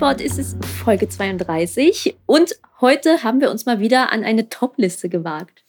Nipport 0.00 0.22
ist 0.22 0.38
es 0.38 0.56
Folge 0.82 1.10
32 1.10 2.16
und 2.24 2.52
heute 2.80 3.22
haben 3.22 3.42
wir 3.42 3.50
uns 3.50 3.66
mal 3.66 3.80
wieder 3.80 4.14
an 4.14 4.24
eine 4.24 4.48
Top-Liste 4.48 5.10
gewagt. 5.10 5.62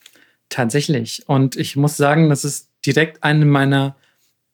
Tatsächlich. 0.47 1.23
Und 1.27 1.57
ich 1.57 1.75
muss 1.75 1.97
sagen, 1.97 2.29
das 2.29 2.45
ist 2.45 2.69
direkt 2.85 3.23
eine 3.23 3.43
meiner 3.43 3.97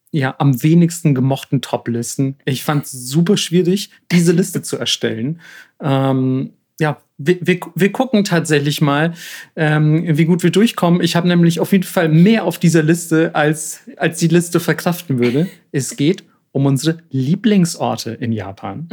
ja, 0.10 0.34
am 0.40 0.64
wenigsten 0.64 1.14
gemochten 1.14 1.62
Top-Listen. 1.62 2.38
Ich 2.46 2.64
fand 2.64 2.86
es 2.86 2.92
super 2.92 3.38
schwierig, 3.38 3.92
diese 4.12 4.32
Liste 4.32 4.64
zu 4.64 4.78
erstellen. 4.78 5.42
Ähm, 5.80 6.54
ja, 6.80 7.00
wir, 7.20 7.38
wir, 7.42 7.60
wir 7.76 7.92
gucken 7.92 8.24
tatsächlich 8.24 8.82
mal, 8.82 9.14
ähm, 9.56 10.18
wie 10.18 10.26
gut 10.26 10.42
wir 10.42 10.50
durchkommen. 10.50 11.02
Ich 11.02 11.16
habe 11.16 11.28
nämlich 11.28 11.60
auf 11.60 11.72
jeden 11.72 11.84
Fall 11.84 12.10
mehr 12.10 12.46
auf 12.46 12.58
dieser 12.58 12.82
Liste, 12.82 13.36
als, 13.36 13.82
als 13.98 14.18
die 14.18 14.30
Liste 14.30 14.60
verkraften 14.60 15.20
würde. 15.20 15.48
Es 15.72 15.96
geht 15.96 16.24
um 16.52 16.66
unsere 16.66 16.98
Lieblingsorte 17.12 18.14
in 18.14 18.32
Japan. 18.32 18.90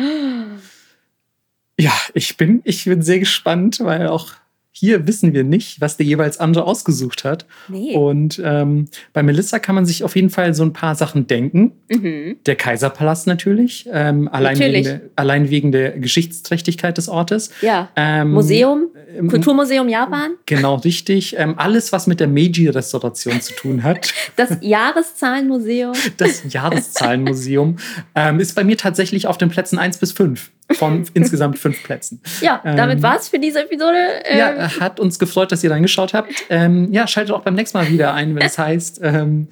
Ja, 1.78 1.92
ich 2.14 2.36
bin, 2.36 2.60
ich 2.64 2.84
bin 2.84 3.02
sehr 3.02 3.18
gespannt, 3.18 3.80
weil 3.80 4.08
auch 4.08 4.34
hier 4.76 5.06
wissen 5.06 5.32
wir 5.32 5.44
nicht, 5.44 5.80
was 5.80 5.96
der 5.96 6.04
jeweils 6.04 6.40
andere 6.40 6.64
ausgesucht 6.64 7.22
hat. 7.22 7.46
Nee. 7.68 7.94
Und 7.94 8.42
ähm, 8.44 8.88
bei 9.12 9.22
Melissa 9.22 9.60
kann 9.60 9.76
man 9.76 9.86
sich 9.86 10.02
auf 10.02 10.16
jeden 10.16 10.30
Fall 10.30 10.52
so 10.52 10.64
ein 10.64 10.72
paar 10.72 10.96
Sachen 10.96 11.28
denken. 11.28 11.72
Mhm. 11.88 12.38
Der 12.44 12.56
Kaiserpalast 12.56 13.28
natürlich, 13.28 13.88
ähm, 13.92 14.28
allein, 14.28 14.54
natürlich. 14.54 14.86
Wegen 14.86 14.98
der, 14.98 15.10
allein 15.14 15.48
wegen 15.48 15.70
der 15.70 15.92
Geschichtsträchtigkeit 15.92 16.98
des 16.98 17.08
Ortes. 17.08 17.50
Ja. 17.60 17.88
Ähm, 17.94 18.32
Museum, 18.32 18.88
ähm, 19.16 19.28
Kulturmuseum 19.28 19.88
Japan. 19.88 20.32
Genau, 20.46 20.74
richtig. 20.74 21.36
Ähm, 21.38 21.54
alles, 21.56 21.92
was 21.92 22.08
mit 22.08 22.18
der 22.18 22.26
Meiji-Restauration 22.26 23.40
zu 23.40 23.54
tun 23.54 23.84
hat. 23.84 24.12
Das 24.36 24.58
Jahreszahlenmuseum. 24.60 25.92
Das 26.16 26.52
Jahreszahlenmuseum 26.52 27.76
ähm, 28.16 28.40
ist 28.40 28.56
bei 28.56 28.64
mir 28.64 28.76
tatsächlich 28.76 29.28
auf 29.28 29.38
den 29.38 29.48
Plätzen 29.48 29.78
1 29.78 29.98
bis 29.98 30.10
5 30.10 30.50
von 30.76 31.06
insgesamt 31.14 31.58
fünf 31.58 31.82
Plätzen. 31.82 32.22
Ja, 32.40 32.60
damit 32.64 32.96
ähm, 32.96 33.02
war 33.02 33.16
es 33.16 33.28
für 33.28 33.38
diese 33.38 33.62
Episode. 33.62 34.22
Ähm, 34.24 34.38
ja, 34.38 34.80
hat 34.80 35.00
uns 35.00 35.18
gefreut, 35.18 35.52
dass 35.52 35.62
ihr 35.64 35.70
reingeschaut 35.70 36.14
habt. 36.14 36.32
Ähm, 36.50 36.92
ja, 36.92 37.06
schaltet 37.06 37.34
auch 37.34 37.42
beim 37.42 37.54
nächsten 37.54 37.78
Mal 37.78 37.88
wieder 37.88 38.14
ein, 38.14 38.34
wenn 38.34 38.42
es 38.42 38.58
heißt, 38.64 39.00
ähm, 39.02 39.48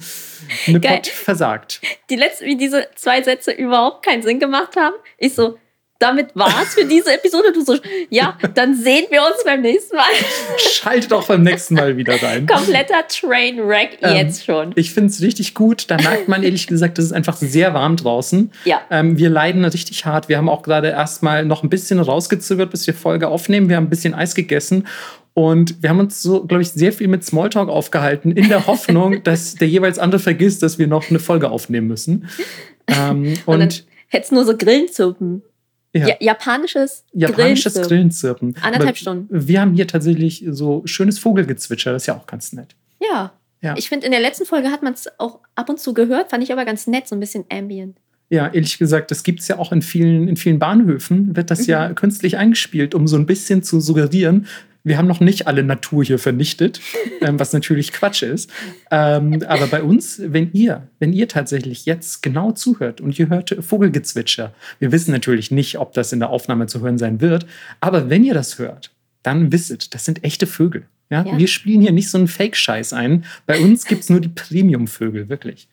Nippot 0.67 1.07
versagt. 1.07 1.81
Die 2.11 2.17
letzten, 2.17 2.47
wie 2.47 2.57
diese 2.57 2.89
zwei 2.95 3.23
Sätze 3.23 3.53
überhaupt 3.53 4.05
keinen 4.05 4.23
Sinn 4.23 4.39
gemacht 4.39 4.77
haben. 4.77 4.95
Ich 5.19 5.35
so, 5.35 5.59
damit 6.03 6.35
war's 6.35 6.75
für 6.75 6.85
diese 6.85 7.15
Episode. 7.15 7.53
Du 7.53 7.65
so, 7.65 7.77
ja, 8.11 8.37
dann 8.55 8.75
sehen 8.75 9.07
wir 9.11 9.23
uns 9.23 9.45
beim 9.45 9.61
nächsten 9.61 9.97
Mal. 9.97 10.05
Schaltet 10.59 11.13
auch 11.13 11.27
beim 11.27 11.43
nächsten 11.43 11.75
Mal 11.75 11.97
wieder 11.97 12.21
rein. 12.21 12.47
Kompletter 12.47 13.07
Trainwreck 13.09 13.99
ähm, 14.03 14.17
jetzt 14.17 14.45
schon. 14.45 14.73
Ich 14.75 14.93
finde 14.93 15.11
es 15.11 15.23
richtig 15.23 15.55
gut. 15.55 15.91
Da 15.91 15.97
merkt 15.97 16.29
man 16.29 16.43
ehrlich 16.43 16.67
gesagt, 16.67 16.99
es 16.99 17.07
ist 17.07 17.13
einfach 17.13 17.37
sehr 17.37 17.73
warm 17.73 17.97
draußen. 17.97 18.51
Ja. 18.65 18.81
Ähm, 18.91 19.17
wir 19.17 19.31
leiden 19.31 19.65
richtig 19.65 20.05
hart. 20.05 20.29
Wir 20.29 20.39
haben 20.39 20.49
auch 20.49 20.63
gerade 20.63 20.89
erstmal 20.89 21.45
noch 21.45 21.63
ein 21.63 21.71
bisschen 21.71 22.01
rausgezögert, 22.01 22.71
bis 22.71 22.87
wir 22.87 22.95
Folge 22.95 23.29
aufnehmen. 23.29 23.69
Wir 23.69 23.77
haben 23.77 23.85
ein 23.85 23.91
bisschen 23.91 24.15
Eis 24.15 24.35
gegessen. 24.35 24.89
Und 25.35 25.83
wir 25.83 25.91
haben 25.91 26.01
uns 26.01 26.21
so, 26.21 26.45
glaube 26.45 26.63
ich, 26.63 26.71
sehr 26.71 26.93
viel 26.93 27.09
mit 27.09 27.25
Smalltalk 27.25 27.69
aufgehalten, 27.69 28.33
in 28.33 28.49
der 28.49 28.67
Hoffnung, 28.67 29.23
dass 29.25 29.55
der 29.55 29.69
jeweils 29.69 29.99
andere 29.99 30.21
vergisst, 30.21 30.63
dass 30.63 30.79
wir 30.79 30.89
noch 30.89 31.09
eine 31.09 31.21
Folge 31.21 31.51
aufnehmen 31.51 31.87
müssen. 31.87 32.29
Ähm, 32.87 33.35
und, 33.47 33.63
und 33.63 33.87
hätte 34.09 34.25
es 34.25 34.33
nur 34.33 34.45
so 34.45 34.57
Grillenzirpen 34.57 35.43
ja. 35.95 36.09
ja. 36.09 36.15
japanisches, 36.21 37.05
japanisches 37.13 37.75
Grillenzirpen. 37.75 37.89
Grillenzirpen. 37.89 38.57
Anderthalb 38.63 38.89
Aber 38.89 38.97
Stunden. 38.97 39.29
Wir 39.31 39.61
haben 39.61 39.75
hier 39.75 39.87
tatsächlich 39.87 40.45
so 40.49 40.83
schönes 40.87 41.19
Vogelgezwitscher, 41.19 41.93
das 41.93 42.03
ist 42.03 42.07
ja 42.07 42.17
auch 42.17 42.27
ganz 42.27 42.53
nett. 42.53 42.75
Ja. 43.01 43.33
ja. 43.61 43.75
Ich 43.77 43.89
finde, 43.89 44.07
in 44.07 44.13
der 44.13 44.21
letzten 44.21 44.47
Folge 44.47 44.71
hat 44.71 44.83
man 44.83 44.95
es 44.95 45.09
auch 45.19 45.41
ab 45.55 45.69
und 45.69 45.81
zu 45.81 45.95
gehört, 45.95 46.31
fand 46.31 46.43
ich 46.43 46.53
aber 46.53 46.65
ganz 46.65 46.87
nett, 46.87 47.09
so 47.09 47.17
ein 47.17 47.21
bisschen 47.21 47.45
ambient. 47.51 47.97
Ja, 48.31 48.47
ehrlich 48.47 48.79
gesagt, 48.79 49.11
das 49.11 49.25
gibt 49.25 49.41
es 49.41 49.49
ja 49.49 49.59
auch 49.59 49.73
in 49.73 49.83
vielen, 49.83 50.27
in 50.27 50.37
vielen 50.37 50.59
Bahnhöfen, 50.59 51.37
wird 51.37 51.51
das 51.51 51.61
mhm. 51.61 51.71
ja 51.71 51.93
künstlich 51.93 52.39
eingespielt, 52.39 52.95
um 52.95 53.07
so 53.07 53.17
ein 53.17 53.27
bisschen 53.27 53.63
zu 53.63 53.79
suggerieren, 53.79 54.47
wir 54.85 54.99
haben 54.99 55.07
noch 55.07 55.21
nicht 55.21 55.47
alle 55.47 55.63
Natur 55.63 56.05
hier 56.05 56.19
vernichtet, 56.19 56.81
ähm, 57.21 57.39
was 57.39 57.53
natürlich 57.53 57.93
Quatsch 57.93 58.23
ist. 58.23 58.51
Ähm, 58.91 59.43
aber 59.47 59.67
bei 59.67 59.83
uns, 59.83 60.21
wenn 60.25 60.53
ihr, 60.53 60.89
wenn 60.99 61.13
ihr 61.13 61.29
tatsächlich 61.29 61.87
jetzt 61.87 62.23
genau 62.23 62.53
zuhört 62.53 63.01
und 63.01 63.19
ihr 63.19 63.29
hört 63.29 63.57
Vogelgezwitscher, 63.61 64.55
wir 64.79 64.93
wissen 64.93 65.13
natürlich 65.13 65.51
nicht, 65.51 65.79
ob 65.79 65.93
das 65.93 66.13
in 66.13 66.21
der 66.21 66.31
Aufnahme 66.31 66.67
zu 66.67 66.81
hören 66.81 66.99
sein 66.99 67.21
wird, 67.21 67.47
aber 67.81 68.11
wenn 68.11 68.25
ihr 68.25 68.35
das 68.35 68.59
hört, 68.59 68.93
dann 69.23 69.53
wisset, 69.53 69.95
das 69.95 70.05
sind 70.05 70.25
echte 70.25 70.47
Vögel. 70.47 70.87
Ja? 71.11 71.25
ja. 71.25 71.39
Wir 71.39 71.47
spielen 71.47 71.81
hier 71.81 71.93
nicht 71.93 72.11
so 72.11 72.19
einen 72.19 72.29
Fake-Scheiß 72.29 72.93
ein. 72.93 73.25
Bei 73.47 73.61
uns 73.61 73.85
gibt 73.85 74.03
es 74.03 74.11
nur 74.11 74.21
die 74.21 74.29
Premium-Vögel, 74.29 75.29
wirklich. 75.29 75.69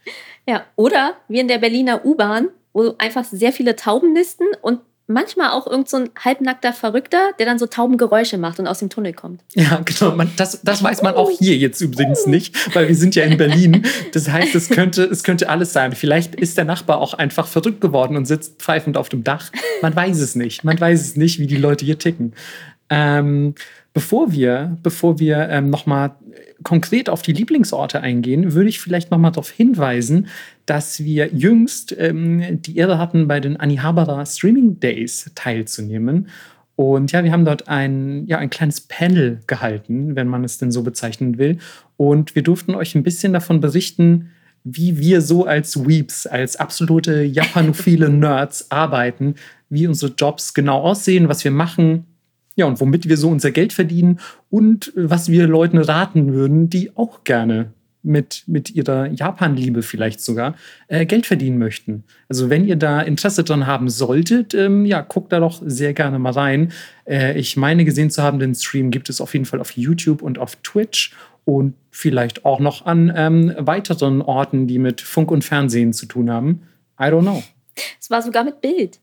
Ja, 0.48 0.66
oder 0.76 1.16
wie 1.28 1.40
in 1.40 1.48
der 1.48 1.60
Berliner 1.60 2.06
U-Bahn, 2.06 2.50
wo 2.74 2.94
einfach 2.98 3.24
sehr 3.24 3.54
viele 3.54 3.76
Tauben 3.76 4.14
nisten 4.14 4.46
und 4.62 4.82
manchmal 5.10 5.50
auch 5.50 5.66
irgend 5.68 5.90
so 5.90 5.98
ein 5.98 6.10
halbnackter 6.24 6.72
Verrückter, 6.72 7.32
der 7.40 7.48
dann 7.48 7.58
so 7.58 7.66
Taubengeräusche 7.66 8.38
macht 8.38 8.60
und 8.60 8.68
aus 8.68 8.80
dem 8.80 8.90
Tunnel 8.90 9.14
kommt. 9.14 9.42
Ja, 9.56 9.82
genau. 9.84 10.16
Man, 10.16 10.32
das, 10.38 10.62
das 10.62 10.84
weiß 10.84 11.02
man 11.02 11.16
auch 11.16 11.32
hier 11.32 11.58
jetzt 11.58 11.82
übrigens 11.82 12.28
nicht, 12.28 12.76
weil 12.76 12.88
wir 12.88 12.96
sind 12.96 13.16
ja 13.16 13.24
in 13.24 13.38
Berlin. 13.38 13.86
Das 14.14 14.30
heißt, 14.30 14.56
es 14.56 14.70
könnte, 14.70 15.04
es 15.04 15.24
könnte 15.24 15.50
alles 15.50 15.74
sein. 15.74 15.94
Vielleicht 15.94 16.36
ist 16.36 16.58
der 16.58 16.66
Nachbar 16.66 17.00
auch 17.00 17.16
einfach 17.16 17.48
verrückt 17.48 17.82
geworden 17.82 18.16
und 18.16 18.26
sitzt 18.26 18.62
pfeifend 18.62 18.98
auf 18.98 19.10
dem 19.10 19.24
Dach. 19.24 19.52
Man 19.82 19.96
weiß 19.96 20.20
es 20.20 20.36
nicht. 20.36 20.64
Man 20.64 20.80
weiß 20.80 21.02
es 21.02 21.16
nicht, 21.16 21.40
wie 21.40 21.48
die 21.48 21.58
Leute 21.58 21.86
hier 21.86 21.98
ticken. 21.98 22.34
Ähm, 22.90 23.56
bevor 23.94 24.32
wir, 24.32 24.78
bevor 24.84 25.20
wir 25.20 25.50
ähm, 25.50 25.70
nochmal 25.70 26.16
konkret 26.64 27.10
auf 27.10 27.22
die 27.22 27.34
Lieblingsorte 27.34 28.02
eingehen, 28.02 28.54
würde 28.54 28.70
ich 28.70 28.80
vielleicht 28.80 29.12
nochmal 29.12 29.32
darauf 29.32 29.50
hinweisen, 29.50 30.28
dass 30.66 31.04
wir 31.04 31.28
jüngst 31.34 31.96
ähm, 31.98 32.62
die 32.62 32.78
Ehre 32.78 32.98
hatten, 32.98 33.28
bei 33.28 33.40
den 33.40 33.58
Anihabara 33.58 34.26
Streaming 34.26 34.80
Days 34.80 35.32
teilzunehmen. 35.36 36.28
Und 36.76 37.12
ja, 37.12 37.24
wir 37.24 37.32
haben 37.32 37.46
dort 37.46 37.68
ein, 37.68 38.26
ja, 38.28 38.38
ein 38.38 38.50
kleines 38.50 38.82
Panel 38.82 39.42
gehalten, 39.48 40.16
wenn 40.16 40.28
man 40.28 40.44
es 40.44 40.58
denn 40.60 40.72
so 40.72 40.82
bezeichnen 40.82 41.38
will. 41.38 41.58
Und 41.98 42.36
wir 42.36 42.44
durften 42.44 42.76
euch 42.76 42.96
ein 42.96 43.04
bisschen 43.04 43.34
davon 43.34 43.60
berichten, 43.60 44.30
wie 44.64 44.98
wir 44.98 45.22
so 45.22 45.46
als 45.46 45.88
Weeps, 45.88 46.26
als 46.26 46.56
absolute 46.56 47.24
japanophile 47.24 48.10
Nerds 48.10 48.72
arbeiten, 48.72 49.36
wie 49.70 49.88
unsere 49.88 50.14
Jobs 50.14 50.54
genau 50.54 50.82
aussehen, 50.82 51.28
was 51.28 51.44
wir 51.44 51.52
machen, 51.52 52.06
ja, 52.60 52.66
und 52.66 52.80
womit 52.80 53.10
wir 53.10 53.18
so 53.18 53.30
unser 53.30 53.52
Geld 53.52 53.74
verdienen 53.74 54.20
und 54.50 54.94
was 54.96 55.30
wir 55.30 55.48
Leuten 55.48 55.78
raten 55.78 56.34
würden, 56.34 56.70
die 56.70 56.96
auch 56.96 57.24
gerne 57.24 57.74
mit, 58.02 58.44
mit 58.48 58.72
ihrer 58.72 59.08
Japan-Liebe 59.08 59.82
vielleicht 59.82 60.22
sogar 60.22 60.56
äh, 60.88 61.06
Geld 61.06 61.26
verdienen 61.26 61.58
möchten. 61.58 62.04
Also 62.30 62.50
wenn 62.50 62.66
ihr 62.66 62.76
da 62.76 63.02
Interesse 63.02 63.44
dran 63.44 63.68
haben 63.68 63.90
solltet, 63.90 64.54
ähm, 64.54 64.86
ja, 64.86 65.02
guckt 65.02 65.32
da 65.34 65.40
doch 65.40 65.62
sehr 65.66 65.94
gerne 65.94 66.20
mal 66.20 66.32
rein. 66.32 66.72
Äh, 67.06 67.38
ich 67.38 67.58
meine 67.58 67.86
gesehen 67.86 68.10
zu 68.10 68.24
haben, 68.24 68.40
den 68.40 68.56
Stream 68.56 68.92
gibt 68.92 69.10
es 69.10 69.20
auf 69.20 69.34
jeden 69.34 69.46
Fall 69.46 69.60
auf 69.60 69.72
YouTube 69.72 70.22
und 70.22 70.38
auf 70.38 70.56
Twitch 70.58 71.14
und 71.46 71.74
vielleicht 71.92 72.46
auch 72.46 72.60
noch 72.60 72.86
an 72.86 73.12
ähm, 73.16 73.54
weiteren 73.58 74.22
Orten, 74.22 74.68
die 74.68 74.80
mit 74.80 75.02
Funk 75.02 75.32
und 75.32 75.44
Fernsehen 75.44 75.94
zu 75.94 76.06
tun 76.06 76.30
haben. 76.30 76.62
I 77.00 77.06
don't 77.06 77.22
know. 77.22 77.44
Es 78.00 78.10
war 78.10 78.22
sogar 78.22 78.44
mit 78.44 78.62
Bild. 78.62 79.00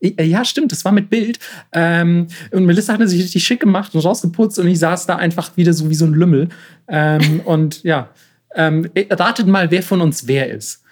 Äh, 0.00 0.24
ja, 0.24 0.44
stimmt, 0.44 0.72
das 0.72 0.84
war 0.84 0.92
mit 0.92 1.10
Bild. 1.10 1.38
Ähm, 1.72 2.28
und 2.50 2.64
Melissa 2.64 2.92
hatte 2.92 3.08
sich 3.08 3.22
richtig 3.22 3.44
schick 3.44 3.60
gemacht 3.60 3.94
und 3.94 4.00
rausgeputzt 4.00 4.58
und 4.58 4.68
ich 4.68 4.78
saß 4.78 5.06
da 5.06 5.16
einfach 5.16 5.56
wieder 5.56 5.72
so 5.72 5.90
wie 5.90 5.94
so 5.94 6.06
ein 6.06 6.14
Lümmel. 6.14 6.48
Ähm, 6.88 7.40
und 7.44 7.82
ja, 7.82 8.10
ähm, 8.54 8.88
äh, 8.94 9.12
ratet 9.12 9.46
mal, 9.46 9.70
wer 9.70 9.82
von 9.82 10.00
uns 10.00 10.26
wer 10.26 10.50
ist. 10.50 10.82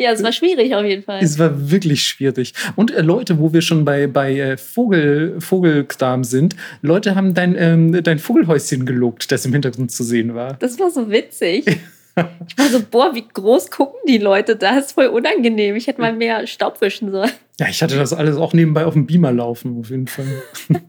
Ja, 0.00 0.12
es 0.12 0.22
war 0.22 0.32
schwierig 0.32 0.74
auf 0.74 0.84
jeden 0.84 1.02
Fall. 1.02 1.22
Es 1.22 1.38
war 1.38 1.70
wirklich 1.70 2.06
schwierig. 2.06 2.54
Und 2.74 2.90
äh, 2.90 3.02
Leute, 3.02 3.38
wo 3.38 3.52
wir 3.52 3.60
schon 3.60 3.84
bei, 3.84 4.06
bei 4.06 4.34
äh, 4.34 4.56
Vogel, 4.56 5.38
Vogelkram 5.40 6.24
sind, 6.24 6.56
Leute 6.80 7.16
haben 7.16 7.34
dein, 7.34 7.54
ähm, 7.58 8.02
dein 8.02 8.18
Vogelhäuschen 8.18 8.86
gelobt, 8.86 9.30
das 9.30 9.44
im 9.44 9.52
Hintergrund 9.52 9.92
zu 9.92 10.02
sehen 10.02 10.34
war. 10.34 10.54
Das 10.54 10.78
war 10.78 10.90
so 10.90 11.10
witzig. 11.10 11.66
Ich 12.48 12.58
war 12.58 12.68
so, 12.68 12.80
boah, 12.82 13.14
wie 13.14 13.26
groß 13.26 13.70
gucken 13.70 14.00
die 14.06 14.18
Leute 14.18 14.56
da? 14.56 14.74
Das 14.74 14.86
ist 14.86 14.92
voll 14.92 15.06
unangenehm. 15.06 15.76
Ich 15.76 15.86
hätte 15.86 16.00
mal 16.00 16.12
mehr 16.12 16.46
Staub 16.46 16.80
wischen 16.80 17.10
sollen. 17.10 17.30
Ja, 17.58 17.68
ich 17.68 17.82
hatte 17.82 17.96
das 17.96 18.12
alles 18.12 18.36
auch 18.36 18.52
nebenbei 18.52 18.84
auf 18.84 18.94
dem 18.94 19.06
Beamer 19.06 19.32
laufen, 19.32 19.78
auf 19.80 19.90
jeden 19.90 20.06
Fall. 20.06 20.42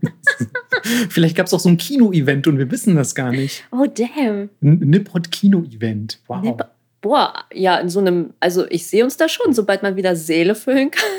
Vielleicht 1.10 1.36
gab 1.36 1.48
es 1.48 1.54
auch 1.54 1.60
so 1.60 1.70
ein 1.70 1.78
Kino-Event 1.78 2.48
und 2.48 2.58
wir 2.58 2.72
wissen 2.72 2.96
das 2.96 3.14
gar 3.14 3.32
nicht. 3.32 3.64
Oh, 3.72 3.86
damn. 3.86 4.50
Ein 4.62 4.80
Nippot-Kino-Event. 4.80 6.20
Wow. 6.28 6.42
Nipp 6.42 6.66
boah, 7.02 7.34
ja, 7.52 7.78
in 7.78 7.90
so 7.90 8.00
einem, 8.00 8.34
also 8.40 8.66
ich 8.70 8.88
sehe 8.88 9.04
uns 9.04 9.18
da 9.18 9.28
schon, 9.28 9.54
sobald 9.54 9.84
man 9.84 9.96
wieder 9.96 10.16
Seele 10.16 10.56
füllen 10.56 10.92
kann. 10.92 11.10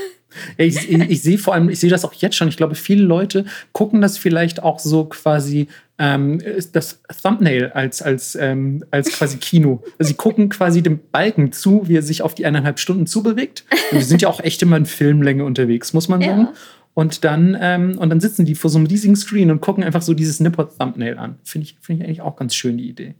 Ich, 0.56 0.90
ich, 0.90 0.98
ich 0.98 1.22
sehe 1.22 1.38
vor 1.38 1.54
allem, 1.54 1.68
ich 1.68 1.80
sehe 1.80 1.90
das 1.90 2.04
auch 2.04 2.12
jetzt 2.14 2.36
schon. 2.36 2.48
Ich 2.48 2.56
glaube, 2.56 2.74
viele 2.74 3.02
Leute 3.02 3.44
gucken 3.72 4.00
das 4.00 4.18
vielleicht 4.18 4.62
auch 4.62 4.78
so 4.78 5.04
quasi 5.04 5.68
ähm, 5.98 6.40
das 6.72 7.00
Thumbnail 7.22 7.70
als, 7.72 8.02
als, 8.02 8.34
ähm, 8.34 8.84
als 8.90 9.12
quasi 9.12 9.36
Kino. 9.38 9.82
Also 9.98 10.08
sie 10.08 10.16
gucken 10.16 10.48
quasi 10.48 10.82
dem 10.82 11.00
Balken 11.10 11.52
zu, 11.52 11.88
wie 11.88 11.96
er 11.96 12.02
sich 12.02 12.22
auf 12.22 12.34
die 12.34 12.46
eineinhalb 12.46 12.78
Stunden 12.78 13.06
zubewegt. 13.06 13.64
Und 13.90 13.98
wir 13.98 14.04
sind 14.04 14.22
ja 14.22 14.28
auch 14.28 14.40
echt 14.40 14.62
immer 14.62 14.76
in 14.76 14.86
Filmlänge 14.86 15.44
unterwegs, 15.44 15.92
muss 15.92 16.08
man 16.08 16.20
sagen. 16.20 16.40
Ja. 16.40 16.52
Und 16.94 17.24
dann, 17.24 17.56
ähm, 17.58 17.98
und 17.98 18.10
dann 18.10 18.20
sitzen 18.20 18.44
die 18.44 18.54
vor 18.54 18.70
so 18.70 18.78
einem 18.78 18.86
riesigen 18.86 19.16
Screen 19.16 19.50
und 19.50 19.60
gucken 19.60 19.82
einfach 19.82 20.02
so 20.02 20.12
dieses 20.12 20.40
Nippot-Thumbnail 20.40 21.18
an. 21.18 21.38
Finde 21.42 21.66
ich, 21.66 21.76
find 21.80 22.00
ich 22.00 22.06
eigentlich 22.06 22.20
auch 22.20 22.36
ganz 22.36 22.54
schön, 22.54 22.76
die 22.76 22.88
Idee. 22.88 23.14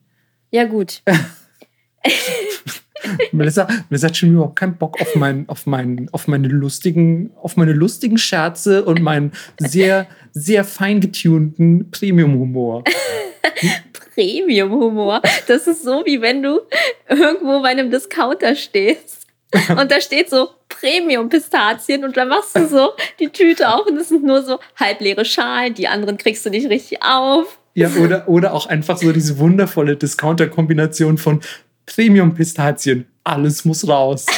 Ja, 0.51 0.65
gut. 0.65 1.03
Melissa, 3.33 3.67
Melissa 3.89 4.09
hat 4.09 4.17
schon 4.17 4.33
überhaupt 4.33 4.57
keinen 4.57 4.77
Bock 4.77 5.01
auf, 5.01 5.15
mein, 5.15 5.49
auf, 5.49 5.67
mein, 5.67 6.09
auf, 6.13 6.29
meine 6.29 6.49
lustigen, 6.49 7.31
auf 7.41 7.57
meine 7.57 7.73
lustigen 7.73 8.19
Scherze 8.19 8.85
und 8.85 9.01
meinen 9.01 9.33
sehr, 9.59 10.07
sehr 10.33 10.65
fein 10.65 11.01
getunten 11.01 11.91
Premium-Humor. 11.91 12.85
Premium-Humor. 14.15 15.23
Das 15.47 15.67
ist 15.67 15.83
so, 15.83 16.03
wie 16.05 16.21
wenn 16.21 16.43
du 16.43 16.61
irgendwo 17.09 17.63
bei 17.63 17.69
einem 17.69 17.91
Discounter 17.91 18.55
stehst 18.55 19.27
und 19.69 19.91
da 19.91 20.01
steht 20.01 20.31
so 20.31 20.49
Premium-Pistazien 20.69 22.05
und 22.05 22.17
dann 22.17 22.29
machst 22.29 22.57
du 22.57 22.67
so 22.67 22.91
die 23.19 23.29
Tüte 23.29 23.69
auf 23.69 23.87
und 23.87 23.99
es 23.99 24.09
sind 24.09 24.25
nur 24.25 24.43
so 24.43 24.59
halbleere 24.77 25.25
Schalen, 25.25 25.75
die 25.75 25.89
anderen 25.89 26.17
kriegst 26.17 26.45
du 26.47 26.51
nicht 26.51 26.69
richtig 26.69 27.03
auf. 27.03 27.59
Ja, 27.75 27.91
oder, 28.01 28.29
oder 28.29 28.53
auch 28.53 28.67
einfach 28.67 28.99
so 28.99 29.13
diese 29.13 29.39
wundervolle 29.39 29.97
Discounter-Kombination 29.97 31.17
von 31.17 31.41
Premium-Pistazien. 31.87 33.07
Alles 33.25 33.65
muss 33.65 33.87
raus. 33.87 34.27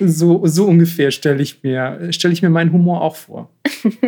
so, 0.00 0.46
so 0.46 0.66
ungefähr 0.66 1.10
stelle 1.10 1.42
ich, 1.42 1.62
mir, 1.62 2.08
stell 2.10 2.32
ich 2.32 2.42
mir 2.42 2.50
meinen 2.50 2.72
Humor 2.72 3.02
auch 3.02 3.16
vor. 3.16 3.50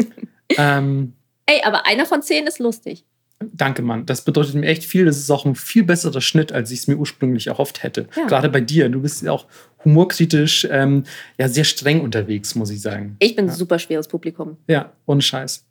ähm, 0.56 1.14
Ey, 1.46 1.62
aber 1.64 1.86
einer 1.86 2.06
von 2.06 2.22
zehn 2.22 2.46
ist 2.46 2.58
lustig. 2.58 3.04
Danke, 3.40 3.82
Mann. 3.82 4.04
Das 4.04 4.24
bedeutet 4.24 4.56
mir 4.56 4.66
echt 4.66 4.84
viel. 4.84 5.04
Das 5.04 5.16
ist 5.16 5.30
auch 5.30 5.44
ein 5.44 5.54
viel 5.54 5.84
besserer 5.84 6.20
Schnitt, 6.20 6.52
als 6.52 6.72
ich 6.72 6.80
es 6.80 6.88
mir 6.88 6.96
ursprünglich 6.96 7.46
erhofft 7.46 7.82
hätte. 7.82 8.08
Ja. 8.16 8.26
Gerade 8.26 8.48
bei 8.48 8.60
dir. 8.60 8.88
Du 8.88 9.00
bist 9.00 9.22
ja 9.22 9.30
auch 9.30 9.46
humorkritisch, 9.84 10.66
ähm, 10.70 11.04
ja, 11.38 11.48
sehr 11.48 11.64
streng 11.64 12.00
unterwegs, 12.00 12.56
muss 12.56 12.70
ich 12.70 12.80
sagen. 12.80 13.16
Ich 13.20 13.36
bin 13.36 13.46
ja. 13.46 13.52
super 13.52 13.78
schweres 13.78 14.08
Publikum. 14.08 14.56
Ja, 14.66 14.92
ohne 15.06 15.22
Scheiß. 15.22 15.64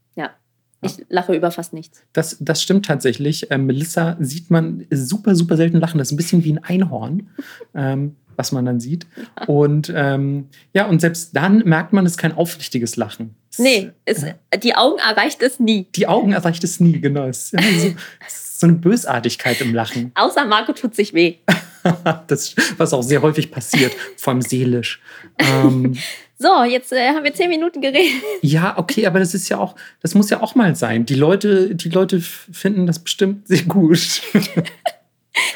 Ja. 0.82 0.90
Ich 0.90 1.06
lache 1.10 1.36
über 1.36 1.52
fast 1.52 1.74
nichts. 1.74 2.04
Das, 2.14 2.38
das 2.40 2.62
stimmt 2.62 2.86
tatsächlich. 2.86 3.50
Ähm, 3.50 3.66
Melissa 3.66 4.16
sieht 4.20 4.52
man 4.52 4.86
super, 4.92 5.36
super 5.36 5.58
selten 5.58 5.80
lachen. 5.80 5.98
Das 5.98 6.10
ist 6.10 6.12
ein 6.14 6.18
bisschen 6.18 6.44
wie 6.44 6.54
ein 6.54 6.64
Einhorn. 6.64 7.30
ähm, 7.74 8.16
was 8.38 8.52
man 8.52 8.66
dann 8.66 8.80
sieht. 8.80 9.08
Und 9.48 9.92
ähm, 9.94 10.48
ja, 10.74 10.86
und 10.86 11.02
selbst 11.02 11.36
dann 11.36 11.60
merkt 11.66 11.92
man, 11.92 12.06
es 12.06 12.14
ist 12.14 12.18
kein 12.18 12.34
aufrichtiges 12.34 12.96
Lachen. 12.96 13.36
Nee, 13.58 13.92
es, 14.06 14.24
die 14.62 14.76
Augen 14.76 15.00
erreicht 15.00 15.42
es 15.42 15.60
nie. 15.60 15.88
Die 15.96 16.08
Augen 16.08 16.32
erreicht 16.32 16.64
es 16.64 16.80
nie, 16.80 17.02
genau. 17.02 17.28
Es 17.28 17.52
ist, 17.54 17.82
so, 17.82 17.96
es 18.28 18.34
ist 18.34 18.60
so 18.60 18.68
eine 18.68 18.76
Bösartigkeit 18.76 19.60
im 19.62 19.74
Lachen. 19.74 20.12
Außer 20.16 20.46
Marco 20.46 20.74
tut 20.74 20.96
sich 20.96 21.14
weh. 21.14 21.38
das, 22.28 22.56
was 22.78 22.94
auch 22.94 23.02
sehr 23.02 23.22
häufig 23.24 23.52
passiert, 23.52 23.94
vor 24.18 24.34
allem 24.34 24.42
seelisch. 24.42 25.02
Ähm, 25.40 25.98
so, 26.40 26.64
jetzt 26.64 26.94
äh, 26.94 27.10
haben 27.10 27.24
wir 27.24 27.34
zehn 27.34 27.50
Minuten 27.50 27.82
geredet. 27.82 28.22
Ja, 28.42 28.78
okay, 28.78 29.08
aber 29.08 29.20
das 29.20 29.34
ist 29.34 29.50
ja 29.50 29.58
auch, 29.58 29.76
das 30.02 30.14
muss 30.14 30.30
ja 30.30 30.42
auch 30.42 30.54
mal 30.54 30.76
sein. 30.76 31.06
Die 31.06 31.16
Leute, 31.16 31.74
die 31.74 31.90
Leute 31.90 32.22
finden 32.22 32.86
das 32.86 33.00
bestimmt 33.00 33.48
sehr 33.48 33.64
gut. 33.64 34.22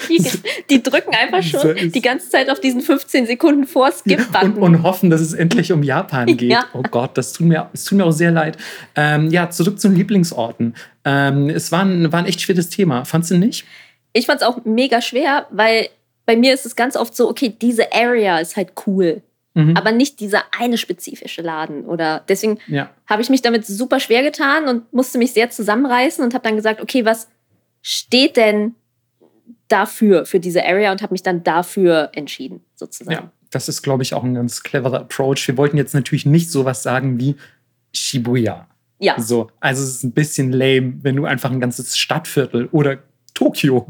Die, 0.08 0.24
die, 0.70 0.84
drücken 0.84 1.16
einfach 1.16 1.42
schon 1.42 1.92
die 1.92 2.02
ganze 2.02 2.30
Zeit 2.30 2.52
auf 2.52 2.60
diesen 2.60 2.82
15 2.82 3.26
Sekunden 3.26 3.66
vor 3.66 3.92
Skip-Button. 3.92 4.54
Und, 4.54 4.62
und, 4.62 4.84
hoffen, 4.84 5.10
dass 5.10 5.22
es 5.22 5.34
endlich 5.34 5.72
um 5.72 5.82
Japan 5.82 6.28
geht. 6.38 6.52
Ja. 6.52 6.66
Oh 6.74 6.84
Gott, 6.84 7.18
das 7.18 7.34
tut 7.34 7.48
mir, 7.48 7.68
das 7.72 7.86
tut 7.86 7.98
mir 7.98 8.06
auch 8.06 8.12
sehr 8.12 8.30
leid. 8.30 8.58
Ähm, 8.96 9.32
ja, 9.32 9.50
zurück 9.50 9.80
zu 9.80 9.88
den 9.88 9.98
Lieblingsorten. 9.98 10.76
Ähm, 11.04 11.50
es 11.50 11.72
war 11.72 11.84
ein, 11.84 12.12
war 12.12 12.20
ein 12.20 12.28
echt 12.28 12.42
schweres 12.42 12.70
Thema. 12.70 13.06
Fandst 13.06 13.32
du 13.32 13.38
nicht? 13.38 13.66
Ich 14.14 14.28
fand 14.28 14.42
es 14.42 14.48
auch 14.48 14.64
mega 14.66 15.02
schwer, 15.02 15.48
weil 15.50 15.90
bei 16.28 16.36
mir 16.36 16.54
ist 16.54 16.68
es 16.68 16.76
ganz 16.76 16.96
oft 16.96 17.16
so, 17.16 17.28
okay, 17.28 17.52
diese 17.60 17.92
Area 17.92 18.38
ist 18.38 18.58
halt 18.58 18.74
cool. 18.86 19.24
Mhm. 19.54 19.76
Aber 19.76 19.92
nicht 19.92 20.20
dieser 20.20 20.44
eine 20.58 20.78
spezifische 20.78 21.42
Laden. 21.42 21.86
Oder 21.86 22.24
deswegen 22.28 22.60
ja. 22.68 22.90
habe 23.06 23.22
ich 23.22 23.30
mich 23.30 23.42
damit 23.42 23.66
super 23.66 24.00
schwer 24.00 24.24
getan 24.24 24.68
und 24.68 24.92
musste 24.94 25.18
mich 25.18 25.34
sehr 25.34 25.50
zusammenreißen 25.50 26.24
und 26.24 26.34
habe 26.34 26.44
dann 26.44 26.56
gesagt, 26.56 26.82
okay, 26.82 27.06
was 27.06 27.28
steht 27.82 28.38
denn 28.38 28.76
dafür, 29.68 30.26
für 30.26 30.40
diese 30.40 30.66
Area 30.66 30.92
und 30.92 31.02
habe 31.02 31.14
mich 31.14 31.24
dann 31.24 31.44
dafür 31.44 32.10
entschieden, 32.14 32.62
sozusagen. 32.76 33.12
Ja, 33.12 33.32
das 33.50 33.70
ist, 33.70 33.82
glaube 33.82 34.04
ich, 34.04 34.14
auch 34.14 34.24
ein 34.24 34.34
ganz 34.34 34.64
cleverer 34.64 35.02
Approach. 35.02 35.48
Wir 35.48 35.58
wollten 35.58 35.78
jetzt 35.78 35.94
natürlich 35.94 36.26
nicht 36.26 36.52
sowas 36.52 36.84
sagen 36.84 37.20
wie 37.20 37.36
Shibuya. 37.94 38.68
Ja. 39.00 39.20
So, 39.20 39.50
also 39.60 39.84
es 39.84 39.90
ist 39.96 40.04
ein 40.04 40.12
bisschen 40.12 40.52
lame, 40.52 41.00
wenn 41.02 41.16
du 41.16 41.26
einfach 41.26 41.52
ein 41.52 41.60
ganzes 41.60 41.98
Stadtviertel 41.98 42.68
oder 42.72 43.00
Tokio. 43.34 43.88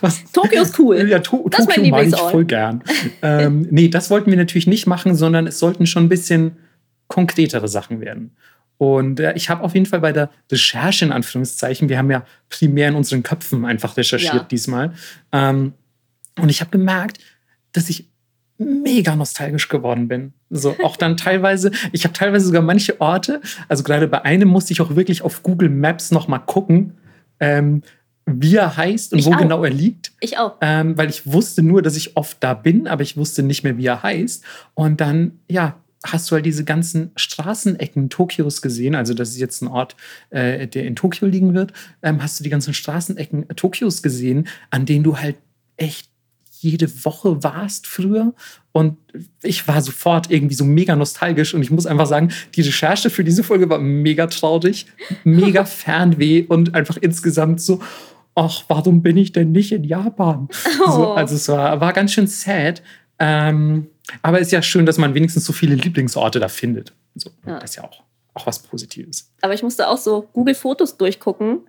Was? 0.00 0.22
Tokio 0.32 0.62
ist 0.62 0.78
cool. 0.78 1.08
Ja, 1.08 1.18
to 1.18 1.48
das 1.50 1.66
Tokio 1.66 1.90
mag 1.90 2.06
ich 2.06 2.16
voll 2.16 2.44
gern. 2.44 2.82
ähm, 3.22 3.66
nee, 3.70 3.88
das 3.88 4.10
wollten 4.10 4.30
wir 4.30 4.38
natürlich 4.38 4.66
nicht 4.66 4.86
machen, 4.86 5.14
sondern 5.14 5.46
es 5.46 5.58
sollten 5.58 5.86
schon 5.86 6.04
ein 6.04 6.08
bisschen 6.08 6.56
konkretere 7.08 7.68
Sachen 7.68 8.00
werden. 8.00 8.36
Und 8.78 9.20
äh, 9.20 9.34
ich 9.34 9.48
habe 9.48 9.62
auf 9.62 9.74
jeden 9.74 9.86
Fall 9.86 10.00
bei 10.00 10.12
der 10.12 10.30
Recherche 10.50 11.04
in 11.04 11.12
Anführungszeichen, 11.12 11.88
wir 11.88 11.98
haben 11.98 12.10
ja 12.10 12.24
primär 12.48 12.88
in 12.88 12.94
unseren 12.94 13.22
Köpfen 13.22 13.64
einfach 13.64 13.96
recherchiert 13.96 14.34
ja. 14.34 14.42
diesmal. 14.44 14.92
Ähm, 15.30 15.74
und 16.40 16.48
ich 16.48 16.60
habe 16.60 16.70
gemerkt, 16.70 17.18
dass 17.72 17.88
ich 17.90 18.08
mega 18.58 19.16
nostalgisch 19.16 19.68
geworden 19.68 20.08
bin. 20.08 20.32
So 20.50 20.76
auch 20.82 20.96
dann 20.96 21.16
teilweise, 21.16 21.70
ich 21.92 22.04
habe 22.04 22.14
teilweise 22.14 22.46
sogar 22.46 22.62
manche 22.62 23.00
Orte, 23.00 23.40
also 23.68 23.82
gerade 23.82 24.08
bei 24.08 24.24
einem 24.24 24.48
musste 24.48 24.72
ich 24.72 24.80
auch 24.80 24.94
wirklich 24.94 25.22
auf 25.22 25.42
Google 25.42 25.68
Maps 25.68 26.10
nochmal 26.10 26.42
gucken, 26.44 26.94
ähm, 27.40 27.82
wie 28.26 28.56
er 28.56 28.76
heißt 28.76 29.12
und 29.12 29.18
ich 29.18 29.26
wo 29.26 29.32
auch. 29.32 29.38
genau 29.38 29.64
er 29.64 29.70
liegt. 29.70 30.12
Ich 30.20 30.38
auch. 30.38 30.56
Ähm, 30.60 30.96
weil 30.96 31.10
ich 31.10 31.26
wusste 31.26 31.62
nur, 31.62 31.82
dass 31.82 31.96
ich 31.96 32.16
oft 32.16 32.38
da 32.40 32.54
bin, 32.54 32.86
aber 32.86 33.02
ich 33.02 33.16
wusste 33.16 33.42
nicht 33.42 33.64
mehr, 33.64 33.76
wie 33.76 33.86
er 33.86 34.02
heißt. 34.02 34.44
Und 34.74 35.00
dann, 35.00 35.40
ja, 35.48 35.76
hast 36.04 36.30
du 36.30 36.34
halt 36.34 36.46
diese 36.46 36.64
ganzen 36.64 37.12
Straßenecken 37.16 38.10
Tokios 38.10 38.62
gesehen. 38.62 38.94
Also, 38.94 39.14
das 39.14 39.30
ist 39.30 39.38
jetzt 39.38 39.62
ein 39.62 39.68
Ort, 39.68 39.96
äh, 40.30 40.66
der 40.66 40.84
in 40.84 40.96
Tokio 40.96 41.26
liegen 41.26 41.54
wird. 41.54 41.72
Ähm, 42.02 42.22
hast 42.22 42.38
du 42.38 42.44
die 42.44 42.50
ganzen 42.50 42.74
Straßenecken 42.74 43.48
Tokios 43.56 44.02
gesehen, 44.02 44.48
an 44.70 44.86
denen 44.86 45.04
du 45.04 45.18
halt 45.18 45.36
echt 45.76 46.08
jede 46.62 47.04
Woche 47.04 47.42
warst 47.42 47.86
früher. 47.86 48.34
Und 48.70 48.96
ich 49.42 49.66
war 49.66 49.82
sofort 49.82 50.30
irgendwie 50.30 50.54
so 50.54 50.64
mega 50.64 50.94
nostalgisch. 50.94 51.54
Und 51.54 51.62
ich 51.62 51.70
muss 51.70 51.86
einfach 51.86 52.06
sagen, 52.06 52.30
die 52.54 52.62
Recherche 52.62 53.10
für 53.10 53.24
diese 53.24 53.42
Folge 53.42 53.68
war 53.68 53.78
mega 53.78 54.28
traurig, 54.28 54.86
mega 55.24 55.64
Fernweh 55.66 56.44
und 56.46 56.74
einfach 56.74 56.96
insgesamt 56.96 57.60
so, 57.60 57.80
ach, 58.34 58.64
warum 58.68 59.02
bin 59.02 59.16
ich 59.16 59.32
denn 59.32 59.52
nicht 59.52 59.72
in 59.72 59.84
Japan? 59.84 60.48
Oh. 60.84 60.90
So, 60.90 61.12
also 61.12 61.36
es 61.36 61.48
war, 61.48 61.80
war 61.80 61.92
ganz 61.92 62.12
schön 62.12 62.26
sad. 62.26 62.82
Ähm, 63.18 63.88
aber 64.22 64.40
es 64.40 64.48
ist 64.48 64.52
ja 64.52 64.62
schön, 64.62 64.84
dass 64.84 64.98
man 64.98 65.14
wenigstens 65.14 65.44
so 65.44 65.52
viele 65.52 65.76
Lieblingsorte 65.76 66.40
da 66.40 66.48
findet. 66.48 66.92
So, 67.14 67.30
ja. 67.46 67.60
Das 67.60 67.70
ist 67.70 67.76
ja 67.76 67.84
auch, 67.84 68.02
auch 68.34 68.46
was 68.46 68.58
Positives. 68.58 69.30
Aber 69.42 69.54
ich 69.54 69.62
musste 69.62 69.88
auch 69.88 69.98
so 69.98 70.28
Google-Fotos 70.32 70.96
durchgucken, 70.96 71.60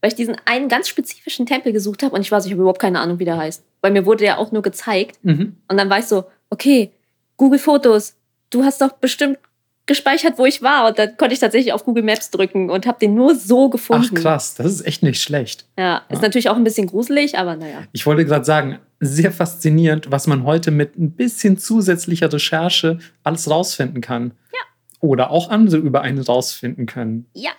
weil 0.00 0.08
ich 0.08 0.14
diesen 0.14 0.36
einen 0.46 0.68
ganz 0.68 0.88
spezifischen 0.88 1.44
Tempel 1.44 1.72
gesucht 1.72 2.02
habe 2.02 2.14
und 2.14 2.22
ich 2.22 2.32
weiß, 2.32 2.46
ich 2.46 2.52
habe 2.52 2.62
überhaupt 2.62 2.80
keine 2.80 3.00
Ahnung, 3.00 3.18
wie 3.18 3.26
der 3.26 3.36
heißt. 3.36 3.62
Weil 3.82 3.92
mir 3.92 4.06
wurde 4.06 4.24
der 4.24 4.38
auch 4.38 4.52
nur 4.52 4.62
gezeigt. 4.62 5.18
Mhm. 5.22 5.56
Und 5.68 5.76
dann 5.76 5.90
war 5.90 5.98
ich 5.98 6.06
so, 6.06 6.24
okay, 6.48 6.92
Google-Fotos, 7.36 8.14
du 8.50 8.64
hast 8.64 8.80
doch 8.80 8.92
bestimmt 8.92 9.38
gespeichert, 9.86 10.38
wo 10.38 10.46
ich 10.46 10.62
war. 10.62 10.88
Und 10.88 10.98
dann 10.98 11.16
konnte 11.16 11.34
ich 11.34 11.40
tatsächlich 11.40 11.72
auf 11.72 11.84
Google 11.84 12.04
Maps 12.04 12.30
drücken 12.30 12.70
und 12.70 12.86
habe 12.86 12.98
den 12.98 13.14
nur 13.14 13.34
so 13.34 13.68
gefunden. 13.68 14.14
Ach 14.16 14.22
krass, 14.22 14.54
das 14.54 14.66
ist 14.66 14.86
echt 14.86 15.02
nicht 15.02 15.20
schlecht. 15.20 15.66
Ja, 15.78 16.02
ist 16.08 16.16
ja. 16.16 16.22
natürlich 16.22 16.48
auch 16.48 16.56
ein 16.56 16.64
bisschen 16.64 16.86
gruselig, 16.86 17.38
aber 17.38 17.56
naja. 17.56 17.84
Ich 17.92 18.06
wollte 18.06 18.24
gerade 18.24 18.44
sagen, 18.44 18.78
sehr 19.00 19.32
faszinierend, 19.32 20.10
was 20.10 20.26
man 20.26 20.44
heute 20.44 20.70
mit 20.70 20.96
ein 20.96 21.12
bisschen 21.12 21.58
zusätzlicher 21.58 22.32
Recherche 22.32 22.98
alles 23.24 23.50
rausfinden 23.50 24.00
kann. 24.00 24.32
Ja. 24.52 24.58
Oder 25.00 25.30
auch 25.30 25.50
andere 25.50 25.78
über 25.78 26.02
einen 26.02 26.20
rausfinden 26.20 26.86
können. 26.86 27.26
Ja. 27.34 27.50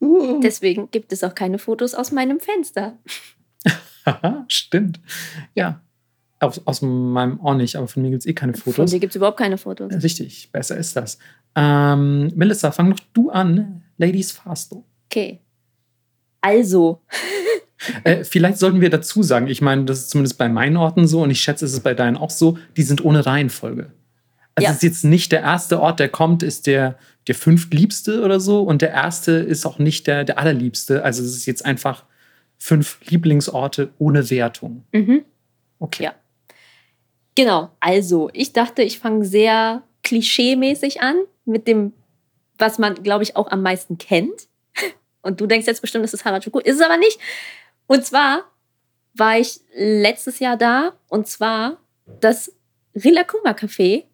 Uh. 0.00 0.40
Deswegen 0.40 0.90
gibt 0.90 1.12
es 1.12 1.22
auch 1.22 1.34
keine 1.34 1.58
Fotos 1.58 1.94
aus 1.94 2.10
meinem 2.10 2.40
Fenster. 2.40 2.98
Stimmt. 4.48 5.00
Ja, 5.54 5.80
aus, 6.40 6.60
aus 6.64 6.82
meinem 6.82 7.40
Ohr 7.40 7.54
nicht, 7.54 7.76
aber 7.76 7.88
von 7.88 8.02
mir 8.02 8.10
gibt 8.10 8.20
es 8.20 8.26
eh 8.26 8.34
keine 8.34 8.54
Fotos. 8.54 8.74
Von 8.74 8.86
dir 8.86 9.00
gibt 9.00 9.12
es 9.12 9.16
überhaupt 9.16 9.38
keine 9.38 9.58
Fotos. 9.58 9.92
Richtig, 10.02 10.50
besser 10.52 10.76
ist 10.76 10.96
das. 10.96 11.18
Ähm, 11.54 12.32
Melissa, 12.34 12.70
fang 12.70 12.90
doch 12.90 13.00
du 13.12 13.30
an. 13.30 13.82
Ladies 13.96 14.32
Fasto. 14.32 14.84
Okay. 15.10 15.40
Also. 16.42 17.00
äh, 18.04 18.24
vielleicht 18.24 18.58
sollten 18.58 18.80
wir 18.80 18.90
dazu 18.90 19.22
sagen, 19.22 19.48
ich 19.48 19.62
meine, 19.62 19.84
das 19.84 20.00
ist 20.00 20.10
zumindest 20.10 20.38
bei 20.38 20.48
meinen 20.48 20.76
Orten 20.76 21.06
so 21.06 21.22
und 21.22 21.30
ich 21.30 21.40
schätze, 21.40 21.64
es 21.64 21.72
ist 21.72 21.82
bei 21.82 21.94
deinen 21.94 22.16
auch 22.16 22.30
so, 22.30 22.58
die 22.76 22.82
sind 22.82 23.04
ohne 23.04 23.24
Reihenfolge. 23.24 23.92
Also 24.54 24.64
ja. 24.64 24.70
es 24.70 24.76
ist 24.76 24.82
jetzt 24.82 25.04
nicht 25.04 25.32
der 25.32 25.40
erste 25.40 25.80
Ort, 25.80 26.00
der 26.00 26.08
kommt, 26.08 26.42
ist 26.42 26.66
der, 26.66 26.98
der 27.26 27.34
fünftliebste 27.34 28.22
oder 28.22 28.40
so 28.40 28.62
und 28.62 28.80
der 28.80 28.90
erste 28.90 29.32
ist 29.32 29.66
auch 29.66 29.78
nicht 29.78 30.06
der, 30.06 30.24
der 30.24 30.38
allerliebste. 30.38 31.04
Also 31.04 31.22
es 31.22 31.36
ist 31.36 31.46
jetzt 31.46 31.64
einfach 31.64 32.04
fünf 32.58 32.98
Lieblingsorte 33.06 33.90
ohne 33.98 34.30
Wertung. 34.30 34.84
Mhm. 34.92 35.24
Okay. 35.78 36.04
Ja. 36.04 36.14
Genau, 37.36 37.70
also 37.80 38.30
ich 38.32 38.52
dachte, 38.52 38.82
ich 38.82 38.98
fange 38.98 39.24
sehr 39.24 39.82
klischee-mäßig 40.02 41.00
an 41.02 41.16
mit 41.44 41.68
dem, 41.68 41.92
was 42.58 42.78
man, 42.78 42.94
glaube 43.02 43.22
ich, 43.22 43.36
auch 43.36 43.50
am 43.50 43.62
meisten 43.62 43.98
kennt. 43.98 44.48
Und 45.22 45.40
du 45.40 45.46
denkst 45.46 45.66
jetzt 45.66 45.82
bestimmt, 45.82 46.04
das 46.04 46.14
ist 46.14 46.24
Harajuku. 46.24 46.58
Ist 46.58 46.76
es 46.76 46.80
aber 46.80 46.96
nicht. 46.96 47.18
Und 47.86 48.04
zwar 48.04 48.44
war 49.14 49.38
ich 49.38 49.60
letztes 49.74 50.38
Jahr 50.38 50.56
da 50.56 50.92
und 51.08 51.26
zwar 51.26 51.78
das 52.20 52.52
Rilakuma 52.94 53.52
Café 53.52 54.04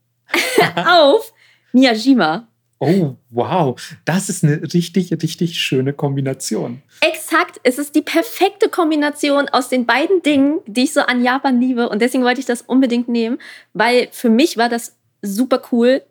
auf 0.86 1.32
Miyajima. 1.72 2.48
Oh, 2.84 3.14
wow. 3.30 3.80
Das 4.04 4.28
ist 4.28 4.42
eine 4.42 4.60
richtig, 4.74 5.12
richtig 5.12 5.56
schöne 5.56 5.92
Kombination. 5.92 6.82
Exakt. 7.00 7.60
Es 7.62 7.78
ist 7.78 7.94
die 7.94 8.02
perfekte 8.02 8.68
Kombination 8.68 9.48
aus 9.48 9.68
den 9.68 9.86
beiden 9.86 10.20
Dingen, 10.22 10.58
die 10.66 10.82
ich 10.82 10.92
so 10.92 11.02
an 11.02 11.22
Japan 11.22 11.60
liebe. 11.60 11.88
Und 11.88 12.02
deswegen 12.02 12.24
wollte 12.24 12.40
ich 12.40 12.46
das 12.46 12.62
unbedingt 12.62 13.08
nehmen, 13.08 13.38
weil 13.72 14.08
für 14.10 14.30
mich 14.30 14.56
war 14.56 14.68
das 14.68 14.96
super 15.22 15.62
cool, 15.70 16.02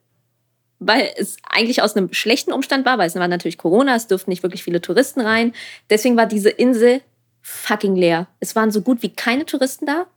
weil 0.79 1.11
es 1.17 1.35
eigentlich 1.43 1.81
aus 1.81 1.97
einem 1.97 2.13
schlechten 2.13 2.53
Umstand 2.53 2.85
war, 2.85 2.97
weil 2.97 3.07
es 3.07 3.15
war 3.15 3.27
natürlich 3.27 3.57
Corona, 3.57 3.93
es 3.93 4.07
durften 4.07 4.29
nicht 4.29 4.41
wirklich 4.41 4.63
viele 4.63 4.79
Touristen 4.79 5.19
rein. 5.19 5.51
Deswegen 5.89 6.15
war 6.15 6.25
diese 6.25 6.51
Insel 6.51 7.01
fucking 7.41 7.97
leer. 7.97 8.27
Es 8.39 8.55
waren 8.55 8.71
so 8.71 8.79
gut 8.79 9.03
wie 9.03 9.13
keine 9.13 9.45
Touristen 9.45 9.85
da. 9.85 10.07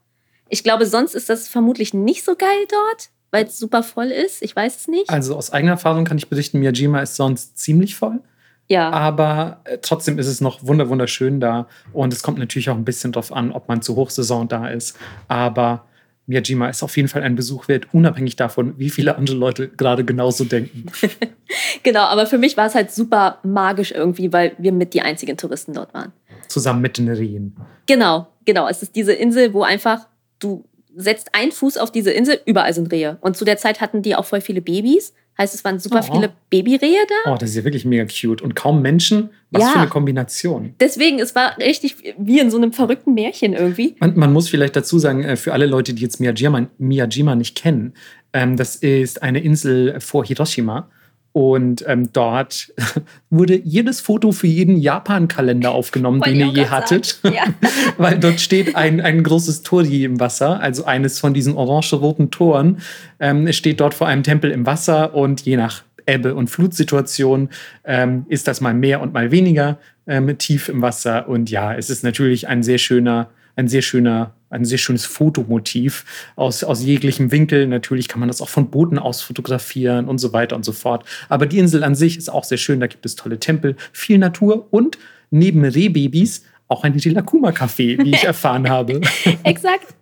Ich 0.49 0.63
glaube, 0.63 0.87
sonst 0.87 1.17
ist 1.17 1.29
das 1.29 1.49
vermutlich 1.49 1.95
nicht 1.95 2.25
so 2.25 2.37
geil 2.37 2.65
dort, 2.71 3.11
weil 3.35 3.47
es 3.47 3.59
super 3.59 3.83
voll 3.83 4.13
ist. 4.13 4.43
Ich 4.43 4.55
weiß 4.55 4.77
es 4.77 4.89
nicht. 4.89 5.11
Also 5.11 5.37
aus 5.37 5.53
eigener 5.53 5.73
Erfahrung 5.73 6.05
kann 6.05 6.17
ich 6.17 6.29
berichten, 6.29 6.61
Miyajima 6.61 7.01
ist 7.01 7.17
sonst 7.17 7.59
ziemlich 7.59 7.97
voll. 7.97 8.21
Ja. 8.69 8.91
Aber 8.91 9.61
äh, 9.65 9.79
trotzdem 9.83 10.21
ist 10.21 10.29
es 10.29 10.41
noch 10.41 10.61
wunderschön 10.63 11.41
da. 11.41 11.67
Und 11.93 12.13
es 12.13 12.23
kommt 12.23 12.39
natürlich 12.39 12.71
auch 12.71 12.77
ein 12.77 12.85
bisschen 12.85 13.11
drauf 13.11 13.33
an, 13.33 13.51
ob 13.51 13.67
man 13.67 13.83
zur 13.83 13.97
Hochsaison 13.97 14.47
da 14.47 14.69
ist. 14.69 14.97
Aber 15.27 15.85
Miyajima 16.27 16.69
ist 16.69 16.85
auf 16.85 16.97
jeden 16.97 17.09
Fall 17.09 17.23
ein 17.23 17.35
Besuch 17.35 17.67
wert, 17.67 17.89
unabhängig 17.93 18.37
davon, 18.37 18.79
wie 18.79 18.89
viele 18.89 19.17
andere 19.17 19.37
Leute 19.37 19.69
gerade 19.69 20.05
genauso 20.05 20.45
denken. 20.45 20.87
genau, 21.83 22.05
aber 22.05 22.27
für 22.27 22.39
mich 22.39 22.57
war 22.57 22.67
es 22.67 22.77
halt 22.77 22.93
super 22.93 23.41
magisch 23.43 23.91
irgendwie, 23.91 24.33
weil 24.33 24.53
wir 24.59 24.71
mit 24.71 24.95
die 24.95 25.03
einzigen 25.03 25.37
Touristen 25.37 25.75
dort 25.75 25.93
waren. 25.93 26.13
Zusammen 26.47 26.81
mit 26.81 26.99
den 26.99 27.09
Rehen. 27.09 27.57
Genau, 27.87 28.29
genau. 28.45 28.69
Es 28.69 28.81
ist 28.81 28.95
diese 28.95 29.13
Insel, 29.13 29.53
wo 29.53 29.65
einfach 29.65 30.07
du 30.39 30.65
setzt 30.97 31.35
einen 31.35 31.53
Fuß 31.53 31.77
auf 31.79 31.93
diese 31.93 32.11
Insel, 32.11 32.41
überall 32.47 32.73
sind 32.73 32.93
Rehe. 32.93 33.19
Und 33.21 33.37
zu 33.37 33.45
der 33.45 33.57
Zeit 33.57 33.81
hatten 33.81 34.03
die 34.03 34.15
auch 34.15 34.25
voll 34.25 34.41
viele 34.41 34.61
Babys. 34.61 35.13
Heißt, 35.37 35.53
es 35.53 35.65
waren 35.65 35.81
super 35.81 36.05
oh. 36.09 36.15
viele 36.15 36.33
Babyrehe 36.49 37.01
da. 37.09 37.33
Oh, 37.33 37.37
das 37.37 37.51
ist 37.51 37.57
ja 37.57 37.65
wirklich 37.65 37.85
mega 37.85 38.05
cute. 38.05 38.41
Und 38.41 38.55
kaum 38.55 38.83
Menschen. 38.83 39.31
Was 39.51 39.63
ja. 39.63 39.69
für 39.71 39.79
eine 39.81 39.89
Kombination. 39.89 40.75
Deswegen, 40.79 41.19
es 41.19 41.35
war 41.35 41.59
richtig 41.59 41.97
wie 42.19 42.39
in 42.39 42.51
so 42.51 42.57
einem 42.57 42.73
verrückten 42.73 43.15
Märchen 43.15 43.53
irgendwie. 43.53 43.97
Und 44.01 44.17
man 44.17 44.33
muss 44.33 44.49
vielleicht 44.49 44.77
dazu 44.77 44.99
sagen, 44.99 45.25
äh, 45.25 45.37
für 45.37 45.53
alle 45.53 45.67
Leute, 45.67 45.95
die 45.95 46.03
jetzt 46.03 46.21
Miyajima, 46.21 46.69
Miyajima 46.79 47.35
nicht 47.35 47.57
kennen, 47.57 47.95
ähm, 48.33 48.57
das 48.57 48.77
ist 48.77 49.23
eine 49.23 49.41
Insel 49.41 50.01
vor 50.01 50.25
Hiroshima. 50.25 50.89
Und 51.35 51.85
ähm, 51.89 52.13
dort 52.13 52.73
wurde 53.31 53.57
jedes 53.57 54.01
Foto 54.01 54.31
für 54.31 54.47
jeden 54.47 54.77
Japan-Kalender 54.77 55.73
aufgenommen, 55.73 56.21
den 56.21 56.37
ihr 56.37 56.47
je 56.47 56.67
hattet. 56.67 57.19
Ja. 57.25 57.43
Weil 57.99 58.21
dort 58.21 58.41
steht 58.41 58.77
ein, 58.77 59.01
ein 59.01 59.25
großes 59.25 59.65
Tori 59.65 60.05
im 60.05 60.21
Wasser, 60.21 60.61
also 60.61 60.85
eines 60.85 61.19
von 61.19 61.35
diesen 61.35 61.57
orange-roten 61.57 62.31
Toren. 62.31 62.79
Ähm, 63.19 63.49
es 63.49 63.57
steht 63.57 63.81
dort 63.81 63.95
vor 63.95 64.07
einem 64.07 64.23
Tempel 64.23 64.53
im 64.53 64.65
Wasser 64.65 65.13
und 65.13 65.41
je 65.41 65.57
nach 65.57 65.83
Ebbe- 66.07 66.37
und 66.37 66.51
Flutsituation 66.51 67.49
ähm, 67.83 68.27
ist 68.29 68.47
das 68.47 68.61
mal 68.61 68.75
mehr 68.75 69.01
und 69.01 69.13
mal 69.13 69.33
weniger 69.33 69.79
ähm, 70.07 70.39
tief 70.39 70.69
im 70.69 70.83
Wasser. 70.83 71.29
Und 71.29 71.51
ja, 71.51 71.75
es 71.75 71.91
ist 71.91 72.05
natürlich 72.05 72.47
ein 72.47 72.63
sehr 72.63 72.79
schöner, 72.79 73.29
ein 73.57 73.67
sehr 73.67 73.83
schöner 73.83 74.35
ein 74.55 74.65
sehr 74.65 74.79
schönes 74.79 75.05
Fotomotiv 75.05 76.05
aus, 76.37 76.65
aus 76.65 76.83
jeglichem 76.83 77.31
Winkel. 77.31 77.67
Natürlich 77.67 78.09
kann 78.09 78.21
man 78.21 78.29
das 78.29 78.41
auch 78.41 78.49
von 78.49 78.71
Booten 78.71 78.99
aus 78.99 79.21
fotografieren 79.21 80.09
und 80.09 80.19
so 80.19 80.33
weiter 80.33 80.57
und 80.57 80.65
so 80.65 80.73
fort. 80.73 81.05
Aber 81.29 81.47
die 81.47 81.59
Insel 81.59 81.85
an 81.85 81.95
sich 81.95 82.17
ist 82.17 82.31
auch 82.31 82.45
sehr 82.45 82.59
schön. 82.59 82.81
Da 82.81 82.87
gibt 82.87 83.05
es 83.05 83.17
tolle 83.17 83.39
Tempel, 83.39 83.77
viel 83.93 84.19
Natur 84.19 84.67
und 84.71 84.99
neben 85.31 85.65
Rehbabys 85.65 86.45
auch 86.69 86.83
ein 86.83 86.95
Rilakuma-Café, 86.95 88.03
wie 88.03 88.15
ich 88.15 88.25
erfahren 88.25 88.69
habe. 88.69 89.01
Exakt. 89.43 89.95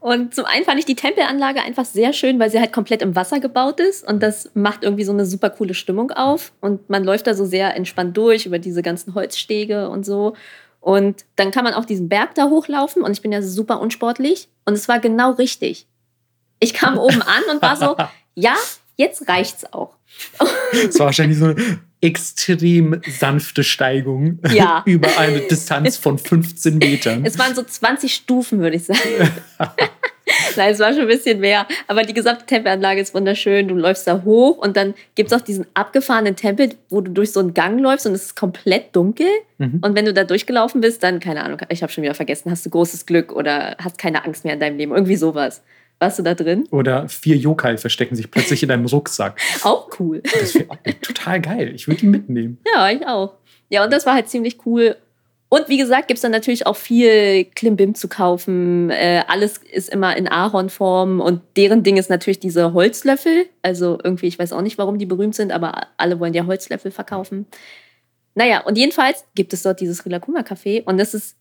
Und 0.00 0.34
zum 0.34 0.46
einen 0.46 0.64
fand 0.64 0.78
ich 0.78 0.86
die 0.86 0.94
Tempelanlage 0.94 1.60
einfach 1.60 1.84
sehr 1.84 2.12
schön, 2.12 2.38
weil 2.38 2.50
sie 2.50 2.58
halt 2.58 2.72
komplett 2.72 3.02
im 3.02 3.14
Wasser 3.14 3.40
gebaut 3.40 3.80
ist. 3.80 4.06
Und 4.06 4.22
das 4.22 4.50
macht 4.54 4.84
irgendwie 4.84 5.04
so 5.04 5.12
eine 5.12 5.26
super 5.26 5.50
coole 5.50 5.74
Stimmung 5.74 6.10
auf. 6.10 6.52
Und 6.60 6.88
man 6.88 7.04
läuft 7.04 7.26
da 7.26 7.34
so 7.34 7.44
sehr 7.44 7.76
entspannt 7.76 8.16
durch 8.16 8.46
über 8.46 8.58
diese 8.58 8.82
ganzen 8.82 9.14
Holzstege 9.14 9.90
und 9.90 10.06
so. 10.06 10.34
Und 10.88 11.26
dann 11.36 11.50
kann 11.50 11.64
man 11.64 11.74
auch 11.74 11.84
diesen 11.84 12.08
Berg 12.08 12.34
da 12.34 12.44
hochlaufen 12.48 13.02
und 13.02 13.12
ich 13.12 13.20
bin 13.20 13.30
ja 13.30 13.42
super 13.42 13.78
unsportlich 13.78 14.48
und 14.64 14.72
es 14.72 14.88
war 14.88 15.00
genau 15.00 15.32
richtig. 15.32 15.86
Ich 16.60 16.72
kam 16.72 16.96
oben 16.98 17.20
an 17.20 17.42
und 17.50 17.60
war 17.60 17.76
so, 17.76 17.94
ja, 18.34 18.56
jetzt 18.96 19.28
reicht's 19.28 19.70
auch. 19.70 19.96
Es 20.72 20.98
war 20.98 21.04
wahrscheinlich 21.04 21.36
so 21.36 21.44
eine 21.44 21.80
extrem 22.00 23.02
sanfte 23.06 23.64
Steigung 23.64 24.38
ja. 24.50 24.82
über 24.86 25.08
eine 25.18 25.40
Distanz 25.40 25.98
von 25.98 26.16
15 26.18 26.78
Metern. 26.78 27.26
Es 27.26 27.38
waren 27.38 27.54
so 27.54 27.62
20 27.62 28.14
Stufen, 28.14 28.60
würde 28.60 28.76
ich 28.76 28.86
sagen. 28.86 29.30
Nein, 30.56 30.72
es 30.72 30.78
war 30.78 30.92
schon 30.92 31.02
ein 31.02 31.08
bisschen 31.08 31.40
mehr. 31.40 31.66
Aber 31.86 32.02
die 32.02 32.14
gesamte 32.14 32.46
Tempelanlage 32.46 33.00
ist 33.00 33.14
wunderschön. 33.14 33.68
Du 33.68 33.74
läufst 33.74 34.06
da 34.06 34.22
hoch 34.24 34.58
und 34.58 34.76
dann 34.76 34.94
gibt 35.14 35.32
es 35.32 35.38
auch 35.38 35.44
diesen 35.44 35.66
abgefahrenen 35.74 36.36
Tempel, 36.36 36.70
wo 36.88 37.00
du 37.00 37.10
durch 37.10 37.32
so 37.32 37.40
einen 37.40 37.54
Gang 37.54 37.80
läufst 37.80 38.06
und 38.06 38.12
es 38.12 38.26
ist 38.26 38.36
komplett 38.36 38.94
dunkel. 38.94 39.28
Mhm. 39.58 39.80
Und 39.82 39.94
wenn 39.94 40.04
du 40.04 40.12
da 40.12 40.24
durchgelaufen 40.24 40.80
bist, 40.80 41.02
dann, 41.02 41.20
keine 41.20 41.44
Ahnung, 41.44 41.60
ich 41.68 41.82
habe 41.82 41.92
schon 41.92 42.02
wieder 42.02 42.14
vergessen, 42.14 42.50
hast 42.50 42.64
du 42.66 42.70
großes 42.70 43.06
Glück 43.06 43.32
oder 43.32 43.76
hast 43.78 43.98
keine 43.98 44.24
Angst 44.24 44.44
mehr 44.44 44.54
in 44.54 44.60
deinem 44.60 44.76
Leben. 44.76 44.92
Irgendwie 44.92 45.16
sowas. 45.16 45.62
Warst 46.00 46.18
du 46.18 46.22
da 46.22 46.34
drin? 46.34 46.64
Oder 46.70 47.08
vier 47.08 47.36
Yokai 47.36 47.76
verstecken 47.76 48.14
sich 48.14 48.30
plötzlich 48.30 48.62
in 48.62 48.68
deinem 48.68 48.86
Rucksack. 48.86 49.40
Auch 49.62 49.88
cool. 49.98 50.22
Das 50.22 50.54
wäre 50.54 50.68
total 51.02 51.40
geil. 51.40 51.72
Ich 51.74 51.88
würde 51.88 52.02
ihn 52.04 52.10
mitnehmen. 52.12 52.58
Ja, 52.72 52.88
ich 52.90 53.04
auch. 53.04 53.34
Ja, 53.68 53.84
und 53.84 53.92
das 53.92 54.06
war 54.06 54.14
halt 54.14 54.28
ziemlich 54.28 54.64
cool. 54.64 54.96
Und 55.50 55.68
wie 55.68 55.78
gesagt, 55.78 56.08
gibt 56.08 56.18
es 56.18 56.22
dann 56.22 56.32
natürlich 56.32 56.66
auch 56.66 56.76
viel 56.76 57.46
Klimbim 57.46 57.94
zu 57.94 58.08
kaufen. 58.08 58.90
Äh, 58.90 59.24
alles 59.28 59.58
ist 59.58 59.88
immer 59.88 60.14
in 60.14 60.28
Ahornform 60.28 61.20
und 61.20 61.40
deren 61.56 61.82
Ding 61.82 61.96
ist 61.96 62.10
natürlich 62.10 62.38
diese 62.38 62.74
Holzlöffel. 62.74 63.46
Also 63.62 63.98
irgendwie, 64.02 64.26
ich 64.26 64.38
weiß 64.38 64.52
auch 64.52 64.60
nicht, 64.60 64.76
warum 64.76 64.98
die 64.98 65.06
berühmt 65.06 65.34
sind, 65.34 65.50
aber 65.50 65.86
alle 65.96 66.20
wollen 66.20 66.34
ja 66.34 66.44
Holzlöffel 66.44 66.90
verkaufen. 66.90 67.46
Naja, 68.34 68.60
und 68.60 68.76
jedenfalls 68.76 69.24
gibt 69.34 69.54
es 69.54 69.62
dort 69.62 69.80
dieses 69.80 70.04
Rilakuma 70.04 70.40
Café 70.40 70.84
und 70.84 71.00
es 71.00 71.14
ist 71.14 71.36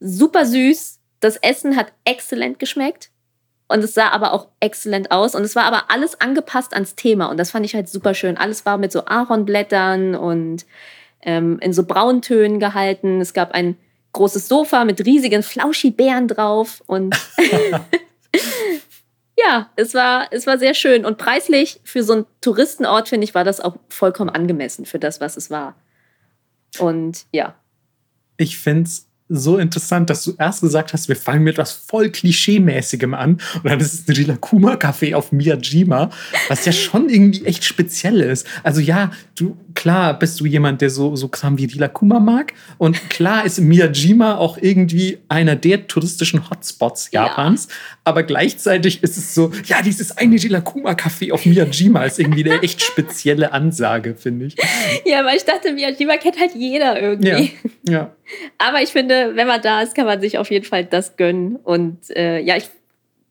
super 0.00 0.46
süß. 0.46 0.98
Das 1.20 1.36
Essen 1.36 1.76
hat 1.76 1.92
exzellent 2.04 2.58
geschmeckt 2.58 3.10
und 3.68 3.84
es 3.84 3.94
sah 3.94 4.08
aber 4.08 4.32
auch 4.32 4.48
exzellent 4.60 5.10
aus 5.10 5.34
und 5.34 5.42
es 5.42 5.54
war 5.54 5.64
aber 5.64 5.90
alles 5.90 6.20
angepasst 6.20 6.72
ans 6.72 6.94
Thema 6.94 7.26
und 7.26 7.36
das 7.36 7.50
fand 7.50 7.66
ich 7.66 7.74
halt 7.74 7.88
super 7.88 8.14
schön. 8.14 8.38
Alles 8.38 8.64
war 8.64 8.78
mit 8.78 8.92
so 8.92 9.04
Ahornblättern 9.04 10.14
und 10.14 10.64
ähm, 11.22 11.58
in 11.60 11.72
so 11.72 11.84
Brauntönen 11.84 12.60
gehalten. 12.60 13.20
Es 13.20 13.32
gab 13.32 13.52
ein 13.52 13.76
großes 14.12 14.48
Sofa 14.48 14.84
mit 14.84 15.04
riesigen 15.04 15.42
Flauschibären 15.42 16.28
drauf 16.28 16.82
und 16.86 17.16
ja, 19.38 19.70
es 19.76 19.94
war, 19.94 20.28
es 20.30 20.46
war 20.46 20.58
sehr 20.58 20.74
schön 20.74 21.04
und 21.04 21.18
preislich 21.18 21.80
für 21.84 22.02
so 22.02 22.12
einen 22.12 22.26
Touristenort, 22.40 23.08
finde 23.08 23.24
ich, 23.24 23.34
war 23.34 23.44
das 23.44 23.60
auch 23.60 23.76
vollkommen 23.88 24.30
angemessen 24.30 24.84
für 24.84 24.98
das, 24.98 25.20
was 25.20 25.36
es 25.36 25.50
war. 25.50 25.74
Und 26.78 27.26
ja. 27.32 27.54
Ich 28.36 28.58
finde 28.58 28.84
es 28.84 29.08
so 29.34 29.56
interessant, 29.56 30.10
dass 30.10 30.24
du 30.24 30.34
erst 30.38 30.60
gesagt 30.60 30.92
hast, 30.92 31.08
wir 31.08 31.16
fangen 31.16 31.44
mit 31.44 31.54
etwas 31.54 31.72
voll 31.72 32.10
Klischee-mäßigem 32.10 33.14
an 33.14 33.40
und 33.54 33.64
dann 33.64 33.80
ist 33.80 33.94
es 33.94 34.08
ein 34.08 34.14
Rilakuma-Café 34.14 35.14
auf 35.14 35.32
Miyajima, 35.32 36.10
was 36.48 36.66
ja 36.66 36.72
schon 36.72 37.08
irgendwie 37.08 37.44
echt 37.46 37.64
speziell 37.64 38.20
ist. 38.20 38.46
Also 38.62 38.80
ja, 38.80 39.10
du, 39.34 39.56
klar 39.74 40.18
bist 40.18 40.40
du 40.40 40.46
jemand, 40.46 40.80
der 40.80 40.90
so, 40.90 41.16
so 41.16 41.28
Kram 41.28 41.58
wie 41.58 41.66
Rilakuma 41.66 42.20
mag 42.20 42.54
und 42.78 43.10
klar 43.10 43.44
ist 43.44 43.58
Miyajima 43.58 44.36
auch 44.36 44.58
irgendwie 44.58 45.18
einer 45.28 45.56
der 45.56 45.86
touristischen 45.86 46.50
Hotspots 46.50 47.10
Japans, 47.12 47.68
ja. 47.68 47.74
aber 48.04 48.22
gleichzeitig 48.22 49.02
ist 49.02 49.16
es 49.16 49.34
so, 49.34 49.52
ja, 49.66 49.82
dieses 49.82 50.16
eine 50.16 50.36
Rilakuma-Café 50.36 51.32
auf 51.32 51.46
Miyajima 51.46 52.04
ist 52.04 52.18
irgendwie 52.18 52.44
eine 52.44 52.62
echt 52.62 52.82
spezielle 52.82 53.52
Ansage, 53.52 54.14
finde 54.14 54.46
ich. 54.46 54.56
Ja, 55.04 55.24
weil 55.24 55.36
ich 55.36 55.44
dachte, 55.44 55.72
Miyajima 55.72 56.16
kennt 56.16 56.38
halt 56.38 56.54
jeder 56.54 57.00
irgendwie. 57.00 57.52
Ja, 57.84 57.92
ja. 57.92 58.16
Aber 58.58 58.82
ich 58.82 58.90
finde, 58.90 59.32
wenn 59.34 59.46
man 59.46 59.60
da 59.60 59.82
ist, 59.82 59.94
kann 59.94 60.06
man 60.06 60.20
sich 60.20 60.38
auf 60.38 60.50
jeden 60.50 60.64
Fall 60.64 60.84
das 60.84 61.16
gönnen. 61.16 61.56
Und 61.56 62.10
äh, 62.10 62.40
ja, 62.40 62.56
ich 62.56 62.68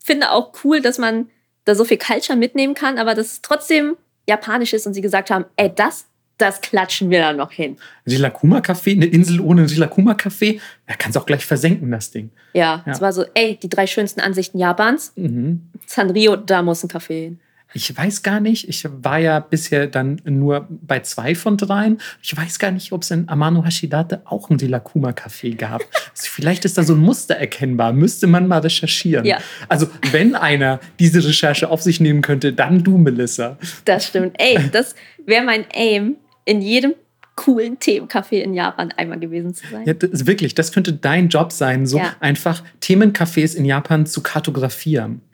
finde 0.03 0.31
auch 0.31 0.51
cool, 0.63 0.81
dass 0.81 0.97
man 0.97 1.29
da 1.65 1.75
so 1.75 1.85
viel 1.85 1.97
Culture 1.97 2.37
mitnehmen 2.37 2.73
kann, 2.73 2.97
aber 2.97 3.15
dass 3.15 3.27
es 3.27 3.41
trotzdem 3.41 3.95
japanisch 4.27 4.73
ist 4.73 4.87
und 4.87 4.93
sie 4.93 5.01
gesagt 5.01 5.29
haben, 5.29 5.45
ey, 5.55 5.71
das, 5.73 6.07
das 6.41 6.61
klatschen 6.61 7.09
wir 7.09 7.19
da 7.19 7.33
noch 7.33 7.51
hin. 7.51 7.77
Rilakuma-Café, 8.07 8.93
eine 8.93 9.05
Insel 9.05 9.39
ohne 9.39 9.65
Rilakuma-Café, 9.65 10.59
da 10.87 10.95
kannst 10.95 11.15
du 11.15 11.19
auch 11.19 11.25
gleich 11.25 11.45
versenken, 11.45 11.91
das 11.91 12.11
Ding. 12.11 12.31
Ja, 12.53 12.83
es 12.85 12.97
ja. 12.97 13.01
war 13.01 13.13
so, 13.13 13.25
ey, 13.33 13.57
die 13.61 13.69
drei 13.69 13.87
schönsten 13.87 14.21
Ansichten 14.21 14.57
Japans. 14.57 15.13
Mhm. 15.15 15.69
Sanrio, 15.85 16.35
da 16.35 16.61
muss 16.61 16.83
ein 16.83 16.89
Café 16.89 17.23
hin. 17.23 17.39
Ich 17.73 17.95
weiß 17.95 18.21
gar 18.23 18.39
nicht, 18.39 18.67
ich 18.67 18.85
war 18.85 19.17
ja 19.17 19.39
bisher 19.39 19.87
dann 19.87 20.21
nur 20.25 20.67
bei 20.69 20.99
zwei 20.99 21.35
von 21.35 21.55
dreien. 21.55 21.99
Ich 22.21 22.35
weiß 22.35 22.59
gar 22.59 22.71
nicht, 22.71 22.91
ob 22.91 23.03
es 23.03 23.11
in 23.11 23.29
Amano 23.29 23.63
Hashidate 23.63 24.21
auch 24.25 24.49
ein 24.49 24.57
Dilakuma-Café 24.57 25.55
gab. 25.55 25.81
also 26.09 26.29
vielleicht 26.29 26.65
ist 26.65 26.77
da 26.77 26.83
so 26.83 26.93
ein 26.93 26.99
Muster 26.99 27.35
erkennbar. 27.35 27.93
Müsste 27.93 28.27
man 28.27 28.47
mal 28.47 28.59
recherchieren. 28.59 29.25
Ja. 29.25 29.37
Also, 29.69 29.87
wenn 30.11 30.35
einer 30.35 30.79
diese 30.99 31.25
Recherche 31.25 31.69
auf 31.69 31.81
sich 31.81 32.01
nehmen 32.01 32.21
könnte, 32.21 32.51
dann 32.51 32.83
du, 32.83 32.97
Melissa. 32.97 33.57
Das 33.85 34.07
stimmt. 34.07 34.35
Ey, 34.37 34.69
das 34.71 34.95
wäre 35.25 35.45
mein 35.45 35.65
Aim, 35.73 36.17
in 36.45 36.61
jedem 36.61 36.93
coolen 37.35 37.79
Themencafé 37.79 38.41
in 38.41 38.53
Japan 38.53 38.91
einmal 38.97 39.19
gewesen 39.19 39.53
zu 39.53 39.65
sein. 39.71 39.85
Ja, 39.85 39.93
das, 39.93 40.25
wirklich, 40.27 40.53
das 40.53 40.71
könnte 40.71 40.93
dein 40.93 41.29
Job 41.29 41.51
sein, 41.51 41.85
so 41.85 41.97
ja. 41.97 42.15
einfach 42.19 42.63
Themencafés 42.81 43.55
in 43.55 43.65
Japan 43.65 44.05
zu 44.05 44.21
kartografieren. 44.21 45.21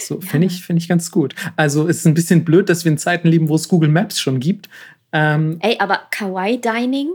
So, 0.00 0.20
ja. 0.20 0.26
finde 0.26 0.46
ich, 0.46 0.64
find 0.64 0.80
ich 0.80 0.88
ganz 0.88 1.10
gut. 1.10 1.34
Also 1.54 1.86
es 1.86 1.98
ist 1.98 2.06
ein 2.06 2.14
bisschen 2.14 2.42
blöd, 2.42 2.70
dass 2.70 2.86
wir 2.86 2.90
in 2.90 2.96
Zeiten 2.96 3.28
leben, 3.28 3.50
wo 3.50 3.54
es 3.54 3.68
Google 3.68 3.90
Maps 3.90 4.18
schon 4.18 4.40
gibt. 4.40 4.70
Ähm, 5.12 5.58
Ey, 5.60 5.76
aber 5.78 6.00
Kawaii 6.10 6.58
Dining? 6.58 7.10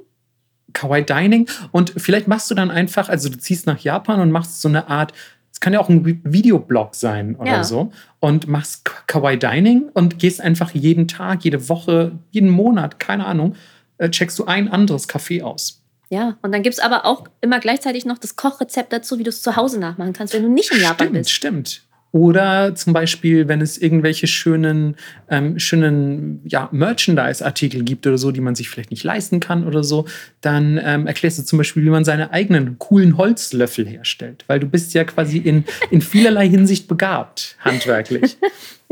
Kawaii 0.74 1.03
Dining. 1.03 1.50
Und 1.72 1.94
vielleicht 1.98 2.27
machst 2.27 2.51
du 2.51 2.56
dann 2.56 2.70
einfach, 2.70 3.10
also 3.10 3.30
du 3.30 3.38
ziehst 3.39 3.65
nach 3.65 3.80
Japan 3.80 4.20
und 4.20 4.32
machst 4.32 4.62
so 4.62 4.70
eine 4.70 4.88
Art, 4.88 5.13
es 5.53 5.60
kann 5.60 5.72
ja 5.72 5.79
auch 5.79 5.88
ein 5.88 6.22
Videoblog 6.24 6.95
sein 6.95 7.36
oder 7.36 7.51
ja. 7.51 7.63
so, 7.63 7.91
und 8.19 8.48
machst 8.48 8.86
Kawaii 9.07 9.38
Dining 9.38 9.89
und 9.93 10.17
gehst 10.17 10.41
einfach 10.41 10.72
jeden 10.72 11.07
Tag, 11.07 11.45
jede 11.45 11.69
Woche, 11.69 12.13
jeden 12.31 12.50
Monat, 12.50 13.00
keine 13.00 13.25
Ahnung, 13.25 13.55
äh, 14.00 14.10
checkst 14.10 14.38
du 14.39 14.45
ein 14.45 14.67
anderes 14.67 15.07
Café 15.07 15.43
aus. 15.43 15.83
Ja, 16.10 16.38
und 16.41 16.51
dann 16.51 16.63
gibt 16.63 16.75
es 16.75 16.79
aber 16.79 17.05
auch 17.05 17.27
immer 17.41 17.60
gleichzeitig 17.60 18.05
noch 18.05 18.17
das 18.17 18.36
Kochrezept 18.36 18.91
dazu, 18.91 19.19
wie 19.19 19.24
du 19.24 19.29
es 19.29 19.41
zu 19.41 19.55
Hause 19.55 19.79
nachmachen 19.79 20.13
kannst, 20.13 20.33
wenn 20.33 20.43
du 20.43 20.50
nicht 20.50 20.72
in 20.72 20.81
Japan 20.81 21.07
stimmt, 21.07 21.13
bist. 21.13 21.31
Stimmt. 21.31 21.81
Oder 22.13 22.75
zum 22.75 22.93
Beispiel, 22.93 23.48
wenn 23.48 23.60
es 23.60 23.79
irgendwelche 23.79 24.27
schönen, 24.27 24.96
ähm, 25.32 25.58
schönen 25.58 26.41
ja, 26.46 26.70
Merchandise-Artikel 26.72 27.82
gibt 27.82 28.05
oder 28.05 28.20
so, 28.20 28.29
die 28.29 28.39
man 28.39 28.53
sich 28.53 28.70
vielleicht 28.70 28.91
nicht 28.91 29.03
leisten 29.03 29.39
kann 29.39 29.65
oder 29.65 29.84
so, 29.84 30.05
dann 30.39 30.79
ähm, 30.84 31.08
erklärst 31.08 31.39
du 31.39 31.43
zum 31.43 31.58
Beispiel, 31.58 31.84
wie 31.84 31.89
man 31.89 32.05
seine 32.05 32.32
eigenen 32.32 32.77
coolen 32.77 33.17
Holzlöffel 33.17 33.88
herstellt. 33.88 34.46
Weil 34.46 34.60
du 34.60 34.67
bist 34.67 34.93
ja 34.93 35.05
quasi 35.05 35.39
in, 35.39 35.65
in 35.89 36.01
vielerlei 36.01 36.48
Hinsicht 36.48 36.88
begabt, 36.88 37.58
handwerklich. 37.62 38.38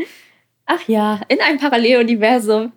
Ach 0.65 0.87
ja, 0.87 1.21
in 1.27 1.39
einem 1.41 1.59
Paralleluniversum. 1.59 2.71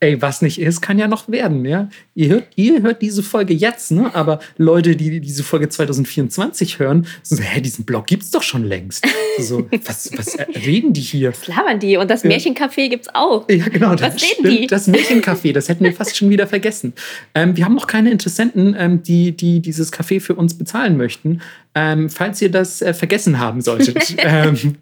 Ey, 0.00 0.20
was 0.22 0.40
nicht 0.40 0.58
ist, 0.58 0.80
kann 0.80 0.98
ja 0.98 1.06
noch 1.06 1.28
werden, 1.28 1.64
ja. 1.66 1.88
Ihr 2.14 2.30
hört, 2.30 2.48
ihr 2.56 2.80
hört 2.80 3.02
diese 3.02 3.22
Folge 3.22 3.52
jetzt, 3.52 3.90
ne? 3.90 4.14
Aber 4.14 4.40
Leute, 4.56 4.96
die 4.96 5.20
diese 5.20 5.44
Folge 5.44 5.68
2024 5.68 6.78
hören, 6.78 7.06
so, 7.22 7.36
hä, 7.36 7.60
diesen 7.60 7.84
Blog 7.84 8.06
gibt's 8.06 8.30
doch 8.30 8.42
schon 8.42 8.64
längst. 8.64 9.06
So, 9.38 9.68
was, 9.84 10.10
was 10.16 10.38
reden 10.64 10.94
die 10.94 11.02
hier? 11.02 11.32
Was 11.32 11.46
labern 11.46 11.78
die? 11.78 11.98
Und 11.98 12.10
das 12.10 12.24
Märchencafé 12.24 12.88
gibt's 12.88 13.08
auch. 13.12 13.46
Ja, 13.50 13.68
genau. 13.68 13.92
Was 13.92 14.00
reden 14.00 14.18
stimmt, 14.18 14.48
die? 14.48 14.66
Das 14.66 14.88
Märchencafé, 14.88 15.52
das 15.52 15.68
hätten 15.68 15.84
wir 15.84 15.92
fast 15.92 16.16
schon 16.16 16.30
wieder 16.30 16.46
vergessen. 16.46 16.94
Ähm, 17.34 17.56
wir 17.56 17.66
haben 17.66 17.74
noch 17.74 17.86
keine 17.86 18.10
Interessenten, 18.10 18.74
ähm, 18.78 19.02
die, 19.02 19.32
die 19.32 19.60
dieses 19.60 19.92
Café 19.92 20.20
für 20.20 20.34
uns 20.34 20.56
bezahlen 20.56 20.96
möchten. 20.96 21.42
Ähm, 21.74 22.08
falls 22.08 22.40
ihr 22.40 22.50
das 22.50 22.80
äh, 22.80 22.94
vergessen 22.94 23.38
haben 23.38 23.60
solltet, 23.60 24.14
ähm, 24.18 24.76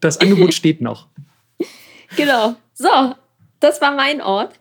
das 0.00 0.20
Angebot 0.20 0.52
steht 0.52 0.80
noch. 0.80 1.06
Genau. 2.16 2.56
So, 2.74 2.88
das 3.60 3.80
war 3.80 3.94
mein 3.94 4.20
Ort. 4.20 4.58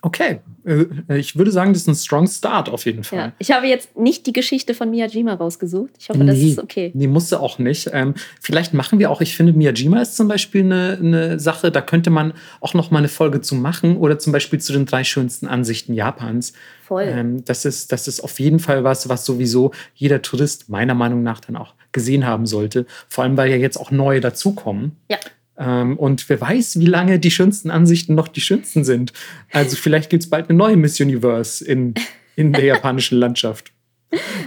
Okay, 0.00 0.38
äh, 0.64 1.18
ich 1.18 1.36
würde 1.36 1.50
sagen, 1.50 1.72
das 1.72 1.82
ist 1.82 1.88
ein 1.88 1.94
strong 1.96 2.28
Start 2.28 2.68
auf 2.68 2.86
jeden 2.86 3.02
Fall. 3.02 3.18
Ja. 3.18 3.32
Ich 3.40 3.50
habe 3.50 3.66
jetzt 3.66 3.98
nicht 3.98 4.26
die 4.26 4.32
Geschichte 4.32 4.74
von 4.74 4.90
Miyajima 4.90 5.34
rausgesucht. 5.34 5.90
Ich 5.98 6.08
hoffe, 6.08 6.24
das 6.24 6.38
ist 6.38 6.60
okay. 6.60 6.92
Nee, 6.94 7.08
musste 7.08 7.40
auch 7.40 7.58
nicht. 7.58 7.90
Ähm, 7.92 8.14
vielleicht 8.40 8.74
machen 8.74 9.00
wir 9.00 9.10
auch, 9.10 9.20
ich 9.20 9.36
finde, 9.36 9.54
Miyajima 9.54 10.00
ist 10.00 10.16
zum 10.16 10.28
Beispiel 10.28 10.62
eine, 10.62 10.98
eine 11.00 11.40
Sache, 11.40 11.72
da 11.72 11.80
könnte 11.80 12.10
man 12.10 12.32
auch 12.60 12.74
noch 12.74 12.92
mal 12.92 12.98
eine 12.98 13.08
Folge 13.08 13.40
zu 13.40 13.56
machen 13.56 13.96
oder 13.96 14.20
zum 14.20 14.32
Beispiel 14.32 14.60
zu 14.60 14.72
den 14.72 14.86
drei 14.86 15.02
schönsten 15.02 15.48
Ansichten 15.48 15.94
Japans. 15.94 16.52
Voll. 16.84 17.04
Ähm, 17.04 17.44
das, 17.44 17.64
ist, 17.64 17.90
das 17.90 18.06
ist 18.06 18.20
auf 18.20 18.38
jeden 18.38 18.60
Fall 18.60 18.84
was, 18.84 19.08
was 19.08 19.24
sowieso 19.24 19.72
jeder 19.96 20.22
Tourist 20.22 20.68
meiner 20.68 20.94
Meinung 20.94 21.24
nach 21.24 21.40
dann 21.40 21.56
auch 21.56 21.74
gesehen 21.90 22.24
haben 22.24 22.46
sollte. 22.46 22.86
Vor 23.08 23.24
allem, 23.24 23.36
weil 23.36 23.50
ja 23.50 23.56
jetzt 23.56 23.76
auch 23.76 23.90
neue 23.90 24.20
dazukommen. 24.20 24.96
Ja. 25.10 25.18
Ähm, 25.58 25.98
und 25.98 26.28
wer 26.28 26.40
weiß, 26.40 26.78
wie 26.78 26.86
lange 26.86 27.18
die 27.18 27.30
schönsten 27.30 27.70
Ansichten 27.70 28.14
noch 28.14 28.28
die 28.28 28.40
schönsten 28.40 28.84
sind. 28.84 29.12
Also 29.52 29.76
vielleicht 29.76 30.08
gibt 30.08 30.22
es 30.22 30.30
bald 30.30 30.48
eine 30.48 30.56
neue 30.56 30.76
Miss 30.76 31.00
Universe 31.00 31.64
in, 31.64 31.94
in 32.36 32.52
der 32.52 32.64
japanischen 32.64 33.18
Landschaft. 33.18 33.72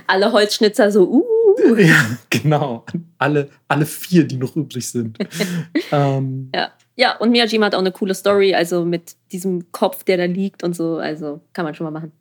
Alle 0.07 0.31
Holzschnitzer 0.31 0.91
so, 0.91 1.09
uh. 1.09 1.25
Ja, 1.77 2.17
genau. 2.29 2.85
Alle, 3.17 3.49
alle 3.67 3.85
vier, 3.85 4.23
die 4.23 4.37
noch 4.37 4.55
übrig 4.55 4.87
sind. 4.87 5.17
ähm, 5.91 6.49
ja. 6.55 6.71
ja, 6.95 7.17
und 7.17 7.31
Miyajima 7.31 7.65
hat 7.65 7.75
auch 7.75 7.79
eine 7.79 7.91
coole 7.91 8.15
Story, 8.15 8.55
also 8.55 8.85
mit 8.85 9.15
diesem 9.31 9.71
Kopf, 9.71 10.03
der 10.03 10.17
da 10.17 10.25
liegt 10.25 10.63
und 10.63 10.75
so. 10.75 10.97
Also 10.97 11.41
kann 11.53 11.65
man 11.65 11.75
schon 11.75 11.85
mal 11.85 11.91
machen. 11.91 12.13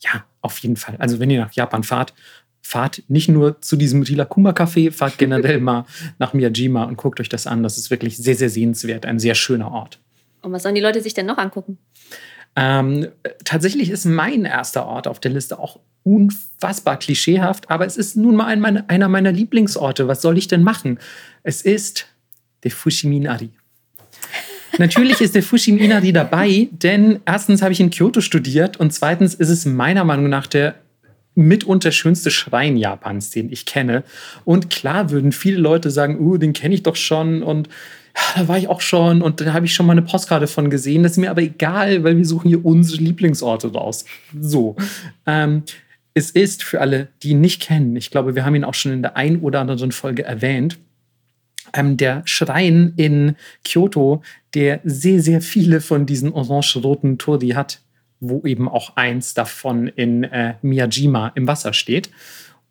Ja, 0.00 0.24
auf 0.40 0.58
jeden 0.58 0.76
Fall. 0.76 0.96
Also 0.98 1.20
wenn 1.20 1.30
ihr 1.30 1.40
nach 1.40 1.52
Japan 1.52 1.82
fahrt, 1.82 2.14
fahrt 2.68 3.02
nicht 3.08 3.30
nur 3.30 3.62
zu 3.62 3.76
diesem 3.76 4.02
Rilakuma 4.02 4.50
Café, 4.50 4.92
fahrt 4.92 5.16
generell 5.16 5.58
mal 5.58 5.86
nach 6.18 6.34
Miyajima 6.34 6.84
und 6.84 6.98
guckt 6.98 7.18
euch 7.18 7.30
das 7.30 7.46
an. 7.46 7.62
Das 7.62 7.78
ist 7.78 7.90
wirklich 7.90 8.18
sehr, 8.18 8.34
sehr 8.34 8.50
sehenswert, 8.50 9.06
ein 9.06 9.18
sehr 9.18 9.34
schöner 9.34 9.72
Ort. 9.72 9.98
Und 10.42 10.52
was 10.52 10.64
sollen 10.64 10.74
die 10.74 10.82
Leute 10.82 11.00
sich 11.00 11.14
denn 11.14 11.24
noch 11.24 11.38
angucken? 11.38 11.78
Ähm, 12.56 13.08
tatsächlich 13.42 13.88
ist 13.88 14.04
mein 14.04 14.44
erster 14.44 14.84
Ort 14.84 15.08
auf 15.08 15.18
der 15.18 15.30
Liste 15.30 15.58
auch 15.58 15.80
unfassbar 16.02 16.98
klischeehaft, 16.98 17.70
aber 17.70 17.86
es 17.86 17.96
ist 17.96 18.16
nun 18.16 18.36
mal 18.36 18.46
ein, 18.46 18.60
meine, 18.60 18.88
einer 18.90 19.08
meiner 19.08 19.32
Lieblingsorte. 19.32 20.06
Was 20.06 20.20
soll 20.20 20.36
ich 20.36 20.48
denn 20.48 20.62
machen? 20.62 20.98
Es 21.42 21.62
ist 21.62 22.06
der 22.64 22.70
Fushiminari. 22.70 23.50
Natürlich 24.76 25.22
ist 25.22 25.34
der 25.34 25.42
Fushiminari 25.42 26.12
dabei, 26.12 26.68
denn 26.70 27.20
erstens 27.24 27.62
habe 27.62 27.72
ich 27.72 27.80
in 27.80 27.88
Kyoto 27.88 28.20
studiert 28.20 28.76
und 28.76 28.92
zweitens 28.92 29.34
ist 29.34 29.48
es 29.48 29.64
meiner 29.64 30.04
Meinung 30.04 30.28
nach 30.28 30.46
der 30.46 30.74
mitunter 31.38 31.92
schönste 31.92 32.30
Schrein 32.30 32.76
Japans, 32.76 33.30
den 33.30 33.50
ich 33.50 33.64
kenne. 33.64 34.02
Und 34.44 34.70
klar 34.70 35.10
würden 35.10 35.32
viele 35.32 35.58
Leute 35.58 35.90
sagen, 35.90 36.18
uh, 36.20 36.36
den 36.36 36.52
kenne 36.52 36.74
ich 36.74 36.82
doch 36.82 36.96
schon 36.96 37.42
und 37.42 37.68
ja, 38.16 38.40
da 38.42 38.48
war 38.48 38.58
ich 38.58 38.68
auch 38.68 38.80
schon 38.80 39.22
und 39.22 39.40
da 39.40 39.52
habe 39.52 39.66
ich 39.66 39.74
schon 39.74 39.86
mal 39.86 39.92
eine 39.92 40.02
Postkarte 40.02 40.48
von 40.48 40.70
gesehen. 40.70 41.02
Das 41.02 41.12
ist 41.12 41.18
mir 41.18 41.30
aber 41.30 41.42
egal, 41.42 42.02
weil 42.02 42.16
wir 42.16 42.24
suchen 42.24 42.48
hier 42.48 42.64
unsere 42.64 43.02
Lieblingsorte 43.02 43.72
raus. 43.72 44.04
So. 44.38 44.76
Ähm, 45.26 45.62
es 46.14 46.32
ist 46.32 46.64
für 46.64 46.80
alle, 46.80 47.08
die 47.22 47.30
ihn 47.30 47.40
nicht 47.40 47.62
kennen, 47.62 47.94
ich 47.94 48.10
glaube, 48.10 48.34
wir 48.34 48.44
haben 48.44 48.56
ihn 48.56 48.64
auch 48.64 48.74
schon 48.74 48.92
in 48.92 49.02
der 49.02 49.16
ein 49.16 49.40
oder 49.40 49.60
anderen 49.60 49.92
Folge 49.92 50.24
erwähnt, 50.24 50.78
ähm, 51.72 51.96
der 51.96 52.22
Schrein 52.24 52.94
in 52.96 53.36
Kyoto, 53.64 54.22
der 54.54 54.80
sehr, 54.82 55.22
sehr 55.22 55.40
viele 55.40 55.80
von 55.80 56.06
diesen 56.06 56.32
orange-roten 56.32 57.18
Tori 57.18 57.50
hat 57.50 57.80
wo 58.20 58.42
eben 58.44 58.68
auch 58.68 58.96
eins 58.96 59.34
davon 59.34 59.88
in 59.88 60.24
äh, 60.24 60.54
Miyajima 60.62 61.32
im 61.34 61.46
Wasser 61.46 61.72
steht. 61.72 62.10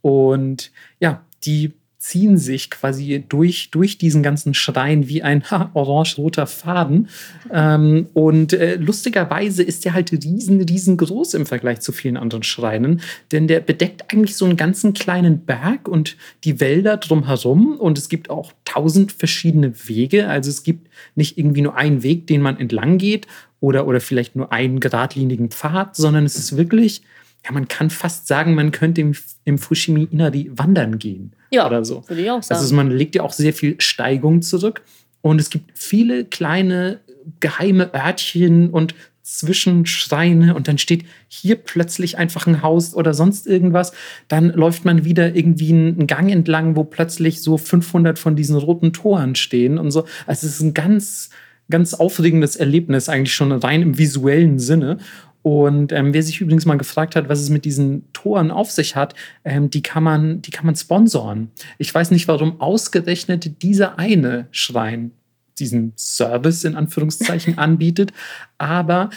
Und 0.02 0.72
ja, 1.00 1.22
die 1.44 1.74
ziehen 2.08 2.38
sich 2.38 2.70
quasi 2.70 3.26
durch, 3.28 3.70
durch 3.72 3.98
diesen 3.98 4.24
ganzen 4.24 4.54
Schrein 4.54 5.10
wie 5.10 5.24
ein 5.24 5.44
orange-roter 5.74 6.48
Faden. 6.48 7.10
Ähm, 7.52 8.08
und 8.14 8.54
äh, 8.54 8.76
lustigerweise 8.76 9.62
ist 9.62 9.84
der 9.84 9.94
halt 9.94 10.14
riesen, 10.14 10.62
riesengroß 10.62 11.34
im 11.34 11.46
Vergleich 11.46 11.82
zu 11.82 11.92
vielen 11.92 12.16
anderen 12.16 12.44
Schreinen, 12.44 13.02
denn 13.32 13.48
der 13.48 13.60
bedeckt 13.60 14.06
eigentlich 14.14 14.38
so 14.38 14.46
einen 14.46 14.56
ganzen 14.56 14.94
kleinen 14.94 15.40
Berg 15.40 15.90
und 15.90 16.16
die 16.46 16.62
Wälder 16.62 16.96
drumherum. 16.96 17.76
Und 17.78 17.98
es 17.98 18.08
gibt 18.08 18.30
auch 18.30 18.54
tausend 18.64 19.12
verschiedene 19.12 19.74
Wege. 19.88 20.30
Also 20.30 20.50
es 20.50 20.64
gibt 20.64 20.90
nicht 21.16 21.38
irgendwie 21.38 21.62
nur 21.62 21.76
einen 21.76 22.04
Weg, 22.04 22.28
den 22.28 22.42
man 22.42 22.58
entlang 22.58 23.00
geht 23.00 23.28
oder, 23.60 23.88
oder 23.88 24.00
vielleicht 24.00 24.36
nur 24.36 24.52
einen 24.52 24.80
geradlinigen 24.80 25.50
Pfad, 25.50 25.96
sondern 25.96 26.26
es 26.26 26.38
ist 26.38 26.58
wirklich 26.58 27.02
ja, 27.46 27.54
man 27.54 27.68
kann 27.68 27.90
fast 27.90 28.28
sagen, 28.28 28.56
man 28.56 28.72
könnte 28.72 29.02
im, 29.02 29.16
im 29.46 29.58
Fushimi 29.58 30.08
Inari 30.12 30.52
wandern 30.54 31.00
gehen. 31.00 31.32
Ja, 31.52 31.66
oder 31.66 31.86
so. 31.86 32.04
Würde 32.08 32.22
ich 32.22 32.32
auch 32.32 32.44
sagen. 32.44 32.60
Also 32.60 32.76
man 32.76 32.92
legt 32.92 33.16
ja 33.16 33.24
auch 33.24 33.32
sehr 33.32 33.54
viel 33.54 33.80
Steigung 33.80 34.42
zurück. 34.42 34.82
Und 35.22 35.40
es 35.40 35.50
gibt 35.50 35.78
viele 35.78 36.26
kleine 36.26 37.00
geheime 37.40 37.94
Örtchen 37.94 38.70
und 38.70 38.96
Zwischenschreine 39.22 40.56
und 40.56 40.70
dann 40.70 40.78
steht 40.78 41.04
hier 41.28 41.58
plötzlich 41.58 42.18
einfach 42.18 42.48
ein 42.48 42.62
Haus 42.62 42.96
oder 42.96 43.14
sonst 43.14 43.46
irgendwas. 43.46 43.92
Dann 44.30 44.50
läuft 44.52 44.86
man 44.86 45.04
wieder 45.04 45.36
irgendwie 45.36 45.72
einen 45.74 46.08
Gang 46.08 46.32
entlang, 46.32 46.78
wo 46.78 46.86
plötzlich 46.86 47.42
so 47.42 47.58
500 47.58 48.18
von 48.18 48.38
diesen 48.38 48.56
roten 48.56 48.94
Toren 48.94 49.36
stehen 49.36 49.78
und 49.78 49.92
so. 49.92 50.06
Also 50.26 50.48
es 50.48 50.56
ist 50.56 50.62
ein 50.62 50.74
ganz, 50.74 51.30
ganz 51.70 51.94
aufregendes 51.94 52.56
Erlebnis 52.56 53.10
eigentlich 53.10 53.34
schon 53.34 53.52
rein 53.52 53.82
im 53.82 53.98
visuellen 53.98 54.60
Sinne. 54.60 54.98
Und 55.42 55.94
ähm, 55.94 56.14
wer 56.14 56.24
sich 56.24 56.42
übrigens 56.42 56.66
mal 56.66 56.78
gefragt 56.78 57.16
hat, 57.16 57.30
was 57.30 57.40
es 57.40 57.50
mit 57.50 57.64
diesen 57.64 58.12
Toren 58.12 58.52
auf 58.52 58.70
sich 58.70 58.96
hat, 58.96 59.16
ähm, 59.46 59.70
die, 59.70 59.82
kann 59.82 60.04
man, 60.04 60.42
die 60.42 60.52
kann 60.52 60.66
man 60.66 60.76
sponsoren. 60.76 61.52
Ich 61.78 61.94
weiß 61.94 62.12
nicht, 62.12 62.28
warum 62.28 62.60
ausgerechnet 62.60 63.62
dieser 63.62 63.98
eine 63.98 64.48
Schrein 64.52 65.12
diesen 65.58 65.94
Service 65.96 66.64
in 66.66 66.76
Anführungszeichen 66.76 67.58
anbietet, 67.58 68.12
aber 68.58 69.10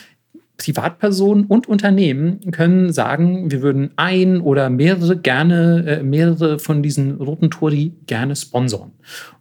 Privatpersonen 0.56 1.46
und 1.46 1.68
Unternehmen 1.68 2.52
können 2.52 2.92
sagen, 2.92 3.50
wir 3.50 3.62
würden 3.62 3.90
ein 3.96 4.40
oder 4.40 4.68
mehrere 4.68 5.18
gerne, 5.18 5.84
äh, 5.86 6.02
mehrere 6.02 6.58
von 6.58 6.82
diesen 6.82 7.16
roten 7.16 7.50
Tori 7.50 7.94
gerne 8.06 8.36
sponsoren. 8.36 8.92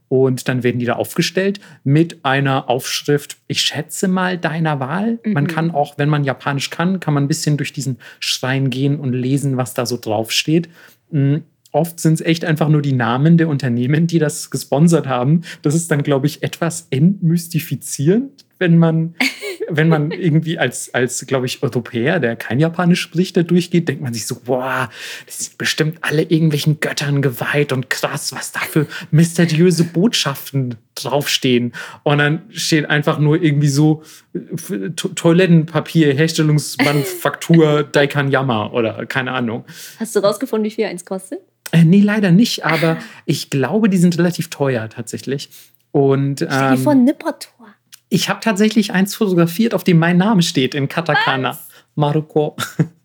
Und 0.10 0.48
dann 0.48 0.64
werden 0.64 0.80
die 0.80 0.86
da 0.86 0.94
aufgestellt 0.94 1.60
mit 1.84 2.26
einer 2.26 2.68
Aufschrift, 2.68 3.38
ich 3.48 3.62
schätze 3.62 4.08
mal 4.08 4.38
deiner 4.38 4.80
Wahl. 4.80 5.20
Mhm. 5.24 5.34
Man 5.34 5.48
kann 5.48 5.72
auch, 5.72 5.98
wenn 5.98 6.10
man 6.10 6.24
Japanisch 6.24 6.72
kann, 6.72 7.00
kann 7.00 7.14
man 7.14 7.24
ein 7.24 7.28
bisschen 7.28 7.58
durch 7.58 7.72
diesen 7.72 8.00
Schrein 8.20 8.72
gehen 8.72 9.00
und 9.00 9.14
lesen, 9.14 9.56
was 9.56 9.76
da 9.76 9.86
so 9.86 9.98
draufsteht. 9.98 10.68
Mhm. 11.12 11.44
Oft 11.72 12.00
sind 12.00 12.16
es 12.16 12.22
echt 12.22 12.44
einfach 12.44 12.68
nur 12.68 12.82
die 12.82 12.94
Namen 12.94 13.38
der 13.38 13.48
Unternehmen, 13.48 14.08
die 14.08 14.18
das 14.18 14.50
gesponsert 14.50 15.06
haben. 15.06 15.42
Das 15.62 15.76
ist 15.76 15.92
dann, 15.92 16.02
glaube 16.02 16.26
ich, 16.26 16.42
etwas 16.42 16.88
entmystifizierend, 16.90 18.46
wenn 18.58 18.80
man 18.80 19.14
wenn 19.70 19.90
man 19.90 20.12
irgendwie 20.12 20.58
als, 20.58 20.94
als 20.94 21.26
glaube 21.26 21.46
ich, 21.46 21.64
Europäer, 21.64 22.20
der 22.20 22.36
kein 22.36 22.60
Japanisch 22.60 23.02
spricht, 23.02 23.38
da 23.38 23.44
durchgeht, 23.44 23.88
denkt 23.88 24.02
man 24.02 24.14
sich 24.14 24.26
so, 24.26 24.36
boah, 24.44 24.90
das 25.26 25.40
sind 25.40 25.58
bestimmt 25.58 25.98
alle 26.02 26.24
irgendwelchen 26.24 26.80
Göttern 26.80 27.22
geweiht 27.22 27.72
und 27.72 27.90
krass, 27.90 28.34
was 28.34 28.52
da 28.52 28.60
für 28.60 28.88
mysteriöse 29.12 29.84
Botschaften 29.84 30.76
draufstehen. 30.96 31.74
Und 32.04 32.18
dann 32.18 32.42
steht 32.50 32.90
einfach 32.90 33.20
nur 33.20 33.42
irgendwie 33.42 33.68
so 33.68 34.04
äh, 34.34 34.90
Toilettenpapier, 34.92 36.14
Herstellungsmanufaktur 36.14 37.84
Daikanyama 37.92 38.72
oder 38.72 39.06
keine 39.06 39.32
Ahnung. 39.32 39.66
Hast 40.00 40.16
du 40.16 40.20
rausgefunden, 40.20 40.66
wie 40.66 40.74
viel 40.74 40.86
eins 40.86 41.06
kostet? 41.06 41.40
Äh, 41.72 41.84
nee, 41.84 42.02
leider 42.02 42.32
nicht, 42.32 42.66
aber 42.66 42.98
ich 43.26 43.50
glaube, 43.50 43.90
die 43.90 43.98
sind 43.98 44.18
relativ 44.18 44.50
teuer 44.50 44.90
tatsächlich. 44.90 45.50
Und, 45.92 46.42
ähm, 46.42 46.48
Stell 46.52 46.72
dir 46.72 46.78
vor, 46.78 46.96
Nippertor. 46.96 47.59
Ich 48.10 48.28
habe 48.28 48.40
tatsächlich 48.42 48.92
eins 48.92 49.16
fotografiert, 49.16 49.74
auf 49.74 49.84
dem 49.84 50.00
mein 50.00 50.18
Name 50.18 50.42
steht 50.42 50.74
in 50.74 50.88
Katakana. 50.88 51.50
Was? 51.52 51.68
Maruko. 51.96 52.56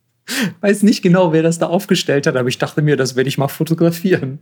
Weiß 0.61 0.83
nicht 0.83 1.03
genau, 1.03 1.33
wer 1.33 1.43
das 1.43 1.59
da 1.59 1.67
aufgestellt 1.67 2.27
hat, 2.27 2.37
aber 2.37 2.49
ich 2.49 2.57
dachte 2.57 2.81
mir, 2.81 2.97
das 2.97 3.15
werde 3.15 3.29
ich 3.29 3.37
mal 3.37 3.49
fotografieren. 3.49 4.39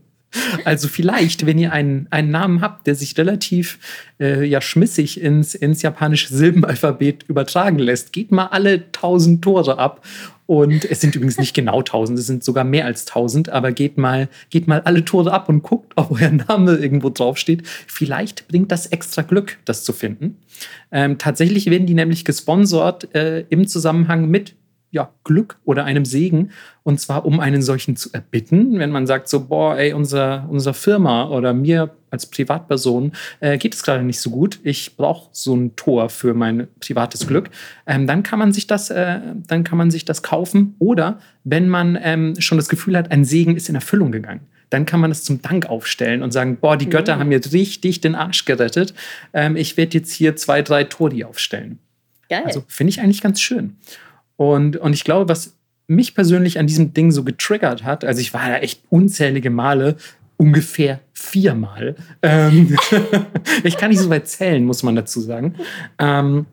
Also 0.64 0.88
vielleicht, 0.88 1.46
wenn 1.46 1.58
ihr 1.58 1.72
einen, 1.72 2.06
einen 2.10 2.30
Namen 2.30 2.60
habt, 2.60 2.86
der 2.86 2.94
sich 2.94 3.16
relativ 3.18 3.78
äh, 4.20 4.44
ja, 4.44 4.60
schmissig 4.60 5.20
ins, 5.20 5.54
ins 5.54 5.82
japanische 5.82 6.34
Silbenalphabet 6.34 7.24
übertragen 7.28 7.78
lässt, 7.78 8.12
geht 8.12 8.32
mal 8.32 8.46
alle 8.46 8.90
tausend 8.92 9.42
Tore 9.42 9.78
ab 9.78 10.02
und 10.46 10.84
es 10.84 11.00
sind 11.00 11.14
übrigens 11.14 11.38
nicht 11.38 11.54
genau 11.54 11.78
1000, 11.78 12.18
es 12.18 12.26
sind 12.26 12.44
sogar 12.44 12.64
mehr 12.64 12.84
als 12.84 13.06
1000, 13.06 13.48
aber 13.48 13.72
geht 13.72 13.96
mal, 13.96 14.28
geht 14.50 14.68
mal 14.68 14.80
alle 14.80 15.04
Tore 15.04 15.32
ab 15.32 15.48
und 15.48 15.62
guckt, 15.62 15.92
ob 15.96 16.10
euer 16.10 16.30
Name 16.30 16.74
irgendwo 16.74 17.10
draufsteht. 17.10 17.62
Vielleicht 17.86 18.48
bringt 18.48 18.72
das 18.72 18.86
extra 18.86 19.22
Glück, 19.22 19.58
das 19.64 19.84
zu 19.84 19.92
finden. 19.92 20.36
Ähm, 20.90 21.16
tatsächlich 21.18 21.66
werden 21.70 21.86
die 21.86 21.94
nämlich 21.94 22.24
gesponsert 22.24 23.14
äh, 23.14 23.46
im 23.48 23.66
Zusammenhang 23.66 24.28
mit 24.28 24.54
ja, 24.92 25.10
Glück 25.24 25.56
oder 25.64 25.84
einem 25.84 26.04
Segen. 26.04 26.50
Und 26.84 27.00
zwar, 27.00 27.24
um 27.24 27.40
einen 27.40 27.62
solchen 27.62 27.96
zu 27.96 28.10
erbitten. 28.12 28.78
Wenn 28.78 28.90
man 28.90 29.06
sagt 29.06 29.28
so, 29.28 29.46
boah, 29.46 29.76
ey, 29.76 29.94
unser, 29.94 30.46
unsere 30.50 30.74
Firma 30.74 31.28
oder 31.28 31.54
mir 31.54 31.90
als 32.10 32.26
Privatperson 32.26 33.12
äh, 33.40 33.56
geht 33.56 33.74
es 33.74 33.82
gerade 33.82 34.04
nicht 34.04 34.20
so 34.20 34.30
gut. 34.30 34.60
Ich 34.62 34.96
brauche 34.96 35.30
so 35.32 35.56
ein 35.56 35.74
Tor 35.76 36.10
für 36.10 36.34
mein 36.34 36.68
privates 36.78 37.26
Glück. 37.26 37.48
Ähm, 37.86 38.06
dann 38.06 38.22
kann 38.22 38.38
man 38.38 38.52
sich 38.52 38.66
das, 38.66 38.90
äh, 38.90 39.20
dann 39.46 39.64
kann 39.64 39.78
man 39.78 39.90
sich 39.90 40.04
das 40.04 40.22
kaufen. 40.22 40.76
Oder 40.78 41.18
wenn 41.42 41.68
man 41.68 41.98
ähm, 42.00 42.34
schon 42.38 42.58
das 42.58 42.68
Gefühl 42.68 42.96
hat, 42.96 43.10
ein 43.10 43.24
Segen 43.24 43.56
ist 43.56 43.68
in 43.68 43.74
Erfüllung 43.74 44.12
gegangen 44.12 44.42
dann 44.70 44.86
kann 44.86 45.00
man 45.00 45.10
es 45.10 45.22
zum 45.22 45.42
Dank 45.42 45.66
aufstellen 45.66 46.22
und 46.22 46.30
sagen, 46.30 46.56
boah, 46.56 46.78
die 46.78 46.88
Götter 46.88 47.16
mhm. 47.16 47.20
haben 47.20 47.32
jetzt 47.32 47.52
richtig 47.52 48.00
den 48.00 48.14
Arsch 48.14 48.46
gerettet. 48.46 48.94
Ähm, 49.34 49.54
ich 49.54 49.76
werde 49.76 49.98
jetzt 49.98 50.12
hier 50.12 50.34
zwei, 50.34 50.62
drei 50.62 50.84
Tori 50.84 51.24
aufstellen. 51.24 51.78
Geil. 52.30 52.44
Also 52.46 52.64
finde 52.68 52.88
ich 52.88 53.02
eigentlich 53.02 53.20
ganz 53.20 53.38
schön. 53.38 53.76
Und, 54.36 54.76
und 54.76 54.92
ich 54.92 55.04
glaube, 55.04 55.28
was 55.28 55.56
mich 55.86 56.14
persönlich 56.14 56.58
an 56.58 56.66
diesem 56.66 56.94
Ding 56.94 57.10
so 57.10 57.24
getriggert 57.24 57.84
hat, 57.84 58.04
also 58.04 58.20
ich 58.20 58.32
war 58.32 58.48
ja 58.48 58.56
echt 58.56 58.82
unzählige 58.88 59.50
Male, 59.50 59.96
ungefähr 60.36 61.00
viermal. 61.12 61.94
Ähm, 62.22 62.76
ich 63.64 63.76
kann 63.76 63.90
nicht 63.90 64.00
so 64.00 64.10
weit 64.10 64.26
zählen, 64.28 64.64
muss 64.64 64.82
man 64.82 64.96
dazu 64.96 65.20
sagen. 65.20 65.54
Ähm, 65.98 66.46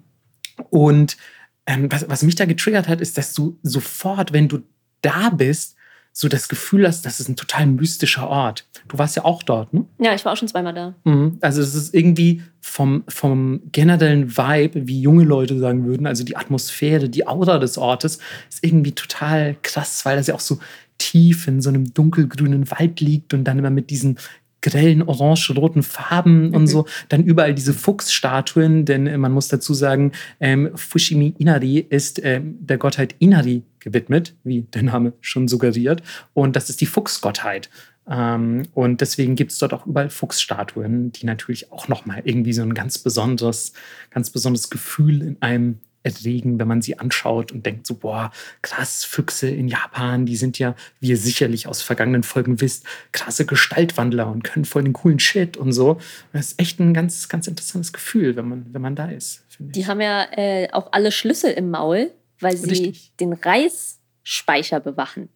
und 0.69 1.17
ähm, 1.65 1.91
was, 1.91 2.07
was 2.09 2.23
mich 2.23 2.35
da 2.35 2.45
getriggert 2.45 2.87
hat, 2.87 3.01
ist, 3.01 3.17
dass 3.17 3.33
du 3.33 3.57
sofort, 3.63 4.33
wenn 4.33 4.47
du 4.47 4.59
da 5.01 5.29
bist, 5.29 5.75
so 6.11 6.27
das 6.27 6.49
Gefühl 6.49 6.87
hast, 6.87 7.05
das 7.05 7.19
ist 7.19 7.29
ein 7.29 7.35
total 7.35 7.65
mystischer 7.67 8.27
Ort. 8.27 8.65
Du 8.87 8.97
warst 8.97 9.15
ja 9.15 9.25
auch 9.25 9.43
dort, 9.43 9.73
ne? 9.73 9.85
Ja, 9.99 10.13
ich 10.13 10.25
war 10.25 10.33
auch 10.33 10.37
schon 10.37 10.47
zweimal 10.47 10.73
da. 10.73 10.95
Mhm. 11.03 11.37
Also 11.41 11.61
es 11.61 11.75
ist 11.75 11.93
irgendwie 11.93 12.41
vom, 12.61 13.03
vom 13.07 13.61
generellen 13.71 14.35
Vibe, 14.37 14.87
wie 14.87 15.01
junge 15.01 15.23
Leute 15.23 15.57
sagen 15.59 15.85
würden, 15.85 16.07
also 16.07 16.23
die 16.23 16.35
Atmosphäre, 16.35 17.09
die 17.09 17.27
Aura 17.27 17.57
des 17.57 17.77
Ortes, 17.77 18.19
ist 18.49 18.63
irgendwie 18.63 18.93
total 18.93 19.55
krass, 19.61 20.03
weil 20.05 20.17
das 20.17 20.27
ja 20.27 20.35
auch 20.35 20.39
so 20.39 20.59
tief 20.97 21.47
in 21.47 21.61
so 21.61 21.69
einem 21.69 21.93
dunkelgrünen 21.93 22.69
Wald 22.71 22.99
liegt 22.99 23.33
und 23.33 23.45
dann 23.45 23.57
immer 23.57 23.69
mit 23.69 23.89
diesen 23.89 24.19
grellen 24.61 25.01
orange-roten 25.01 25.83
Farben 25.83 26.53
und 26.53 26.63
mhm. 26.63 26.67
so. 26.67 26.85
Dann 27.09 27.23
überall 27.23 27.53
diese 27.53 27.73
Fuchsstatuen, 27.73 28.85
denn 28.85 29.19
man 29.19 29.31
muss 29.31 29.47
dazu 29.47 29.73
sagen, 29.73 30.11
ähm, 30.39 30.71
Fushimi 30.75 31.33
Inari 31.37 31.79
ist 31.79 32.21
ähm, 32.23 32.57
der 32.59 32.77
Gottheit 32.77 33.15
Inari 33.19 33.63
gewidmet, 33.79 34.35
wie 34.43 34.61
der 34.61 34.83
Name 34.83 35.13
schon 35.21 35.47
suggeriert. 35.47 36.03
Und 36.33 36.55
das 36.55 36.69
ist 36.69 36.81
die 36.81 36.85
Fuchsgottheit. 36.85 37.69
Ähm, 38.09 38.63
und 38.73 39.01
deswegen 39.01 39.35
gibt 39.35 39.51
es 39.51 39.59
dort 39.59 39.73
auch 39.73 39.85
überall 39.85 40.09
Fuchsstatuen, 40.09 41.11
die 41.11 41.25
natürlich 41.25 41.71
auch 41.71 41.87
nochmal 41.87 42.21
irgendwie 42.25 42.53
so 42.53 42.63
ein 42.63 42.73
ganz 42.73 42.97
besonderes, 42.97 43.73
ganz 44.09 44.31
besonderes 44.31 44.69
Gefühl 44.69 45.21
in 45.21 45.41
einem 45.41 45.79
erregen, 46.09 46.59
wenn 46.59 46.67
man 46.67 46.81
sie 46.81 46.99
anschaut 46.99 47.51
und 47.51 47.65
denkt 47.65 47.87
so, 47.87 47.95
boah, 47.95 48.31
krass, 48.61 49.03
Füchse 49.03 49.49
in 49.49 49.67
Japan, 49.67 50.25
die 50.25 50.35
sind 50.35 50.59
ja, 50.59 50.75
wie 50.99 51.09
ihr 51.09 51.17
sicherlich 51.17 51.67
aus 51.67 51.81
vergangenen 51.81 52.23
Folgen 52.23 52.61
wisst, 52.61 52.85
krasse 53.11 53.45
Gestaltwandler 53.45 54.27
und 54.27 54.43
können 54.43 54.65
voll 54.65 54.83
den 54.83 54.93
coolen 54.93 55.19
Shit 55.19 55.57
und 55.57 55.71
so. 55.71 55.99
das 56.33 56.47
ist 56.47 56.59
echt 56.59 56.79
ein 56.79 56.93
ganz, 56.93 57.29
ganz 57.29 57.47
interessantes 57.47 57.93
Gefühl, 57.93 58.35
wenn 58.35 58.47
man, 58.47 58.65
wenn 58.73 58.81
man 58.81 58.95
da 58.95 59.09
ist. 59.09 59.43
Die 59.59 59.87
haben 59.87 60.01
ja 60.01 60.25
äh, 60.31 60.69
auch 60.71 60.93
alle 60.93 61.11
Schlüssel 61.11 61.51
im 61.51 61.69
Maul, 61.69 62.11
weil 62.39 62.55
sie 62.55 62.69
richtig. 62.69 63.11
den 63.19 63.33
Reisspeicher 63.33 64.79
bewachen. 64.79 65.29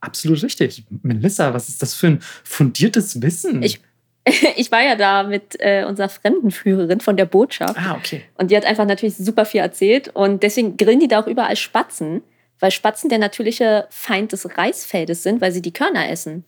Absolut 0.00 0.42
richtig. 0.42 0.84
Melissa, 1.02 1.52
was 1.52 1.68
ist 1.68 1.82
das 1.82 1.94
für 1.94 2.06
ein 2.06 2.18
fundiertes 2.20 3.20
Wissen? 3.20 3.62
Ich 3.62 3.80
ich 4.56 4.70
war 4.70 4.82
ja 4.82 4.96
da 4.96 5.22
mit 5.22 5.56
äh, 5.58 5.84
unserer 5.84 6.08
Fremdenführerin 6.08 7.00
von 7.00 7.16
der 7.16 7.24
Botschaft. 7.24 7.76
Ah, 7.78 7.96
okay. 7.96 8.22
Und 8.36 8.50
die 8.50 8.56
hat 8.56 8.64
einfach 8.64 8.86
natürlich 8.86 9.16
super 9.16 9.44
viel 9.44 9.60
erzählt. 9.60 10.08
Und 10.08 10.42
deswegen 10.42 10.76
grillen 10.76 11.00
die 11.00 11.08
da 11.08 11.20
auch 11.20 11.26
überall 11.26 11.56
Spatzen, 11.56 12.22
weil 12.58 12.70
Spatzen 12.70 13.08
der 13.08 13.18
natürliche 13.18 13.86
Feind 13.90 14.32
des 14.32 14.58
Reisfeldes 14.58 15.22
sind, 15.22 15.40
weil 15.40 15.52
sie 15.52 15.62
die 15.62 15.72
Körner 15.72 16.08
essen. 16.08 16.44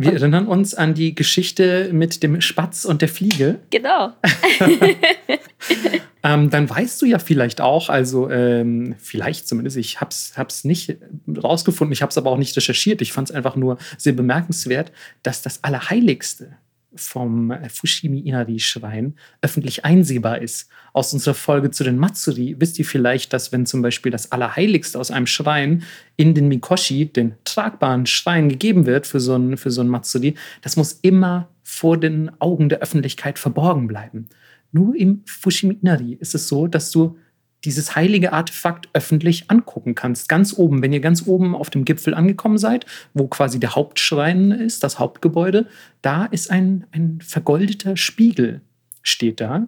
Wir 0.00 0.12
erinnern 0.12 0.46
uns 0.46 0.74
an 0.74 0.94
die 0.94 1.14
Geschichte 1.14 1.90
mit 1.92 2.22
dem 2.22 2.40
Spatz 2.40 2.84
und 2.84 3.02
der 3.02 3.08
Fliege. 3.08 3.58
Genau. 3.70 4.12
ähm, 6.22 6.50
dann 6.50 6.70
weißt 6.70 7.02
du 7.02 7.06
ja 7.06 7.18
vielleicht 7.18 7.60
auch, 7.60 7.88
also 7.88 8.30
ähm, 8.30 8.94
vielleicht 8.98 9.48
zumindest, 9.48 9.76
ich 9.76 10.00
habe 10.00 10.10
es 10.10 10.62
nicht 10.62 10.98
rausgefunden, 11.42 11.92
ich 11.92 12.02
habe 12.02 12.10
es 12.10 12.18
aber 12.18 12.30
auch 12.30 12.36
nicht 12.36 12.56
recherchiert, 12.56 13.02
ich 13.02 13.12
fand 13.12 13.30
es 13.30 13.34
einfach 13.34 13.56
nur 13.56 13.78
sehr 13.96 14.12
bemerkenswert, 14.12 14.92
dass 15.24 15.42
das 15.42 15.64
Allerheiligste 15.64 16.58
vom 17.00 17.52
Fushimi 17.68 18.20
Inari-Schrein 18.20 19.14
öffentlich 19.42 19.84
einsehbar 19.84 20.40
ist. 20.40 20.68
Aus 20.92 21.12
unserer 21.12 21.34
Folge 21.34 21.70
zu 21.70 21.84
den 21.84 21.98
Matsuri 21.98 22.56
wisst 22.58 22.78
ihr 22.78 22.84
vielleicht, 22.84 23.32
dass 23.32 23.52
wenn 23.52 23.66
zum 23.66 23.82
Beispiel 23.82 24.10
das 24.12 24.32
Allerheiligste 24.32 24.98
aus 24.98 25.10
einem 25.10 25.26
Schrein 25.26 25.84
in 26.16 26.34
den 26.34 26.48
Mikoshi, 26.48 27.06
den 27.06 27.34
tragbaren 27.44 28.06
Schrein, 28.06 28.48
gegeben 28.48 28.86
wird 28.86 29.06
für 29.06 29.20
so 29.20 29.36
ein, 29.36 29.56
für 29.56 29.70
so 29.70 29.80
ein 29.80 29.88
Matsuri, 29.88 30.34
das 30.62 30.76
muss 30.76 30.92
immer 31.02 31.48
vor 31.62 31.98
den 31.98 32.30
Augen 32.40 32.68
der 32.68 32.80
Öffentlichkeit 32.80 33.38
verborgen 33.38 33.86
bleiben. 33.86 34.28
Nur 34.72 34.96
im 34.96 35.22
Fushimi 35.26 35.78
Inari 35.80 36.14
ist 36.14 36.34
es 36.34 36.48
so, 36.48 36.66
dass 36.66 36.90
du 36.90 37.16
dieses 37.64 37.96
heilige 37.96 38.32
Artefakt 38.32 38.88
öffentlich 38.92 39.50
angucken 39.50 39.94
kannst. 39.94 40.28
Ganz 40.28 40.56
oben, 40.56 40.82
wenn 40.82 40.92
ihr 40.92 41.00
ganz 41.00 41.26
oben 41.26 41.54
auf 41.54 41.70
dem 41.70 41.84
Gipfel 41.84 42.14
angekommen 42.14 42.58
seid, 42.58 42.86
wo 43.14 43.26
quasi 43.26 43.58
der 43.58 43.74
Hauptschrein 43.74 44.52
ist, 44.52 44.84
das 44.84 44.98
Hauptgebäude, 44.98 45.66
da 46.00 46.26
ist 46.26 46.50
ein, 46.50 46.86
ein 46.92 47.18
vergoldeter 47.20 47.96
Spiegel, 47.96 48.60
steht 49.02 49.40
da, 49.40 49.66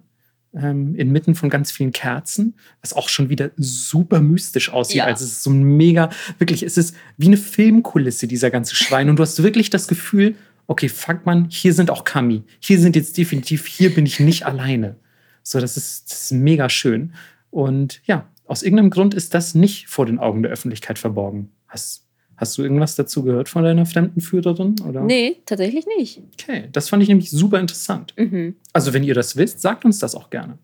ähm, 0.55 0.95
inmitten 0.95 1.35
von 1.35 1.51
ganz 1.51 1.71
vielen 1.71 1.93
Kerzen, 1.93 2.55
was 2.81 2.93
auch 2.93 3.09
schon 3.09 3.29
wieder 3.29 3.51
super 3.57 4.21
mystisch 4.21 4.71
aussieht. 4.71 4.97
Ja. 4.97 5.05
Also 5.05 5.25
es 5.25 5.33
ist 5.33 5.43
so 5.43 5.51
ein 5.51 5.63
mega, 5.63 6.11
wirklich, 6.39 6.63
es 6.63 6.77
ist 6.77 6.95
wie 7.17 7.27
eine 7.27 7.37
Filmkulisse, 7.37 8.27
dieser 8.27 8.51
ganze 8.51 8.75
Schrein. 8.77 9.09
Und 9.09 9.17
du 9.17 9.23
hast 9.23 9.43
wirklich 9.43 9.71
das 9.71 9.89
Gefühl, 9.89 10.37
okay, 10.67 10.89
fuck 10.89 11.27
man, 11.27 11.49
hier 11.51 11.75
sind 11.75 11.91
auch 11.91 12.05
Kami. 12.05 12.45
Hier 12.61 12.79
sind 12.79 12.97
jetzt 12.97 13.17
definitiv, 13.17 13.67
hier 13.67 13.95
bin 13.95 14.07
ich 14.07 14.21
nicht 14.21 14.47
alleine. 14.47 14.97
So, 15.43 15.61
das 15.61 15.77
ist, 15.77 16.11
das 16.11 16.23
ist 16.23 16.33
mega 16.33 16.69
schön. 16.69 17.13
Und 17.51 18.01
ja, 18.05 18.29
aus 18.47 18.63
irgendeinem 18.63 18.91
Grund 18.91 19.15
ist 19.15 19.35
das 19.35 19.55
nicht 19.55 19.89
vor 19.89 20.07
den 20.07 20.19
Augen 20.19 20.43
der 20.43 20.53
Öffentlichkeit 20.53 20.99
verborgen. 20.99 21.51
Hast, 21.69 22.07
hast 22.37 22.59
du 22.59 22.63
irgendwas 22.63 22.97
dazu 22.97 23.23
gehört 23.23 23.49
von 23.49 23.63
deiner 23.63 23.87
Fremdenführerin? 23.87 24.77
Oder? 24.89 25.03
Nee, 25.03 25.37
tatsächlich 25.47 25.87
nicht. 25.99 26.23
Okay, 26.41 26.69
das 26.73 26.89
fand 26.89 27.03
ich 27.03 27.09
nämlich 27.09 27.31
super 27.31 27.61
interessant. 27.61 28.15
Mhm. 28.17 28.57
Also, 28.73 28.93
wenn 28.93 29.05
ihr 29.05 29.15
das 29.15 29.37
wisst, 29.37 29.61
sagt 29.61 29.85
uns 29.85 29.99
das 29.99 30.15
auch 30.15 30.31
gerne. 30.31 30.59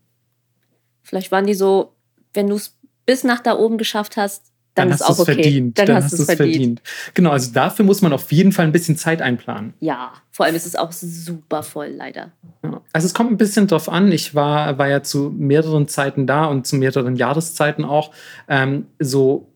Vielleicht 1.02 1.30
waren 1.30 1.46
die 1.46 1.54
so, 1.54 1.92
wenn 2.34 2.48
du 2.48 2.56
es 2.56 2.76
bis 3.04 3.22
nach 3.22 3.40
da 3.40 3.56
oben 3.56 3.78
geschafft 3.78 4.16
hast, 4.16 4.52
dann, 4.76 4.90
dann 4.90 4.98
hast 4.98 5.08
du 5.08 5.12
es 5.12 5.20
okay. 5.20 5.34
verdient. 5.34 5.78
Dann, 5.78 5.86
dann 5.86 5.96
hast 5.96 6.12
du 6.12 6.16
es 6.22 6.24
verdient. 6.26 6.80
verdient. 6.80 6.82
Genau, 7.14 7.30
also 7.30 7.50
dafür 7.52 7.84
muss 7.84 8.02
man 8.02 8.12
auf 8.12 8.30
jeden 8.30 8.52
Fall 8.52 8.66
ein 8.66 8.72
bisschen 8.72 8.96
Zeit 8.96 9.22
einplanen. 9.22 9.72
Ja, 9.80 10.12
vor 10.30 10.44
allem 10.44 10.54
ist 10.54 10.66
es 10.66 10.76
auch 10.76 10.92
super 10.92 11.62
voll, 11.62 11.88
leider. 11.88 12.32
Ja. 12.62 12.82
Also 12.92 13.06
es 13.06 13.14
kommt 13.14 13.32
ein 13.32 13.38
bisschen 13.38 13.66
drauf 13.66 13.88
an. 13.88 14.12
Ich 14.12 14.34
war, 14.34 14.76
war 14.76 14.88
ja 14.88 15.02
zu 15.02 15.32
mehreren 15.36 15.88
Zeiten 15.88 16.26
da 16.26 16.44
und 16.44 16.66
zu 16.66 16.76
mehreren 16.76 17.16
Jahreszeiten 17.16 17.84
auch. 17.86 18.12
Ähm, 18.48 18.86
so, 18.98 19.48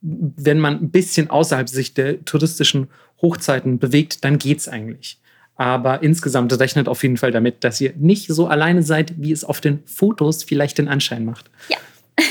wenn 0.00 0.58
man 0.58 0.80
ein 0.80 0.90
bisschen 0.90 1.28
außerhalb 1.28 1.68
sich 1.68 1.92
der 1.92 2.24
touristischen 2.24 2.88
Hochzeiten 3.20 3.78
bewegt, 3.78 4.24
dann 4.24 4.38
geht 4.38 4.60
es 4.60 4.68
eigentlich. 4.68 5.20
Aber 5.56 6.02
insgesamt 6.02 6.58
rechnet 6.58 6.88
auf 6.88 7.02
jeden 7.02 7.18
Fall 7.18 7.30
damit, 7.30 7.64
dass 7.64 7.80
ihr 7.80 7.92
nicht 7.96 8.28
so 8.28 8.46
alleine 8.46 8.82
seid, 8.82 9.12
wie 9.18 9.30
es 9.30 9.44
auf 9.44 9.60
den 9.60 9.82
Fotos 9.84 10.42
vielleicht 10.42 10.78
den 10.78 10.88
Anschein 10.88 11.26
macht. 11.26 11.50
Ja. 11.68 11.76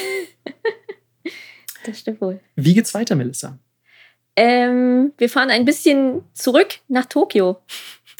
das 1.85 1.99
stimmt 1.99 2.21
wohl. 2.21 2.39
Wie 2.55 2.73
geht's 2.73 2.93
weiter, 2.93 3.15
Melissa? 3.15 3.57
Ähm, 4.35 5.13
wir 5.17 5.29
fahren 5.29 5.49
ein 5.49 5.65
bisschen 5.65 6.23
zurück 6.33 6.79
nach 6.87 7.05
Tokio. 7.05 7.57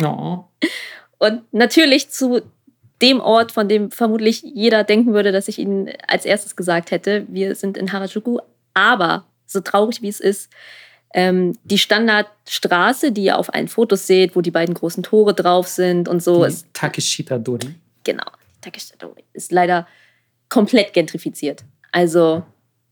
Oh. 0.03 0.43
Und 1.17 1.41
natürlich 1.51 2.09
zu 2.09 2.41
dem 3.01 3.19
Ort, 3.19 3.51
von 3.51 3.67
dem 3.67 3.91
vermutlich 3.91 4.41
jeder 4.43 4.83
denken 4.83 5.13
würde, 5.13 5.31
dass 5.31 5.47
ich 5.47 5.59
ihn 5.59 5.91
als 6.07 6.25
erstes 6.25 6.55
gesagt 6.55 6.91
hätte. 6.91 7.25
Wir 7.29 7.55
sind 7.55 7.77
in 7.77 7.91
Harajuku. 7.91 8.39
Aber, 8.73 9.25
so 9.45 9.59
traurig 9.59 10.01
wie 10.01 10.09
es 10.09 10.19
ist, 10.19 10.51
ähm, 11.13 11.57
die 11.63 11.77
Standardstraße, 11.77 13.11
die 13.11 13.25
ihr 13.25 13.37
auf 13.37 13.53
allen 13.53 13.67
Fotos 13.67 14.07
seht, 14.07 14.35
wo 14.35 14.41
die 14.41 14.51
beiden 14.51 14.73
großen 14.73 15.03
Tore 15.03 15.33
drauf 15.33 15.67
sind 15.67 16.07
und 16.07 16.23
so. 16.23 16.45
Die 16.45 16.55
Takeshita 16.73 17.37
Dori. 17.37 17.75
Genau, 18.03 18.25
Takeshita 18.61 18.97
Dori 18.97 19.23
ist 19.33 19.51
leider 19.51 19.87
komplett 20.49 20.93
gentrifiziert. 20.93 21.63
Also 21.91 22.43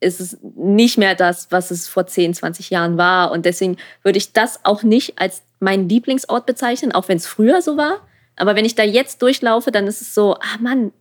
ist 0.02 0.20
es 0.20 0.38
nicht 0.42 0.98
mehr 0.98 1.16
das, 1.16 1.48
was 1.52 1.72
es 1.72 1.88
vor 1.88 2.08
10, 2.08 2.34
20 2.34 2.72
Jahren 2.72 2.98
war. 2.98 3.32
Und 3.32 3.46
deswegen 3.46 3.78
würde 4.04 4.18
ich 4.18 4.34
das 4.34 4.66
auch 4.66 4.84
nicht 4.84 5.20
als 5.20 5.44
meinen 5.60 5.88
Lieblingsort 5.88 6.46
bezeichnen, 6.46 6.92
auch 6.92 7.08
wenn 7.08 7.18
es 7.18 7.28
früher 7.28 7.62
so 7.62 7.78
war. 7.78 8.02
Aber 8.36 8.56
wenn 8.56 8.66
ich 8.66 8.76
da 8.76 8.84
jetzt 8.84 9.22
durchlaufe, 9.22 9.72
dann 9.72 9.88
ist 9.88 10.02
es 10.02 10.16
so, 10.16 10.36
ah 10.36 10.58
Mann, 10.60 10.92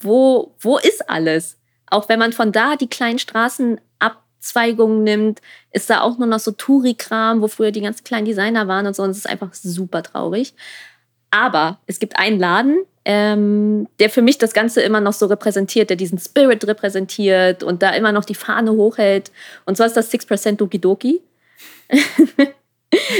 wo, 0.00 0.54
wo 0.58 0.76
ist 0.78 1.08
alles? 1.08 1.56
Auch 1.86 2.08
wenn 2.08 2.18
man 2.18 2.32
von 2.32 2.50
da 2.50 2.74
die 2.74 2.88
kleinen 2.88 3.20
Straßenabzweigungen 3.20 5.04
nimmt, 5.04 5.40
ist 5.70 5.88
da 5.88 6.00
auch 6.00 6.18
nur 6.18 6.26
noch 6.26 6.40
so 6.40 6.50
Touri-Kram, 6.50 7.40
wo 7.40 7.48
früher 7.48 7.70
die 7.70 7.80
ganzen 7.80 8.02
kleinen 8.04 8.26
Designer 8.26 8.66
waren 8.66 8.86
und 8.86 8.96
so. 8.96 9.04
Und 9.04 9.10
es 9.10 9.18
ist 9.18 9.28
einfach 9.28 9.54
super 9.54 10.02
traurig. 10.02 10.54
Aber 11.30 11.78
es 11.86 11.98
gibt 11.98 12.18
einen 12.18 12.38
Laden, 12.38 12.84
ähm, 13.04 13.88
der 14.00 14.10
für 14.10 14.22
mich 14.22 14.38
das 14.38 14.52
Ganze 14.52 14.82
immer 14.82 15.00
noch 15.00 15.12
so 15.12 15.26
repräsentiert, 15.26 15.90
der 15.90 15.96
diesen 15.96 16.18
Spirit 16.18 16.66
repräsentiert 16.66 17.62
und 17.62 17.82
da 17.82 17.90
immer 17.90 18.12
noch 18.12 18.24
die 18.24 18.34
Fahne 18.34 18.72
hochhält. 18.72 19.30
Und 19.64 19.76
zwar 19.76 19.86
ist 19.86 19.96
das 19.96 20.12
6% 20.12 20.56
Doki 20.56 20.78
Doki. 20.78 21.20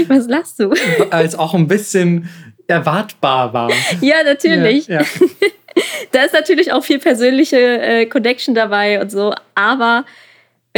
Was 0.09 0.27
lachst 0.27 0.61
du? 0.61 0.73
Als 1.11 1.35
auch 1.35 1.55
ein 1.55 1.69
bisschen 1.69 2.29
erwartbar 2.67 3.53
war. 3.53 3.71
Ja, 4.01 4.23
natürlich. 4.23 4.87
Ja, 4.89 5.01
ja. 5.01 5.07
da 6.13 6.23
ist 6.23 6.35
natürlich 6.35 6.73
auch 6.73 6.85
viel 6.85 6.99
persönliche 6.99 7.57
äh, 7.59 8.07
Connection 8.07 8.55
dabei 8.55 9.01
und 9.01 9.11
so. 9.11 9.35
Aber 9.55 10.05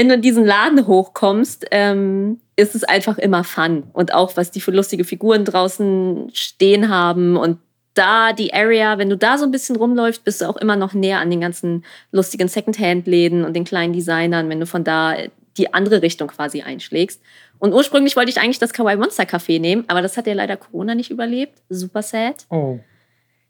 wenn 0.01 0.09
du 0.09 0.15
in 0.15 0.23
diesen 0.23 0.47
Laden 0.47 0.87
hochkommst, 0.87 1.67
ähm, 1.73 2.41
ist 2.57 2.75
es 2.75 2.85
einfach 2.85 3.19
immer 3.19 3.45
Fun. 3.45 3.83
Und 3.93 4.15
auch, 4.15 4.35
was 4.35 4.51
die 4.51 4.63
für 4.63 4.71
lustige 4.71 5.05
Figuren 5.05 5.45
draußen 5.45 6.31
stehen 6.33 6.89
haben. 6.89 7.37
Und 7.37 7.59
da 7.93 8.33
die 8.33 8.55
Area, 8.55 8.97
wenn 8.97 9.11
du 9.11 9.19
da 9.19 9.37
so 9.37 9.45
ein 9.45 9.51
bisschen 9.51 9.77
rumläufst, 9.77 10.25
bist 10.25 10.41
du 10.41 10.47
auch 10.49 10.57
immer 10.57 10.75
noch 10.75 10.95
näher 10.95 11.21
an 11.21 11.29
den 11.29 11.43
ganzen 11.43 11.85
lustigen 12.13 12.49
Secondhand-Läden 12.49 13.45
und 13.45 13.55
den 13.55 13.65
kleinen 13.65 13.93
Designern, 13.93 14.49
wenn 14.49 14.61
du 14.61 14.65
von 14.65 14.85
da 14.85 15.17
die 15.59 15.75
andere 15.75 16.01
Richtung 16.01 16.29
quasi 16.29 16.63
einschlägst. 16.63 17.21
Und 17.59 17.75
ursprünglich 17.75 18.17
wollte 18.17 18.31
ich 18.31 18.41
eigentlich 18.41 18.59
das 18.59 18.73
Kawaii 18.73 18.97
Monster 18.97 19.25
Café 19.25 19.61
nehmen, 19.61 19.85
aber 19.89 20.01
das 20.01 20.17
hat 20.17 20.27
ja 20.27 20.33
leider 20.33 20.57
Corona 20.57 20.95
nicht 20.95 21.11
überlebt. 21.11 21.59
Super 21.69 22.01
sad. 22.01 22.47
Oh. 22.49 22.79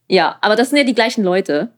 Ja, 0.09 0.37
aber 0.41 0.57
das 0.57 0.71
sind 0.71 0.79
ja 0.79 0.85
die 0.85 0.97
gleichen 0.97 1.23
Leute. 1.23 1.71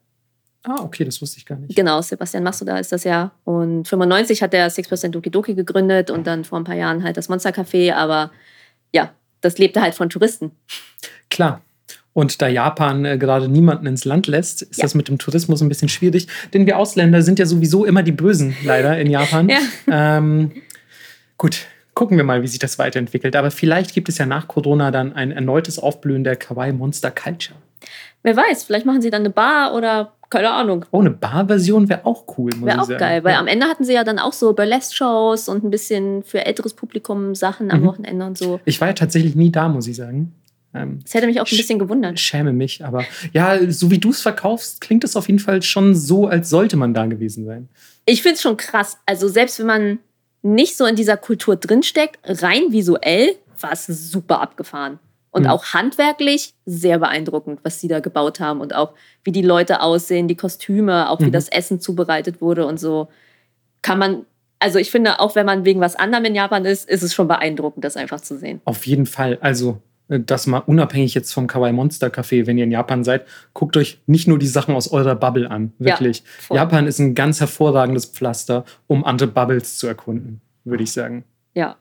Ah, 0.64 0.82
okay, 0.82 1.04
das 1.04 1.20
wusste 1.20 1.38
ich 1.38 1.46
gar 1.46 1.58
nicht. 1.58 1.74
Genau, 1.74 2.00
Sebastian 2.00 2.44
Masuda 2.44 2.78
ist 2.78 2.92
das 2.92 3.04
ja. 3.04 3.32
Und 3.44 3.88
95 3.88 4.42
hat 4.42 4.54
er 4.54 4.70
6% 4.70 5.08
Doki 5.08 5.30
Doki 5.30 5.54
gegründet 5.54 6.10
und 6.10 6.26
dann 6.26 6.44
vor 6.44 6.58
ein 6.58 6.64
paar 6.64 6.76
Jahren 6.76 7.02
halt 7.02 7.16
das 7.16 7.28
Monster 7.28 7.50
Café. 7.50 7.94
Aber 7.94 8.30
ja, 8.92 9.12
das 9.40 9.58
lebte 9.58 9.80
halt 9.80 9.94
von 9.94 10.08
Touristen. 10.08 10.52
Klar. 11.30 11.62
Und 12.14 12.42
da 12.42 12.48
Japan 12.48 13.04
äh, 13.04 13.18
gerade 13.18 13.48
niemanden 13.48 13.86
ins 13.86 14.04
Land 14.04 14.26
lässt, 14.26 14.62
ist 14.62 14.76
ja. 14.76 14.82
das 14.82 14.94
mit 14.94 15.08
dem 15.08 15.18
Tourismus 15.18 15.62
ein 15.62 15.68
bisschen 15.68 15.88
schwierig. 15.88 16.28
Denn 16.52 16.66
wir 16.66 16.78
Ausländer 16.78 17.22
sind 17.22 17.38
ja 17.38 17.46
sowieso 17.46 17.84
immer 17.84 18.02
die 18.02 18.12
Bösen, 18.12 18.54
leider, 18.64 18.98
in 18.98 19.10
Japan. 19.10 19.48
ja. 19.48 19.58
ähm, 19.90 20.52
gut, 21.38 21.66
gucken 21.94 22.18
wir 22.18 22.24
mal, 22.24 22.42
wie 22.42 22.48
sich 22.48 22.58
das 22.58 22.78
weiterentwickelt. 22.78 23.34
Aber 23.34 23.50
vielleicht 23.50 23.94
gibt 23.94 24.08
es 24.08 24.18
ja 24.18 24.26
nach 24.26 24.46
Corona 24.46 24.90
dann 24.90 25.14
ein 25.14 25.32
erneutes 25.32 25.78
Aufblühen 25.78 26.22
der 26.22 26.36
Kawaii 26.36 26.72
Monster 26.72 27.10
Culture. 27.10 27.58
Wer 28.22 28.36
weiß, 28.36 28.64
vielleicht 28.64 28.86
machen 28.86 29.02
sie 29.02 29.10
dann 29.10 29.22
eine 29.22 29.30
Bar 29.30 29.74
oder 29.74 30.12
keine 30.32 30.50
Ahnung. 30.50 30.86
Oh, 30.90 31.00
eine 31.00 31.10
Bar-Version 31.10 31.88
wäre 31.88 32.06
auch 32.06 32.24
cool, 32.38 32.50
muss 32.56 32.66
Wäre 32.66 32.80
auch 32.80 32.86
sagen. 32.86 32.98
geil, 32.98 33.24
weil 33.24 33.34
ja. 33.34 33.38
am 33.38 33.46
Ende 33.46 33.66
hatten 33.66 33.84
sie 33.84 33.92
ja 33.92 34.02
dann 34.02 34.18
auch 34.18 34.32
so 34.32 34.54
Burlesque-Shows 34.54 35.48
und 35.48 35.62
ein 35.62 35.70
bisschen 35.70 36.22
für 36.22 36.46
älteres 36.46 36.72
Publikum 36.72 37.34
Sachen 37.34 37.70
am 37.70 37.80
mhm. 37.80 37.86
Wochenende 37.86 38.24
und 38.24 38.38
so. 38.38 38.58
Ich 38.64 38.80
war 38.80 38.88
ja 38.88 38.94
tatsächlich 38.94 39.36
nie 39.36 39.52
da, 39.52 39.68
muss 39.68 39.86
ich 39.86 39.96
sagen. 39.96 40.34
Ähm, 40.74 41.00
das 41.02 41.12
hätte 41.12 41.26
mich 41.26 41.38
auch 41.38 41.46
ein 41.46 41.56
bisschen 41.56 41.78
gewundert. 41.78 42.18
Schäme 42.18 42.54
mich, 42.54 42.82
aber 42.82 43.04
ja, 43.34 43.70
so 43.70 43.90
wie 43.90 43.98
du 43.98 44.10
es 44.10 44.22
verkaufst, 44.22 44.80
klingt 44.80 45.04
es 45.04 45.16
auf 45.16 45.28
jeden 45.28 45.38
Fall 45.38 45.60
schon 45.60 45.94
so, 45.94 46.26
als 46.26 46.48
sollte 46.48 46.78
man 46.78 46.94
da 46.94 47.04
gewesen 47.04 47.44
sein. 47.44 47.68
Ich 48.06 48.22
finde 48.22 48.36
es 48.36 48.42
schon 48.42 48.56
krass. 48.56 48.96
Also 49.04 49.28
selbst 49.28 49.58
wenn 49.58 49.66
man 49.66 49.98
nicht 50.40 50.76
so 50.78 50.86
in 50.86 50.96
dieser 50.96 51.18
Kultur 51.18 51.56
drinsteckt, 51.56 52.18
rein 52.24 52.72
visuell 52.72 53.36
war 53.60 53.72
es 53.72 53.86
super 53.86 54.40
abgefahren. 54.40 54.98
Und 55.32 55.44
mhm. 55.44 55.48
auch 55.48 55.64
handwerklich 55.72 56.54
sehr 56.66 56.98
beeindruckend, 56.98 57.60
was 57.62 57.80
sie 57.80 57.88
da 57.88 58.00
gebaut 58.00 58.38
haben 58.38 58.60
und 58.60 58.74
auch 58.74 58.92
wie 59.24 59.32
die 59.32 59.42
Leute 59.42 59.80
aussehen, 59.80 60.28
die 60.28 60.36
Kostüme, 60.36 61.08
auch 61.08 61.20
wie 61.20 61.26
mhm. 61.26 61.32
das 61.32 61.48
Essen 61.48 61.80
zubereitet 61.80 62.42
wurde 62.42 62.66
und 62.66 62.78
so. 62.78 63.08
Kann 63.80 63.98
man, 63.98 64.26
also 64.58 64.78
ich 64.78 64.90
finde, 64.90 65.20
auch 65.20 65.34
wenn 65.34 65.46
man 65.46 65.64
wegen 65.64 65.80
was 65.80 65.96
anderem 65.96 66.26
in 66.26 66.34
Japan 66.34 66.66
ist, 66.66 66.86
ist 66.88 67.02
es 67.02 67.14
schon 67.14 67.28
beeindruckend, 67.28 67.82
das 67.82 67.96
einfach 67.96 68.20
zu 68.20 68.36
sehen. 68.36 68.60
Auf 68.66 68.86
jeden 68.86 69.06
Fall. 69.06 69.38
Also 69.40 69.80
äh, 70.08 70.20
das 70.20 70.46
mal 70.46 70.58
unabhängig 70.58 71.14
jetzt 71.14 71.32
vom 71.32 71.46
Kawaii 71.46 71.72
Monster 71.72 72.08
Café, 72.08 72.46
wenn 72.46 72.58
ihr 72.58 72.64
in 72.64 72.70
Japan 72.70 73.02
seid, 73.02 73.26
guckt 73.54 73.76
euch 73.76 74.00
nicht 74.06 74.28
nur 74.28 74.38
die 74.38 74.46
Sachen 74.46 74.74
aus 74.74 74.88
eurer 74.88 75.14
Bubble 75.14 75.50
an. 75.50 75.72
Wirklich. 75.78 76.22
Ja, 76.50 76.56
Japan 76.56 76.86
ist 76.86 76.98
ein 76.98 77.14
ganz 77.14 77.40
hervorragendes 77.40 78.06
Pflaster, 78.06 78.64
um 78.86 79.04
andere 79.04 79.28
Bubbles 79.28 79.78
zu 79.78 79.86
erkunden, 79.86 80.40
würde 80.64 80.84
ich 80.84 80.92
sagen. 80.92 81.24
Ja. 81.54 81.76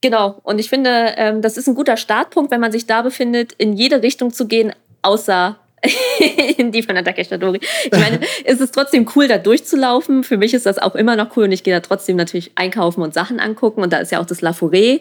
Genau. 0.00 0.40
Und 0.42 0.58
ich 0.58 0.68
finde, 0.68 1.14
ähm, 1.16 1.42
das 1.42 1.56
ist 1.56 1.68
ein 1.68 1.74
guter 1.74 1.96
Startpunkt, 1.96 2.50
wenn 2.50 2.60
man 2.60 2.72
sich 2.72 2.86
da 2.86 3.02
befindet, 3.02 3.52
in 3.54 3.72
jede 3.72 4.02
Richtung 4.02 4.32
zu 4.32 4.46
gehen, 4.46 4.72
außer 5.02 5.58
in 6.56 6.72
die 6.72 6.82
von 6.82 6.94
der 6.94 7.04
Takeshita-Dori. 7.04 7.60
Ich 7.84 7.90
meine, 7.90 8.20
es 8.44 8.60
ist 8.60 8.74
trotzdem 8.74 9.08
cool, 9.16 9.28
da 9.28 9.38
durchzulaufen. 9.38 10.24
Für 10.24 10.36
mich 10.36 10.54
ist 10.54 10.66
das 10.66 10.78
auch 10.78 10.94
immer 10.94 11.16
noch 11.16 11.36
cool 11.36 11.44
und 11.44 11.52
ich 11.52 11.64
gehe 11.64 11.74
da 11.74 11.80
trotzdem 11.80 12.16
natürlich 12.16 12.52
einkaufen 12.54 13.02
und 13.02 13.14
Sachen 13.14 13.40
angucken. 13.40 13.82
Und 13.82 13.92
da 13.92 13.98
ist 13.98 14.12
ja 14.12 14.20
auch 14.20 14.26
das 14.26 14.40
La 14.40 14.50
Forêt 14.50 15.00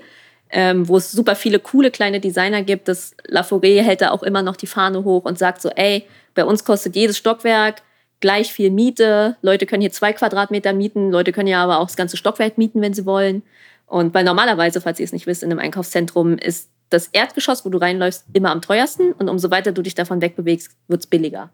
ähm, 0.50 0.88
wo 0.88 0.98
es 0.98 1.12
super 1.12 1.36
viele 1.36 1.60
coole 1.60 1.92
kleine 1.92 2.20
Designer 2.20 2.64
gibt. 2.64 2.88
Das 2.88 3.16
La 3.26 3.42
Forêt 3.42 3.82
hält 3.82 4.02
da 4.02 4.12
auch 4.12 4.24
immer 4.24 4.42
noch 4.42 4.56
die 4.56 4.68
Fahne 4.68 5.04
hoch 5.04 5.26
und 5.26 5.38
sagt 5.38 5.62
so, 5.62 5.70
ey, 5.70 6.06
bei 6.36 6.46
uns 6.46 6.64
kostet 6.64 6.96
jedes 6.96 7.18
Stockwerk 7.18 7.82
gleich 8.20 8.52
viel 8.52 8.72
Miete. 8.72 9.38
Leute 9.42 9.66
können 9.66 9.82
hier 9.82 9.92
zwei 9.92 10.14
Quadratmeter 10.14 10.74
mieten, 10.74 11.12
Leute 11.12 11.32
können 11.32 11.48
ja 11.48 11.64
aber 11.64 11.80
auch 11.80 11.88
das 11.88 11.96
ganze 11.96 12.18
Stockwerk 12.18 12.58
mieten, 12.58 12.82
wenn 12.82 12.94
sie 12.94 13.06
wollen. 13.06 13.44
Und 13.88 14.14
weil 14.14 14.24
normalerweise, 14.24 14.82
falls 14.82 15.00
ihr 15.00 15.06
es 15.06 15.14
nicht 15.14 15.26
wisst, 15.26 15.44
in 15.44 15.52
einem 15.52 15.60
Einkaufszentrum 15.60 16.38
ist 16.38 16.70
das 16.90 17.08
Erdgeschoss, 17.08 17.66
wo 17.66 17.70
du 17.70 17.80
reinläufst, 17.80 18.26
immer 18.34 18.52
am 18.52 18.62
teuersten. 18.62 19.14
Und 19.14 19.30
umso 19.30 19.50
weiter 19.50 19.72
du 19.72 19.82
dich 19.82 19.96
davon 19.96 20.22
wegbewegst, 20.22 20.76
wird 20.88 21.02
es 21.02 21.08
billiger. 21.08 21.52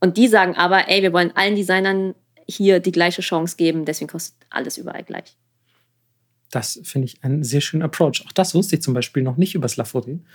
Und 0.00 0.16
die 0.16 0.28
sagen 0.28 0.56
aber, 0.56 0.88
ey, 0.88 1.02
wir 1.02 1.12
wollen 1.12 1.32
allen 1.36 1.56
Designern 1.56 2.14
hier 2.48 2.80
die 2.80 2.92
gleiche 2.92 3.22
Chance 3.22 3.56
geben, 3.56 3.84
deswegen 3.84 4.10
kostet 4.10 4.34
alles 4.50 4.76
überall 4.76 5.04
gleich. 5.04 5.36
Das 6.50 6.80
finde 6.82 7.06
ich 7.06 7.22
einen 7.22 7.44
sehr 7.44 7.60
schönen 7.60 7.82
Approach. 7.82 8.24
Auch 8.26 8.32
das 8.32 8.54
wusste 8.54 8.76
ich 8.76 8.82
zum 8.82 8.94
Beispiel 8.94 9.22
noch 9.22 9.36
nicht 9.36 9.54
über 9.54 9.68
Slaforin. 9.68 10.26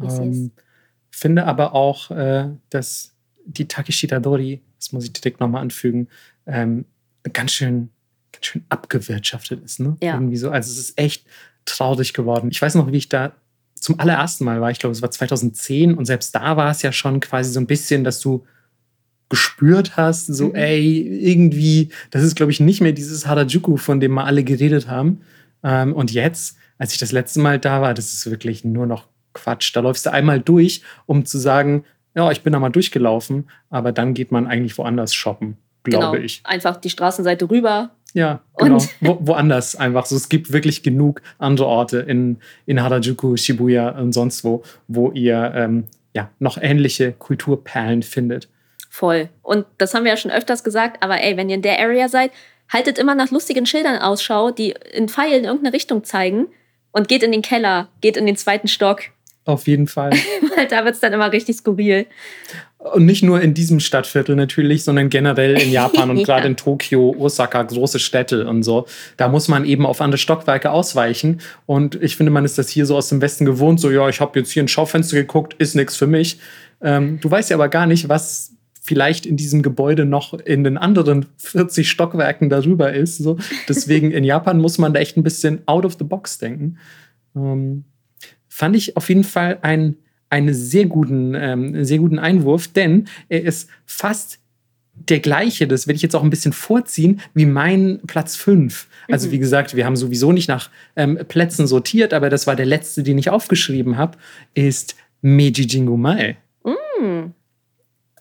Ähm, 0.00 0.50
finde 1.10 1.46
aber 1.46 1.74
auch, 1.74 2.10
äh, 2.10 2.50
dass 2.68 3.14
die 3.44 3.66
Takeshita 3.66 4.20
Dori, 4.20 4.60
das 4.78 4.92
muss 4.92 5.04
ich 5.04 5.12
direkt 5.12 5.40
nochmal 5.40 5.62
anfügen, 5.62 6.08
ähm, 6.46 6.84
ganz 7.32 7.52
schön, 7.52 7.90
ganz 8.42 8.46
schön 8.46 8.64
abgewirtschaftet 8.68 9.64
ist. 9.64 9.80
Ne? 9.80 9.96
Ja. 10.02 10.14
Irgendwie 10.14 10.36
so. 10.36 10.50
Also 10.50 10.70
es 10.70 10.78
ist 10.78 10.98
echt 10.98 11.26
traurig 11.64 12.12
geworden. 12.12 12.48
Ich 12.50 12.60
weiß 12.60 12.74
noch, 12.74 12.90
wie 12.90 12.96
ich 12.96 13.08
da 13.08 13.32
zum 13.74 13.98
allerersten 13.98 14.44
Mal 14.44 14.60
war. 14.60 14.70
Ich 14.70 14.78
glaube, 14.78 14.92
es 14.92 15.02
war 15.02 15.10
2010 15.10 15.94
und 15.94 16.04
selbst 16.04 16.34
da 16.34 16.56
war 16.56 16.70
es 16.70 16.82
ja 16.82 16.92
schon 16.92 17.20
quasi 17.20 17.50
so 17.50 17.60
ein 17.60 17.66
bisschen, 17.66 18.04
dass 18.04 18.20
du 18.20 18.44
gespürt 19.28 19.96
hast, 19.96 20.26
so, 20.26 20.48
mhm. 20.48 20.54
ey, 20.56 21.00
irgendwie, 21.00 21.88
das 22.10 22.22
ist, 22.22 22.36
glaube 22.36 22.52
ich, 22.52 22.60
nicht 22.60 22.82
mehr 22.82 22.92
dieses 22.92 23.26
Harajuku, 23.26 23.78
von 23.78 23.98
dem 23.98 24.12
wir 24.12 24.24
alle 24.24 24.44
geredet 24.44 24.88
haben. 24.88 25.22
Ähm, 25.62 25.94
und 25.94 26.12
jetzt, 26.12 26.58
als 26.76 26.92
ich 26.92 26.98
das 26.98 27.12
letzte 27.12 27.40
Mal 27.40 27.58
da 27.58 27.80
war, 27.80 27.94
das 27.94 28.12
ist 28.12 28.30
wirklich 28.30 28.62
nur 28.62 28.86
noch 28.86 29.08
Quatsch. 29.32 29.74
Da 29.74 29.80
läufst 29.80 30.04
du 30.04 30.12
einmal 30.12 30.38
durch, 30.38 30.82
um 31.06 31.24
zu 31.24 31.38
sagen, 31.38 31.84
ja, 32.14 32.30
ich 32.30 32.42
bin 32.42 32.52
da 32.52 32.58
mal 32.58 32.68
durchgelaufen, 32.68 33.48
aber 33.70 33.90
dann 33.90 34.12
geht 34.12 34.32
man 34.32 34.46
eigentlich 34.46 34.76
woanders 34.76 35.14
shoppen, 35.14 35.56
glaube 35.82 36.16
genau. 36.16 36.24
ich. 36.24 36.42
Einfach 36.44 36.76
die 36.76 36.90
Straßenseite 36.90 37.50
rüber. 37.50 37.92
Ja, 38.14 38.40
genau. 38.58 38.78
Wo, 39.00 39.18
woanders 39.20 39.74
einfach. 39.76 40.06
So, 40.06 40.16
es 40.16 40.28
gibt 40.28 40.52
wirklich 40.52 40.82
genug 40.82 41.22
andere 41.38 41.66
Orte 41.66 42.00
in, 42.00 42.38
in 42.66 42.82
Harajuku, 42.82 43.36
Shibuya 43.36 43.90
und 43.90 44.12
sonst 44.12 44.44
wo, 44.44 44.62
wo 44.86 45.10
ihr 45.12 45.52
ähm, 45.54 45.84
ja, 46.14 46.30
noch 46.38 46.58
ähnliche 46.60 47.12
Kulturperlen 47.12 48.02
findet. 48.02 48.48
Voll. 48.90 49.30
Und 49.42 49.64
das 49.78 49.94
haben 49.94 50.04
wir 50.04 50.10
ja 50.10 50.16
schon 50.18 50.30
öfters 50.30 50.64
gesagt, 50.64 51.02
aber 51.02 51.22
ey, 51.22 51.36
wenn 51.38 51.48
ihr 51.48 51.54
in 51.54 51.62
der 51.62 51.80
Area 51.80 52.08
seid, 52.08 52.30
haltet 52.68 52.98
immer 52.98 53.14
nach 53.14 53.30
lustigen 53.30 53.64
Schildern 53.64 53.98
Ausschau, 53.98 54.50
die 54.50 54.74
in 54.92 55.08
Pfeilen 55.08 55.40
in 55.40 55.44
irgendeine 55.44 55.74
Richtung 55.74 56.04
zeigen 56.04 56.48
und 56.90 57.08
geht 57.08 57.22
in 57.22 57.32
den 57.32 57.42
Keller, 57.42 57.88
geht 58.02 58.18
in 58.18 58.26
den 58.26 58.36
zweiten 58.36 58.68
Stock. 58.68 59.00
Auf 59.44 59.66
jeden 59.66 59.88
Fall. 59.88 60.10
Weil 60.56 60.68
da 60.68 60.84
wird 60.84 60.94
es 60.94 61.00
dann 61.00 61.12
immer 61.12 61.32
richtig 61.32 61.56
skurril. 61.56 62.06
Und 62.78 63.06
nicht 63.06 63.22
nur 63.22 63.40
in 63.40 63.54
diesem 63.54 63.80
Stadtviertel 63.80 64.34
natürlich, 64.36 64.84
sondern 64.84 65.08
generell 65.08 65.60
in 65.60 65.70
Japan 65.70 66.10
und 66.10 66.18
ja. 66.18 66.24
gerade 66.24 66.46
in 66.46 66.56
Tokio, 66.56 67.14
Osaka, 67.18 67.62
große 67.62 67.98
Städte 67.98 68.48
und 68.48 68.62
so. 68.62 68.86
Da 69.16 69.28
muss 69.28 69.48
man 69.48 69.64
eben 69.64 69.86
auf 69.86 70.00
andere 70.00 70.18
Stockwerke 70.18 70.70
ausweichen. 70.70 71.40
Und 71.66 72.00
ich 72.02 72.16
finde, 72.16 72.30
man 72.30 72.44
ist 72.44 72.58
das 72.58 72.68
hier 72.68 72.86
so 72.86 72.96
aus 72.96 73.08
dem 73.08 73.20
Westen 73.20 73.44
gewohnt. 73.44 73.80
So, 73.80 73.90
ja, 73.90 74.08
ich 74.08 74.20
habe 74.20 74.38
jetzt 74.38 74.52
hier 74.52 74.62
ein 74.62 74.68
Schaufenster 74.68 75.16
geguckt, 75.16 75.54
ist 75.54 75.74
nichts 75.74 75.96
für 75.96 76.06
mich. 76.06 76.38
Ähm, 76.80 77.18
du 77.20 77.30
weißt 77.30 77.50
ja 77.50 77.56
aber 77.56 77.68
gar 77.68 77.86
nicht, 77.86 78.08
was 78.08 78.52
vielleicht 78.80 79.26
in 79.26 79.36
diesem 79.36 79.62
Gebäude 79.62 80.04
noch 80.04 80.34
in 80.34 80.64
den 80.64 80.76
anderen 80.76 81.26
40 81.38 81.88
Stockwerken 81.88 82.48
darüber 82.48 82.92
ist. 82.92 83.18
So. 83.18 83.38
Deswegen 83.68 84.10
in 84.10 84.24
Japan 84.24 84.60
muss 84.60 84.78
man 84.78 84.92
da 84.92 85.00
echt 85.00 85.16
ein 85.16 85.22
bisschen 85.22 85.62
out 85.66 85.84
of 85.84 85.96
the 85.98 86.04
box 86.04 86.38
denken. 86.38 86.78
Ähm, 87.36 87.84
fand 88.52 88.76
ich 88.76 88.96
auf 88.98 89.08
jeden 89.08 89.24
Fall 89.24 89.58
ein 89.62 89.96
einen 90.28 90.54
sehr 90.54 90.86
guten, 90.86 91.34
ähm, 91.34 91.84
sehr 91.84 91.98
guten 91.98 92.18
Einwurf, 92.18 92.66
denn 92.66 93.06
er 93.28 93.42
ist 93.42 93.68
fast 93.84 94.38
der 94.94 95.20
gleiche, 95.20 95.66
das 95.66 95.86
werde 95.86 95.96
ich 95.96 96.02
jetzt 96.02 96.16
auch 96.16 96.22
ein 96.22 96.30
bisschen 96.30 96.54
vorziehen, 96.54 97.20
wie 97.34 97.44
mein 97.44 98.00
Platz 98.06 98.36
5. 98.36 98.88
Also 99.10 99.28
mhm. 99.28 99.32
wie 99.32 99.38
gesagt, 99.38 99.76
wir 99.76 99.84
haben 99.84 99.96
sowieso 99.96 100.32
nicht 100.32 100.48
nach 100.48 100.70
ähm, 100.96 101.18
Plätzen 101.28 101.66
sortiert, 101.66 102.14
aber 102.14 102.30
das 102.30 102.46
war 102.46 102.56
der 102.56 102.64
letzte, 102.64 103.02
den 103.02 103.18
ich 103.18 103.28
aufgeschrieben 103.28 103.98
habe, 103.98 104.16
ist 104.54 104.96
Meiji 105.20 105.66
Jingumae. 105.66 106.36
Mhm. 106.64 107.34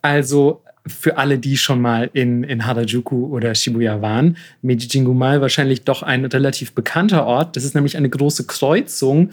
Also 0.01 0.63
für 0.87 1.17
alle, 1.17 1.37
die 1.37 1.55
schon 1.55 1.79
mal 1.79 2.09
in, 2.13 2.43
in 2.43 2.65
Harajuku 2.65 3.27
oder 3.27 3.55
Shibuya 3.55 4.01
waren, 4.01 4.35
Meiji 4.61 4.87
Jingumae 4.89 5.39
wahrscheinlich 5.39 5.83
doch 5.83 6.03
ein 6.03 6.25
relativ 6.25 6.73
bekannter 6.73 7.25
Ort. 7.25 7.55
Das 7.55 7.63
ist 7.63 7.75
nämlich 7.75 7.95
eine 7.95 8.09
große 8.09 8.47
Kreuzung, 8.47 9.29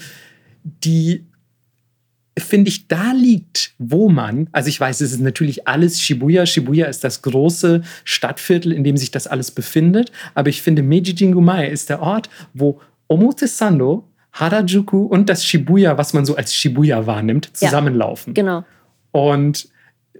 die 0.85 1.27
finde 2.39 2.69
ich, 2.69 2.89
da 2.89 3.13
liegt, 3.13 3.75
wo 3.79 4.09
man, 4.09 4.49
also 4.53 4.69
ich 4.69 4.81
weiß, 4.81 5.01
es 5.01 5.13
ist 5.13 5.21
natürlich 5.21 5.67
alles 5.67 6.01
Shibuya. 6.01 6.47
Shibuya 6.47 6.87
ist 6.87 7.05
das 7.05 7.23
große 7.23 7.83
Stadtviertel, 8.05 8.73
in 8.73 8.85
dem 8.85 8.97
sich 8.97 9.11
das 9.11 9.27
alles 9.27 9.51
befindet. 9.51 10.13
Aber 10.35 10.49
ich 10.49 10.63
finde, 10.63 10.83
Meiji 10.83 11.15
Jingumae 11.15 11.67
ist 11.67 11.91
der 11.91 12.01
Ort, 12.01 12.29
wo 12.55 12.81
Omotesando, 13.09 14.09
Harajuku 14.33 15.05
und 15.05 15.29
das 15.29 15.45
Shibuya, 15.45 15.99
was 15.99 16.13
man 16.13 16.25
so 16.25 16.37
als 16.37 16.55
Shibuya 16.55 17.07
wahrnimmt, 17.07 17.57
zusammenlaufen. 17.57 18.35
Ja, 18.37 18.43
genau. 18.43 18.65
Und 19.11 19.69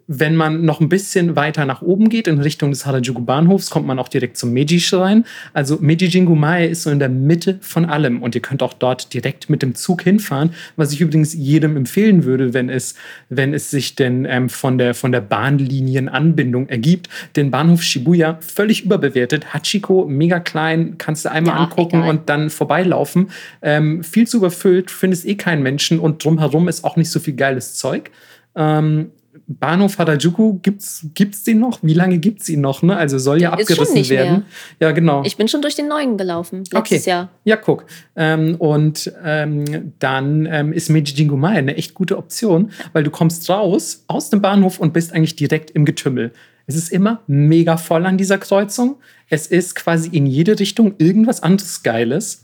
wenn 0.07 0.37
man 0.37 0.65
noch 0.65 0.81
ein 0.81 0.89
bisschen 0.89 1.37
weiter 1.37 1.65
nach 1.65 1.83
oben 1.83 2.09
geht, 2.09 2.29
in 2.29 2.39
Richtung 2.39 2.71
des 2.71 2.87
Harajuku 2.87 3.23
Bahnhofs, 3.23 3.71
kommt 3.71 3.87
man 3.87 3.99
auch 3.99 4.09
direkt 4.09 4.37
zum 4.37 4.53
Meiji-Schrein. 4.53 5.25
Also 5.53 5.79
Meiji 5.81 6.07
Jingumae 6.07 6.67
ist 6.67 6.83
so 6.83 6.91
in 6.91 6.99
der 6.99 7.09
Mitte 7.09 7.59
von 7.61 7.85
allem 7.85 8.23
und 8.23 8.35
ihr 8.35 8.41
könnt 8.41 8.63
auch 8.63 8.73
dort 8.73 9.13
direkt 9.13 9.51
mit 9.51 9.63
dem 9.63 9.75
Zug 9.75 10.03
hinfahren, 10.03 10.51
was 10.77 10.93
ich 10.93 11.01
übrigens 11.01 11.35
jedem 11.35 11.77
empfehlen 11.77 12.25
würde, 12.25 12.55
wenn 12.55 12.69
es, 12.69 12.95
wenn 13.29 13.55
es 13.55 13.71
sich 13.71 13.97
denn 13.97 14.25
ähm, 14.25 14.49
von, 14.49 14.79
der, 14.79 14.95
von 14.95 15.13
der 15.13 15.21
Bahnlinienanbindung 15.21 16.69
ergibt. 16.69 17.09
Den 17.37 17.51
Bahnhof 17.51 17.83
Shibuya 17.83 18.39
völlig 18.41 18.85
überbewertet. 18.85 19.53
Hachiko, 19.53 20.07
mega 20.09 20.41
klein, 20.41 20.97
kannst 20.99 21.25
du 21.25 21.31
einmal 21.31 21.55
ja, 21.55 21.65
angucken 21.65 21.99
egal. 21.99 22.11
und 22.11 22.29
dann 22.29 22.51
vorbeilaufen. 22.51 23.31
Ähm, 23.63 24.03
viel 24.05 24.27
zu 24.27 24.39
überfüllt, 24.39 24.91
findest 24.91 25.27
eh 25.27 25.35
keinen 25.35 25.63
Menschen 25.63 25.99
und 25.99 26.25
drumherum 26.25 26.69
ist 26.69 26.85
auch 26.85 26.97
nicht 26.97 27.11
so 27.11 27.21
viel 27.21 27.35
geiles 27.35 27.75
Zeug. 27.75 28.11
Ähm, 28.55 29.11
Bahnhof 29.47 29.99
Harajuku, 29.99 30.59
gibt's, 30.63 31.07
gibt's 31.15 31.45
den 31.45 31.61
noch? 31.61 31.79
Wie 31.83 31.95
lange 31.95 32.19
gibt's 32.19 32.49
ihn 32.49 32.61
noch? 32.61 32.83
Ne? 32.83 32.97
Also 32.97 33.19
soll 33.19 33.41
ja 33.41 33.53
abgerissen 33.53 34.09
werden. 34.09 34.33
Mehr. 34.33 34.43
Ja, 34.81 34.93
genau. 34.93 35.23
Ich 35.25 35.37
bin 35.37 35.49
schon 35.49 35.63
durch 35.63 35.75
den 35.75 35.89
neuen 35.89 36.17
gelaufen, 36.17 36.65
letztes 36.71 37.03
okay. 37.03 37.11
Jahr. 37.11 37.29
Ja, 37.45 37.57
guck. 37.57 37.85
Ähm, 38.17 38.57
und 38.57 39.13
ähm, 39.25 39.93
dann 39.99 40.47
ähm, 40.51 40.73
ist 40.73 40.89
Meiji 40.89 41.15
Jingumae 41.15 41.59
eine 41.59 41.77
echt 41.77 41.95
gute 41.95 42.19
Option, 42.19 42.71
weil 42.93 43.03
du 43.03 43.11
kommst 43.11 43.49
raus 43.49 44.05
aus 44.07 44.31
dem 44.31 44.41
Bahnhof 44.41 44.79
und 44.79 44.93
bist 44.93 45.13
eigentlich 45.13 45.37
direkt 45.37 45.71
im 45.71 45.85
Getümmel. 45.85 46.33
Es 46.67 46.77
ist 46.77 46.93
immer 46.93 47.23
mega 47.27 47.79
voll 47.79 48.05
an 48.05 48.19
dieser 48.19 48.37
Kreuzung. 48.37 48.97
Es 49.31 49.47
ist 49.47 49.75
quasi 49.75 50.11
in 50.11 50.27
jede 50.27 50.59
Richtung 50.61 50.95
irgendwas 50.99 51.43
anderes 51.43 51.83
Geiles. 51.83 52.43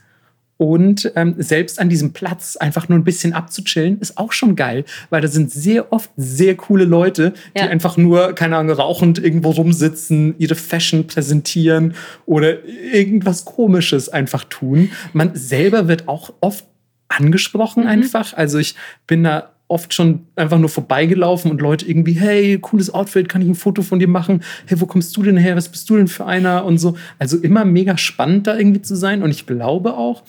Und 0.56 1.10
ähm, 1.16 1.34
selbst 1.38 1.80
an 1.80 1.88
diesem 1.88 2.12
Platz 2.12 2.56
einfach 2.56 2.88
nur 2.88 2.98
ein 2.98 3.04
bisschen 3.04 3.32
abzuchillen, 3.32 3.98
ist 3.98 4.18
auch 4.18 4.32
schon 4.32 4.54
geil, 4.54 4.84
weil 5.10 5.20
da 5.20 5.28
sind 5.28 5.50
sehr 5.50 5.92
oft 5.92 6.10
sehr 6.16 6.54
coole 6.54 6.84
Leute, 6.84 7.34
die 7.56 7.60
ja. 7.60 7.68
einfach 7.68 7.96
nur, 7.96 8.34
keine 8.34 8.56
Ahnung, 8.56 8.76
rauchend 8.76 9.18
irgendwo 9.18 9.50
rumsitzen, 9.50 10.36
ihre 10.38 10.54
Fashion 10.54 11.06
präsentieren 11.06 11.94
oder 12.26 12.64
irgendwas 12.64 13.44
Komisches 13.44 14.08
einfach 14.08 14.44
tun. 14.44 14.90
Man 15.12 15.34
selber 15.34 15.88
wird 15.88 16.08
auch 16.08 16.32
oft 16.40 16.64
angesprochen 17.08 17.84
mhm. 17.84 17.88
einfach. 17.88 18.34
Also 18.34 18.58
ich 18.58 18.76
bin 19.06 19.24
da 19.24 19.53
oft 19.68 19.94
schon 19.94 20.26
einfach 20.36 20.58
nur 20.58 20.68
vorbeigelaufen 20.68 21.50
und 21.50 21.60
Leute 21.60 21.86
irgendwie, 21.86 22.12
hey, 22.12 22.58
cooles 22.58 22.92
Outfit, 22.92 23.28
kann 23.28 23.42
ich 23.42 23.48
ein 23.48 23.54
Foto 23.54 23.82
von 23.82 23.98
dir 23.98 24.08
machen? 24.08 24.42
Hey, 24.66 24.80
wo 24.80 24.86
kommst 24.86 25.16
du 25.16 25.22
denn 25.22 25.36
her? 25.36 25.56
Was 25.56 25.68
bist 25.68 25.88
du 25.88 25.96
denn 25.96 26.08
für 26.08 26.26
einer? 26.26 26.64
Und 26.64 26.78
so. 26.78 26.96
Also 27.18 27.38
immer 27.38 27.64
mega 27.64 27.96
spannend 27.96 28.46
da 28.46 28.56
irgendwie 28.56 28.82
zu 28.82 28.94
sein. 28.94 29.22
Und 29.22 29.30
ich 29.30 29.46
glaube 29.46 29.94
auch, 29.94 30.22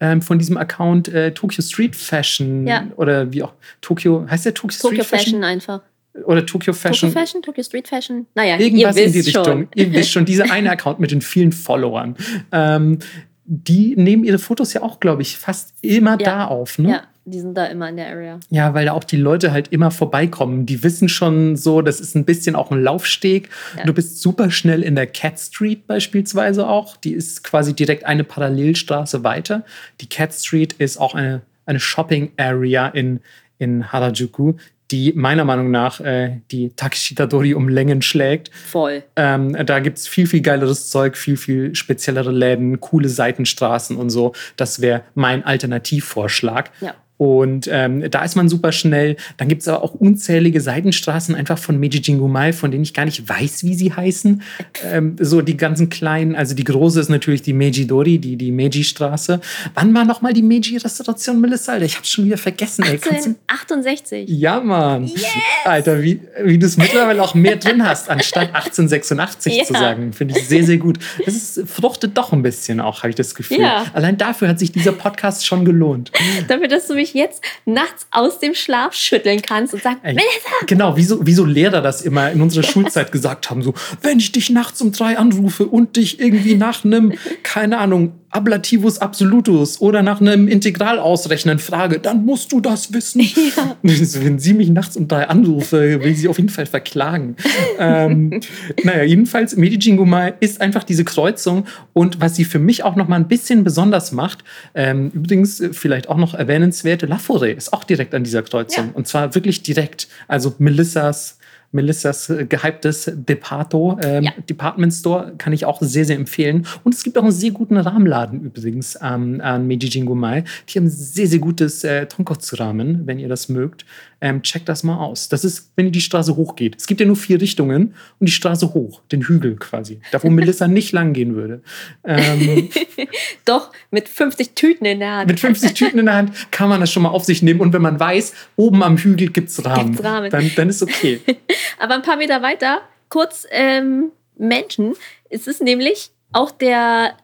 ähm, 0.00 0.20
von 0.20 0.38
diesem 0.38 0.56
Account 0.56 1.08
äh, 1.08 1.32
Tokyo 1.32 1.62
Street 1.62 1.94
Fashion 1.94 2.66
ja. 2.66 2.88
oder 2.96 3.32
wie 3.32 3.42
auch 3.42 3.54
Tokyo, 3.80 4.26
heißt 4.28 4.44
der 4.44 4.54
Tokyo, 4.54 4.76
Tokyo 4.80 5.04
Street 5.04 5.06
Fashion? 5.06 5.40
Fashion 5.40 5.44
einfach. 5.44 5.80
Oder 6.24 6.44
Tokyo 6.44 6.72
Fashion. 6.72 7.08
Tokyo 7.08 7.20
Fashion, 7.20 7.42
Tokyo 7.42 7.62
Street 7.62 7.88
Fashion. 7.88 8.26
Naja, 8.34 8.58
irgendwas 8.58 8.96
in 8.96 9.12
die 9.12 9.20
Richtung. 9.20 9.44
Schon. 9.44 9.68
Ihr 9.74 9.92
wisst 9.92 10.10
schon, 10.10 10.24
dieser 10.24 10.50
eine 10.50 10.70
Account 10.72 11.00
mit 11.00 11.10
den 11.10 11.22
vielen 11.22 11.52
Followern. 11.52 12.16
Ähm, 12.50 12.98
die 13.44 13.94
nehmen 13.96 14.24
ihre 14.24 14.38
Fotos 14.38 14.72
ja 14.72 14.82
auch, 14.82 15.00
glaube 15.00 15.22
ich, 15.22 15.36
fast 15.36 15.74
immer 15.80 16.12
ja. 16.12 16.16
da 16.16 16.44
auf. 16.46 16.78
Ne? 16.78 16.90
Ja, 16.90 17.02
die 17.24 17.40
sind 17.40 17.54
da 17.56 17.66
immer 17.66 17.88
in 17.88 17.96
der 17.96 18.08
Area. 18.08 18.40
Ja, 18.50 18.74
weil 18.74 18.86
da 18.86 18.92
auch 18.92 19.04
die 19.04 19.16
Leute 19.16 19.52
halt 19.52 19.68
immer 19.68 19.90
vorbeikommen. 19.90 20.66
Die 20.66 20.82
wissen 20.82 21.08
schon 21.08 21.56
so, 21.56 21.80
das 21.80 22.00
ist 22.00 22.16
ein 22.16 22.24
bisschen 22.24 22.56
auch 22.56 22.70
ein 22.70 22.82
Laufsteg. 22.82 23.48
Ja. 23.76 23.84
Du 23.84 23.92
bist 23.92 24.20
super 24.20 24.50
schnell 24.50 24.82
in 24.82 24.96
der 24.96 25.06
Cat 25.06 25.38
Street 25.38 25.86
beispielsweise 25.86 26.66
auch. 26.66 26.96
Die 26.96 27.12
ist 27.12 27.44
quasi 27.44 27.74
direkt 27.74 28.04
eine 28.04 28.24
Parallelstraße 28.24 29.22
weiter. 29.22 29.64
Die 30.00 30.08
Cat 30.08 30.34
Street 30.34 30.72
ist 30.74 30.98
auch 30.98 31.14
eine, 31.14 31.42
eine 31.64 31.78
Shopping 31.78 32.32
Area 32.36 32.88
in, 32.88 33.20
in 33.58 33.92
Harajuku, 33.92 34.54
die 34.90 35.12
meiner 35.14 35.44
Meinung 35.44 35.70
nach 35.70 36.00
äh, 36.00 36.40
die 36.50 36.70
Takeshita-Dori 36.70 37.54
um 37.54 37.68
Längen 37.68 38.02
schlägt. 38.02 38.50
Voll. 38.52 39.04
Ähm, 39.16 39.56
da 39.64 39.78
gibt 39.78 39.98
es 39.98 40.08
viel, 40.08 40.26
viel 40.26 40.42
geileres 40.42 40.90
Zeug, 40.90 41.16
viel, 41.16 41.36
viel 41.36 41.74
speziellere 41.74 42.32
Läden, 42.32 42.80
coole 42.80 43.08
Seitenstraßen 43.08 43.96
und 43.96 44.10
so. 44.10 44.34
Das 44.56 44.80
wäre 44.80 45.02
mein 45.14 45.44
Alternativvorschlag. 45.44 46.70
Ja. 46.80 46.94
Und 47.22 47.68
ähm, 47.70 48.10
da 48.10 48.24
ist 48.24 48.34
man 48.34 48.48
super 48.48 48.72
schnell. 48.72 49.14
Dann 49.36 49.46
gibt 49.46 49.62
es 49.62 49.68
aber 49.68 49.84
auch 49.84 49.94
unzählige 49.94 50.60
Seitenstraßen 50.60 51.36
einfach 51.36 51.56
von 51.56 51.78
Meiji 51.78 52.00
Jingumae, 52.00 52.52
von 52.52 52.72
denen 52.72 52.82
ich 52.82 52.94
gar 52.94 53.04
nicht 53.04 53.28
weiß, 53.28 53.62
wie 53.62 53.74
sie 53.74 53.92
heißen. 53.92 54.42
Ähm, 54.90 55.14
so 55.20 55.40
die 55.40 55.56
ganzen 55.56 55.88
kleinen, 55.88 56.34
also 56.34 56.56
die 56.56 56.64
große 56.64 56.98
ist 56.98 57.10
natürlich 57.10 57.42
die 57.42 57.52
Meiji 57.52 57.86
Dori, 57.86 58.18
die, 58.18 58.34
die 58.34 58.50
Meiji-Straße. 58.50 59.40
Wann 59.74 59.94
war 59.94 60.04
nochmal 60.04 60.32
die 60.32 60.42
Meiji-Restauration 60.42 61.40
Melissa? 61.40 61.74
Alter, 61.74 61.84
ich 61.84 61.96
hab's 61.96 62.10
schon 62.10 62.24
wieder 62.24 62.38
vergessen. 62.38 62.82
1868. 62.82 64.28
Ja, 64.28 64.58
Mann. 64.58 65.04
Yes. 65.04 65.24
Alter, 65.64 66.02
wie, 66.02 66.20
wie 66.42 66.58
du 66.58 66.66
es 66.66 66.76
mittlerweile 66.76 67.22
auch 67.22 67.34
mehr 67.34 67.54
drin 67.54 67.86
hast, 67.86 68.10
anstatt 68.10 68.48
1886 68.48 69.58
ja. 69.58 69.62
zu 69.62 69.74
sagen. 69.74 70.12
Finde 70.12 70.36
ich 70.36 70.48
sehr, 70.48 70.64
sehr 70.64 70.78
gut. 70.78 70.98
Das 71.24 71.36
ist, 71.36 71.68
fruchtet 71.68 72.18
doch 72.18 72.32
ein 72.32 72.42
bisschen 72.42 72.80
auch, 72.80 73.04
habe 73.04 73.10
ich 73.10 73.16
das 73.16 73.36
Gefühl. 73.36 73.60
Ja. 73.60 73.84
Allein 73.92 74.18
dafür 74.18 74.48
hat 74.48 74.58
sich 74.58 74.72
dieser 74.72 74.90
Podcast 74.90 75.46
schon 75.46 75.64
gelohnt. 75.64 76.10
Dafür, 76.48 76.66
dass 76.66 76.88
du 76.88 76.94
mich 76.94 77.11
jetzt 77.14 77.42
nachts 77.64 78.06
aus 78.10 78.38
dem 78.38 78.54
Schlaf 78.54 78.94
schütteln 78.94 79.42
kannst 79.42 79.74
und 79.74 79.82
sagen, 79.82 80.00
Ey, 80.02 80.14
Melissa! 80.14 80.66
Genau, 80.66 80.96
wie 80.96 81.04
so, 81.04 81.26
wie 81.26 81.34
so 81.34 81.44
Lehrer 81.44 81.80
das 81.80 82.02
immer 82.02 82.30
in 82.30 82.40
unserer 82.40 82.62
Schulzeit 82.72 83.12
gesagt 83.12 83.50
haben, 83.50 83.62
so, 83.62 83.74
wenn 84.02 84.18
ich 84.18 84.32
dich 84.32 84.50
nachts 84.50 84.80
um 84.80 84.92
drei 84.92 85.18
anrufe 85.18 85.66
und 85.66 85.96
dich 85.96 86.20
irgendwie 86.20 86.54
nach 86.54 86.84
einem, 86.84 87.12
keine 87.42 87.78
Ahnung, 87.78 88.12
Ablativus 88.32 88.98
Absolutus 88.98 89.80
oder 89.80 90.02
nach 90.02 90.20
einem 90.20 90.48
Integral 90.48 90.98
ausrechnen 90.98 91.58
frage, 91.58 91.98
dann 91.98 92.24
musst 92.24 92.50
du 92.52 92.60
das 92.60 92.92
wissen. 92.92 93.22
Ja. 93.56 93.76
Wenn 93.82 94.38
sie 94.38 94.54
mich 94.54 94.70
nachts 94.70 94.96
um 94.96 95.08
drei 95.08 95.28
anrufe, 95.28 96.02
will 96.02 96.14
sie 96.14 96.28
auf 96.28 96.38
jeden 96.38 96.48
Fall 96.48 96.64
verklagen. 96.64 97.36
ähm, 97.78 98.40
naja, 98.82 99.02
jedenfalls, 99.02 99.56
Medijingumai 99.56 100.34
ist 100.40 100.60
einfach 100.60 100.84
diese 100.84 101.04
Kreuzung 101.04 101.66
und 101.92 102.20
was 102.20 102.36
sie 102.36 102.44
für 102.44 102.58
mich 102.58 102.84
auch 102.84 102.96
noch 102.96 103.08
mal 103.08 103.16
ein 103.16 103.28
bisschen 103.28 103.64
besonders 103.64 104.12
macht, 104.12 104.44
ähm, 104.74 105.10
übrigens 105.12 105.62
vielleicht 105.72 106.08
auch 106.08 106.16
noch 106.16 106.34
erwähnenswert, 106.34 106.91
La 107.00 107.16
Forêt 107.16 107.54
ist 107.56 107.72
auch 107.72 107.84
direkt 107.84 108.14
an 108.14 108.24
dieser 108.24 108.42
Kreuzung 108.42 108.86
ja. 108.86 108.92
und 108.94 109.06
zwar 109.06 109.34
wirklich 109.34 109.62
direkt. 109.62 110.08
Also 110.28 110.54
Melissas 110.58 111.38
Melissas 111.72 112.30
gehyptes 112.48 113.10
Depato, 113.14 113.98
ähm, 114.02 114.24
ja. 114.24 114.32
Department 114.48 114.92
Store, 114.92 115.32
kann 115.38 115.54
ich 115.54 115.64
auch 115.64 115.80
sehr, 115.80 116.04
sehr 116.04 116.16
empfehlen. 116.16 116.66
Und 116.84 116.94
es 116.94 117.02
gibt 117.02 117.16
auch 117.16 117.22
einen 117.22 117.32
sehr 117.32 117.50
guten 117.50 117.78
Rahmenladen 117.78 118.42
übrigens 118.42 118.98
ähm, 119.02 119.40
an 119.42 119.66
Meiji 119.66 119.88
Jingumai. 119.88 120.44
Die 120.68 120.78
haben 120.78 120.88
sehr, 120.88 121.26
sehr 121.26 121.38
gutes 121.38 121.82
äh, 121.82 122.06
Tonkotsu-Ramen, 122.06 123.06
wenn 123.06 123.18
ihr 123.18 123.28
das 123.28 123.48
mögt 123.48 123.86
ähm, 124.22 124.40
checkt 124.42 124.68
das 124.68 124.84
mal 124.84 124.98
aus. 124.98 125.28
Das 125.28 125.44
ist, 125.44 125.72
wenn 125.74 125.86
ihr 125.86 125.92
die 125.92 126.00
Straße 126.00 126.36
hochgeht. 126.36 126.76
Es 126.78 126.86
gibt 126.86 127.00
ja 127.00 127.06
nur 127.06 127.16
vier 127.16 127.40
Richtungen 127.40 127.94
und 128.20 128.28
die 128.28 128.32
Straße 128.32 128.72
hoch, 128.72 129.02
den 129.10 129.22
Hügel 129.22 129.56
quasi. 129.56 130.00
Da, 130.12 130.22
wo 130.22 130.30
Melissa 130.30 130.68
nicht 130.68 130.92
lang 130.92 131.12
gehen 131.12 131.34
würde. 131.34 131.60
Ähm, 132.04 132.70
Doch, 133.44 133.72
mit 133.90 134.08
50 134.08 134.54
Tüten 134.54 134.86
in 134.86 135.00
der 135.00 135.16
Hand. 135.16 135.26
Mit 135.28 135.40
50 135.40 135.74
Tüten 135.74 135.98
in 135.98 136.06
der 136.06 136.14
Hand 136.14 136.52
kann 136.52 136.68
man 136.68 136.80
das 136.80 136.92
schon 136.92 137.02
mal 137.02 137.08
auf 137.08 137.24
sich 137.24 137.42
nehmen. 137.42 137.60
Und 137.60 137.72
wenn 137.72 137.82
man 137.82 137.98
weiß, 137.98 138.32
oben 138.54 138.84
am 138.84 138.96
Hügel 138.96 139.28
gibt 139.28 139.48
es 139.48 139.64
Rahmen, 139.64 139.98
Rahmen. 139.98 140.30
Dann, 140.30 140.52
dann 140.54 140.68
ist 140.68 140.82
okay. 140.82 141.20
Aber 141.80 141.94
ein 141.96 142.02
paar 142.02 142.16
Meter 142.16 142.42
weiter, 142.42 142.82
kurz 143.08 143.44
ähm, 143.50 144.12
Menschen, 144.38 144.94
ist 145.30 145.48
es 145.48 145.60
nämlich 145.60 146.12
auch 146.30 146.52
der 146.52 147.16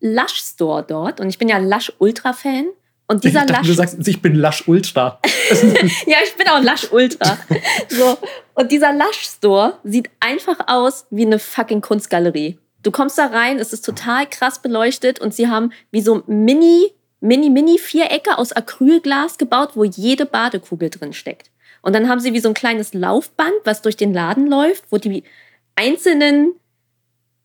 Lush 0.00 0.40
Store 0.54 0.82
dort. 0.82 1.20
Und 1.20 1.28
ich 1.28 1.36
bin 1.36 1.50
ja 1.50 1.58
Lush 1.58 1.92
Ultra 1.98 2.32
Fan. 2.32 2.68
Und 3.08 3.24
dieser 3.24 3.40
ich 3.40 3.46
dachte, 3.46 3.60
Lush. 3.60 3.68
Du 3.68 3.74
sagst, 3.74 4.06
ich 4.06 4.20
bin 4.20 4.34
Lush 4.34 4.68
Ultra. 4.68 5.18
ja, 6.06 6.18
ich 6.24 6.34
bin 6.36 6.46
auch 6.48 6.62
Lush 6.62 6.92
Ultra. 6.92 7.38
so. 7.88 8.18
Und 8.54 8.70
dieser 8.70 8.92
Lush 8.92 9.20
Store 9.36 9.78
sieht 9.82 10.10
einfach 10.20 10.58
aus 10.66 11.06
wie 11.10 11.24
eine 11.24 11.38
fucking 11.38 11.80
Kunstgalerie. 11.80 12.58
Du 12.82 12.90
kommst 12.90 13.18
da 13.18 13.26
rein, 13.26 13.58
es 13.58 13.72
ist 13.72 13.84
total 13.84 14.26
krass 14.26 14.60
beleuchtet 14.60 15.20
und 15.20 15.34
sie 15.34 15.48
haben 15.48 15.72
wie 15.90 16.02
so 16.02 16.22
Mini, 16.26 16.92
Mini, 17.20 17.50
Mini 17.50 17.78
Vierecke 17.78 18.36
aus 18.36 18.52
Acrylglas 18.52 19.38
gebaut, 19.38 19.70
wo 19.74 19.84
jede 19.84 20.26
Badekugel 20.26 20.90
drin 20.90 21.12
steckt. 21.12 21.50
Und 21.80 21.94
dann 21.94 22.08
haben 22.08 22.20
sie 22.20 22.34
wie 22.34 22.40
so 22.40 22.48
ein 22.48 22.54
kleines 22.54 22.92
Laufband, 22.92 23.54
was 23.64 23.82
durch 23.82 23.96
den 23.96 24.12
Laden 24.12 24.46
läuft, 24.46 24.84
wo 24.90 24.98
die 24.98 25.24
einzelnen 25.76 26.52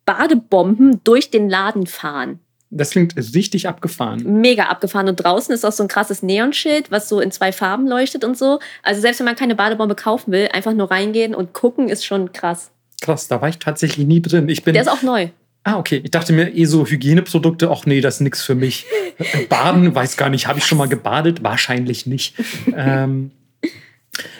Badebomben 0.06 1.02
durch 1.04 1.32
den 1.32 1.50
Laden 1.50 1.88
fahren. 1.88 2.40
Das 2.76 2.92
klingt 2.92 3.16
richtig 3.16 3.68
abgefahren. 3.68 4.42
Mega 4.42 4.64
abgefahren. 4.66 5.08
Und 5.08 5.18
draußen 5.18 5.54
ist 5.54 5.66
auch 5.66 5.72
so 5.72 5.84
ein 5.84 5.90
krasses 5.90 6.24
Neonschild, 6.24 6.92
was 6.92 7.10
so 7.10 7.20
in 7.20 7.32
zwei 7.32 7.52
Farben 7.52 7.88
leuchtet 7.88 8.24
und 8.24 8.38
so. 8.38 8.60
Also 8.82 9.02
selbst 9.02 9.20
wenn 9.20 9.26
man 9.26 9.36
keine 9.36 9.56
Badebombe 9.56 9.96
kaufen 9.96 10.32
will, 10.32 10.50
einfach 10.52 10.74
nur 10.74 10.90
reingehen 10.90 11.36
und 11.36 11.54
gucken, 11.54 11.90
ist 11.90 12.06
schon 12.06 12.32
krass. 12.34 12.72
Krass, 13.02 13.28
da 13.28 13.42
war 13.42 13.50
ich 13.50 13.60
tatsächlich 13.60 14.08
nie 14.08 14.22
drin. 14.22 14.50
Ich 14.50 14.64
bin 14.64 14.74
Der 14.74 14.84
ist 14.84 14.90
auch 14.90 15.02
neu. 15.02 15.30
Ah, 15.64 15.78
okay. 15.78 16.02
Ich 16.04 16.12
dachte 16.12 16.34
mir 16.34 16.54
eh 16.54 16.66
so 16.66 16.86
Hygieneprodukte, 16.86 17.70
ach 17.72 17.86
nee, 17.86 18.02
das 18.02 18.16
ist 18.16 18.22
nichts 18.22 18.42
für 18.42 18.56
mich. 18.56 18.86
Baden, 19.50 19.94
weiß 19.96 20.18
gar 20.18 20.30
nicht, 20.30 20.48
habe 20.48 20.60
ich 20.60 20.66
schon 20.66 20.78
mal 20.78 20.90
gebadet? 20.90 21.44
Wahrscheinlich 21.44 22.06
nicht. 22.06 22.36
ähm, 22.76 23.32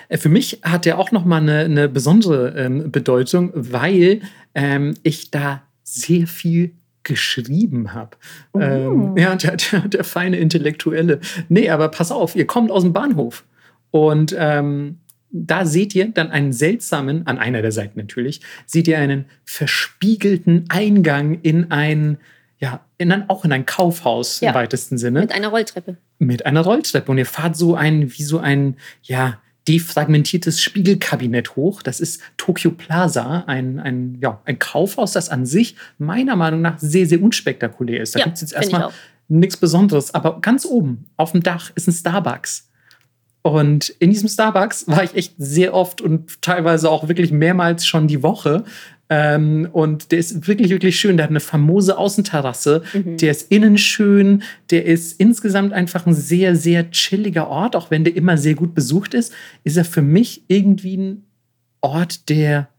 äh, 0.10 0.18
für 0.18 0.30
mich 0.30 0.60
hat 0.64 0.86
er 0.86 1.00
auch 1.00 1.12
noch 1.12 1.26
mal 1.26 1.38
eine, 1.38 1.60
eine 1.60 1.90
besondere 1.90 2.54
ähm, 2.58 2.92
Bedeutung, 2.92 3.52
weil 3.54 4.22
ähm, 4.54 4.96
ich 5.04 5.32
da 5.32 5.64
sehr 5.84 6.28
viel 6.28 6.74
geschrieben 7.04 7.94
habe. 7.94 8.18
Oh. 8.54 8.60
Ähm, 8.60 9.18
ja, 9.18 9.36
der, 9.36 9.58
der, 9.58 9.82
der, 9.82 10.04
feine 10.04 10.38
Intellektuelle. 10.38 11.20
Nee, 11.50 11.70
aber 11.70 11.90
pass 11.90 12.12
auf, 12.12 12.36
ihr 12.36 12.48
kommt 12.48 12.72
aus 12.72 12.84
dem 12.84 12.94
Bahnhof 12.94 13.44
und 13.92 14.36
ähm, 14.38 15.00
da 15.34 15.66
seht 15.66 15.96
ihr 15.96 16.10
dann 16.10 16.32
einen 16.32 16.54
seltsamen, 16.54 17.26
an 17.26 17.40
einer 17.40 17.62
der 17.62 17.72
Seiten 17.72 18.00
natürlich, 18.00 18.42
seht 18.66 18.88
ihr 18.88 19.00
einen 19.00 19.26
verspiegelten 19.44 20.66
Eingang 20.70 21.40
in 21.42 21.72
ein, 21.72 22.18
ja, 22.60 22.86
in 23.00 23.12
ein, 23.12 23.30
auch 23.30 23.44
in 23.44 23.52
ein 23.52 23.66
Kaufhaus 23.66 24.40
ja, 24.40 24.50
im 24.50 24.56
weitesten 24.56 24.98
Sinne. 24.98 25.22
Mit 25.22 25.32
einer 25.32 25.50
Rolltreppe. 25.50 25.98
Mit 26.20 26.46
einer 26.46 26.62
Rolltreppe. 26.62 27.12
Und 27.12 27.18
ihr 27.18 27.26
fahrt 27.26 27.58
so 27.58 27.76
ein, 27.76 28.14
wie 28.14 28.24
so 28.24 28.38
ein, 28.38 28.78
ja, 29.02 29.40
defragmentiertes 29.68 30.62
Spiegelkabinett 30.62 31.56
hoch. 31.56 31.82
Das 31.82 32.00
ist 32.00 32.22
Tokyo 32.38 32.72
Plaza, 32.72 33.44
ein, 33.48 33.80
ein, 33.80 34.18
ja, 34.22 34.42
ein 34.46 34.60
Kaufhaus, 34.60 35.14
das 35.14 35.30
an 35.30 35.46
sich 35.46 35.76
meiner 35.98 36.36
Meinung 36.36 36.62
nach 36.62 36.80
sehr, 36.80 37.06
sehr 37.06 37.22
unspektakulär 37.22 38.02
ist. 38.02 38.16
Da 38.16 38.20
ja, 38.20 38.26
gibt 38.26 38.36
es 38.36 38.42
jetzt 38.42 38.54
erstmal 38.54 38.92
nichts 39.28 39.58
Besonderes. 39.58 40.14
Aber 40.14 40.42
ganz 40.42 40.66
oben 40.66 41.06
auf 41.18 41.32
dem 41.32 41.44
Dach 41.44 41.72
ist 41.76 41.88
ein 41.88 41.94
Starbucks. 41.94 42.70
Und 43.42 43.90
in 43.90 44.10
diesem 44.10 44.30
Starbucks 44.30 44.88
war 44.88 45.04
ich 45.04 45.16
echt 45.16 45.34
sehr 45.38 45.74
oft 45.74 46.02
und 46.02 46.42
teilweise 46.42 46.90
auch 46.90 47.10
wirklich 47.10 47.32
mehrmals 47.32 47.86
schon 47.86 48.08
die 48.08 48.24
Woche. 48.24 48.64
Ähm, 49.16 49.70
und 49.72 50.12
der 50.12 50.18
ist 50.18 50.48
wirklich, 50.48 50.72
wirklich 50.72 51.00
schön. 51.00 51.18
Der 51.18 51.26
hat 51.26 51.30
eine 51.30 51.40
famose 51.40 52.00
Außenterrasse. 52.00 52.82
Mhm. 52.94 53.18
Der 53.18 53.30
ist 53.30 53.52
innen 53.52 53.78
schön. 53.78 54.42
Der 54.72 54.86
ist 54.86 55.20
insgesamt 55.20 55.72
einfach 55.72 56.08
ein 56.08 56.16
sehr, 56.16 56.56
sehr 56.56 56.90
chilliger 56.90 57.48
Ort. 57.48 57.76
Auch 57.76 57.92
wenn 57.92 58.04
der 58.04 58.16
immer 58.16 58.38
sehr 58.40 58.56
gut 58.56 58.74
besucht 58.74 59.14
ist, 59.14 59.32
ist 59.64 59.78
er 59.78 59.86
für 59.86 60.02
mich 60.02 60.46
irgendwie 60.48 60.98
ein 60.98 61.26
Ort 61.82 62.28
der 62.30 62.70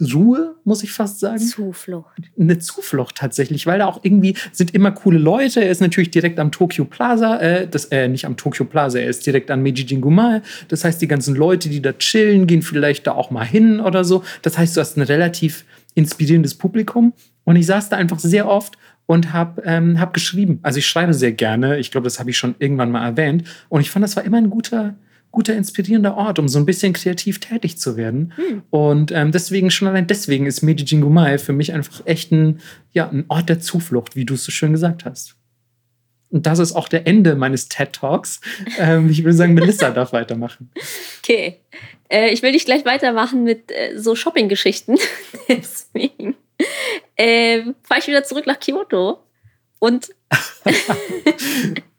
Ruhe, 0.00 0.56
muss 0.64 0.82
ich 0.82 0.92
fast 0.92 1.20
sagen. 1.20 1.38
Zuflucht. 1.38 2.30
Eine 2.38 2.58
Zuflucht 2.58 3.16
tatsächlich, 3.16 3.66
weil 3.66 3.78
da 3.80 3.86
auch 3.86 4.00
irgendwie 4.02 4.36
sind 4.52 4.74
immer 4.74 4.92
coole 4.92 5.18
Leute. 5.18 5.62
Er 5.62 5.70
ist 5.70 5.80
natürlich 5.80 6.10
direkt 6.10 6.38
am 6.38 6.50
Tokyo 6.50 6.84
Plaza, 6.84 7.38
äh, 7.38 7.68
das, 7.68 7.86
äh, 7.86 8.08
nicht 8.08 8.24
am 8.24 8.36
Tokyo 8.36 8.64
Plaza, 8.64 8.98
er 8.98 9.08
ist 9.08 9.26
direkt 9.26 9.50
an 9.50 9.62
Meiji 9.62 9.84
Jingumae. 9.84 10.42
Das 10.68 10.84
heißt, 10.84 11.00
die 11.02 11.08
ganzen 11.08 11.34
Leute, 11.34 11.68
die 11.68 11.82
da 11.82 11.92
chillen, 11.92 12.46
gehen 12.46 12.62
vielleicht 12.62 13.06
da 13.06 13.12
auch 13.12 13.30
mal 13.30 13.44
hin 13.44 13.80
oder 13.80 14.04
so. 14.04 14.24
Das 14.42 14.58
heißt, 14.58 14.76
du 14.76 14.80
hast 14.80 14.96
ein 14.96 15.02
relativ 15.02 15.64
inspirierendes 15.94 16.54
Publikum. 16.54 17.12
Und 17.44 17.56
ich 17.56 17.66
saß 17.66 17.88
da 17.88 17.96
einfach 17.96 18.18
sehr 18.18 18.48
oft 18.48 18.78
und 19.06 19.32
habe 19.32 19.62
ähm, 19.64 19.98
hab 19.98 20.14
geschrieben. 20.14 20.60
Also 20.62 20.78
ich 20.78 20.86
schreibe 20.86 21.14
sehr 21.14 21.32
gerne. 21.32 21.78
Ich 21.78 21.90
glaube, 21.90 22.04
das 22.04 22.20
habe 22.20 22.30
ich 22.30 22.38
schon 22.38 22.54
irgendwann 22.58 22.92
mal 22.92 23.04
erwähnt. 23.04 23.44
Und 23.68 23.80
ich 23.80 23.90
fand, 23.90 24.04
das 24.04 24.14
war 24.16 24.24
immer 24.24 24.36
ein 24.36 24.50
guter, 24.50 24.94
guter, 25.30 25.54
inspirierender 25.54 26.16
Ort, 26.16 26.38
um 26.38 26.48
so 26.48 26.58
ein 26.58 26.66
bisschen 26.66 26.92
kreativ 26.92 27.38
tätig 27.38 27.78
zu 27.78 27.96
werden. 27.96 28.32
Hm. 28.36 28.62
Und 28.70 29.12
ähm, 29.12 29.32
deswegen, 29.32 29.70
schon 29.70 29.88
allein 29.88 30.06
deswegen 30.06 30.46
ist 30.46 30.62
Meiji 30.62 30.84
Jingumae 30.84 31.38
für 31.38 31.52
mich 31.52 31.72
einfach 31.72 32.04
echt 32.04 32.32
ein, 32.32 32.60
ja, 32.92 33.08
ein 33.08 33.24
Ort 33.28 33.48
der 33.48 33.60
Zuflucht, 33.60 34.16
wie 34.16 34.24
du 34.24 34.34
es 34.34 34.44
so 34.44 34.50
schön 34.50 34.72
gesagt 34.72 35.04
hast. 35.04 35.36
Und 36.30 36.46
das 36.46 36.58
ist 36.58 36.72
auch 36.72 36.88
der 36.88 37.06
Ende 37.06 37.34
meines 37.34 37.68
TED 37.68 37.92
Talks. 37.92 38.40
Ähm, 38.78 39.10
ich 39.10 39.24
würde 39.24 39.36
sagen, 39.36 39.54
Melissa 39.54 39.90
darf 39.90 40.12
weitermachen. 40.12 40.70
Okay. 41.22 41.60
Äh, 42.08 42.30
ich 42.30 42.42
will 42.42 42.52
dich 42.52 42.64
gleich 42.64 42.84
weitermachen 42.84 43.44
mit 43.44 43.70
äh, 43.70 43.98
so 43.98 44.14
Shopping-Geschichten. 44.14 44.96
Deswegen 45.48 46.36
äh, 47.16 47.62
fahre 47.82 48.00
ich 48.00 48.06
wieder 48.06 48.24
zurück 48.24 48.46
nach 48.46 48.58
Kyoto 48.58 49.18
und 49.78 50.10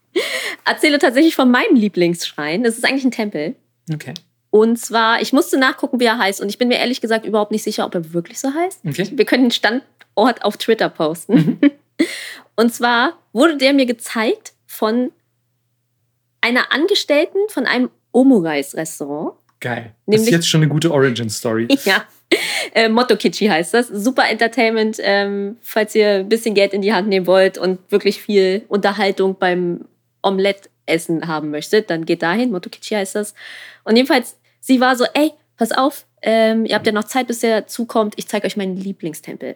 erzähle 0.65 0.99
tatsächlich 0.99 1.35
von 1.35 1.49
meinem 1.49 1.75
Lieblingsschrein. 1.75 2.63
Das 2.63 2.77
ist 2.77 2.85
eigentlich 2.85 3.05
ein 3.05 3.11
Tempel. 3.11 3.55
Okay. 3.93 4.13
Und 4.49 4.77
zwar, 4.77 5.21
ich 5.21 5.31
musste 5.33 5.57
nachgucken, 5.57 5.99
wie 5.99 6.05
er 6.05 6.17
heißt. 6.17 6.41
Und 6.41 6.49
ich 6.49 6.57
bin 6.57 6.67
mir 6.67 6.77
ehrlich 6.77 7.01
gesagt 7.01 7.25
überhaupt 7.25 7.51
nicht 7.51 7.63
sicher, 7.63 7.85
ob 7.85 7.95
er 7.95 8.13
wirklich 8.13 8.39
so 8.39 8.53
heißt. 8.53 8.81
Okay. 8.85 9.09
Wir 9.13 9.25
können 9.25 9.45
den 9.45 9.51
Standort 9.51 10.43
auf 10.43 10.57
Twitter 10.57 10.89
posten. 10.89 11.59
Mhm. 11.61 11.71
Und 12.55 12.73
zwar 12.73 13.17
wurde 13.31 13.57
der 13.57 13.73
mir 13.73 13.85
gezeigt 13.85 14.53
von 14.65 15.11
einer 16.41 16.73
Angestellten 16.73 17.37
von 17.47 17.65
einem 17.65 17.89
Omurice-Restaurant. 18.11 19.33
Geil. 19.61 19.93
das 20.07 20.21
ist 20.21 20.31
jetzt 20.31 20.49
schon 20.49 20.61
eine 20.61 20.69
gute 20.69 20.91
Origin-Story. 20.91 21.67
ja. 21.85 22.03
Äh, 22.73 22.89
Motto 22.89 23.15
Kitschy 23.15 23.47
heißt 23.47 23.73
das. 23.73 23.87
Super 23.87 24.27
Entertainment, 24.29 24.97
ähm, 25.01 25.57
falls 25.61 25.93
ihr 25.95 26.19
ein 26.19 26.29
bisschen 26.29 26.55
Geld 26.55 26.73
in 26.73 26.81
die 26.81 26.93
Hand 26.93 27.07
nehmen 27.07 27.27
wollt 27.27 27.57
und 27.57 27.79
wirklich 27.89 28.21
viel 28.21 28.65
Unterhaltung 28.69 29.37
beim 29.37 29.85
Omelette-Essen 30.23 31.27
haben 31.27 31.49
möchtet, 31.49 31.89
dann 31.89 32.05
geht 32.05 32.21
dahin. 32.21 32.51
Motokichi 32.51 32.95
heißt 32.95 33.15
das. 33.15 33.33
Und 33.83 33.95
jedenfalls, 33.95 34.37
sie 34.59 34.79
war 34.79 34.95
so, 34.95 35.05
ey, 35.13 35.33
pass 35.57 35.71
auf, 35.71 36.05
ähm, 36.21 36.65
ihr 36.65 36.75
habt 36.75 36.85
ja 36.85 36.93
noch 36.93 37.05
Zeit, 37.05 37.27
bis 37.27 37.43
er 37.43 37.67
zukommt. 37.67 38.13
Ich 38.17 38.27
zeige 38.27 38.45
euch 38.45 38.57
meinen 38.57 38.75
Lieblingstempel. 38.75 39.55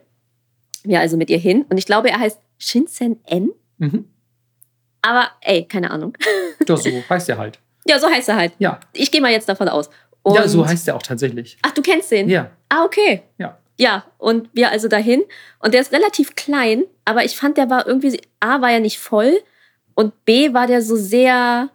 Wir 0.84 1.00
also 1.00 1.18
mit 1.18 1.30
ihr 1.30 1.38
hin. 1.38 1.66
Und 1.70 1.78
ich 1.78 1.86
glaube, 1.86 2.10
er 2.10 2.20
heißt 2.20 2.40
Shinsen-En. 2.58 3.52
Mhm. 3.78 4.06
Aber 5.02 5.30
ey, 5.42 5.66
keine 5.66 5.92
Ahnung. 5.92 6.18
Ja, 6.68 6.78
so 6.78 6.90
heißt 7.10 7.30
er 7.30 7.38
halt. 7.38 7.60
Ja, 7.88 8.00
so 8.00 8.10
heißt 8.10 8.30
er 8.30 8.38
halt. 8.38 8.54
Ja. 8.58 8.80
Ich 8.94 9.12
gehe 9.12 9.22
mal 9.22 9.32
jetzt 9.32 9.48
davon 9.48 9.70
aus. 9.70 9.90
Und 10.24 10.36
ja, 10.36 10.48
so 10.48 10.66
heißt 10.66 10.88
er 10.88 10.96
auch 10.96 11.04
tatsächlich. 11.04 11.58
Ach, 11.62 11.72
du 11.72 11.84
kennst 11.84 12.12
den? 12.12 12.28
Ja. 12.30 12.50
Ah, 12.70 12.84
okay. 12.84 13.22
Ja. 13.38 13.60
Ja, 13.78 14.06
und 14.18 14.50
wir 14.54 14.72
also 14.72 14.88
dahin. 14.88 15.24
Und 15.60 15.74
der 15.74 15.82
ist 15.82 15.92
relativ 15.92 16.36
klein, 16.36 16.86
aber 17.04 17.26
ich 17.26 17.36
fand, 17.36 17.58
der 17.58 17.70
war 17.70 17.86
irgendwie, 17.86 18.20
A, 18.40 18.62
war 18.62 18.72
ja 18.72 18.80
nicht 18.80 18.98
voll 18.98 19.38
und 19.96 20.26
B 20.26 20.54
war 20.54 20.68
der 20.68 20.82
so 20.82 20.96
sehr, 20.96 21.70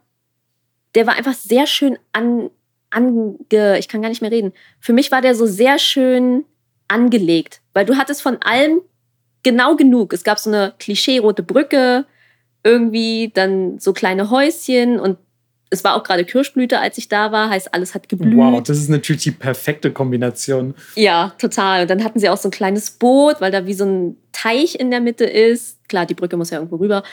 der 0.94 1.06
war 1.06 1.14
einfach 1.14 1.34
sehr 1.34 1.66
schön 1.66 1.98
an, 2.12 2.50
ange, 2.90 3.78
ich 3.78 3.88
kann 3.88 4.02
gar 4.02 4.08
nicht 4.08 4.22
mehr 4.22 4.30
reden. 4.30 4.52
Für 4.78 4.92
mich 4.92 5.10
war 5.10 5.22
der 5.22 5.34
so 5.34 5.46
sehr 5.46 5.78
schön 5.78 6.44
angelegt, 6.88 7.60
weil 7.72 7.86
du 7.86 7.96
hattest 7.96 8.22
von 8.22 8.38
allem 8.42 8.80
genau 9.42 9.74
genug. 9.76 10.12
Es 10.12 10.24
gab 10.24 10.38
so 10.38 10.50
eine 10.50 10.74
klischee-rote 10.78 11.42
Brücke, 11.42 12.04
irgendwie 12.62 13.30
dann 13.32 13.78
so 13.78 13.92
kleine 13.92 14.30
Häuschen 14.30 15.00
und 15.00 15.16
es 15.70 15.84
war 15.84 15.94
auch 15.94 16.02
gerade 16.02 16.24
Kirschblüte, 16.24 16.80
als 16.80 16.98
ich 16.98 17.08
da 17.08 17.30
war, 17.30 17.48
heißt 17.48 17.72
alles 17.72 17.94
hat 17.94 18.08
geblüht. 18.08 18.36
Wow, 18.36 18.60
das 18.60 18.76
ist 18.76 18.88
natürlich 18.88 19.22
die 19.22 19.30
perfekte 19.30 19.92
Kombination. 19.92 20.74
Ja, 20.96 21.32
total. 21.38 21.82
Und 21.82 21.90
dann 21.90 22.02
hatten 22.02 22.18
sie 22.18 22.28
auch 22.28 22.36
so 22.36 22.48
ein 22.48 22.52
kleines 22.52 22.90
Boot, 22.90 23.40
weil 23.40 23.52
da 23.52 23.66
wie 23.66 23.74
so 23.74 23.84
ein 23.84 24.16
Teich 24.32 24.74
in 24.74 24.90
der 24.90 25.00
Mitte 25.00 25.24
ist. 25.24 25.78
Klar, 25.88 26.06
die 26.06 26.14
Brücke 26.14 26.36
muss 26.36 26.50
ja 26.50 26.58
irgendwo 26.58 26.76
rüber. 26.76 27.04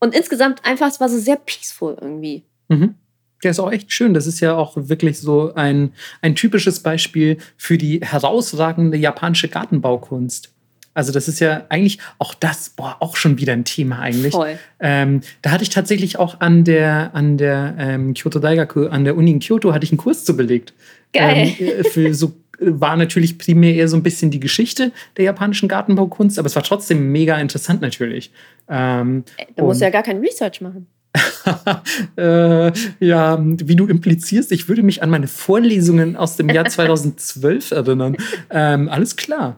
Und 0.00 0.14
insgesamt 0.14 0.64
einfach, 0.64 0.88
es 0.88 1.00
war 1.00 1.08
so 1.08 1.18
sehr 1.18 1.36
peaceful 1.36 1.96
irgendwie. 2.00 2.42
Mhm. 2.68 2.94
Der 3.42 3.52
ist 3.52 3.60
auch 3.60 3.72
echt 3.72 3.92
schön. 3.92 4.12
Das 4.12 4.26
ist 4.26 4.40
ja 4.40 4.56
auch 4.56 4.72
wirklich 4.76 5.18
so 5.18 5.54
ein, 5.54 5.92
ein 6.20 6.34
typisches 6.34 6.80
Beispiel 6.80 7.38
für 7.56 7.78
die 7.78 8.00
herausragende 8.00 8.98
japanische 8.98 9.48
Gartenbaukunst. 9.48 10.52
Also 10.92 11.12
das 11.12 11.28
ist 11.28 11.40
ja 11.40 11.64
eigentlich 11.68 11.98
auch 12.18 12.34
das, 12.34 12.70
boah, 12.70 12.96
auch 13.00 13.16
schon 13.16 13.38
wieder 13.38 13.52
ein 13.52 13.64
Thema 13.64 14.00
eigentlich. 14.00 14.32
Voll. 14.32 14.58
Ähm, 14.80 15.20
da 15.40 15.52
hatte 15.52 15.62
ich 15.62 15.70
tatsächlich 15.70 16.18
auch 16.18 16.40
an 16.40 16.64
der, 16.64 17.14
an 17.14 17.38
der 17.38 17.76
ähm, 17.78 18.12
Kyoto 18.14 18.40
Daigaku, 18.40 18.88
an 18.88 19.04
der 19.04 19.16
Uni 19.16 19.30
in 19.30 19.40
Kyoto, 19.40 19.72
hatte 19.72 19.84
ich 19.84 19.92
einen 19.92 19.98
Kurs 19.98 20.24
zu 20.24 20.36
belegt. 20.36 20.74
Geil. 21.12 21.54
Ähm, 21.58 21.84
für 21.84 22.12
so 22.12 22.34
war 22.60 22.96
natürlich 22.96 23.38
primär 23.38 23.74
eher 23.74 23.88
so 23.88 23.96
ein 23.96 24.02
bisschen 24.02 24.30
die 24.30 24.40
Geschichte 24.40 24.92
der 25.16 25.24
japanischen 25.24 25.68
Gartenbaukunst, 25.68 26.38
aber 26.38 26.46
es 26.46 26.54
war 26.54 26.62
trotzdem 26.62 27.10
mega 27.10 27.38
interessant 27.38 27.80
natürlich. 27.80 28.30
Ähm, 28.68 29.24
da 29.56 29.64
musst 29.64 29.80
du 29.80 29.84
ja 29.84 29.90
gar 29.90 30.02
kein 30.02 30.18
Research 30.18 30.60
machen. 30.60 30.86
äh, 32.16 32.72
ja, 33.00 33.38
wie 33.40 33.76
du 33.76 33.86
implizierst, 33.86 34.52
ich 34.52 34.68
würde 34.68 34.82
mich 34.82 35.02
an 35.02 35.10
meine 35.10 35.26
Vorlesungen 35.26 36.16
aus 36.16 36.36
dem 36.36 36.48
Jahr 36.50 36.64
2012 36.68 37.72
erinnern. 37.72 38.16
Ähm, 38.50 38.88
alles 38.88 39.16
klar. 39.16 39.56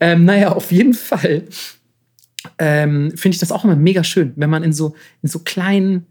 Ähm, 0.00 0.24
naja, 0.24 0.52
auf 0.52 0.72
jeden 0.72 0.94
Fall 0.94 1.44
ähm, 2.58 3.12
finde 3.16 3.34
ich 3.34 3.40
das 3.40 3.52
auch 3.52 3.64
immer 3.64 3.76
mega 3.76 4.04
schön, 4.04 4.32
wenn 4.36 4.50
man 4.50 4.62
in 4.62 4.72
so, 4.72 4.94
in 5.22 5.28
so 5.28 5.40
kleinen 5.40 6.06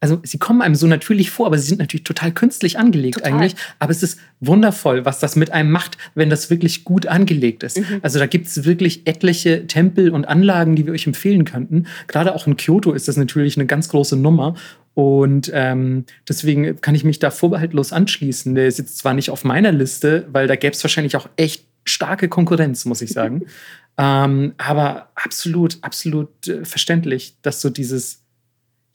also 0.00 0.20
sie 0.22 0.38
kommen 0.38 0.62
einem 0.62 0.74
so 0.74 0.86
natürlich 0.86 1.30
vor, 1.30 1.46
aber 1.46 1.58
sie 1.58 1.66
sind 1.66 1.78
natürlich 1.78 2.04
total 2.04 2.32
künstlich 2.32 2.78
angelegt 2.78 3.18
total. 3.18 3.32
eigentlich. 3.32 3.56
Aber 3.78 3.90
es 3.90 4.02
ist 4.02 4.20
wundervoll, 4.40 5.04
was 5.04 5.18
das 5.18 5.34
mit 5.34 5.50
einem 5.50 5.70
macht, 5.70 5.98
wenn 6.14 6.30
das 6.30 6.50
wirklich 6.50 6.84
gut 6.84 7.06
angelegt 7.06 7.62
ist. 7.62 7.78
Mhm. 7.78 8.00
Also 8.02 8.18
da 8.18 8.26
gibt 8.26 8.46
es 8.46 8.64
wirklich 8.64 9.06
etliche 9.06 9.66
Tempel 9.66 10.10
und 10.10 10.26
Anlagen, 10.26 10.76
die 10.76 10.86
wir 10.86 10.92
euch 10.92 11.06
empfehlen 11.06 11.44
könnten. 11.44 11.86
Gerade 12.06 12.34
auch 12.34 12.46
in 12.46 12.56
Kyoto 12.56 12.92
ist 12.92 13.08
das 13.08 13.16
natürlich 13.16 13.56
eine 13.56 13.66
ganz 13.66 13.88
große 13.88 14.16
Nummer. 14.16 14.54
Und 14.94 15.50
ähm, 15.54 16.04
deswegen 16.28 16.80
kann 16.80 16.94
ich 16.94 17.04
mich 17.04 17.18
da 17.18 17.30
vorbehaltlos 17.30 17.92
anschließen. 17.92 18.54
Der 18.54 18.66
ist 18.66 18.78
jetzt 18.78 18.98
zwar 18.98 19.14
nicht 19.14 19.30
auf 19.30 19.44
meiner 19.44 19.72
Liste, 19.72 20.26
weil 20.32 20.46
da 20.46 20.56
gäbe 20.56 20.74
es 20.74 20.82
wahrscheinlich 20.82 21.16
auch 21.16 21.28
echt 21.36 21.64
starke 21.84 22.28
Konkurrenz, 22.28 22.84
muss 22.84 23.02
ich 23.02 23.10
sagen. 23.10 23.46
ähm, 23.98 24.54
aber 24.58 25.10
absolut, 25.14 25.78
absolut 25.82 26.46
äh, 26.46 26.64
verständlich, 26.64 27.36
dass 27.42 27.60
so 27.60 27.70
dieses 27.70 28.22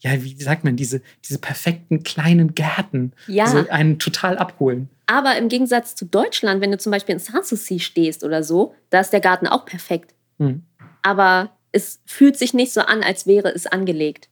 ja, 0.04 0.22
wie 0.22 0.36
sagt 0.36 0.64
man, 0.64 0.76
diese, 0.76 1.00
diese 1.24 1.38
perfekten 1.38 2.02
kleinen 2.02 2.54
Gärten 2.54 3.12
ja. 3.26 3.46
so 3.46 3.66
einen 3.70 3.98
total 3.98 4.36
abholen. 4.36 4.90
Aber 5.06 5.36
im 5.38 5.48
Gegensatz 5.48 5.94
zu 5.94 6.04
Deutschland, 6.04 6.60
wenn 6.60 6.70
du 6.70 6.78
zum 6.78 6.92
Beispiel 6.92 7.14
in 7.14 7.18
Sanssouci 7.18 7.80
stehst 7.80 8.22
oder 8.22 8.42
so, 8.42 8.74
da 8.90 9.00
ist 9.00 9.14
der 9.14 9.20
Garten 9.20 9.46
auch 9.46 9.64
perfekt. 9.64 10.14
Hm. 10.38 10.62
Aber 11.02 11.50
es 11.72 12.00
fühlt 12.04 12.36
sich 12.36 12.52
nicht 12.52 12.72
so 12.72 12.82
an, 12.82 13.02
als 13.02 13.26
wäre 13.26 13.48
es 13.48 13.66
angelegt. 13.66 14.28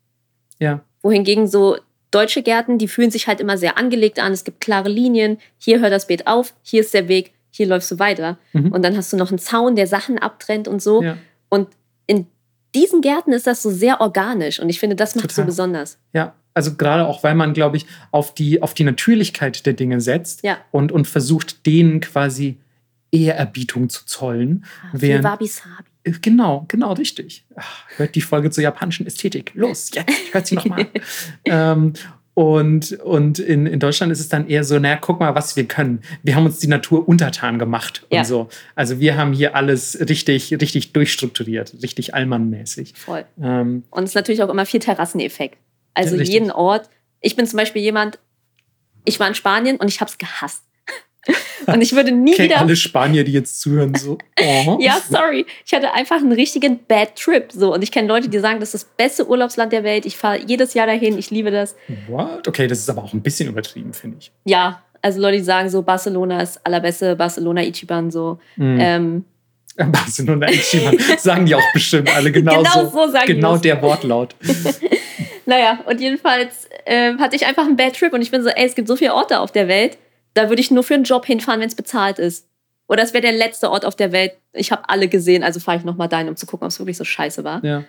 Ja. 0.58 0.84
Wohingegen 1.00 1.46
so 1.46 1.78
deutsche 2.10 2.42
Gärten, 2.42 2.76
die 2.76 2.88
fühlen 2.88 3.10
sich 3.10 3.26
halt 3.26 3.40
immer 3.40 3.56
sehr 3.56 3.78
angelegt 3.78 4.18
an. 4.18 4.32
Es 4.32 4.44
gibt 4.44 4.60
klare 4.60 4.90
Linien. 4.90 5.38
Hier 5.56 5.80
hört 5.80 5.92
das 5.92 6.06
Beet 6.06 6.26
auf, 6.26 6.54
hier 6.62 6.82
ist 6.82 6.92
der 6.92 7.08
Weg, 7.08 7.32
hier 7.50 7.66
läufst 7.66 7.90
du 7.90 7.98
weiter. 7.98 8.38
Mhm. 8.52 8.72
Und 8.72 8.84
dann 8.84 8.96
hast 8.96 9.10
du 9.12 9.16
noch 9.16 9.30
einen 9.30 9.38
Zaun, 9.38 9.74
der 9.74 9.86
Sachen 9.86 10.18
abtrennt 10.18 10.68
und 10.68 10.82
so. 10.82 11.02
Ja. 11.02 11.16
Und 11.48 11.68
in 12.06 12.26
diesen 12.74 13.00
Gärten 13.00 13.32
ist 13.32 13.46
das 13.46 13.62
so 13.62 13.70
sehr 13.70 14.00
organisch 14.00 14.60
und 14.60 14.68
ich 14.68 14.80
finde, 14.80 14.96
das 14.96 15.14
macht 15.14 15.30
Total. 15.30 15.44
so 15.44 15.46
besonders. 15.46 15.98
Ja, 16.12 16.34
also 16.54 16.74
gerade 16.74 17.06
auch, 17.06 17.22
weil 17.22 17.34
man, 17.34 17.54
glaube 17.54 17.76
ich, 17.76 17.86
auf 18.10 18.34
die, 18.34 18.62
auf 18.62 18.74
die 18.74 18.84
Natürlichkeit 18.84 19.64
der 19.66 19.72
Dinge 19.72 20.00
setzt 20.00 20.42
ja. 20.42 20.58
und, 20.70 20.92
und 20.92 21.06
versucht, 21.06 21.66
denen 21.66 22.00
quasi 22.00 22.58
Ehrerbietung 23.10 23.88
zu 23.88 24.06
zollen. 24.06 24.64
Ah, 24.82 24.88
während, 24.92 25.24
Wabi-Sabi. 25.24 25.90
Äh, 26.04 26.12
genau, 26.20 26.64
genau, 26.68 26.92
richtig. 26.94 27.44
Ach, 27.56 27.84
hört 27.96 28.14
die 28.14 28.20
Folge 28.20 28.50
zur 28.50 28.62
japanischen 28.62 29.06
Ästhetik. 29.06 29.52
Los, 29.54 29.90
jetzt 29.94 30.10
hört 30.32 30.46
sie 30.46 30.56
nochmal. 30.56 30.86
ähm, 31.44 31.92
und, 32.34 32.92
und 33.00 33.38
in, 33.38 33.66
in 33.66 33.78
Deutschland 33.78 34.10
ist 34.10 34.20
es 34.20 34.28
dann 34.28 34.48
eher 34.48 34.64
so, 34.64 34.78
naja, 34.78 34.96
guck 34.96 35.20
mal, 35.20 35.34
was 35.34 35.54
wir 35.54 35.64
können. 35.64 36.00
Wir 36.22 36.34
haben 36.34 36.46
uns 36.46 36.58
die 36.60 36.66
Natur 36.66 37.06
untertan 37.06 37.58
gemacht 37.58 38.06
und 38.08 38.16
ja. 38.16 38.24
so. 38.24 38.48
Also 38.74 39.00
wir 39.00 39.18
haben 39.18 39.34
hier 39.34 39.54
alles 39.54 39.98
richtig, 40.08 40.50
richtig 40.58 40.94
durchstrukturiert, 40.94 41.74
richtig 41.82 42.14
allmannmäßig. 42.14 42.94
Voll. 42.96 43.26
Ähm, 43.42 43.84
und 43.90 44.04
es 44.04 44.10
ist 44.10 44.14
natürlich 44.14 44.42
auch 44.42 44.48
immer 44.48 44.64
viel 44.64 44.80
Terrasseneffekt. 44.80 45.58
Also 45.92 46.16
ja, 46.16 46.22
jeden 46.22 46.50
Ort. 46.50 46.88
Ich 47.20 47.36
bin 47.36 47.46
zum 47.46 47.58
Beispiel 47.58 47.82
jemand, 47.82 48.18
ich 49.04 49.20
war 49.20 49.28
in 49.28 49.34
Spanien 49.34 49.76
und 49.76 49.88
ich 49.88 50.00
habe 50.00 50.10
es 50.10 50.16
gehasst. 50.16 50.62
Und 51.66 51.80
ich 51.80 51.94
würde 51.94 52.12
nie 52.12 52.32
Kennt 52.32 52.50
wieder. 52.50 52.60
alle 52.60 52.76
Spanier, 52.76 53.24
die 53.24 53.32
jetzt 53.32 53.60
zuhören, 53.60 53.94
so. 53.94 54.18
Oh. 54.66 54.78
ja, 54.80 54.98
sorry. 55.08 55.46
Ich 55.64 55.72
hatte 55.72 55.92
einfach 55.92 56.16
einen 56.16 56.32
richtigen 56.32 56.80
Bad 56.88 57.16
Trip. 57.16 57.52
So. 57.52 57.72
Und 57.74 57.82
ich 57.82 57.92
kenne 57.92 58.08
Leute, 58.08 58.28
die 58.28 58.38
sagen, 58.38 58.58
das 58.60 58.74
ist 58.74 58.84
das 58.84 58.90
beste 58.96 59.28
Urlaubsland 59.28 59.72
der 59.72 59.84
Welt. 59.84 60.04
Ich 60.04 60.16
fahre 60.16 60.40
jedes 60.44 60.74
Jahr 60.74 60.86
dahin. 60.86 61.16
Ich 61.16 61.30
liebe 61.30 61.50
das. 61.50 61.76
What? 62.08 62.48
Okay, 62.48 62.66
das 62.66 62.78
ist 62.78 62.90
aber 62.90 63.04
auch 63.04 63.12
ein 63.12 63.22
bisschen 63.22 63.48
übertrieben, 63.48 63.92
finde 63.92 64.18
ich. 64.20 64.32
Ja, 64.44 64.82
also 65.00 65.20
Leute, 65.20 65.38
die 65.38 65.44
sagen 65.44 65.68
so, 65.68 65.82
Barcelona 65.82 66.40
ist 66.42 66.64
allerbeste, 66.64 67.16
Barcelona 67.16 67.62
Ichiban 67.62 68.10
so. 68.10 68.38
Mm. 68.56 68.78
Ähm, 68.80 69.24
Barcelona 69.76 70.48
Ichiban 70.50 70.96
sagen 71.18 71.46
die 71.46 71.54
auch 71.54 71.72
bestimmt 71.72 72.14
alle 72.14 72.30
genau, 72.32 72.62
genau 72.62 72.84
so. 72.84 73.06
so 73.06 73.12
sagen 73.12 73.26
genau 73.26 73.56
der 73.56 73.80
Wortlaut. 73.82 74.34
naja, 75.46 75.80
und 75.86 76.00
jedenfalls 76.00 76.68
äh, 76.84 77.14
hatte 77.18 77.36
ich 77.36 77.46
einfach 77.46 77.64
einen 77.64 77.76
Bad 77.76 77.96
Trip 77.96 78.12
und 78.12 78.22
ich 78.22 78.30
bin 78.30 78.42
so, 78.42 78.48
ey, 78.48 78.66
es 78.66 78.74
gibt 78.74 78.88
so 78.88 78.96
viele 78.96 79.14
Orte 79.14 79.40
auf 79.40 79.50
der 79.50 79.68
Welt 79.68 79.98
da 80.34 80.48
würde 80.48 80.60
ich 80.60 80.70
nur 80.70 80.82
für 80.82 80.94
einen 80.94 81.04
Job 81.04 81.26
hinfahren, 81.26 81.60
wenn 81.60 81.68
es 81.68 81.74
bezahlt 81.74 82.18
ist. 82.18 82.48
Oder 82.88 83.02
es 83.02 83.12
wäre 83.12 83.22
der 83.22 83.32
letzte 83.32 83.70
Ort 83.70 83.84
auf 83.84 83.96
der 83.96 84.12
Welt. 84.12 84.32
Ich 84.52 84.72
habe 84.72 84.88
alle 84.88 85.08
gesehen, 85.08 85.42
also 85.42 85.60
fahre 85.60 85.78
ich 85.78 85.84
nochmal 85.84 86.08
dahin, 86.08 86.28
um 86.28 86.36
zu 86.36 86.46
gucken, 86.46 86.66
ob 86.66 86.70
es 86.70 86.78
wirklich 86.78 86.96
so 86.96 87.04
scheiße 87.04 87.44
war. 87.44 87.64
Ja. 87.64 87.84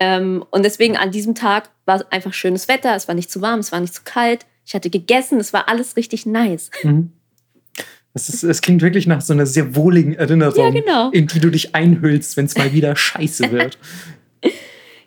Ähm, 0.00 0.44
und 0.50 0.64
deswegen 0.64 0.96
an 0.96 1.10
diesem 1.10 1.34
Tag 1.34 1.70
war 1.84 2.04
einfach 2.10 2.32
schönes 2.32 2.68
Wetter, 2.68 2.96
es 2.96 3.06
war 3.06 3.14
nicht 3.14 3.30
zu 3.30 3.42
warm, 3.42 3.60
es 3.60 3.70
war 3.70 3.80
nicht 3.80 3.94
zu 3.94 4.00
kalt. 4.04 4.46
Ich 4.64 4.74
hatte 4.74 4.88
gegessen, 4.88 5.38
es 5.38 5.52
war 5.52 5.68
alles 5.68 5.96
richtig 5.96 6.26
nice. 6.26 6.70
Mhm. 6.82 7.12
Das, 8.14 8.28
ist, 8.28 8.42
das 8.42 8.60
klingt 8.60 8.82
wirklich 8.82 9.06
nach 9.06 9.20
so 9.20 9.32
einer 9.32 9.46
sehr 9.46 9.76
wohligen 9.76 10.14
Erinnerung, 10.14 10.74
ja, 10.74 10.80
genau. 10.80 11.10
in 11.10 11.26
die 11.26 11.38
du 11.38 11.50
dich 11.50 11.74
einhüllst, 11.74 12.36
wenn 12.36 12.46
es 12.46 12.56
mal 12.56 12.72
wieder 12.72 12.96
scheiße 12.96 13.52
wird. 13.52 13.78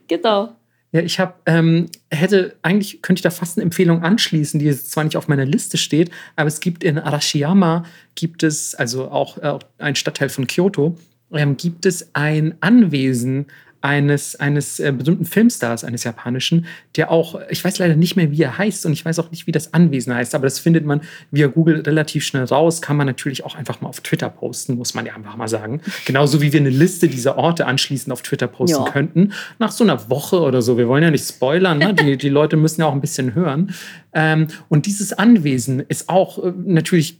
genau. 0.07 0.55
Ja, 0.93 1.01
ich 1.01 1.19
habe, 1.19 1.33
ähm, 1.47 1.87
hätte, 2.11 2.55
eigentlich 2.61 3.01
könnte 3.01 3.17
ich 3.17 3.23
da 3.23 3.31
fast 3.31 3.57
eine 3.57 3.63
Empfehlung 3.63 4.03
anschließen, 4.03 4.59
die 4.59 4.71
zwar 4.71 5.03
nicht 5.03 5.17
auf 5.17 5.27
meiner 5.27 5.43
Liste 5.43 5.77
steht, 5.77 6.11
aber 6.35 6.47
es 6.47 6.59
gibt 6.59 6.83
in 6.83 6.99
Arashiyama, 6.99 7.83
gibt 8.13 8.43
es, 8.43 8.75
also 8.75 9.09
auch, 9.09 9.39
äh, 9.39 9.57
ein 9.79 9.95
Stadtteil 9.95 10.29
von 10.29 10.45
Kyoto, 10.45 10.95
ähm, 11.31 11.57
gibt 11.57 11.87
es 11.87 12.13
ein 12.13 12.53
Anwesen 12.59 13.47
eines, 13.83 14.37
eines 14.37 14.79
äh, 14.79 14.93
berühmten 14.93 15.25
Filmstars, 15.25 15.83
eines 15.83 16.05
japanischen, 16.05 16.65
der 16.95 17.11
auch, 17.11 17.39
ich 17.49 17.63
weiß 17.63 17.79
leider 17.79 17.97
nicht 17.97 18.15
mehr, 18.15 18.31
wie 18.31 18.41
er 18.41 18.57
heißt 18.57 18.85
und 18.85 18.93
ich 18.93 19.03
weiß 19.03 19.19
auch 19.19 19.29
nicht, 19.29 19.45
wie 19.45 19.51
das 19.51 19.73
Anwesen 19.73 20.15
heißt, 20.15 20.33
aber 20.35 20.45
das 20.45 20.57
findet 20.57 20.85
man 20.85 21.01
via 21.31 21.47
Google 21.47 21.81
relativ 21.81 22.23
schnell 22.23 22.45
raus, 22.45 22.81
kann 22.81 22.95
man 22.95 23.07
natürlich 23.07 23.43
auch 23.43 23.55
einfach 23.55 23.81
mal 23.81 23.89
auf 23.89 23.99
Twitter 23.99 24.29
posten, 24.29 24.75
muss 24.75 24.93
man 24.93 25.05
ja 25.05 25.13
einfach 25.15 25.35
mal 25.35 25.49
sagen. 25.49 25.81
Genauso 26.05 26.41
wie 26.41 26.53
wir 26.53 26.61
eine 26.61 26.69
Liste 26.69 27.09
dieser 27.09 27.37
Orte 27.37 27.65
anschließend 27.65 28.13
auf 28.13 28.21
Twitter 28.21 28.47
posten 28.47 28.85
ja. 28.85 28.89
könnten. 28.89 29.33
Nach 29.59 29.71
so 29.71 29.83
einer 29.83 30.09
Woche 30.09 30.39
oder 30.39 30.61
so, 30.61 30.77
wir 30.77 30.87
wollen 30.87 31.03
ja 31.03 31.11
nicht 31.11 31.27
spoilern, 31.27 31.79
ne? 31.79 31.93
die, 31.93 32.15
die 32.17 32.29
Leute 32.29 32.55
müssen 32.55 32.79
ja 32.79 32.87
auch 32.87 32.93
ein 32.93 33.01
bisschen 33.01 33.35
hören. 33.35 33.75
Ähm, 34.13 34.47
und 34.69 34.85
dieses 34.85 35.11
Anwesen 35.11 35.81
ist 35.81 36.07
auch 36.07 36.41
äh, 36.41 36.53
natürlich 36.55 37.19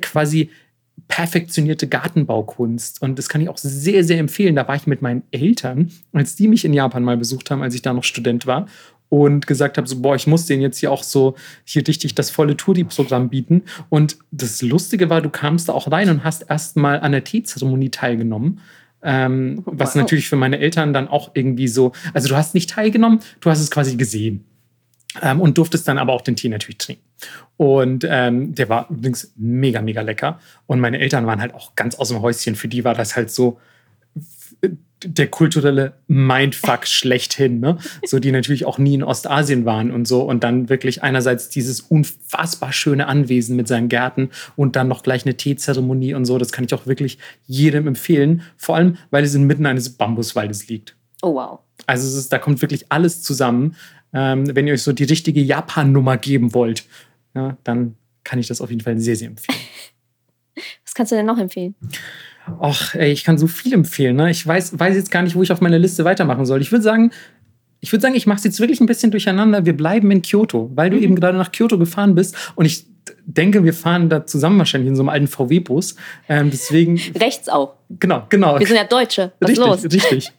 quasi 0.00 0.50
perfektionierte 1.06 1.86
Gartenbaukunst. 1.86 3.00
Und 3.02 3.18
das 3.18 3.28
kann 3.28 3.40
ich 3.40 3.48
auch 3.48 3.58
sehr, 3.58 4.04
sehr 4.04 4.18
empfehlen. 4.18 4.56
Da 4.56 4.66
war 4.66 4.76
ich 4.76 4.86
mit 4.86 5.02
meinen 5.02 5.22
Eltern, 5.30 5.90
als 6.12 6.36
die 6.36 6.48
mich 6.48 6.64
in 6.64 6.74
Japan 6.74 7.04
mal 7.04 7.16
besucht 7.16 7.50
haben, 7.50 7.62
als 7.62 7.74
ich 7.74 7.82
da 7.82 7.92
noch 7.92 8.04
Student 8.04 8.46
war. 8.46 8.66
Und 9.10 9.46
gesagt 9.46 9.78
habe, 9.78 9.88
so, 9.88 10.02
boah, 10.02 10.16
ich 10.16 10.26
muss 10.26 10.44
denen 10.44 10.60
jetzt 10.60 10.78
hier 10.78 10.92
auch 10.92 11.02
so 11.02 11.34
hier 11.64 11.86
richtig 11.86 12.14
das 12.14 12.30
volle 12.30 12.58
Touri-Programm 12.58 13.30
bieten. 13.30 13.62
Und 13.88 14.18
das 14.30 14.60
Lustige 14.60 15.08
war, 15.08 15.22
du 15.22 15.30
kamst 15.30 15.70
da 15.70 15.72
auch 15.72 15.90
rein 15.90 16.10
und 16.10 16.24
hast 16.24 16.42
erstmal 16.50 17.00
an 17.00 17.12
der 17.12 17.24
Teezeremonie 17.24 17.88
teilgenommen. 17.88 18.60
Ähm, 19.00 19.62
was 19.64 19.94
natürlich 19.94 20.28
für 20.28 20.36
meine 20.36 20.58
Eltern 20.58 20.92
dann 20.92 21.08
auch 21.08 21.30
irgendwie 21.34 21.68
so, 21.68 21.92
also 22.12 22.28
du 22.28 22.36
hast 22.36 22.54
nicht 22.54 22.70
teilgenommen, 22.70 23.20
du 23.40 23.48
hast 23.48 23.60
es 23.60 23.70
quasi 23.70 23.96
gesehen. 23.96 24.44
Ähm, 25.22 25.40
und 25.40 25.56
durftest 25.56 25.88
dann 25.88 25.98
aber 25.98 26.12
auch 26.12 26.20
den 26.20 26.36
Tee 26.36 26.48
natürlich 26.48 26.78
trinken. 26.78 27.02
Und 27.56 28.06
ähm, 28.08 28.54
der 28.54 28.68
war 28.68 28.88
übrigens 28.90 29.32
mega, 29.36 29.80
mega 29.80 30.02
lecker. 30.02 30.38
Und 30.66 30.80
meine 30.80 31.00
Eltern 31.00 31.26
waren 31.26 31.40
halt 31.40 31.54
auch 31.54 31.74
ganz 31.74 31.96
aus 31.96 32.08
dem 32.08 32.20
Häuschen. 32.20 32.54
Für 32.54 32.68
die 32.68 32.84
war 32.84 32.94
das 32.94 33.16
halt 33.16 33.30
so 33.30 33.58
der 35.04 35.28
kulturelle 35.28 35.94
Mindfuck 36.08 36.86
schlechthin, 36.86 37.60
ne? 37.60 37.78
So, 38.04 38.18
die 38.18 38.32
natürlich 38.32 38.64
auch 38.64 38.78
nie 38.78 38.94
in 38.94 39.02
Ostasien 39.02 39.64
waren 39.64 39.90
und 39.90 40.06
so. 40.06 40.22
Und 40.22 40.44
dann 40.44 40.68
wirklich 40.68 41.02
einerseits 41.02 41.48
dieses 41.48 41.80
unfassbar 41.80 42.72
schöne 42.72 43.06
Anwesen 43.06 43.56
mit 43.56 43.68
seinen 43.68 43.88
Gärten 43.88 44.30
und 44.56 44.76
dann 44.76 44.88
noch 44.88 45.02
gleich 45.02 45.24
eine 45.24 45.36
Teezeremonie 45.36 46.14
und 46.14 46.24
so. 46.24 46.38
Das 46.38 46.52
kann 46.52 46.64
ich 46.64 46.74
auch 46.74 46.86
wirklich 46.86 47.18
jedem 47.46 47.86
empfehlen. 47.86 48.42
Vor 48.56 48.76
allem, 48.76 48.96
weil 49.10 49.24
es 49.24 49.34
inmitten 49.34 49.66
eines 49.66 49.90
Bambuswaldes 49.90 50.68
liegt. 50.68 50.96
Oh, 51.22 51.34
wow. 51.34 51.60
Also, 51.86 52.06
es 52.06 52.14
ist, 52.14 52.32
da 52.32 52.38
kommt 52.38 52.60
wirklich 52.60 52.90
alles 52.90 53.22
zusammen 53.22 53.76
ähm, 54.12 54.54
wenn 54.54 54.66
ihr 54.66 54.74
euch 54.74 54.82
so 54.82 54.92
die 54.92 55.04
richtige 55.04 55.40
Japan-Nummer 55.40 56.16
geben 56.16 56.54
wollt, 56.54 56.84
ja, 57.34 57.56
dann 57.64 57.94
kann 58.24 58.38
ich 58.38 58.46
das 58.46 58.60
auf 58.60 58.70
jeden 58.70 58.82
Fall 58.82 58.98
sehr, 58.98 59.16
sehr 59.16 59.28
empfehlen. 59.28 59.58
Was 60.84 60.94
kannst 60.94 61.12
du 61.12 61.16
denn 61.16 61.26
noch 61.26 61.38
empfehlen? 61.38 61.74
Ach, 62.60 62.94
ey, 62.94 63.12
ich 63.12 63.24
kann 63.24 63.38
so 63.38 63.46
viel 63.46 63.72
empfehlen. 63.72 64.16
Ne? 64.16 64.30
Ich 64.30 64.46
weiß, 64.46 64.78
weiß 64.78 64.96
jetzt 64.96 65.10
gar 65.10 65.22
nicht, 65.22 65.36
wo 65.36 65.42
ich 65.42 65.52
auf 65.52 65.60
meiner 65.60 65.78
Liste 65.78 66.04
weitermachen 66.04 66.46
soll. 66.46 66.60
Ich 66.60 66.72
würde 66.72 66.82
sagen, 66.82 67.10
ich 67.80 67.92
würde 67.92 68.02
sagen, 68.02 68.14
ich 68.14 68.26
mache 68.26 68.38
es 68.38 68.44
jetzt 68.44 68.60
wirklich 68.60 68.80
ein 68.80 68.86
bisschen 68.86 69.10
durcheinander. 69.10 69.64
Wir 69.64 69.76
bleiben 69.76 70.10
in 70.10 70.22
Kyoto, 70.22 70.70
weil 70.74 70.90
du 70.90 70.96
mhm. 70.96 71.02
eben 71.02 71.14
gerade 71.14 71.38
nach 71.38 71.52
Kyoto 71.52 71.78
gefahren 71.78 72.14
bist. 72.14 72.36
Und 72.54 72.64
ich 72.64 72.86
denke, 73.24 73.64
wir 73.64 73.74
fahren 73.74 74.08
da 74.08 74.26
zusammen 74.26 74.58
wahrscheinlich 74.58 74.88
in 74.88 74.96
so 74.96 75.02
einem 75.02 75.08
alten 75.08 75.26
VW-Bus. 75.28 75.96
Ähm, 76.28 76.50
deswegen. 76.50 77.00
Rechts 77.18 77.48
auch. 77.48 77.74
Genau, 77.88 78.26
genau. 78.28 78.58
Wir 78.58 78.66
sind 78.66 78.76
ja 78.76 78.84
Deutsche. 78.84 79.32
Was 79.40 79.50
richtig, 79.50 79.66
los? 79.66 79.84
richtig. 79.84 80.32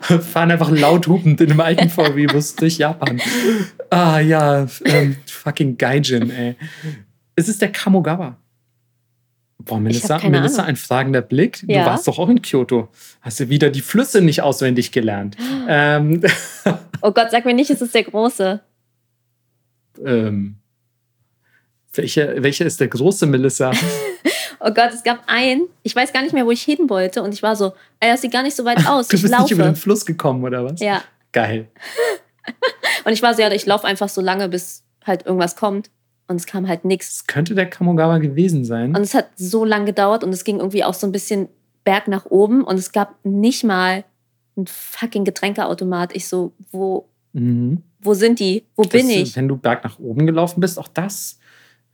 fahren 0.32 0.50
einfach 0.50 0.70
laut 0.70 1.06
hupend 1.08 1.40
in 1.40 1.50
einem 1.50 1.60
alten 1.60 1.90
VW-Bus 1.90 2.56
durch 2.56 2.78
Japan. 2.78 3.20
Ah 3.90 4.20
ja, 4.20 4.66
ähm, 4.84 5.16
fucking 5.26 5.76
Gaijin, 5.76 6.30
ey. 6.30 6.56
Es 7.34 7.48
ist 7.48 7.60
der 7.60 7.72
Kamogawa. 7.72 8.36
Boah, 9.64 9.78
Melissa, 9.78 10.18
Melissa 10.28 10.64
ein 10.64 10.76
fragender 10.76 11.22
Blick. 11.22 11.64
Ja. 11.66 11.84
Du 11.84 11.90
warst 11.90 12.08
doch 12.08 12.18
auch 12.18 12.28
in 12.28 12.42
Kyoto. 12.42 12.88
Hast 13.20 13.40
du 13.40 13.48
wieder 13.48 13.70
die 13.70 13.80
Flüsse 13.80 14.20
nicht 14.20 14.42
auswendig 14.42 14.92
gelernt? 14.92 15.36
ähm. 15.68 16.22
oh 17.02 17.12
Gott, 17.12 17.30
sag 17.30 17.44
mir 17.44 17.54
nicht, 17.54 17.70
es 17.70 17.80
ist 17.80 17.94
der 17.94 18.04
große. 18.04 18.60
Ähm, 20.04 20.56
welcher, 21.94 22.42
welcher 22.42 22.66
ist 22.66 22.80
der 22.80 22.88
große 22.88 23.26
Melissa? 23.26 23.70
oh 24.60 24.70
Gott, 24.72 24.90
es 24.94 25.02
gab 25.02 25.22
einen, 25.26 25.68
ich 25.82 25.94
weiß 25.94 26.12
gar 26.12 26.22
nicht 26.22 26.32
mehr, 26.32 26.46
wo 26.46 26.50
ich 26.50 26.62
hin 26.62 26.88
wollte 26.88 27.22
und 27.22 27.34
ich 27.34 27.42
war 27.42 27.56
so, 27.56 27.72
ey, 28.00 28.10
das 28.10 28.22
sieht 28.22 28.32
gar 28.32 28.42
nicht 28.42 28.56
so 28.56 28.64
weit 28.64 28.86
aus. 28.88 29.08
du 29.08 29.20
bist 29.20 29.30
laufe. 29.30 29.44
nicht 29.44 29.52
über 29.52 29.64
den 29.64 29.76
Fluss 29.76 30.06
gekommen, 30.06 30.44
oder 30.44 30.64
was? 30.64 30.80
Ja. 30.80 31.02
Geil. 31.32 31.68
und 33.04 33.12
ich 33.12 33.22
war 33.22 33.34
so, 33.34 33.42
ja, 33.42 33.50
ich 33.50 33.66
laufe 33.66 33.86
einfach 33.86 34.08
so 34.08 34.20
lange, 34.20 34.48
bis 34.48 34.84
halt 35.04 35.26
irgendwas 35.26 35.56
kommt. 35.56 35.90
Und 36.28 36.36
es 36.36 36.46
kam 36.46 36.68
halt 36.68 36.84
nichts. 36.84 37.16
Es 37.16 37.26
könnte 37.26 37.54
der 37.54 37.68
Kamogawa 37.68 38.18
gewesen 38.18 38.64
sein. 38.64 38.94
Und 38.94 39.02
es 39.02 39.12
hat 39.12 39.28
so 39.36 39.64
lange 39.64 39.86
gedauert 39.86 40.24
und 40.24 40.32
es 40.32 40.44
ging 40.44 40.58
irgendwie 40.58 40.84
auch 40.84 40.94
so 40.94 41.06
ein 41.06 41.12
bisschen 41.12 41.48
Berg 41.84 42.08
nach 42.08 42.26
oben 42.26 42.62
und 42.62 42.78
es 42.78 42.92
gab 42.92 43.16
nicht 43.24 43.64
mal 43.64 44.04
ein 44.56 44.66
fucking 44.66 45.24
Getränkeautomat. 45.24 46.14
Ich 46.14 46.28
so, 46.28 46.52
wo, 46.70 47.08
mhm. 47.32 47.82
wo 48.00 48.14
sind 48.14 48.38
die? 48.38 48.64
Wo 48.76 48.84
das, 48.84 48.92
bin 48.92 49.10
ich? 49.10 49.34
Wenn 49.36 49.48
du 49.48 49.56
Berg 49.56 49.84
nach 49.84 49.98
oben 49.98 50.26
gelaufen 50.26 50.60
bist, 50.60 50.78
auch 50.78 50.88
das 50.88 51.38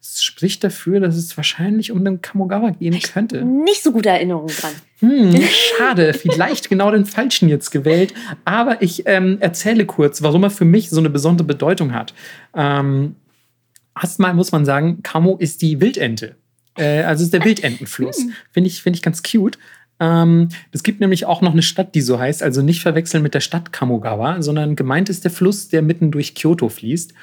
das 0.01 0.23
spricht 0.23 0.63
dafür, 0.63 1.01
dass 1.01 1.17
es 1.17 1.37
wahrscheinlich 1.37 1.91
um 1.91 2.05
den 2.05 2.23
Kamogawa 2.23 2.71
gehen 2.71 2.93
ich 2.93 3.13
könnte. 3.13 3.45
Nicht 3.45 3.83
so 3.83 3.93
gute 3.93 4.09
Erinnerungen 4.09 4.55
dran. 4.55 4.73
Hm, 5.01 5.43
schade, 5.77 6.15
vielleicht 6.15 6.69
genau 6.69 6.91
den 6.91 7.05
falschen 7.05 7.49
jetzt 7.49 7.71
gewählt. 7.71 8.15
Aber 8.45 8.81
ich 8.81 9.05
ähm, 9.07 9.39
erzähle 9.41 9.87
kurz, 9.87 10.23
warum 10.23 10.45
er 10.45 10.51
für 10.51 10.65
mich 10.65 10.91
so 10.91 10.99
eine 10.99 11.11
besondere 11.11 11.47
Bedeutung 11.47 11.93
hat. 11.93 12.15
Ähm, 12.55 13.17
erstmal 14.01 14.35
muss 14.35 14.53
man 14.53 14.65
sagen, 14.65 15.03
Kamo 15.03 15.37
ist 15.37 15.63
die 15.63 15.81
Wildente. 15.81 16.37
Äh, 16.77 17.03
also 17.03 17.25
ist 17.25 17.35
der 17.35 17.45
Wildentenfluss. 17.45 18.19
Hm. 18.19 18.33
Finde 18.53 18.69
ich, 18.69 18.83
find 18.83 18.97
ich 18.97 19.03
ganz 19.03 19.23
cute. 19.25 19.59
Ähm, 20.01 20.49
es 20.71 20.85
gibt 20.85 21.01
nämlich 21.01 21.27
auch 21.27 21.41
noch 21.41 21.53
eine 21.53 21.63
Stadt, 21.63 21.97
die 21.97 22.03
so 22.03 22.21
heißt, 22.21 22.43
also 22.43 22.63
nicht 22.63 22.83
verwechseln 22.83 23.23
mit 23.23 23.35
der 23.35 23.41
Stadt 23.41 23.73
Kamogawa, 23.73 24.43
sondern 24.43 24.77
gemeint 24.77 25.09
ist 25.09 25.25
der 25.25 25.33
Fluss, 25.33 25.69
der 25.69 25.83
mitten 25.83 26.13
durch 26.13 26.37
Kyoto 26.37 26.69
fließt. 26.69 27.15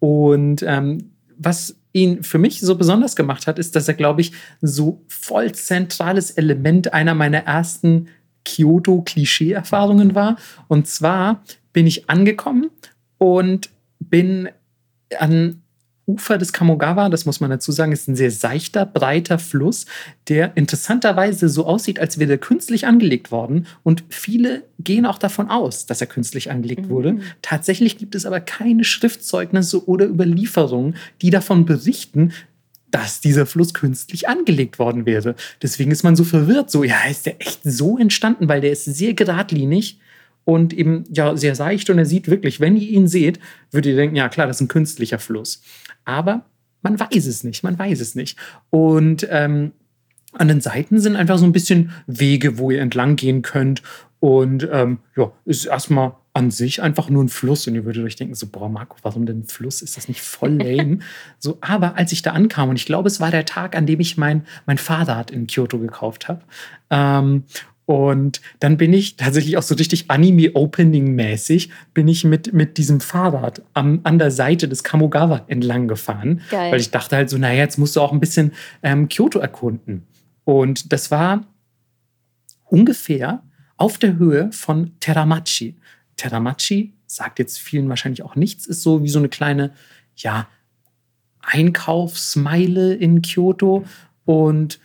Und 0.00 0.64
ähm, 0.66 1.10
was 1.38 1.76
ihn 1.94 2.22
für 2.22 2.38
mich 2.38 2.60
so 2.60 2.74
besonders 2.76 3.16
gemacht 3.16 3.46
hat, 3.46 3.58
ist, 3.58 3.74
dass 3.76 3.88
er, 3.88 3.94
glaube 3.94 4.20
ich, 4.20 4.32
so 4.60 5.02
voll 5.08 5.52
zentrales 5.52 6.32
Element 6.32 6.92
einer 6.92 7.14
meiner 7.14 7.38
ersten 7.38 8.08
Kyoto-Klischee-Erfahrungen 8.44 10.14
war. 10.14 10.36
Und 10.68 10.86
zwar 10.86 11.42
bin 11.72 11.86
ich 11.86 12.10
angekommen 12.10 12.70
und 13.16 13.70
bin 14.00 14.50
an 15.18 15.62
Ufer 16.06 16.36
des 16.36 16.52
Kamogawa, 16.52 17.08
das 17.08 17.24
muss 17.24 17.40
man 17.40 17.50
dazu 17.50 17.72
sagen, 17.72 17.92
ist 17.92 18.08
ein 18.08 18.16
sehr 18.16 18.30
seichter, 18.30 18.84
breiter 18.84 19.38
Fluss, 19.38 19.86
der 20.28 20.56
interessanterweise 20.56 21.48
so 21.48 21.66
aussieht, 21.66 21.98
als 21.98 22.18
wäre 22.18 22.32
er 22.32 22.38
künstlich 22.38 22.86
angelegt 22.86 23.30
worden. 23.30 23.66
Und 23.82 24.04
viele 24.10 24.64
gehen 24.78 25.06
auch 25.06 25.18
davon 25.18 25.48
aus, 25.48 25.86
dass 25.86 26.00
er 26.00 26.06
künstlich 26.06 26.50
angelegt 26.50 26.86
mhm. 26.86 26.90
wurde. 26.90 27.18
Tatsächlich 27.40 27.96
gibt 27.96 28.14
es 28.14 28.26
aber 28.26 28.40
keine 28.40 28.84
Schriftzeugnisse 28.84 29.88
oder 29.88 30.06
Überlieferungen, 30.06 30.96
die 31.22 31.30
davon 31.30 31.64
berichten, 31.64 32.32
dass 32.90 33.20
dieser 33.20 33.46
Fluss 33.46 33.74
künstlich 33.74 34.28
angelegt 34.28 34.78
worden 34.78 35.04
wäre. 35.04 35.34
Deswegen 35.62 35.90
ist 35.90 36.04
man 36.04 36.14
so 36.14 36.22
verwirrt. 36.22 36.70
So, 36.70 36.84
ja, 36.84 37.02
ist 37.10 37.26
der 37.26 37.40
echt 37.40 37.60
so 37.64 37.98
entstanden, 37.98 38.48
weil 38.48 38.60
der 38.60 38.70
ist 38.70 38.84
sehr 38.84 39.14
geradlinig 39.14 39.98
und 40.44 40.72
eben 40.72 41.04
ja 41.10 41.36
sehr 41.36 41.54
seicht 41.54 41.90
und 41.90 41.98
er 41.98 42.06
sieht 42.06 42.28
wirklich, 42.28 42.60
wenn 42.60 42.76
ihr 42.76 42.88
ihn 42.88 43.08
seht, 43.08 43.38
würdet 43.70 43.92
ihr 43.92 43.96
denken, 43.96 44.16
ja 44.16 44.28
klar, 44.28 44.46
das 44.46 44.56
ist 44.56 44.62
ein 44.62 44.68
künstlicher 44.68 45.18
Fluss. 45.18 45.62
Aber 46.04 46.44
man 46.82 47.00
weiß 47.00 47.26
es 47.26 47.44
nicht, 47.44 47.64
man 47.64 47.78
weiß 47.78 48.00
es 48.00 48.14
nicht. 48.14 48.38
Und 48.70 49.26
ähm, 49.30 49.72
an 50.32 50.48
den 50.48 50.60
Seiten 50.60 51.00
sind 51.00 51.16
einfach 51.16 51.38
so 51.38 51.46
ein 51.46 51.52
bisschen 51.52 51.92
Wege, 52.06 52.58
wo 52.58 52.70
ihr 52.70 52.80
entlang 52.80 53.16
gehen 53.16 53.42
könnt. 53.42 53.82
Und 54.20 54.68
ähm, 54.70 54.98
ja, 55.16 55.32
ist 55.44 55.66
erstmal 55.66 56.14
an 56.32 56.50
sich 56.50 56.82
einfach 56.82 57.08
nur 57.08 57.22
ein 57.22 57.28
Fluss. 57.28 57.66
Und 57.66 57.74
ihr 57.74 57.84
würdet 57.84 58.04
euch 58.04 58.16
denken, 58.16 58.34
so, 58.34 58.46
boah, 58.46 58.68
Marco, 58.68 58.96
warum 59.02 59.24
denn 59.24 59.40
ein 59.40 59.44
Fluss? 59.44 59.80
Ist 59.80 59.96
das 59.96 60.08
nicht 60.08 60.20
voll 60.20 60.60
lame? 60.60 60.98
so, 61.38 61.58
aber 61.60 61.96
als 61.96 62.12
ich 62.12 62.22
da 62.22 62.32
ankam, 62.32 62.68
und 62.68 62.76
ich 62.76 62.86
glaube, 62.86 63.06
es 63.06 63.20
war 63.20 63.30
der 63.30 63.44
Tag, 63.44 63.76
an 63.76 63.86
dem 63.86 64.00
ich 64.00 64.16
mein, 64.16 64.44
mein 64.66 64.78
Fahrrad 64.78 65.30
in 65.30 65.46
Kyoto 65.46 65.78
gekauft 65.78 66.28
habe. 66.28 66.42
Ähm, 66.90 67.44
und 67.86 68.40
dann 68.60 68.78
bin 68.78 68.92
ich 68.94 69.16
tatsächlich 69.16 69.58
auch 69.58 69.62
so 69.62 69.74
richtig 69.74 70.10
Anime-Opening-mäßig, 70.10 71.70
bin 71.92 72.08
ich 72.08 72.24
mit, 72.24 72.52
mit 72.54 72.78
diesem 72.78 73.00
Fahrrad 73.00 73.62
am, 73.74 74.00
an 74.04 74.18
der 74.18 74.30
Seite 74.30 74.68
des 74.68 74.84
Kamogawa 74.84 75.44
entlang 75.48 75.86
gefahren. 75.86 76.40
Geil. 76.50 76.72
Weil 76.72 76.80
ich 76.80 76.90
dachte 76.90 77.16
halt 77.16 77.28
so, 77.28 77.36
naja, 77.36 77.58
jetzt 77.58 77.78
musst 77.78 77.96
du 77.96 78.00
auch 78.00 78.12
ein 78.12 78.20
bisschen 78.20 78.52
ähm, 78.82 79.08
Kyoto 79.08 79.38
erkunden. 79.38 80.06
Und 80.44 80.92
das 80.92 81.10
war 81.10 81.46
ungefähr 82.64 83.42
auf 83.76 83.98
der 83.98 84.16
Höhe 84.16 84.50
von 84.52 84.92
Teramachi. 85.00 85.76
Teramachi 86.16 86.94
sagt 87.06 87.38
jetzt 87.38 87.58
vielen 87.58 87.88
wahrscheinlich 87.88 88.22
auch 88.22 88.34
nichts, 88.34 88.66
ist 88.66 88.82
so 88.82 89.02
wie 89.02 89.08
so 89.08 89.18
eine 89.18 89.28
kleine, 89.28 89.72
ja, 90.16 90.48
Einkaufsmeile 91.42 92.94
in 92.94 93.20
Kyoto. 93.20 93.84
Und 94.24 94.80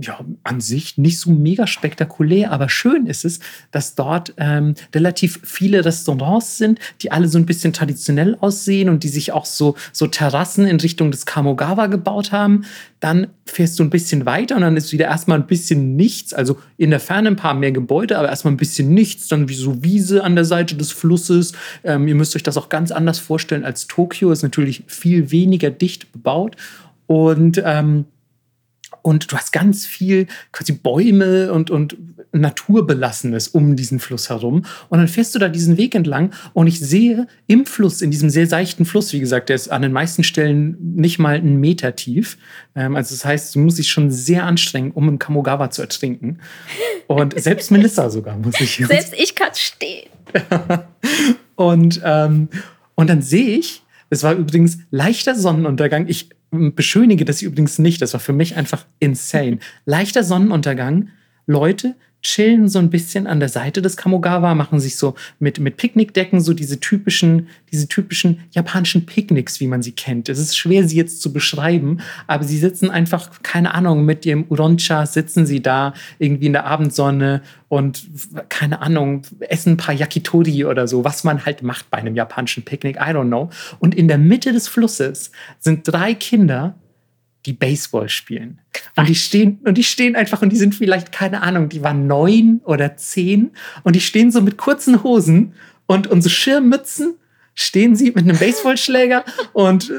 ja, 0.00 0.20
an 0.44 0.60
sich 0.60 0.98
nicht 0.98 1.18
so 1.18 1.30
mega 1.30 1.66
spektakulär, 1.66 2.52
aber 2.52 2.68
schön 2.68 3.06
ist 3.06 3.24
es, 3.24 3.40
dass 3.70 3.94
dort 3.94 4.34
ähm, 4.36 4.74
relativ 4.94 5.40
viele 5.42 5.84
Restaurants 5.84 6.58
sind, 6.58 6.78
die 7.02 7.12
alle 7.12 7.28
so 7.28 7.38
ein 7.38 7.46
bisschen 7.46 7.72
traditionell 7.72 8.36
aussehen 8.40 8.88
und 8.88 9.04
die 9.04 9.08
sich 9.08 9.32
auch 9.32 9.44
so, 9.44 9.76
so 9.92 10.06
Terrassen 10.06 10.66
in 10.66 10.80
Richtung 10.80 11.10
des 11.10 11.26
Kamogawa 11.26 11.86
gebaut 11.86 12.32
haben. 12.32 12.64
Dann 13.00 13.28
fährst 13.46 13.78
du 13.78 13.82
ein 13.82 13.90
bisschen 13.90 14.26
weiter 14.26 14.56
und 14.56 14.62
dann 14.62 14.76
ist 14.76 14.92
wieder 14.92 15.06
erstmal 15.06 15.38
ein 15.38 15.46
bisschen 15.46 15.96
nichts, 15.96 16.32
also 16.32 16.58
in 16.76 16.90
der 16.90 17.00
Ferne 17.00 17.28
ein 17.28 17.36
paar 17.36 17.54
mehr 17.54 17.72
Gebäude, 17.72 18.18
aber 18.18 18.28
erstmal 18.28 18.54
ein 18.54 18.58
bisschen 18.58 18.94
nichts, 18.94 19.28
dann 19.28 19.48
wie 19.48 19.54
so 19.54 19.82
Wiese 19.82 20.24
an 20.24 20.34
der 20.34 20.44
Seite 20.44 20.76
des 20.76 20.92
Flusses. 20.92 21.52
Ähm, 21.84 22.08
ihr 22.08 22.14
müsst 22.14 22.36
euch 22.36 22.42
das 22.42 22.56
auch 22.56 22.68
ganz 22.68 22.90
anders 22.90 23.18
vorstellen 23.18 23.64
als 23.64 23.86
Tokio, 23.86 24.32
ist 24.32 24.42
natürlich 24.42 24.84
viel 24.86 25.30
weniger 25.30 25.70
dicht 25.70 26.12
bebaut 26.12 26.56
und 27.06 27.60
ähm, 27.64 28.04
und 29.02 29.30
du 29.30 29.36
hast 29.36 29.52
ganz 29.52 29.86
viel 29.86 30.26
quasi 30.52 30.72
Bäume 30.72 31.52
und, 31.52 31.70
und 31.70 31.96
Naturbelassenes 32.32 33.48
um 33.48 33.76
diesen 33.76 33.98
Fluss 33.98 34.28
herum. 34.28 34.64
Und 34.88 34.98
dann 34.98 35.08
fährst 35.08 35.34
du 35.34 35.38
da 35.38 35.48
diesen 35.48 35.76
Weg 35.76 35.94
entlang 35.94 36.32
und 36.52 36.66
ich 36.66 36.78
sehe 36.78 37.26
im 37.46 37.66
Fluss, 37.66 38.02
in 38.02 38.10
diesem 38.10 38.30
sehr 38.30 38.46
seichten 38.46 38.84
Fluss, 38.84 39.12
wie 39.12 39.20
gesagt, 39.20 39.48
der 39.48 39.56
ist 39.56 39.68
an 39.68 39.82
den 39.82 39.92
meisten 39.92 40.22
Stellen 40.22 40.76
nicht 40.94 41.18
mal 41.18 41.34
einen 41.34 41.58
Meter 41.58 41.96
tief. 41.96 42.38
Ähm, 42.74 42.96
also 42.96 43.14
das 43.14 43.24
heißt, 43.24 43.54
du 43.54 43.60
musst 43.60 43.78
dich 43.78 43.90
schon 43.90 44.10
sehr 44.10 44.44
anstrengen, 44.44 44.92
um 44.92 45.08
im 45.08 45.18
Kamogawa 45.18 45.70
zu 45.70 45.82
ertrinken. 45.82 46.38
Und 47.06 47.38
selbst 47.40 47.70
Melissa 47.70 48.10
sogar 48.10 48.36
muss 48.36 48.60
ich. 48.60 48.76
Selbst 48.76 49.14
ich 49.14 49.34
kann 49.34 49.50
stehen. 49.54 50.08
und, 51.56 52.00
ähm, 52.04 52.48
und 52.94 53.10
dann 53.10 53.22
sehe 53.22 53.58
ich, 53.58 53.82
es 54.10 54.22
war 54.22 54.34
übrigens 54.34 54.78
leichter 54.90 55.34
Sonnenuntergang. 55.34 56.06
Ich 56.08 56.30
beschönige 56.50 57.24
das 57.24 57.42
übrigens 57.42 57.78
nicht. 57.78 58.02
Das 58.02 58.12
war 58.12 58.20
für 58.20 58.32
mich 58.32 58.56
einfach 58.56 58.86
insane. 58.98 59.58
Leichter 59.84 60.24
Sonnenuntergang, 60.24 61.08
Leute 61.46 61.96
chillen 62.22 62.68
so 62.68 62.78
ein 62.78 62.90
bisschen 62.90 63.26
an 63.26 63.40
der 63.40 63.48
Seite 63.48 63.82
des 63.82 63.96
Kamogawa, 63.96 64.54
machen 64.54 64.80
sich 64.80 64.96
so 64.96 65.14
mit, 65.38 65.58
mit 65.58 65.76
Picknickdecken 65.76 66.40
so 66.40 66.52
diese 66.52 66.80
typischen, 66.80 67.48
diese 67.72 67.88
typischen 67.88 68.40
japanischen 68.50 69.06
Picknicks, 69.06 69.60
wie 69.60 69.66
man 69.66 69.82
sie 69.82 69.92
kennt. 69.92 70.28
Es 70.28 70.38
ist 70.38 70.56
schwer, 70.56 70.86
sie 70.86 70.96
jetzt 70.96 71.22
zu 71.22 71.32
beschreiben, 71.32 71.98
aber 72.26 72.44
sie 72.44 72.58
sitzen 72.58 72.90
einfach, 72.90 73.42
keine 73.42 73.74
Ahnung, 73.74 74.04
mit 74.04 74.26
ihrem 74.26 74.44
Uroncha 74.48 75.06
sitzen 75.06 75.46
sie 75.46 75.62
da 75.62 75.94
irgendwie 76.18 76.46
in 76.46 76.52
der 76.52 76.66
Abendsonne 76.66 77.42
und 77.68 78.02
keine 78.48 78.82
Ahnung, 78.82 79.22
essen 79.40 79.74
ein 79.74 79.76
paar 79.76 79.94
Yakitori 79.94 80.64
oder 80.64 80.88
so, 80.88 81.04
was 81.04 81.24
man 81.24 81.46
halt 81.46 81.62
macht 81.62 81.88
bei 81.90 81.98
einem 81.98 82.16
japanischen 82.16 82.64
Picknick, 82.64 82.96
I 82.96 83.12
don't 83.14 83.28
know. 83.28 83.48
Und 83.78 83.94
in 83.94 84.08
der 84.08 84.18
Mitte 84.18 84.52
des 84.52 84.66
Flusses 84.66 85.30
sind 85.60 85.82
drei 85.84 86.14
Kinder, 86.14 86.74
die 87.46 87.52
Baseball 87.52 88.08
spielen. 88.08 88.60
Und 88.96 89.08
die 89.08 89.14
stehen, 89.14 89.58
und 89.64 89.78
die 89.78 89.84
stehen 89.84 90.16
einfach, 90.16 90.42
und 90.42 90.50
die 90.50 90.56
sind 90.56 90.74
vielleicht, 90.74 91.12
keine 91.12 91.42
Ahnung, 91.42 91.68
die 91.68 91.82
waren 91.82 92.06
neun 92.06 92.60
oder 92.64 92.96
zehn, 92.96 93.50
und 93.82 93.96
die 93.96 94.00
stehen 94.00 94.30
so 94.30 94.40
mit 94.40 94.56
kurzen 94.56 95.02
Hosen 95.02 95.54
und, 95.86 96.06
und 96.06 96.22
so 96.22 96.28
Schirmmützen, 96.28 97.14
stehen 97.54 97.96
sie 97.96 98.06
mit 98.06 98.18
einem 98.18 98.36
Baseballschläger 98.38 99.24
und 99.52 99.92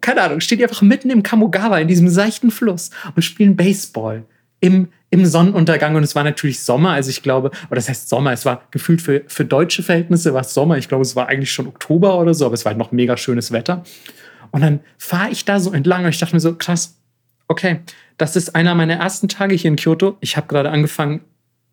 keine 0.00 0.22
Ahnung, 0.22 0.40
stehen 0.40 0.58
die 0.58 0.64
einfach 0.64 0.82
mitten 0.82 1.10
im 1.10 1.22
Kamogawa, 1.22 1.78
in 1.78 1.88
diesem 1.88 2.08
seichten 2.08 2.50
Fluss 2.50 2.90
und 3.14 3.22
spielen 3.22 3.56
Baseball 3.56 4.24
im, 4.60 4.88
im 5.10 5.26
Sonnenuntergang. 5.26 5.94
Und 5.94 6.02
es 6.02 6.14
war 6.14 6.24
natürlich 6.24 6.60
Sommer, 6.60 6.90
also 6.90 7.10
ich 7.10 7.22
glaube, 7.22 7.50
oder 7.66 7.76
das 7.76 7.88
heißt 7.88 8.08
Sommer, 8.08 8.32
es 8.32 8.44
war 8.44 8.62
gefühlt 8.70 9.02
für, 9.02 9.22
für 9.26 9.44
deutsche 9.44 9.82
Verhältnisse 9.82 10.34
war 10.34 10.40
es 10.40 10.54
Sommer. 10.54 10.78
Ich 10.78 10.88
glaube, 10.88 11.02
es 11.02 11.14
war 11.16 11.28
eigentlich 11.28 11.52
schon 11.52 11.66
Oktober 11.66 12.18
oder 12.18 12.34
so, 12.34 12.46
aber 12.46 12.54
es 12.54 12.64
war 12.64 12.70
halt 12.70 12.78
noch 12.78 12.92
mega 12.92 13.16
schönes 13.16 13.52
Wetter. 13.52 13.84
Und 14.54 14.60
dann 14.60 14.78
fahre 14.98 15.30
ich 15.30 15.44
da 15.44 15.58
so 15.58 15.72
entlang 15.72 16.04
und 16.04 16.10
ich 16.10 16.20
dachte 16.20 16.32
mir 16.32 16.38
so, 16.38 16.54
krass, 16.54 16.96
okay, 17.48 17.80
das 18.18 18.36
ist 18.36 18.54
einer 18.54 18.76
meiner 18.76 18.94
ersten 18.94 19.26
Tage 19.26 19.56
hier 19.56 19.66
in 19.68 19.74
Kyoto. 19.74 20.16
Ich 20.20 20.36
habe 20.36 20.46
gerade 20.46 20.70
angefangen, 20.70 21.22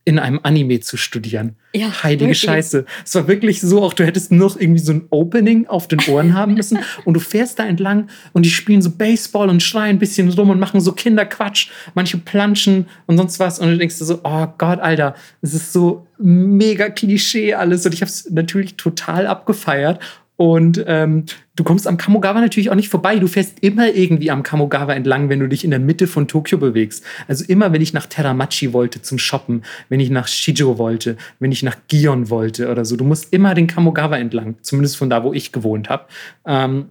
in 0.04 0.18
einem 0.18 0.40
Anime 0.42 0.80
zu 0.80 0.98
studieren. 0.98 1.58
Ja, 1.76 2.02
Heilige 2.02 2.22
wirklich. 2.22 2.40
Scheiße. 2.40 2.86
Es 3.06 3.14
war 3.14 3.28
wirklich 3.28 3.62
so, 3.62 3.84
auch 3.84 3.94
du 3.94 4.04
hättest 4.04 4.32
noch 4.32 4.60
irgendwie 4.60 4.82
so 4.82 4.94
ein 4.94 5.04
Opening 5.12 5.68
auf 5.68 5.88
den 5.88 6.00
Ohren 6.08 6.34
haben 6.36 6.56
müssen 6.56 6.80
und 7.06 7.14
du 7.14 7.20
fährst 7.20 7.60
da 7.60 7.66
entlang 7.68 8.10
und 8.34 8.48
die 8.48 8.50
spielen 8.50 8.82
so 8.82 8.90
Baseball 8.90 9.48
und 9.48 9.62
schreien 9.62 9.98
ein 9.98 10.00
bisschen 10.00 10.28
rum 10.30 10.50
und 10.50 10.60
machen 10.60 10.82
so 10.82 10.94
Kinderquatsch, 10.94 11.70
manche 11.94 12.18
planschen 12.18 12.88
und 13.06 13.18
sonst 13.18 13.40
was 13.40 13.60
und 13.60 13.70
du 13.70 13.78
denkst 13.78 14.00
dir 14.00 14.06
so, 14.06 14.22
oh 14.24 14.48
Gott, 14.58 14.80
Alter, 14.80 15.14
es 15.44 15.54
ist 15.54 15.72
so 15.72 16.08
mega 16.18 16.90
Klischee 16.90 17.54
alles 17.54 17.86
und 17.86 17.94
ich 17.94 18.02
habe 18.02 18.10
es 18.10 18.28
natürlich 18.32 18.76
total 18.76 19.28
abgefeiert 19.28 20.00
Und 20.42 20.84
ähm, 20.88 21.26
du 21.56 21.64
kommst 21.64 21.86
am 21.86 21.98
Kamogawa 21.98 22.42
natürlich 22.42 22.72
auch 22.72 22.76
nicht 22.76 22.90
vorbei. 22.90 23.20
Du 23.20 23.28
fährst 23.28 23.60
immer 23.60 23.94
irgendwie 23.94 24.32
am 24.32 24.42
Kamogawa 24.42 24.92
entlang, 24.94 25.30
wenn 25.30 25.40
du 25.40 25.48
dich 25.48 25.64
in 25.64 25.70
der 25.70 25.80
Mitte 25.80 26.08
von 26.08 26.28
Tokio 26.28 26.58
bewegst. 26.58 27.04
Also 27.28 27.46
immer, 27.48 27.74
wenn 27.74 27.82
ich 27.84 27.94
nach 27.94 28.08
Teramachi 28.08 28.74
wollte 28.74 29.04
zum 29.04 29.20
Shoppen, 29.20 29.62
wenn 29.90 30.00
ich 30.00 30.10
nach 30.10 30.28
Shijo 30.28 30.80
wollte, 30.80 31.16
wenn 31.38 31.52
ich 31.52 31.62
nach 31.62 31.78
Gion 31.88 32.32
wollte 32.32 32.72
oder 32.72 32.86
so. 32.86 32.96
Du 32.96 33.04
musst 33.04 33.32
immer 33.32 33.54
den 33.54 33.68
Kamogawa 33.68 34.18
entlang, 34.18 34.56
zumindest 34.64 34.98
von 34.98 35.12
da, 35.12 35.24
wo 35.24 35.32
ich 35.32 35.52
gewohnt 35.52 35.90
habe. 35.90 36.06
Ähm, 36.48 36.86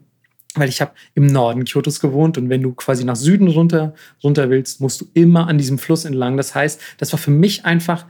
weil 0.55 0.69
ich 0.69 0.81
habe 0.81 0.93
im 1.15 1.27
Norden 1.27 1.65
Kyotos 1.65 1.99
gewohnt 1.99 2.39
und 2.39 2.51
wenn 2.51 2.63
du 2.63 2.73
quasi 2.75 3.03
nach 3.03 3.17
Süden 3.17 3.49
runter, 3.49 3.95
runter 4.23 4.49
willst, 4.49 4.81
musst 4.81 5.01
du 5.01 5.09
immer 5.13 5.49
an 5.49 5.59
diesem 5.59 5.79
Fluss 5.79 6.05
entlang. 6.05 6.37
Das 6.37 6.55
heißt, 6.55 6.81
das 6.99 7.13
war 7.13 7.19
für 7.19 7.33
mich 7.33 7.65
einfach 7.65 8.07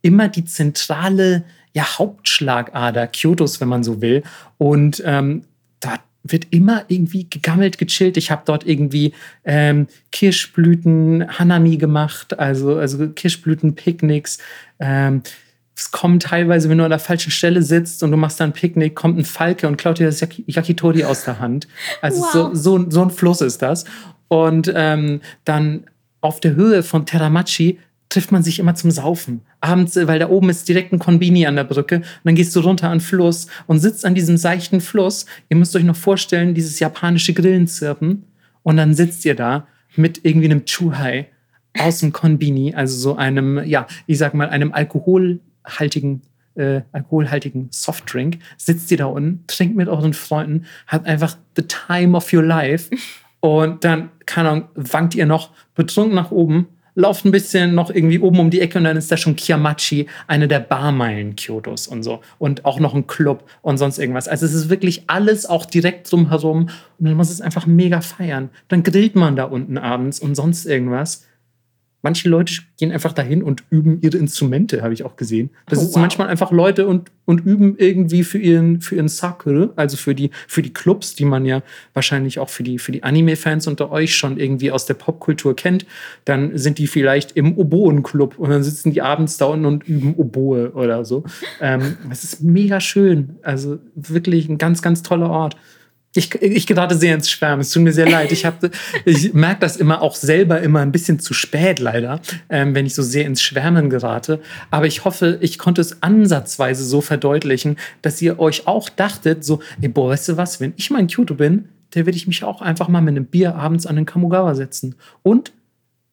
immer 0.00 0.26
die 0.26 0.44
zentrale 0.44 1.44
ja, 1.74 1.98
Hauptschlagader 1.98 3.06
Kyotos, 3.06 3.60
wenn 3.60 3.68
man 3.68 3.82
so 3.82 4.00
will. 4.00 4.22
Und 4.58 5.02
ähm, 5.04 5.44
dort 5.80 6.00
wird 6.24 6.46
immer 6.50 6.84
irgendwie 6.88 7.28
gegammelt, 7.28 7.78
gechillt. 7.78 8.16
Ich 8.16 8.30
habe 8.30 8.42
dort 8.44 8.66
irgendwie 8.66 9.12
ähm, 9.44 9.86
Kirschblüten 10.12 11.38
Hanami 11.38 11.76
gemacht, 11.76 12.38
also, 12.38 12.76
also 12.76 13.08
Kirschblüten-Picknicks. 13.08 14.38
Ähm, 14.78 15.22
es 15.74 15.90
kommt 15.90 16.24
teilweise, 16.24 16.68
wenn 16.68 16.78
du 16.78 16.84
an 16.84 16.90
der 16.90 16.98
falschen 16.98 17.32
Stelle 17.32 17.62
sitzt 17.62 18.02
und 18.02 18.10
du 18.10 18.16
machst 18.16 18.38
dann 18.38 18.50
ein 18.50 18.52
Picknick, 18.52 18.94
kommt 18.94 19.18
ein 19.18 19.24
Falke 19.24 19.66
und 19.66 19.78
klaut 19.78 19.98
dir 19.98 20.06
das 20.06 20.20
Yakitori 20.20 21.04
aus 21.04 21.24
der 21.24 21.40
Hand. 21.40 21.66
Also 22.02 22.20
wow. 22.20 22.30
so, 22.32 22.54
so, 22.54 22.90
so 22.90 23.02
ein 23.02 23.10
Fluss 23.10 23.40
ist 23.40 23.62
das. 23.62 23.84
Und 24.28 24.72
ähm, 24.74 25.20
dann 25.44 25.84
auf 26.20 26.40
der 26.40 26.54
Höhe 26.54 26.82
von 26.82 27.04
Teramachi 27.04 27.78
trifft 28.12 28.30
man 28.30 28.42
sich 28.42 28.58
immer 28.58 28.74
zum 28.74 28.90
Saufen. 28.90 29.40
Abends, 29.60 29.96
weil 29.96 30.18
da 30.18 30.28
oben 30.28 30.50
ist 30.50 30.68
direkt 30.68 30.92
ein 30.92 30.98
Konbini 30.98 31.46
an 31.46 31.56
der 31.56 31.64
Brücke. 31.64 31.96
Und 31.96 32.04
dann 32.24 32.34
gehst 32.34 32.54
du 32.54 32.60
runter 32.60 32.90
an 32.90 32.98
den 32.98 33.00
Fluss 33.00 33.46
und 33.66 33.78
sitzt 33.78 34.04
an 34.04 34.14
diesem 34.14 34.36
seichten 34.36 34.82
Fluss. 34.82 35.24
Ihr 35.48 35.56
müsst 35.56 35.74
euch 35.74 35.84
noch 35.84 35.96
vorstellen, 35.96 36.52
dieses 36.52 36.78
japanische 36.78 37.32
Grillenzirpen. 37.32 38.24
Und 38.62 38.76
dann 38.76 38.92
sitzt 38.92 39.24
ihr 39.24 39.34
da 39.34 39.66
mit 39.96 40.24
irgendwie 40.24 40.50
einem 40.50 40.66
Chuhai 40.66 41.28
aus 41.78 42.00
dem 42.00 42.12
Konbini, 42.12 42.74
also 42.74 42.98
so 42.98 43.16
einem, 43.16 43.64
ja, 43.64 43.86
ich 44.06 44.18
sag 44.18 44.34
mal, 44.34 44.50
einem 44.50 44.72
alkoholhaltigen 44.72 46.20
äh, 46.54 46.82
alkoholhaltigen 46.92 47.68
Softdrink, 47.70 48.40
sitzt 48.58 48.90
ihr 48.90 48.98
da 48.98 49.06
unten, 49.06 49.42
trinkt 49.46 49.74
mit 49.74 49.88
euren 49.88 50.12
Freunden, 50.12 50.66
habt 50.86 51.06
einfach 51.06 51.38
the 51.56 51.62
time 51.62 52.14
of 52.14 52.30
your 52.30 52.42
life 52.42 52.90
und 53.40 53.84
dann, 53.84 54.10
keine 54.26 54.50
Ahnung, 54.50 54.68
wankt 54.74 55.14
ihr 55.14 55.24
noch 55.24 55.52
betrunken 55.74 56.14
nach 56.14 56.30
oben 56.30 56.68
lauft 56.94 57.24
ein 57.24 57.32
bisschen 57.32 57.74
noch 57.74 57.90
irgendwie 57.90 58.18
oben 58.18 58.38
um 58.40 58.50
die 58.50 58.60
Ecke 58.60 58.78
und 58.78 58.84
dann 58.84 58.96
ist 58.96 59.10
da 59.10 59.16
schon 59.16 59.36
Kiamachi, 59.36 60.06
eine 60.26 60.48
der 60.48 60.60
Barmeilen 60.60 61.36
Kyotos 61.36 61.86
und 61.86 62.02
so. 62.02 62.20
Und 62.38 62.64
auch 62.64 62.80
noch 62.80 62.94
ein 62.94 63.06
Club 63.06 63.44
und 63.62 63.78
sonst 63.78 63.98
irgendwas. 63.98 64.28
Also 64.28 64.46
es 64.46 64.54
ist 64.54 64.68
wirklich 64.68 65.04
alles 65.06 65.46
auch 65.46 65.64
direkt 65.64 66.10
drumherum 66.10 66.68
und 66.98 67.04
dann 67.06 67.14
muss 67.14 67.30
es 67.30 67.40
einfach 67.40 67.66
mega 67.66 68.00
feiern. 68.00 68.50
Dann 68.68 68.82
grillt 68.82 69.16
man 69.16 69.36
da 69.36 69.44
unten 69.44 69.78
abends 69.78 70.20
und 70.20 70.34
sonst 70.34 70.66
irgendwas. 70.66 71.26
Manche 72.02 72.28
Leute 72.28 72.52
gehen 72.78 72.90
einfach 72.90 73.12
dahin 73.12 73.42
und 73.42 73.62
üben 73.70 74.00
ihre 74.00 74.18
Instrumente, 74.18 74.82
habe 74.82 74.92
ich 74.92 75.04
auch 75.04 75.16
gesehen. 75.16 75.50
Da 75.66 75.76
oh, 75.76 75.80
sitzen 75.80 75.94
wow. 75.94 76.00
manchmal 76.02 76.28
einfach 76.28 76.50
Leute 76.50 76.88
und, 76.88 77.10
und 77.24 77.46
üben 77.46 77.76
irgendwie 77.78 78.24
für 78.24 78.38
ihren, 78.38 78.80
für 78.80 78.96
ihren 78.96 79.08
Circle, 79.08 79.72
also 79.76 79.96
für 79.96 80.14
die, 80.14 80.30
für 80.48 80.62
die 80.62 80.72
Clubs, 80.72 81.14
die 81.14 81.24
man 81.24 81.46
ja 81.46 81.62
wahrscheinlich 81.94 82.40
auch 82.40 82.48
für 82.48 82.64
die, 82.64 82.80
für 82.80 82.90
die 82.90 83.04
Anime-Fans 83.04 83.68
unter 83.68 83.92
euch 83.92 84.16
schon 84.16 84.36
irgendwie 84.36 84.72
aus 84.72 84.84
der 84.86 84.94
Popkultur 84.94 85.54
kennt. 85.54 85.86
Dann 86.24 86.58
sind 86.58 86.78
die 86.78 86.88
vielleicht 86.88 87.32
im 87.32 87.56
Oboen-Club 87.56 88.38
und 88.38 88.50
dann 88.50 88.64
sitzen 88.64 88.92
die 88.92 89.00
abends 89.00 89.38
da 89.38 89.46
unten 89.46 89.66
und 89.66 89.88
üben 89.88 90.14
Oboe 90.14 90.72
oder 90.72 91.04
so. 91.04 91.22
Ähm, 91.60 91.96
es 92.10 92.24
ist 92.24 92.42
mega 92.42 92.80
schön. 92.80 93.36
Also 93.42 93.78
wirklich 93.94 94.48
ein 94.48 94.58
ganz, 94.58 94.82
ganz 94.82 95.02
toller 95.02 95.30
Ort. 95.30 95.56
Ich, 96.14 96.34
ich 96.34 96.66
gerate 96.66 96.94
sehr 96.94 97.14
ins 97.14 97.30
Schwärmen. 97.30 97.62
Es 97.62 97.70
tut 97.70 97.82
mir 97.82 97.92
sehr 97.92 98.08
leid. 98.08 98.32
Ich, 98.32 98.46
ich 99.06 99.32
merke 99.32 99.60
das 99.60 99.76
immer 99.76 100.02
auch 100.02 100.14
selber 100.14 100.60
immer 100.60 100.80
ein 100.80 100.92
bisschen 100.92 101.18
zu 101.18 101.32
spät, 101.32 101.78
leider, 101.78 102.20
ähm, 102.50 102.74
wenn 102.74 102.84
ich 102.84 102.94
so 102.94 103.02
sehr 103.02 103.24
ins 103.24 103.42
Schwärmen 103.42 103.88
gerate. 103.88 104.40
Aber 104.70 104.86
ich 104.86 105.04
hoffe, 105.04 105.38
ich 105.40 105.58
konnte 105.58 105.80
es 105.80 106.02
ansatzweise 106.02 106.84
so 106.84 107.00
verdeutlichen, 107.00 107.76
dass 108.02 108.20
ihr 108.20 108.38
euch 108.38 108.66
auch 108.66 108.90
dachtet, 108.90 109.42
so, 109.44 109.60
ey, 109.80 109.88
boah, 109.88 110.10
weißt 110.10 110.30
du 110.30 110.36
was, 110.36 110.60
wenn 110.60 110.74
ich 110.76 110.90
mal 110.90 111.00
in 111.00 111.06
Kyoto 111.06 111.34
bin, 111.34 111.68
dann 111.90 112.06
werde 112.06 112.16
ich 112.16 112.26
mich 112.26 112.44
auch 112.44 112.60
einfach 112.60 112.88
mal 112.88 113.00
mit 113.00 113.16
einem 113.16 113.26
Bier 113.26 113.54
abends 113.54 113.86
an 113.86 113.96
den 113.96 114.06
Kamogawa 114.06 114.54
setzen. 114.54 114.96
Und 115.22 115.52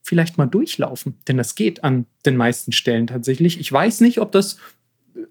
vielleicht 0.10 0.38
mal 0.38 0.48
durchlaufen. 0.48 1.16
Denn 1.28 1.38
das 1.38 1.56
geht 1.56 1.84
an 1.84 2.06
den 2.26 2.36
meisten 2.36 2.72
Stellen 2.72 3.06
tatsächlich. 3.06 3.60
Ich 3.60 3.72
weiß 3.72 4.02
nicht, 4.02 4.20
ob 4.20 4.32
das 4.32 4.58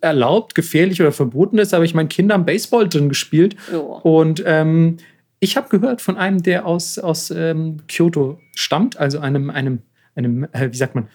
erlaubt, 0.01 0.55
gefährlich 0.55 1.01
oder 1.01 1.12
verboten 1.12 1.59
ist, 1.59 1.74
aber 1.74 1.84
ich 1.84 1.95
meine, 1.95 2.09
Kinder 2.09 2.34
haben 2.34 2.47
Baseball 2.47 2.89
drin 2.89 3.09
gespielt. 3.09 3.57
Oh. 3.72 4.01
Und 4.03 4.43
ähm, 4.47 4.99
ich 5.41 5.57
habe 5.57 5.68
gehört 5.68 6.01
von 6.01 6.16
einem, 6.16 6.43
der 6.43 6.66
aus, 6.66 6.99
aus 6.99 7.30
ähm, 7.30 7.78
Kyoto 7.89 8.41
stammt, 8.55 8.97
also 8.99 9.20
einem, 9.20 9.51
einem, 9.51 9.80
einem 10.14 10.45
äh, 10.53 10.72
wie 10.72 10.76
sagt 10.76 10.95
man, 10.95 11.09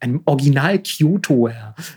einem 0.00 0.22
Original 0.26 0.80
Kyoto, 0.82 1.50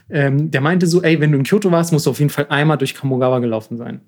ähm, 0.09 0.49
der 0.49 0.61
meinte 0.61 0.87
so, 0.87 1.03
ey, 1.03 1.19
wenn 1.19 1.31
du 1.31 1.37
in 1.37 1.43
Kyoto 1.43 1.71
warst, 1.71 1.91
musst 1.93 2.05
du 2.05 2.09
auf 2.09 2.19
jeden 2.19 2.31
Fall 2.31 2.47
einmal 2.49 2.77
durch 2.77 2.95
Kamogawa 2.95 3.39
gelaufen 3.39 3.77
sein. 3.77 4.01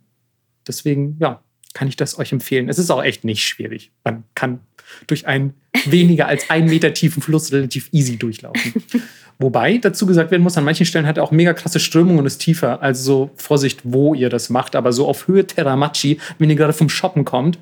Deswegen, 0.68 1.18
ja, 1.20 1.42
kann 1.74 1.88
ich 1.88 1.96
das 1.96 2.18
euch 2.18 2.32
empfehlen. 2.32 2.70
Es 2.70 2.80
ist 2.80 2.90
auch 2.90 3.04
echt 3.04 3.24
nicht 3.24 3.44
schwierig. 3.44 3.92
Man 4.04 4.24
kann 4.36 4.60
durch 5.08 5.28
einen 5.28 5.56
weniger 5.86 6.28
als 6.28 6.50
einen 6.50 6.70
Meter 6.70 6.94
tiefen 6.94 7.22
Fluss 7.22 7.52
relativ 7.52 7.90
easy 7.92 8.18
durchlaufen. 8.18 8.74
Wobei 9.44 9.78
dazu 9.78 10.06
gesagt 10.06 10.32
werden 10.32 10.42
muss, 10.42 10.58
an 10.58 10.64
manchen 10.64 10.86
Stellen 10.86 11.06
hat 11.06 11.18
er 11.18 11.24
auch 11.24 11.32
mega 11.32 11.54
krasse 11.54 11.82
Strömungen 11.82 12.20
und 12.20 12.26
ist 12.26 12.38
tiefer. 12.38 12.82
Also 12.82 13.04
so 13.04 13.32
Vorsicht, 13.36 13.82
wo 13.84 14.14
ihr 14.14 14.30
das 14.30 14.50
macht. 14.50 14.74
Aber 14.74 14.94
so 14.94 15.06
auf 15.06 15.28
Höhe 15.28 15.46
Teramachi, 15.46 16.18
wenn 16.40 16.50
ihr 16.50 16.56
gerade 16.56 16.72
vom 16.72 16.88
Shoppen 16.88 17.26
kommt, 17.26 17.60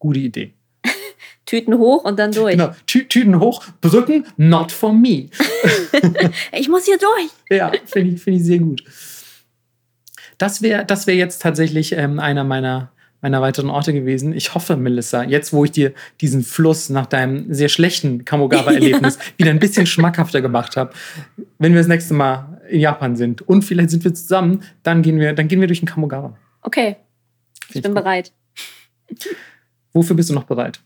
gute 0.00 0.18
Idee. 0.18 0.52
Tüten 1.46 1.78
hoch 1.78 2.02
und 2.02 2.18
dann 2.18 2.32
durch. 2.32 2.56
Genau, 2.56 2.74
Tü 2.86 3.04
Tüten 3.04 3.38
hoch, 3.38 3.62
Brücken, 3.80 4.26
not 4.36 4.72
for 4.72 4.92
me. 4.92 5.28
ich 6.52 6.68
muss 6.68 6.86
hier 6.86 6.98
durch. 6.98 7.30
Ja, 7.56 7.70
finde 7.84 8.16
ich, 8.16 8.22
find 8.22 8.38
ich 8.38 8.44
sehr 8.44 8.58
gut. 8.58 8.82
Das 10.38 10.60
wäre 10.60 10.84
das 10.84 11.06
wär 11.06 11.14
jetzt 11.14 11.40
tatsächlich 11.40 11.92
ähm, 11.92 12.18
einer 12.18 12.42
meiner 12.42 12.91
meiner 13.22 13.40
weiteren 13.40 13.70
Orte 13.70 13.92
gewesen. 13.94 14.34
Ich 14.34 14.54
hoffe, 14.54 14.76
Melissa, 14.76 15.22
jetzt 15.22 15.52
wo 15.52 15.64
ich 15.64 15.70
dir 15.70 15.92
diesen 16.20 16.42
Fluss 16.42 16.90
nach 16.90 17.06
deinem 17.06 17.54
sehr 17.54 17.68
schlechten 17.68 18.24
Kamogawa-Erlebnis 18.24 19.16
ja. 19.16 19.22
wieder 19.38 19.50
ein 19.50 19.60
bisschen 19.60 19.86
schmackhafter 19.86 20.42
gemacht 20.42 20.76
habe, 20.76 20.92
wenn 21.58 21.72
wir 21.72 21.80
das 21.80 21.88
nächste 21.88 22.14
Mal 22.14 22.60
in 22.68 22.80
Japan 22.80 23.16
sind 23.16 23.40
und 23.42 23.62
vielleicht 23.62 23.90
sind 23.90 24.04
wir 24.04 24.12
zusammen, 24.12 24.62
dann 24.82 25.02
gehen 25.02 25.18
wir, 25.18 25.32
dann 25.32 25.48
gehen 25.48 25.60
wir 25.60 25.68
durch 25.68 25.80
den 25.80 25.88
Kamogawa. 25.88 26.36
Okay, 26.62 26.96
ich, 27.70 27.76
ich 27.76 27.82
bin 27.82 27.94
gut. 27.94 28.02
bereit. 28.02 28.32
Wofür 29.92 30.16
bist 30.16 30.30
du 30.30 30.34
noch 30.34 30.44
bereit? 30.44 30.80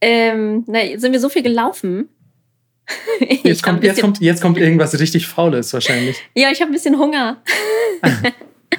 Ähm, 0.00 0.64
na, 0.66 0.80
sind 0.96 1.12
wir 1.12 1.20
so 1.20 1.28
viel 1.28 1.42
gelaufen? 1.42 2.08
jetzt, 3.42 3.62
kommt, 3.62 3.82
jetzt, 3.82 4.00
kommt, 4.00 4.20
jetzt 4.20 4.40
kommt 4.40 4.58
irgendwas 4.58 4.98
richtig 4.98 5.26
Faules 5.26 5.72
wahrscheinlich. 5.72 6.16
Ja, 6.34 6.50
ich 6.52 6.60
habe 6.60 6.70
ein 6.70 6.74
bisschen 6.74 6.98
Hunger. 6.98 7.42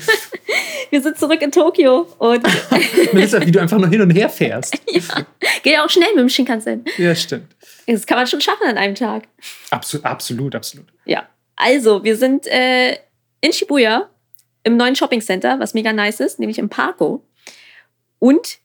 wir 0.89 1.02
sind 1.02 1.18
zurück 1.18 1.41
in 1.41 1.52
Tokio 1.52 2.08
und. 2.18 2.43
Melissa, 3.14 3.45
wie 3.45 3.52
du 3.52 3.60
einfach 3.60 3.78
nur 3.78 3.89
hin 3.89 4.02
und 4.02 4.12
her 4.12 4.30
fährst. 4.30 4.76
ja. 4.89 5.02
Geht 5.64 5.74
ja 5.74 5.86
auch 5.86 5.89
schnell 5.89 6.10
mit 6.10 6.20
dem 6.20 6.30
Shinkansen. 6.30 6.86
Ja, 6.98 7.16
stimmt. 7.16 7.56
Das 7.88 8.06
kann 8.06 8.18
man 8.18 8.28
schon 8.28 8.41
schaffen 8.41 8.68
an 8.68 8.78
einem 8.78 8.95
Tag. 8.95 9.28
Absolut, 9.70 10.06
absolut, 10.06 10.56
absolut. 10.56 10.88
Ja. 11.06 11.28
Also, 11.56 12.04
wir 12.04 12.16
sind 12.16 12.48
äh, 12.48 12.98
in 13.41 13.54
Shibuya 13.54 14.10
im 14.64 14.78
neuen 14.78 14.95
Shopping 14.95 15.22
Center, 15.22 15.60
was 15.60 15.74
mega 15.74 15.93
nice 15.93 16.20
ist, 16.20 16.39
nämlich 16.39 16.60
im 16.60 16.70
Parko. 16.70 17.24
Und 18.20 18.60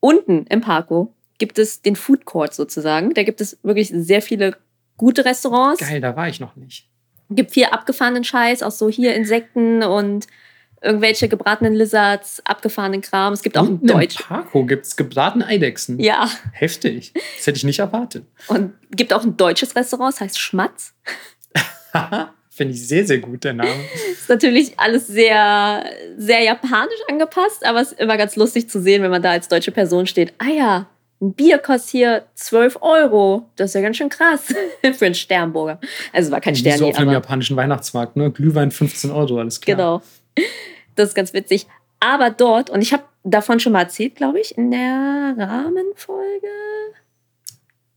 unten 0.00 0.46
im 0.46 0.60
Parko 0.60 1.14
gibt 1.38 1.58
es 1.58 1.82
den 1.82 1.96
Food 1.96 2.24
Court 2.24 2.54
sozusagen. 2.54 3.14
Da 3.14 3.22
gibt 3.22 3.40
es 3.40 3.58
wirklich 3.62 3.88
sehr 3.88 4.22
viele 4.22 4.56
gute 4.96 5.24
Restaurants. 5.24 5.80
Geil, 5.80 6.00
da 6.00 6.16
war 6.16 6.28
ich 6.28 6.40
noch 6.40 6.56
nicht. 6.56 6.88
Gibt 7.30 7.52
viel 7.52 7.64
abgefahrenen 7.64 8.24
Scheiß, 8.24 8.62
auch 8.62 8.70
so 8.70 8.88
hier 8.88 9.14
Insekten 9.14 9.82
und 9.82 10.26
irgendwelche 10.82 11.28
gebratenen 11.28 11.74
Lizards, 11.74 12.40
abgefahrenen 12.44 13.00
Kram. 13.00 13.32
Es 13.32 13.42
gibt 13.42 13.56
auch 13.58 13.66
ein 13.66 13.84
Deutsch. 13.84 14.16
Paco 14.16 14.64
gibt 14.64 14.86
es 14.86 14.96
gebratene 14.96 15.46
Eidechsen. 15.46 15.98
Ja. 15.98 16.28
Heftig. 16.52 17.12
Das 17.36 17.46
hätte 17.46 17.56
ich 17.58 17.64
nicht 17.64 17.78
erwartet. 17.78 18.24
Und 18.48 18.72
gibt 18.90 19.12
auch 19.12 19.24
ein 19.24 19.36
deutsches 19.36 19.74
Restaurant, 19.74 20.14
das 20.14 20.20
heißt 20.20 20.38
Schmatz. 20.38 20.94
Finde 22.50 22.72
ich 22.72 22.88
sehr, 22.88 23.06
sehr 23.06 23.18
gut, 23.18 23.44
der 23.44 23.52
Name. 23.52 23.70
ist 24.10 24.30
natürlich 24.30 24.78
alles 24.78 25.06
sehr, 25.06 25.84
sehr 26.16 26.42
japanisch 26.42 27.00
angepasst, 27.08 27.66
aber 27.66 27.82
es 27.82 27.92
ist 27.92 28.00
immer 28.00 28.16
ganz 28.16 28.34
lustig 28.36 28.70
zu 28.70 28.80
sehen, 28.80 29.02
wenn 29.02 29.10
man 29.10 29.20
da 29.20 29.32
als 29.32 29.48
deutsche 29.48 29.72
Person 29.72 30.06
steht. 30.06 30.32
Ah 30.38 30.48
ja, 30.48 30.86
ein 31.20 31.32
Bier 31.34 31.58
kostet 31.58 31.90
hier 31.90 32.26
12 32.34 32.78
Euro. 32.80 33.50
Das 33.56 33.70
ist 33.70 33.74
ja 33.74 33.80
ganz 33.80 33.96
schön 33.96 34.08
krass 34.08 34.54
für 34.82 35.06
einen 35.06 35.14
Sternburger. 35.14 35.80
Also 36.12 36.30
war 36.30 36.40
kein 36.40 36.54
Stern. 36.54 36.78
So 36.78 36.88
auf 36.88 36.98
einem 36.98 37.12
japanischen 37.12 37.56
Weihnachtsmarkt, 37.56 38.16
ne? 38.16 38.30
Glühwein 38.30 38.70
15 38.70 39.10
Euro, 39.10 39.38
alles 39.38 39.60
klar. 39.60 39.76
Genau. 39.76 40.02
Das 40.94 41.10
ist 41.10 41.14
ganz 41.14 41.32
witzig. 41.32 41.66
Aber 42.00 42.30
dort, 42.30 42.70
und 42.70 42.82
ich 42.82 42.92
habe 42.92 43.04
davon 43.22 43.60
schon 43.60 43.72
mal 43.72 43.82
erzählt, 43.82 44.16
glaube 44.16 44.40
ich, 44.40 44.56
in 44.56 44.70
der 44.70 45.34
Rahmenfolge. 45.36 46.46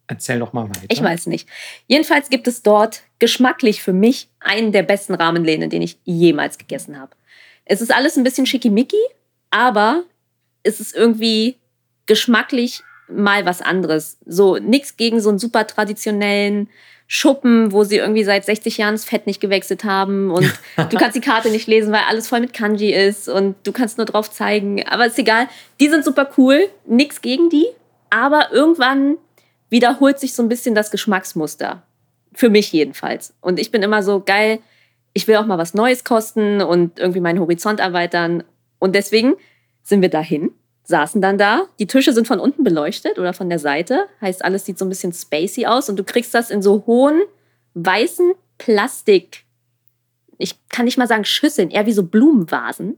Erzähl 0.07 0.39
doch 0.39 0.53
mal 0.53 0.67
weiter. 0.67 0.87
Ich 0.89 1.01
weiß 1.01 1.27
nicht. 1.27 1.47
Jedenfalls 1.87 2.29
gibt 2.29 2.47
es 2.47 2.63
dort 2.63 3.03
geschmacklich 3.19 3.83
für 3.83 3.93
mich 3.93 4.27
einen 4.39 4.71
der 4.71 4.83
besten 4.83 5.13
Rahmenläden, 5.13 5.69
den 5.69 5.81
ich 5.81 5.99
jemals 6.03 6.57
gegessen 6.57 6.99
habe. 6.99 7.11
Es 7.65 7.81
ist 7.81 7.93
alles 7.93 8.17
ein 8.17 8.23
bisschen 8.23 8.47
schickimicki. 8.47 8.97
aber 9.51 10.03
es 10.63 10.79
ist 10.79 10.95
irgendwie 10.95 11.57
geschmacklich 12.05 12.83
mal 13.11 13.45
was 13.45 13.61
anderes. 13.61 14.17
So 14.25 14.57
nichts 14.57 14.97
gegen 14.97 15.19
so 15.19 15.29
einen 15.29 15.39
super 15.39 15.67
traditionellen 15.67 16.69
Schuppen, 17.11 17.71
wo 17.71 17.83
sie 17.83 17.97
irgendwie 17.97 18.23
seit 18.23 18.45
60 18.45 18.77
Jahren 18.77 18.93
das 18.93 19.03
Fett 19.03 19.25
nicht 19.25 19.41
gewechselt 19.41 19.83
haben 19.83 20.29
und 20.29 20.45
du 20.91 20.97
kannst 20.97 21.15
die 21.15 21.21
Karte 21.21 21.49
nicht 21.49 21.65
lesen, 21.65 21.91
weil 21.91 22.03
alles 22.07 22.27
voll 22.27 22.39
mit 22.39 22.53
Kanji 22.53 22.93
ist 22.93 23.27
und 23.27 23.55
du 23.63 23.71
kannst 23.71 23.97
nur 23.97 24.05
drauf 24.05 24.31
zeigen. 24.31 24.85
Aber 24.87 25.07
ist 25.07 25.17
egal. 25.17 25.47
Die 25.79 25.89
sind 25.89 26.05
super 26.05 26.29
cool. 26.37 26.69
Nichts 26.85 27.21
gegen 27.21 27.49
die. 27.49 27.65
Aber 28.11 28.51
irgendwann 28.51 29.17
wiederholt 29.69 30.19
sich 30.19 30.33
so 30.35 30.43
ein 30.43 30.49
bisschen 30.49 30.75
das 30.75 30.91
Geschmacksmuster. 30.91 31.81
Für 32.33 32.49
mich 32.49 32.71
jedenfalls. 32.71 33.33
Und 33.41 33.59
ich 33.59 33.71
bin 33.71 33.81
immer 33.81 34.03
so 34.03 34.21
geil. 34.23 34.59
Ich 35.13 35.27
will 35.27 35.37
auch 35.37 35.47
mal 35.47 35.57
was 35.57 35.73
Neues 35.73 36.03
kosten 36.03 36.61
und 36.61 36.99
irgendwie 36.99 37.21
meinen 37.21 37.39
Horizont 37.39 37.79
erweitern. 37.79 38.43
Und 38.77 38.93
deswegen 38.93 39.33
sind 39.81 40.03
wir 40.03 40.09
dahin 40.09 40.51
saßen 40.89 41.21
dann 41.21 41.37
da. 41.37 41.67
Die 41.79 41.87
Tische 41.87 42.11
sind 42.13 42.27
von 42.27 42.39
unten 42.39 42.63
beleuchtet 42.63 43.17
oder 43.17 43.33
von 43.33 43.47
der 43.47 43.59
Seite. 43.59 44.07
Heißt, 44.19 44.43
alles 44.43 44.65
sieht 44.65 44.77
so 44.77 44.85
ein 44.85 44.89
bisschen 44.89 45.13
spacey 45.13 45.65
aus 45.65 45.87
und 45.87 45.97
du 45.97 46.03
kriegst 46.03 46.33
das 46.33 46.49
in 46.49 46.61
so 46.61 46.83
hohen, 46.85 47.21
weißen 47.75 48.33
Plastik. 48.57 49.45
Ich 50.37 50.55
kann 50.69 50.85
nicht 50.85 50.97
mal 50.97 51.07
sagen 51.07 51.25
Schüsseln, 51.25 51.69
eher 51.69 51.85
wie 51.85 51.93
so 51.93 52.03
Blumenvasen. 52.03 52.97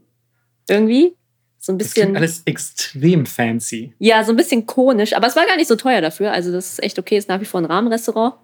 Irgendwie. 0.68 1.14
So 1.58 1.72
ein 1.72 1.78
bisschen. 1.78 2.14
Das 2.14 2.20
alles 2.20 2.42
extrem 2.46 3.26
fancy. 3.26 3.94
Ja, 3.98 4.24
so 4.24 4.32
ein 4.32 4.36
bisschen 4.36 4.66
konisch. 4.66 5.12
Aber 5.14 5.26
es 5.26 5.36
war 5.36 5.46
gar 5.46 5.56
nicht 5.56 5.68
so 5.68 5.76
teuer 5.76 6.00
dafür. 6.00 6.32
Also, 6.32 6.50
das 6.50 6.72
ist 6.72 6.82
echt 6.82 6.98
okay. 6.98 7.18
Ist 7.18 7.28
nach 7.28 7.40
wie 7.40 7.44
vor 7.44 7.60
ein 7.60 7.66
Rahmenrestaurant. 7.66 8.34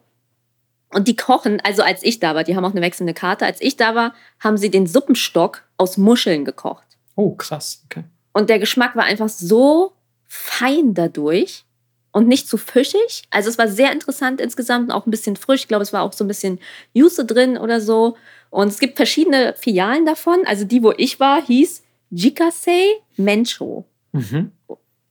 Und 0.90 1.08
die 1.08 1.16
kochen, 1.16 1.60
also 1.60 1.82
als 1.82 2.02
ich 2.02 2.18
da 2.18 2.34
war, 2.34 2.44
die 2.44 2.56
haben 2.56 2.64
auch 2.64 2.72
eine 2.72 2.80
wechselnde 2.80 3.14
Karte. 3.14 3.44
Als 3.44 3.60
ich 3.60 3.76
da 3.76 3.94
war, 3.94 4.14
haben 4.40 4.56
sie 4.56 4.70
den 4.70 4.86
Suppenstock 4.86 5.64
aus 5.76 5.96
Muscheln 5.96 6.44
gekocht. 6.44 6.86
Oh, 7.14 7.34
krass. 7.34 7.82
Okay. 7.86 8.04
Und 8.32 8.50
der 8.50 8.58
Geschmack 8.58 8.96
war 8.96 9.04
einfach 9.04 9.28
so 9.28 9.92
fein 10.26 10.94
dadurch 10.94 11.64
und 12.12 12.28
nicht 12.28 12.48
zu 12.48 12.56
fischig. 12.56 13.22
Also 13.30 13.48
es 13.48 13.58
war 13.58 13.68
sehr 13.68 13.92
interessant 13.92 14.40
insgesamt 14.40 14.88
und 14.88 14.90
auch 14.92 15.06
ein 15.06 15.10
bisschen 15.10 15.36
frisch. 15.36 15.62
Ich 15.62 15.68
glaube, 15.68 15.82
es 15.82 15.92
war 15.92 16.02
auch 16.02 16.12
so 16.12 16.24
ein 16.24 16.28
bisschen 16.28 16.58
Juice 16.92 17.24
drin 17.26 17.56
oder 17.56 17.80
so. 17.80 18.16
Und 18.50 18.68
es 18.68 18.78
gibt 18.78 18.96
verschiedene 18.96 19.54
Filialen 19.58 20.06
davon. 20.06 20.40
Also 20.46 20.64
die, 20.64 20.82
wo 20.82 20.92
ich 20.96 21.20
war, 21.20 21.44
hieß 21.44 21.82
Jikasei 22.10 22.84
Mencho. 23.16 23.84
Mhm. 24.12 24.52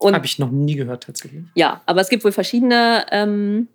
Habe 0.04 0.26
ich 0.26 0.40
noch 0.40 0.52
nie 0.52 0.76
gehört 0.76 1.04
tatsächlich. 1.04 1.44
Ja, 1.56 1.82
aber 1.86 2.02
es 2.02 2.10
gibt 2.10 2.24
wohl 2.24 2.32
verschiedene, 2.32 3.06
ähm, 3.12 3.68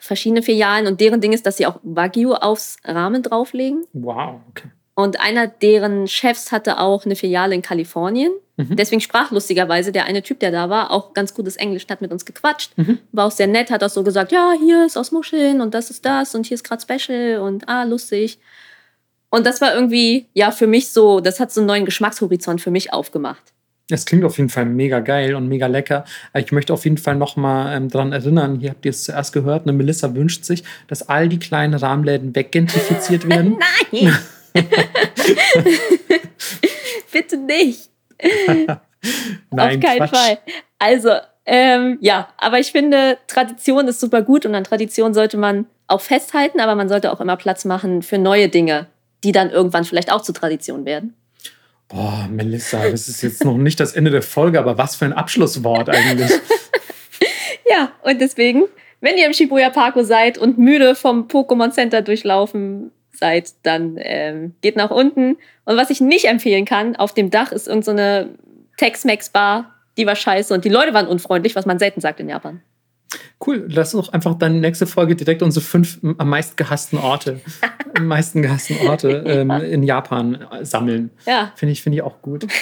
verschiedene 0.00 0.42
Filialen 0.42 0.86
und 0.86 1.00
deren 1.00 1.20
Ding 1.20 1.32
ist, 1.32 1.46
dass 1.46 1.56
sie 1.56 1.66
auch 1.66 1.78
Wagyu 1.82 2.34
aufs 2.34 2.78
Rahmen 2.84 3.22
drauflegen. 3.22 3.84
Wow, 3.92 4.40
okay. 4.50 4.70
Und 4.94 5.20
einer 5.20 5.46
deren 5.46 6.06
Chefs 6.06 6.52
hatte 6.52 6.78
auch 6.78 7.06
eine 7.06 7.16
Filiale 7.16 7.54
in 7.54 7.62
Kalifornien. 7.62 8.32
Mhm. 8.56 8.76
Deswegen 8.76 9.00
sprach 9.00 9.30
lustigerweise 9.30 9.90
der 9.90 10.04
eine 10.04 10.22
Typ, 10.22 10.40
der 10.40 10.50
da 10.50 10.68
war, 10.68 10.90
auch 10.90 11.14
ganz 11.14 11.32
gutes 11.32 11.56
Englisch, 11.56 11.86
hat 11.88 12.02
mit 12.02 12.12
uns 12.12 12.26
gequatscht. 12.26 12.76
Mhm. 12.76 12.98
War 13.12 13.26
auch 13.26 13.30
sehr 13.30 13.46
nett, 13.46 13.70
hat 13.70 13.82
auch 13.82 13.88
so 13.88 14.02
gesagt, 14.02 14.32
ja, 14.32 14.52
hier 14.58 14.84
ist 14.84 14.98
aus 14.98 15.10
Muscheln 15.10 15.62
und 15.62 15.72
das 15.72 15.90
ist 15.90 16.04
das 16.04 16.34
und 16.34 16.46
hier 16.46 16.56
ist 16.56 16.64
gerade 16.64 16.82
Special 16.82 17.38
und 17.38 17.68
ah, 17.68 17.84
lustig. 17.84 18.38
Und 19.30 19.46
das 19.46 19.62
war 19.62 19.74
irgendwie, 19.74 20.26
ja, 20.34 20.50
für 20.50 20.66
mich 20.66 20.90
so, 20.90 21.20
das 21.20 21.40
hat 21.40 21.50
so 21.50 21.62
einen 21.62 21.68
neuen 21.68 21.84
Geschmackshorizont 21.86 22.60
für 22.60 22.70
mich 22.70 22.92
aufgemacht. 22.92 23.54
Es 23.88 24.04
klingt 24.04 24.24
auf 24.24 24.36
jeden 24.36 24.50
Fall 24.50 24.66
mega 24.66 25.00
geil 25.00 25.34
und 25.34 25.48
mega 25.48 25.66
lecker. 25.66 26.04
Ich 26.34 26.52
möchte 26.52 26.72
auf 26.72 26.84
jeden 26.84 26.98
Fall 26.98 27.16
nochmal 27.16 27.74
ähm, 27.76 27.88
daran 27.88 28.12
erinnern, 28.12 28.60
hier 28.60 28.70
habt 28.70 28.84
ihr 28.84 28.90
es 28.90 29.04
zuerst 29.04 29.32
gehört, 29.32 29.62
eine 29.62 29.72
Melissa 29.72 30.14
wünscht 30.14 30.44
sich, 30.44 30.64
dass 30.86 31.08
all 31.08 31.30
die 31.30 31.38
kleinen 31.38 31.74
Rahmenläden 31.74 32.36
weggentrifiziert 32.36 33.26
werden. 33.28 33.58
Nein! 33.90 34.14
Bitte 37.12 37.36
nicht. 37.36 37.90
Nein, 39.50 39.50
Auf 39.50 39.80
keinen 39.80 39.98
Quatsch. 39.98 40.10
Fall. 40.10 40.38
Also, 40.78 41.10
ähm, 41.44 41.98
ja, 42.00 42.28
aber 42.38 42.60
ich 42.60 42.72
finde, 42.72 43.18
Tradition 43.26 43.88
ist 43.88 44.00
super 44.00 44.22
gut 44.22 44.46
und 44.46 44.54
an 44.54 44.64
Tradition 44.64 45.14
sollte 45.14 45.36
man 45.36 45.66
auch 45.88 46.00
festhalten, 46.00 46.60
aber 46.60 46.74
man 46.74 46.88
sollte 46.88 47.12
auch 47.12 47.20
immer 47.20 47.36
Platz 47.36 47.64
machen 47.64 48.02
für 48.02 48.18
neue 48.18 48.48
Dinge, 48.48 48.86
die 49.24 49.32
dann 49.32 49.50
irgendwann 49.50 49.84
vielleicht 49.84 50.12
auch 50.12 50.22
zur 50.22 50.34
Tradition 50.34 50.84
werden. 50.84 51.14
Boah, 51.88 52.28
Melissa, 52.30 52.88
das 52.88 53.08
ist 53.08 53.22
jetzt 53.22 53.44
noch 53.44 53.58
nicht 53.58 53.78
das 53.78 53.92
Ende 53.92 54.10
der 54.10 54.22
Folge, 54.22 54.58
aber 54.58 54.78
was 54.78 54.96
für 54.96 55.04
ein 55.04 55.12
Abschlusswort 55.12 55.90
eigentlich. 55.90 56.30
ja, 57.70 57.92
und 58.02 58.20
deswegen, 58.20 58.62
wenn 59.00 59.18
ihr 59.18 59.26
im 59.26 59.34
Shibuya 59.34 59.68
Parko 59.68 60.02
seid 60.02 60.38
und 60.38 60.58
müde 60.58 60.94
vom 60.94 61.26
Pokémon 61.26 61.70
Center 61.70 62.00
durchlaufen 62.00 62.92
seid, 63.22 63.52
dann 63.62 63.96
ähm, 63.98 64.54
geht 64.62 64.74
nach 64.74 64.90
unten. 64.90 65.36
Und 65.64 65.76
was 65.76 65.90
ich 65.90 66.00
nicht 66.00 66.24
empfehlen 66.24 66.64
kann, 66.64 66.96
auf 66.96 67.14
dem 67.14 67.30
Dach 67.30 67.52
ist 67.52 67.68
irgendeine 67.68 68.30
so 68.30 68.38
Tex-Mex-Bar, 68.78 69.72
die 69.96 70.06
war 70.06 70.16
scheiße 70.16 70.52
und 70.52 70.64
die 70.64 70.68
Leute 70.68 70.92
waren 70.92 71.06
unfreundlich, 71.06 71.54
was 71.54 71.64
man 71.64 71.78
selten 71.78 72.00
sagt 72.00 72.18
in 72.18 72.28
Japan. 72.28 72.62
Cool, 73.46 73.66
lass 73.68 73.94
uns 73.94 74.06
doch 74.06 74.12
einfach 74.12 74.34
dann 74.34 74.58
nächste 74.58 74.86
Folge 74.86 75.14
direkt 75.14 75.42
unsere 75.42 75.64
fünf 75.64 76.00
am 76.18 76.28
meisten 76.28 76.56
gehassten 76.56 76.98
Orte, 76.98 77.40
am 77.96 78.06
meisten 78.06 78.42
gehassten 78.42 78.76
Orte 78.88 79.22
ähm, 79.24 79.50
in 79.50 79.84
Japan 79.84 80.44
sammeln. 80.62 81.10
Ja. 81.26 81.52
Finde 81.54 81.72
ich, 81.72 81.82
find 81.82 81.94
ich 81.94 82.02
auch 82.02 82.20
gut. 82.22 82.46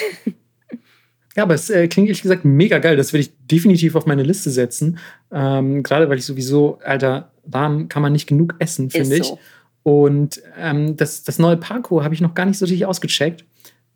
Ja, 1.37 1.43
aber 1.43 1.53
es 1.53 1.69
äh, 1.69 1.87
klingt 1.87 2.09
ehrlich 2.09 2.23
gesagt 2.23 2.43
mega 2.43 2.79
geil. 2.79 2.97
Das 2.97 3.13
werde 3.13 3.21
ich 3.21 3.31
definitiv 3.49 3.95
auf 3.95 4.05
meine 4.05 4.23
Liste 4.23 4.49
setzen. 4.49 4.97
Ähm, 5.31 5.81
Gerade 5.81 6.09
weil 6.09 6.17
ich 6.17 6.25
sowieso, 6.25 6.79
Alter, 6.83 7.31
warm 7.45 7.87
kann 7.87 8.01
man 8.01 8.11
nicht 8.11 8.27
genug 8.27 8.55
essen, 8.59 8.89
finde 8.89 9.15
ich. 9.15 9.23
So. 9.23 9.39
Und 9.83 10.41
ähm, 10.57 10.95
das, 10.95 11.23
das 11.23 11.39
neue 11.39 11.57
Parkour 11.57 12.03
habe 12.03 12.13
ich 12.13 12.21
noch 12.21 12.35
gar 12.35 12.45
nicht 12.45 12.57
so 12.57 12.65
richtig 12.65 12.85
ausgecheckt. 12.85 13.45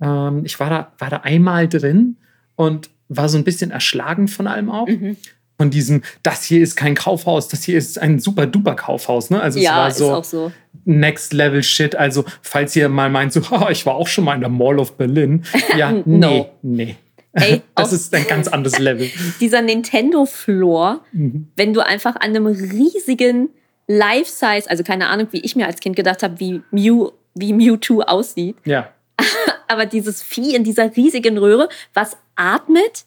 Ähm, 0.01 0.43
ich 0.45 0.59
war 0.59 0.69
da, 0.69 0.91
war 0.97 1.09
da 1.09 1.17
einmal 1.17 1.67
drin 1.67 2.17
und 2.55 2.89
war 3.07 3.29
so 3.29 3.37
ein 3.37 3.43
bisschen 3.43 3.71
erschlagen 3.71 4.27
von 4.27 4.47
allem 4.47 4.69
auch. 4.69 4.87
Mhm. 4.87 5.17
Von 5.57 5.69
diesem, 5.69 6.01
das 6.21 6.43
hier 6.43 6.61
ist 6.61 6.75
kein 6.75 6.95
Kaufhaus, 6.95 7.47
das 7.47 7.63
hier 7.63 7.77
ist 7.77 7.97
ein 7.97 8.19
super 8.19 8.45
duper 8.45 8.75
Kaufhaus. 8.75 9.29
Ne? 9.29 9.39
Also 9.39 9.59
ja, 9.59 9.87
es 9.87 10.01
war 10.01 10.23
so, 10.23 10.47
so, 10.47 10.51
Next 10.83 11.31
Level 11.31 11.63
Shit. 11.63 11.95
Also, 11.95 12.25
falls 12.41 12.75
ihr 12.75 12.89
mal 12.89 13.09
meint, 13.09 13.31
so, 13.31 13.41
ich 13.69 13.85
war 13.85 13.95
auch 13.95 14.07
schon 14.07 14.25
mal 14.25 14.33
in 14.33 14.41
der 14.41 14.49
Mall 14.49 14.79
of 14.79 14.97
Berlin. 14.97 15.43
Ja, 15.77 15.91
no. 15.91 16.03
nee, 16.05 16.45
nee. 16.61 16.95
Ey, 17.33 17.61
das 17.75 17.93
ist 17.93 18.13
ein 18.13 18.27
ganz 18.27 18.47
anderes 18.47 18.79
Level. 18.79 19.09
Dieser 19.39 19.61
Nintendo-Floor, 19.61 21.01
mhm. 21.11 21.47
wenn 21.55 21.73
du 21.73 21.85
einfach 21.85 22.15
an 22.15 22.29
einem 22.29 22.47
riesigen 22.47 23.49
Life-Size, 23.87 24.69
also 24.69 24.83
keine 24.83 25.07
Ahnung, 25.07 25.27
wie 25.31 25.41
ich 25.41 25.55
mir 25.55 25.67
als 25.67 25.79
Kind 25.79 25.95
gedacht 25.95 26.23
habe, 26.23 26.39
wie 26.39 26.61
Mew, 26.71 27.11
wie 27.33 27.53
Mewtwo 27.53 28.01
aussieht. 28.01 28.57
Ja. 28.65 28.89
Aber 29.67 29.85
dieses 29.85 30.23
Vieh 30.23 30.55
in 30.55 30.63
dieser 30.63 30.95
riesigen 30.95 31.37
Röhre, 31.37 31.69
was 31.93 32.17
atmet 32.35 33.05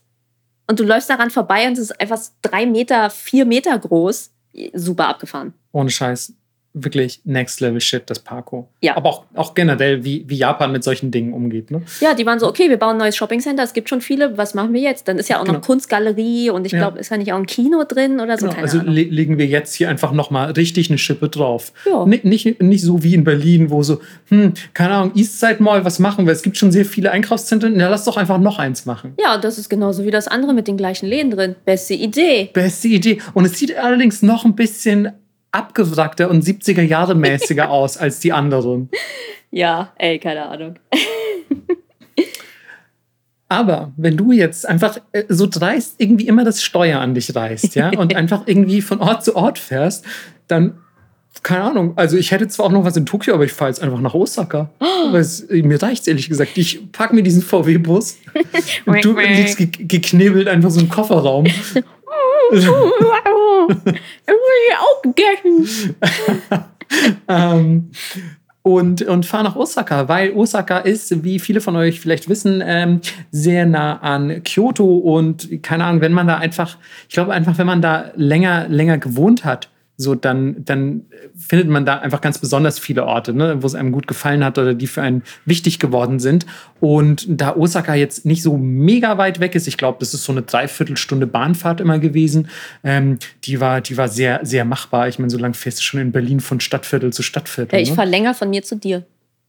und 0.67 0.81
du 0.81 0.85
läufst 0.85 1.11
daran 1.11 1.31
vorbei 1.31 1.67
und 1.67 1.73
es 1.73 1.91
ist 1.91 2.01
einfach 2.01 2.21
drei 2.43 2.67
Meter, 2.67 3.11
vier 3.11 3.45
Meter 3.45 3.79
groß. 3.79 4.31
Super 4.75 5.09
abgefahren. 5.09 5.55
Ohne 5.73 5.91
Scheiß 5.91 6.33
wirklich 6.85 7.21
Next 7.25 7.61
Level 7.61 7.81
Shit, 7.81 8.05
das 8.07 8.19
Parko. 8.19 8.69
Ja. 8.81 8.97
Aber 8.97 9.09
auch, 9.09 9.25
auch 9.35 9.55
generell, 9.55 10.05
wie, 10.05 10.25
wie 10.27 10.37
Japan 10.37 10.73
mit 10.73 10.85
solchen 10.85 11.11
Dingen 11.11 11.33
umgeht. 11.33 11.71
Ne? 11.71 11.83
Ja, 12.01 12.15
die 12.15 12.27
waren 12.27 12.39
so, 12.39 12.49
okay, 12.49 12.69
wir 12.69 12.77
bauen 12.77 12.93
ein 12.93 12.99
neues 12.99 13.17
Shopping 13.17 13.41
Center, 13.41 13.63
es 13.63 13.73
gibt 13.73 13.89
schon 13.89 14.01
viele, 14.01 14.37
was 14.37 14.55
machen 14.55 14.73
wir 14.73 14.81
jetzt? 14.81 15.09
Dann 15.09 15.19
ist 15.19 15.29
ja 15.29 15.39
auch 15.39 15.45
genau. 15.45 15.59
noch 15.59 15.67
Kunstgalerie 15.67 16.51
und 16.51 16.67
ich 16.67 16.73
ja. 16.73 16.79
glaube, 16.79 16.99
ist 16.99 17.11
ja 17.11 17.17
nicht 17.17 17.33
auch 17.33 17.39
ein 17.39 17.47
Kino 17.47 17.85
drin 17.85 18.21
oder 18.21 18.39
so. 18.39 18.49
Genau. 18.49 18.61
also 18.61 18.81
le 18.81 19.03
legen 19.03 19.39
wir 19.39 19.47
jetzt 19.47 19.75
hier 19.75 19.89
einfach 19.89 20.13
nochmal 20.13 20.53
richtig 20.53 20.91
eine 20.91 20.99
Schippe 20.99 21.29
drauf. 21.29 21.73
Ja. 21.87 22.05
Nicht, 22.07 22.25
nicht, 22.25 22.63
nicht 22.63 22.83
so 22.83 23.03
wie 23.03 23.15
in 23.15 23.25
Berlin, 23.25 23.71
wo 23.71 23.83
so, 23.83 24.01
hm, 24.29 24.55
keine 24.75 24.95
Ahnung, 24.95 25.13
Eastside 25.15 25.63
Mall, 25.63 25.85
was 25.85 25.99
machen 25.99 26.27
wir? 26.27 26.33
Es 26.33 26.43
gibt 26.43 26.57
schon 26.57 26.73
sehr 26.73 26.85
viele 26.85 27.11
Einkaufszentren, 27.11 27.79
ja, 27.79 27.89
lass 27.89 28.05
doch 28.05 28.17
einfach 28.17 28.39
noch 28.39 28.59
eins 28.59 28.87
machen. 28.87 29.15
Ja, 29.21 29.39
das 29.39 29.59
ist 29.59 29.69
genauso 29.69 30.05
wie 30.05 30.11
das 30.11 30.29
andere 30.29 30.55
mit 30.55 30.69
den 30.69 30.77
gleichen 30.77 31.07
Läden 31.07 31.31
drin. 31.31 31.57
Beste 31.65 31.95
Idee. 31.95 32.51
Beste 32.53 32.89
Idee. 32.89 33.19
Und 33.35 33.45
es 33.45 33.59
sieht 33.59 33.77
allerdings 33.77 34.23
noch 34.23 34.45
ein 34.45 34.55
bisschen 34.55 35.13
abgewrackter 35.53 36.31
und 36.31 36.45
70er 36.45 36.83
Jahre 36.83 37.15
mäßiger 37.15 37.71
aus 37.79 37.97
als 37.97 38.21
die 38.21 38.33
anderen. 38.33 38.91
Ja, 39.51 39.93
ey, 39.97 40.19
keine 40.19 40.47
Ahnung. 40.47 40.79
Aber 43.51 43.93
wenn 43.97 44.17
du 44.17 44.33
jetzt 44.33 44.69
einfach 44.69 44.99
äh, 45.13 45.25
so 45.29 45.47
dreist 45.47 45.95
irgendwie 45.99 46.29
immer 46.29 46.45
das 46.45 46.63
Steuer 46.63 47.01
an 47.01 47.15
dich 47.15 47.35
reißt, 47.35 47.75
ja, 47.77 47.91
und 47.99 48.15
einfach 48.17 48.43
irgendwie 48.47 48.83
von 48.83 49.01
Ort 49.01 49.25
zu 49.25 49.37
Ort 49.37 49.59
fährst, 49.59 50.05
dann 50.49 50.79
keine 51.43 51.63
Ahnung. 51.63 51.93
Also 51.97 52.17
ich 52.17 52.31
hätte 52.33 52.49
zwar 52.49 52.67
auch 52.67 52.73
noch 52.73 52.85
was 52.85 52.97
in 52.97 53.07
Tokio, 53.07 53.35
aber 53.35 53.45
ich 53.45 53.53
fahre 53.53 53.71
jetzt 53.71 53.83
einfach 53.83 54.01
nach 54.01 54.15
Osaka. 54.15 54.71
Oh. 55.01 55.15
Es, 55.15 55.47
mir 55.49 55.81
reicht 55.81 56.03
es 56.03 56.09
ehrlich 56.09 56.29
gesagt. 56.29 56.59
Ich 56.59 56.91
packe 56.91 57.15
mir 57.15 57.23
diesen 57.23 57.41
VW-Bus 57.41 58.19
und 58.85 59.05
du 59.05 59.17
liegst 59.17 59.57
geknebelt 59.89 60.49
einfach 60.49 60.71
so 60.71 60.81
im 60.81 60.89
Kofferraum 60.89 61.47
ich 62.53 62.69
auch 64.79 65.03
ähm, 67.29 67.91
und, 68.63 69.03
und 69.03 69.27
fahre 69.27 69.45
nach 69.45 69.57
Osaka, 69.57 70.09
weil 70.09 70.33
Osaka 70.33 70.79
ist, 70.79 71.25
wie 71.25 71.39
viele 71.39 71.61
von 71.61 71.77
euch 71.77 72.01
vielleicht 72.01 72.29
wissen, 72.29 72.63
ähm, 72.65 73.01
sehr 73.31 73.67
nah 73.67 73.99
an 74.01 74.43
Kyoto 74.45 74.99
und 74.99 75.63
keine 75.63 75.85
Ahnung, 75.85 76.01
wenn 76.01 76.13
man 76.13 76.27
da 76.27 76.37
einfach, 76.37 76.77
ich 77.09 77.15
glaube 77.15 77.33
einfach, 77.33 77.57
wenn 77.59 77.67
man 77.67 77.81
da 77.81 78.11
länger, 78.15 78.69
länger 78.69 78.99
gewohnt 78.99 79.45
hat, 79.45 79.71
so 80.01 80.15
dann, 80.15 80.65
dann 80.65 81.07
findet 81.37 81.69
man 81.69 81.85
da 81.85 81.99
einfach 81.99 82.21
ganz 82.21 82.39
besonders 82.39 82.79
viele 82.79 83.05
Orte, 83.05 83.35
ne, 83.35 83.61
wo 83.63 83.67
es 83.67 83.75
einem 83.75 83.91
gut 83.91 84.07
gefallen 84.07 84.45
hat 84.45 84.57
oder 84.57 84.73
die 84.73 84.87
für 84.87 85.03
einen 85.03 85.25
wichtig 85.45 85.81
geworden 85.81 86.21
sind. 86.21 86.47
Und 86.79 87.27
da 87.29 87.57
Osaka 87.57 87.97
jetzt 87.97 88.25
nicht 88.25 88.45
so 88.45 88.57
mega 88.57 89.19
weit 89.19 89.41
weg 89.41 89.57
ist, 89.57 89.67
ich 89.67 89.77
glaube, 89.77 89.99
das 89.99 90.15
ist 90.15 90.23
so 90.23 90.31
eine 90.31 90.43
Dreiviertelstunde 90.43 91.27
Bahnfahrt 91.27 91.81
immer 91.81 91.99
gewesen, 91.99 92.49
ähm, 92.85 93.19
die, 93.43 93.61
war, 93.61 93.81
die 93.81 93.97
war 93.97 94.07
sehr, 94.07 94.39
sehr 94.45 94.65
machbar. 94.65 95.09
Ich 95.09 95.19
meine, 95.19 95.31
so 95.31 95.39
lange 95.39 95.55
fährst 95.55 95.81
du 95.81 95.83
schon 95.83 96.01
in 96.01 96.13
Berlin 96.13 96.39
von 96.39 96.61
Stadtviertel 96.61 97.13
zu 97.13 97.25
Stadtviertel. 97.25 97.75
Ja, 97.75 97.83
ich 97.83 97.91
ne? 97.91 97.97
fahre 97.97 98.09
länger 98.09 98.35
von 98.35 98.51
mir 98.51 98.63
zu 98.63 98.77
dir. 98.77 99.05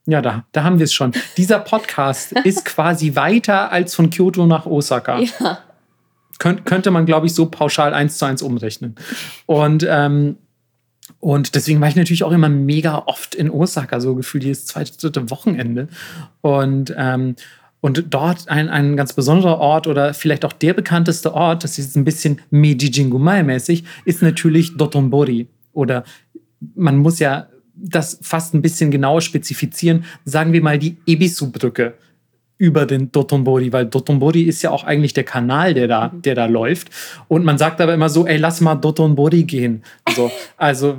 Ja, 0.08 0.24
da, 0.24 0.46
da 0.52 0.64
haben 0.64 0.80
wir 0.80 0.86
es 0.86 0.94
schon. 0.94 1.12
Dieser 1.38 1.60
Podcast 1.60 2.32
ist 2.44 2.66
quasi 2.66 3.16
weiter 3.16 3.72
als 3.72 3.94
von 3.94 4.10
Kyoto 4.10 4.48
nach 4.48 4.66
Osaka. 4.66 5.20
Ja. 5.20 5.60
Könnt, 6.38 6.66
könnte 6.66 6.92
man, 6.92 7.06
glaube 7.06 7.28
ich, 7.28 7.34
so 7.34 7.48
pauschal 7.48 7.94
eins 7.94 8.18
zu 8.18 8.26
eins 8.26 8.42
umrechnen. 8.42 8.96
Und, 9.46 9.86
ähm, 9.90 10.38
und 11.20 11.56
deswegen 11.56 11.82
war 11.82 11.90
ich 11.90 11.96
natürlich 11.96 12.24
auch 12.24 12.32
immer 12.32 12.50
mega 12.50 13.04
oft 13.08 13.36
in 13.36 13.50
Osaka, 13.50 14.00
so 14.00 14.16
gefühlt 14.16 14.44
jedes 14.44 14.66
zweite, 14.66 14.98
dritte 14.98 15.30
Wochenende. 15.32 15.90
Und, 16.42 16.94
ähm, 16.98 17.36
und 17.82 18.06
dort 18.10 18.48
ein, 18.50 18.70
ein 18.70 18.96
ganz 18.96 19.14
besonderer 19.14 19.58
Ort 19.60 19.88
oder 19.88 20.14
vielleicht 20.14 20.46
auch 20.46 20.54
der 20.54 20.74
bekannteste 20.74 21.34
Ort, 21.34 21.64
das 21.64 21.80
ist 21.80 21.96
ein 21.96 22.06
bisschen 22.06 22.42
Meiji 22.52 22.90
Jingumai-mäßig, 22.90 23.84
ist 24.06 24.22
natürlich 24.22 24.78
Dotonbori. 24.78 25.48
Oder 25.74 26.04
man 26.76 26.98
muss 26.98 27.20
ja 27.20 27.48
das 27.76 28.20
fast 28.22 28.54
ein 28.54 28.62
bisschen 28.62 28.92
genauer 28.92 29.22
spezifizieren, 29.22 30.06
sagen 30.26 30.54
wir 30.54 30.62
mal 30.62 30.78
die 30.78 30.98
Ebisu-Brücke 31.06 31.96
über 32.60 32.86
den 32.86 33.10
Dotonbori, 33.12 33.72
weil 33.72 33.86
Dotonbori 33.86 34.42
ist 34.42 34.62
ja 34.62 34.70
auch 34.70 34.84
eigentlich 34.84 35.14
der 35.14 35.24
Kanal, 35.24 35.74
der 35.74 35.88
da, 35.88 36.10
mhm. 36.10 36.22
der 36.22 36.36
da 36.36 36.46
läuft. 36.46 36.90
Und 37.30 37.46
man 37.46 37.58
sagt 37.58 37.80
aber 37.80 37.94
immer 37.94 38.10
so, 38.10 38.28
ey, 38.28 38.38
lass 38.38 38.60
mal 38.60 38.76
Dotonbori 38.76 39.46
gehen. 39.46 39.82
So, 40.14 40.30
also 40.58 40.98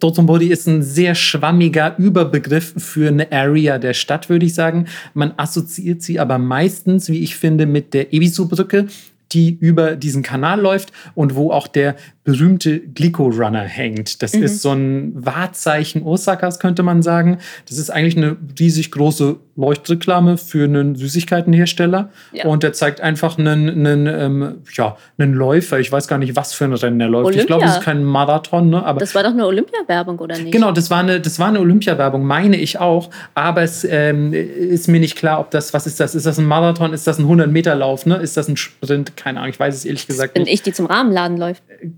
Dotonbori 0.00 0.46
ist 0.46 0.66
ein 0.66 0.82
sehr 0.82 1.14
schwammiger 1.14 1.96
Überbegriff 1.98 2.72
für 2.78 3.08
eine 3.08 3.30
Area 3.30 3.78
der 3.78 3.92
Stadt, 3.92 4.30
würde 4.30 4.46
ich 4.46 4.54
sagen. 4.54 4.86
Man 5.12 5.34
assoziiert 5.36 6.00
sie 6.00 6.18
aber 6.18 6.38
meistens, 6.38 7.10
wie 7.10 7.22
ich 7.22 7.36
finde, 7.36 7.66
mit 7.66 7.92
der 7.92 8.14
Ebisu-Brücke, 8.14 8.86
die 9.32 9.56
über 9.56 9.96
diesen 9.96 10.22
Kanal 10.22 10.60
läuft 10.60 10.92
und 11.14 11.34
wo 11.34 11.52
auch 11.52 11.68
der 11.68 11.96
berühmte 12.24 12.80
Glico-Runner 12.80 13.62
hängt. 13.62 14.22
Das 14.22 14.34
mhm. 14.34 14.42
ist 14.42 14.62
so 14.62 14.72
ein 14.72 15.12
Wahrzeichen 15.14 16.02
Osakas, 16.02 16.58
könnte 16.58 16.82
man 16.82 17.02
sagen. 17.02 17.38
Das 17.68 17.78
ist 17.78 17.90
eigentlich 17.90 18.16
eine 18.16 18.36
riesig 18.58 18.90
große 18.90 19.36
Leuchtreklame 19.60 20.36
für 20.38 20.64
einen 20.64 20.96
Süßigkeitenhersteller. 20.96 22.10
Ja. 22.32 22.46
Und 22.46 22.62
der 22.62 22.72
zeigt 22.72 23.00
einfach 23.00 23.38
einen, 23.38 23.86
einen, 23.86 24.06
ähm, 24.06 24.62
ja, 24.72 24.96
einen 25.18 25.34
Läufer. 25.34 25.78
Ich 25.78 25.92
weiß 25.92 26.08
gar 26.08 26.18
nicht, 26.18 26.36
was 26.36 26.52
für 26.52 26.64
ein 26.64 26.72
Rennen 26.72 27.00
er 27.00 27.08
läuft. 27.08 27.26
Olympia. 27.26 27.42
Ich 27.42 27.46
glaube, 27.46 27.64
es 27.66 27.76
ist 27.76 27.82
kein 27.82 28.02
Marathon. 28.02 28.70
Ne? 28.70 28.84
Aber 28.84 29.00
das 29.00 29.14
war 29.14 29.22
doch 29.22 29.30
eine 29.30 29.46
Olympia-Werbung, 29.46 30.18
oder 30.18 30.38
nicht? 30.38 30.52
Genau, 30.52 30.72
das 30.72 30.90
war 30.90 31.00
eine, 31.00 31.20
das 31.20 31.38
war 31.38 31.48
eine 31.48 31.60
Olympia-Werbung, 31.60 32.24
meine 32.24 32.56
ich 32.56 32.78
auch. 32.78 33.10
Aber 33.34 33.62
es 33.62 33.84
ähm, 33.84 34.32
ist 34.32 34.88
mir 34.88 35.00
nicht 35.00 35.16
klar, 35.16 35.40
ob 35.40 35.50
das, 35.50 35.74
was 35.74 35.86
ist 35.86 36.00
das? 36.00 36.14
Ist 36.14 36.26
das 36.26 36.38
ein 36.38 36.46
Marathon? 36.46 36.92
Ist 36.92 37.06
das 37.06 37.18
ein 37.18 37.26
100-Meter-Lauf? 37.26 38.06
Ne? 38.06 38.16
Ist 38.16 38.36
das 38.36 38.48
ein 38.48 38.56
Sprint? 38.56 39.16
Keine 39.16 39.40
Ahnung, 39.40 39.50
ich 39.50 39.60
weiß 39.60 39.74
es 39.74 39.84
ehrlich 39.84 40.06
gesagt 40.06 40.34
Bin 40.34 40.42
nicht. 40.42 40.50
Bin 40.50 40.54
ich, 40.54 40.62
die 40.62 40.72
zum 40.72 40.86
Rahmenladen 40.86 41.36
läuft. 41.36 41.62
Äh, 41.68 41.88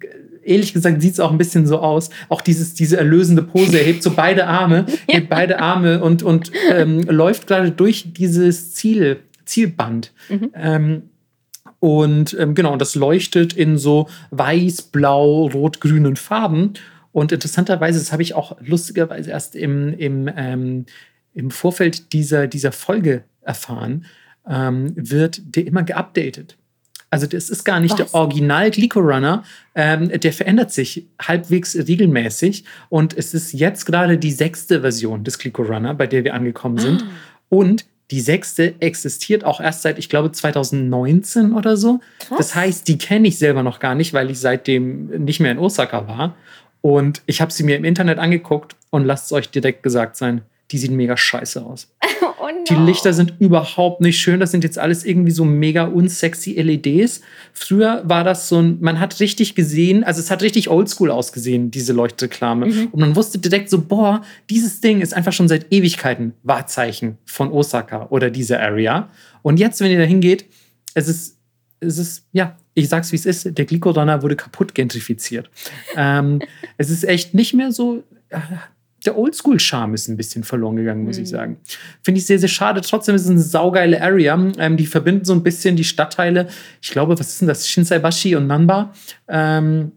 ehrlich 0.45 0.73
gesagt 0.73 1.01
sieht 1.01 1.15
es 1.15 1.21
auch 1.21 1.31
ein 1.31 1.39
bisschen 1.39 1.67
so 1.67 1.79
aus. 1.79 2.11
Auch 2.29 2.41
dieses, 2.41 2.75
diese 2.75 2.97
erlösende 2.97 3.43
Pose. 3.43 3.79
Er 3.79 3.85
hebt 3.85 4.03
so 4.03 4.11
beide 4.11 4.47
Arme, 4.47 4.87
hebt 5.09 5.29
beide 5.29 5.61
Arme 5.61 6.03
und, 6.03 6.23
und 6.23 6.51
ähm, 6.71 7.03
läuft 7.03 7.47
gerade 7.53 7.71
durch 7.71 8.13
dieses 8.13 8.75
Ziel, 8.75 9.21
Zielband. 9.45 10.13
Mhm. 10.29 10.51
Ähm, 10.55 11.03
und 11.81 12.37
ähm, 12.39 12.55
genau, 12.55 12.77
das 12.77 12.95
leuchtet 12.95 13.53
in 13.53 13.77
so 13.77 14.09
weiß, 14.31 14.83
blau, 14.83 15.47
rot, 15.49 15.81
grünen 15.81 16.17
Farben. 16.17 16.75
Und 17.13 17.33
interessanterweise, 17.33 17.99
das 17.99 18.13
habe 18.13 18.23
ich 18.23 18.35
auch 18.35 18.57
lustigerweise 18.61 19.31
erst 19.31 19.55
im, 19.55 19.93
im, 19.99 20.31
ähm, 20.35 20.87
im 21.35 21.51
Vorfeld 21.51 22.13
dieser, 22.13 22.47
dieser 22.47 22.73
Folge 22.73 23.25
erfahren, 23.43 24.07
ähm, 24.49 24.93
wird 24.97 25.43
der 25.57 25.67
immer 25.67 25.83
geupdatet. 25.83 26.57
Also 27.11 27.27
das 27.27 27.51
ist 27.51 27.65
gar 27.65 27.79
nicht 27.79 27.99
Was? 27.99 28.11
der 28.11 28.15
Original 28.15 28.71
Glico-Runner. 28.71 29.45
Ähm, 29.75 30.09
der 30.09 30.33
verändert 30.33 30.73
sich 30.73 31.07
halbwegs 31.21 31.77
regelmäßig. 31.77 32.65
Und 32.89 33.15
es 33.15 33.35
ist 33.35 33.53
jetzt 33.53 33.85
gerade 33.85 34.17
die 34.17 34.33
sechste 34.33 34.81
Version 34.81 35.23
des 35.23 35.39
Glico-Runner, 35.39 35.93
bei 35.93 36.07
der 36.07 36.25
wir 36.25 36.33
angekommen 36.33 36.79
sind. 36.79 37.05
Und 37.53 37.85
die 38.11 38.23
sechste 38.23 38.75
existiert 38.81 39.45
auch 39.45 39.61
erst 39.61 39.83
seit, 39.83 39.99
ich 39.99 40.09
glaube, 40.09 40.33
2019 40.33 41.53
oder 41.53 41.77
so. 41.77 42.01
Krass. 42.19 42.39
Das 42.39 42.55
heißt, 42.55 42.89
die 42.89 42.97
kenne 42.97 43.29
ich 43.29 43.37
selber 43.37 43.63
noch 43.63 43.79
gar 43.79 43.95
nicht, 43.95 44.15
weil 44.15 44.31
ich 44.31 44.41
seitdem 44.41 45.09
nicht 45.23 45.39
mehr 45.39 45.53
in 45.53 45.59
Osaka 45.59 46.09
war. 46.09 46.35
Und 46.81 47.21
ich 47.27 47.43
habe 47.43 47.53
sie 47.53 47.63
mir 47.63 47.77
im 47.77 47.85
Internet 47.85 48.19
angeguckt 48.19 48.75
und 48.89 49.05
lasst 49.05 49.27
es 49.27 49.33
euch 49.33 49.51
direkt 49.51 49.83
gesagt 49.83 50.17
sein, 50.17 50.41
die 50.71 50.79
sieht 50.79 50.93
mega 50.93 51.15
scheiße 51.15 51.63
aus. 51.63 51.93
Die 52.69 52.75
Lichter 52.75 53.13
sind 53.13 53.35
überhaupt 53.39 54.01
nicht 54.01 54.19
schön. 54.19 54.41
Das 54.41 54.51
sind 54.51 54.65
jetzt 54.65 54.79
alles 54.79 55.05
irgendwie 55.05 55.31
so 55.31 55.45
mega 55.45 55.85
unsexy 55.85 56.53
LEDs. 56.53 57.21
Früher 57.53 58.03
war 58.05 58.25
das 58.25 58.49
so 58.49 58.61
ein, 58.61 58.79
man 58.81 59.01
hat 59.01 59.19
richtig 59.21 59.55
gesehen, 59.55 60.05
also 60.05 60.21
es 60.21 60.31
hat 60.31 60.43
richtig 60.43 60.69
oldschool 60.69 61.11
ausgesehen, 61.11 61.71
diese 61.71 61.93
Leuchtreklame. 61.93 62.67
Mhm. 62.67 62.89
Und 62.93 63.01
man 63.01 63.17
wusste 63.17 63.39
direkt 63.39 63.71
so, 63.71 63.81
boah, 63.83 64.23
dieses 64.51 64.81
Ding 64.81 65.01
ist 65.01 65.15
einfach 65.15 65.33
schon 65.33 65.49
seit 65.49 65.73
Ewigkeiten 65.73 66.35
Wahrzeichen 66.43 67.19
von 67.25 67.51
Osaka 67.51 68.07
oder 68.11 68.31
dieser 68.31 68.61
Area. 68.61 69.09
Und 69.43 69.59
jetzt, 69.59 69.81
wenn 69.81 69.91
ihr 69.91 69.99
da 69.99 70.05
hingeht, 70.05 70.47
es 70.95 71.09
ist, 71.09 71.39
es 71.81 71.99
ist, 71.99 72.27
ja, 72.33 72.57
ich 72.75 72.89
sag's 72.89 73.13
wie 73.13 73.17
es 73.17 73.27
ist, 73.27 73.59
der 73.59 73.65
Glikodonner 73.65 74.23
wurde 74.23 74.37
kaputt 74.37 74.75
gentrifiziert. 74.75 75.51
ähm, 75.97 76.41
es 76.79 76.91
ist 76.91 77.05
echt 77.05 77.35
nicht 77.35 77.55
mehr 77.55 77.73
so, 77.73 78.05
der 79.05 79.19
Oldschool-Charme 79.19 79.95
ist 79.95 80.09
ein 80.09 80.17
bisschen 80.17 80.45
verloren 80.45 80.77
gegangen, 80.77 81.05
muss 81.05 81.17
mhm. 81.17 81.23
ich 81.23 81.29
sagen. 81.29 81.57
Finde 82.03 82.19
ich 82.19 82.27
sehr, 82.27 82.39
sehr 82.39 82.49
schade. 82.49 82.81
Trotzdem 82.81 83.15
ist 83.15 83.25
es 83.25 83.31
eine 83.31 83.41
saugeile 83.41 84.01
Area. 84.01 84.35
Ähm, 84.59 84.77
die 84.77 84.87
verbinden 84.87 85.25
so 85.25 85.33
ein 85.33 85.43
bisschen 85.43 85.77
die 85.77 85.85
Stadtteile. 85.85 86.49
Ich 86.81 86.91
glaube, 86.91 87.19
was 87.19 87.29
ist 87.29 87.41
denn 87.41 87.49
das? 87.49 87.69
Shinsaibashi 87.69 88.37
und 88.37 88.47
Nanba. 88.47 88.93
Ähm, 89.29 89.93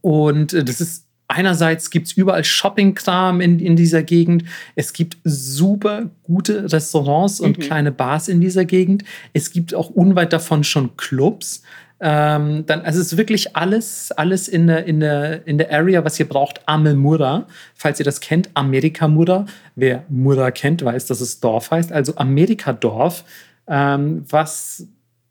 und 0.00 0.52
äh, 0.52 0.64
das 0.64 0.80
ist 0.80 1.04
einerseits 1.28 1.90
gibt 1.90 2.08
es 2.08 2.12
überall 2.12 2.44
Shopping-Kram 2.44 3.40
in, 3.40 3.58
in 3.58 3.76
dieser 3.76 4.02
Gegend. 4.02 4.44
Es 4.74 4.92
gibt 4.92 5.16
super 5.24 6.10
gute 6.22 6.72
Restaurants 6.72 7.40
und 7.40 7.58
mhm. 7.58 7.62
kleine 7.62 7.92
Bars 7.92 8.28
in 8.28 8.40
dieser 8.40 8.64
Gegend. 8.64 9.04
Es 9.32 9.50
gibt 9.50 9.74
auch 9.74 9.90
unweit 9.90 10.32
davon 10.32 10.64
schon 10.64 10.96
Clubs. 10.96 11.62
Ähm, 12.00 12.66
dann, 12.66 12.82
also 12.82 13.00
es 13.00 13.12
ist 13.12 13.16
wirklich 13.16 13.56
alles, 13.56 14.12
alles 14.12 14.48
in 14.48 14.66
der, 14.66 14.84
in, 14.84 15.00
der, 15.00 15.46
in 15.46 15.58
der 15.58 15.72
Area, 15.72 16.04
was 16.04 16.18
ihr 16.18 16.28
braucht. 16.28 16.60
Amemura, 16.66 17.46
falls 17.74 17.98
ihr 17.98 18.04
das 18.04 18.20
kennt, 18.20 18.50
Amerikamura. 18.54 19.46
Wer 19.76 20.04
Mura 20.08 20.50
kennt, 20.50 20.84
weiß, 20.84 21.06
dass 21.06 21.20
es 21.20 21.40
Dorf 21.40 21.70
heißt. 21.70 21.92
Also 21.92 22.16
Amerikadorf, 22.16 23.24
ähm, 23.68 24.24
was 24.28 24.86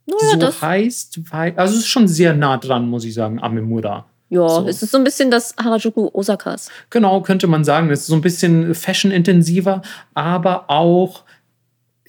naja, 0.06 0.52
so 0.52 0.62
heißt, 0.62 1.32
weil, 1.32 1.54
also 1.56 1.74
es 1.74 1.82
ist 1.82 1.88
schon 1.88 2.08
sehr 2.08 2.34
nah 2.34 2.58
dran, 2.58 2.90
muss 2.90 3.06
ich 3.06 3.14
sagen, 3.14 3.42
Amemura. 3.42 4.06
Ja, 4.30 4.50
so. 4.50 4.68
es 4.68 4.82
ist 4.82 4.92
so 4.92 4.98
ein 4.98 5.04
bisschen 5.04 5.30
das 5.30 5.54
Harajuku 5.62 6.10
Osakas. 6.12 6.72
Genau, 6.90 7.22
könnte 7.22 7.46
man 7.46 7.64
sagen. 7.64 7.92
Es 7.92 8.02
ist 8.02 8.08
so 8.08 8.16
ein 8.16 8.22
bisschen 8.22 8.74
fashion-intensiver, 8.74 9.84
aber 10.16 10.72
auch 10.72 11.24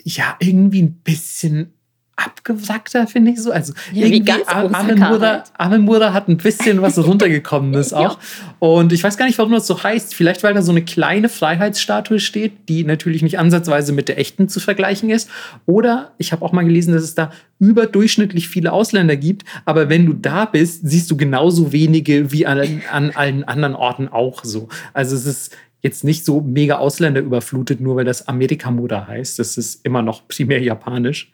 ja, 0.05 0.37
irgendwie 0.39 0.83
ein 0.83 0.95
bisschen 0.95 1.74
abgewrackter, 2.17 3.07
finde 3.07 3.33
ich 3.33 3.43
so. 3.43 3.51
Also 3.51 3.73
ja, 3.93 4.07
irgendwie 4.07 4.33
Amemura, 4.47 5.45
Amemura 5.59 6.13
hat 6.13 6.29
ein 6.29 6.37
bisschen 6.37 6.81
was 6.81 6.99
runtergekommenes 7.05 7.93
auch. 7.93 8.19
ja. 8.19 8.19
Und 8.59 8.93
ich 8.93 9.03
weiß 9.03 9.17
gar 9.17 9.27
nicht, 9.27 9.39
warum 9.39 9.53
das 9.53 9.67
so 9.67 9.83
heißt. 9.83 10.15
Vielleicht, 10.15 10.43
weil 10.43 10.55
da 10.55 10.63
so 10.63 10.71
eine 10.71 10.83
kleine 10.83 11.29
Freiheitsstatue 11.29 12.21
steht, 12.21 12.69
die 12.69 12.85
natürlich 12.85 13.23
nicht 13.23 13.39
ansatzweise 13.39 13.93
mit 13.93 14.09
der 14.09 14.19
echten 14.19 14.49
zu 14.49 14.61
vergleichen 14.61 15.11
ist. 15.11 15.29
Oder 15.67 16.13
ich 16.19 16.33
habe 16.33 16.45
auch 16.45 16.53
mal 16.53 16.65
gelesen, 16.65 16.95
dass 16.95 17.03
es 17.03 17.15
da 17.15 17.31
überdurchschnittlich 17.59 18.49
viele 18.49 18.73
Ausländer 18.73 19.17
gibt. 19.17 19.45
Aber 19.65 19.89
wenn 19.89 20.07
du 20.07 20.13
da 20.13 20.45
bist, 20.45 20.81
siehst 20.85 21.11
du 21.11 21.17
genauso 21.17 21.73
wenige 21.73 22.33
wie 22.33 22.47
an, 22.47 22.83
an 22.91 23.11
allen 23.11 23.45
anderen 23.45 23.75
Orten 23.75 24.09
auch 24.09 24.45
so. 24.45 24.69
Also 24.93 25.17
es 25.17 25.27
ist 25.27 25.57
jetzt 25.83 26.03
nicht 26.03 26.25
so 26.25 26.41
mega 26.41 26.79
Ausländer 26.79 27.21
überflutet, 27.21 27.81
nur 27.81 27.97
weil 27.97 28.07
das 28.07 28.27
Amerikamuda 28.27 29.07
heißt. 29.07 29.39
Das 29.39 29.59
ist 29.59 29.85
immer 29.85 30.01
noch 30.01 30.27
primär 30.29 30.63
japanisch. 30.63 31.34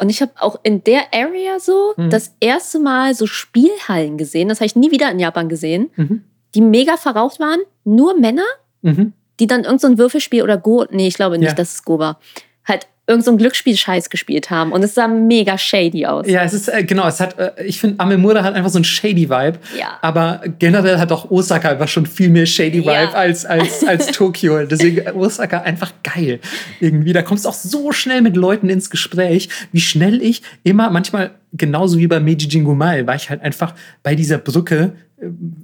Und 0.00 0.08
ich 0.08 0.22
habe 0.22 0.32
auch 0.40 0.58
in 0.62 0.82
der 0.82 1.12
Area 1.12 1.60
so 1.60 1.92
mhm. 1.96 2.08
das 2.08 2.34
erste 2.40 2.78
Mal 2.78 3.14
so 3.14 3.26
Spielhallen 3.26 4.16
gesehen. 4.16 4.48
Das 4.48 4.60
habe 4.60 4.66
ich 4.66 4.74
nie 4.74 4.90
wieder 4.90 5.10
in 5.10 5.18
Japan 5.18 5.50
gesehen. 5.50 5.90
Mhm. 5.96 6.24
Die 6.54 6.62
mega 6.62 6.96
verraucht 6.96 7.38
waren. 7.38 7.60
Nur 7.84 8.18
Männer, 8.18 8.46
mhm. 8.80 9.12
die 9.38 9.46
dann 9.46 9.64
irgendein 9.64 9.92
so 9.92 9.98
Würfelspiel 9.98 10.42
oder 10.42 10.56
Go, 10.56 10.86
nee, 10.90 11.06
ich 11.06 11.14
glaube 11.14 11.38
nicht, 11.38 11.50
ja. 11.50 11.54
dass 11.54 11.74
es 11.74 11.84
Go 11.84 11.98
war, 11.98 12.18
halt 12.64 12.86
irgend 13.10 13.24
so 13.24 13.36
Glücksspiel-Scheiß 13.36 14.08
gespielt 14.08 14.50
haben. 14.50 14.72
Und 14.72 14.82
es 14.82 14.94
sah 14.94 15.08
mega 15.08 15.58
shady 15.58 16.06
aus. 16.06 16.26
Ja, 16.26 16.42
es 16.42 16.54
ist, 16.54 16.68
äh, 16.68 16.84
genau, 16.84 17.06
es 17.06 17.20
hat, 17.20 17.38
äh, 17.38 17.64
ich 17.64 17.80
finde, 17.80 18.00
Amemura 18.00 18.42
hat 18.42 18.54
einfach 18.54 18.70
so 18.70 18.78
einen 18.78 18.84
shady 18.84 19.28
Vibe. 19.28 19.58
Ja. 19.78 19.98
Aber 20.00 20.42
generell 20.58 20.98
hat 20.98 21.12
auch 21.12 21.30
Osaka 21.30 21.70
einfach 21.70 21.88
schon 21.88 22.06
viel 22.06 22.28
mehr 22.30 22.46
shady 22.46 22.80
Vibe 22.80 22.92
ja. 22.92 23.10
als, 23.10 23.44
als, 23.44 23.84
als 23.86 24.06
Tokio. 24.12 24.64
Deswegen 24.64 24.98
äh, 24.98 25.12
Osaka 25.12 25.60
einfach 25.62 25.92
geil. 26.02 26.40
Irgendwie, 26.80 27.12
da 27.12 27.22
kommst 27.22 27.44
du 27.44 27.48
auch 27.48 27.54
so 27.54 27.92
schnell 27.92 28.22
mit 28.22 28.36
Leuten 28.36 28.68
ins 28.68 28.88
Gespräch, 28.88 29.48
wie 29.72 29.80
schnell 29.80 30.22
ich 30.22 30.42
immer, 30.62 30.90
manchmal 30.90 31.32
genauso 31.52 31.98
wie 31.98 32.06
bei 32.06 32.20
Meiji 32.20 32.46
Jingumai, 32.48 33.06
war 33.06 33.16
ich 33.16 33.28
halt 33.28 33.42
einfach 33.42 33.74
bei 34.04 34.14
dieser 34.14 34.38
Brücke 34.38 34.92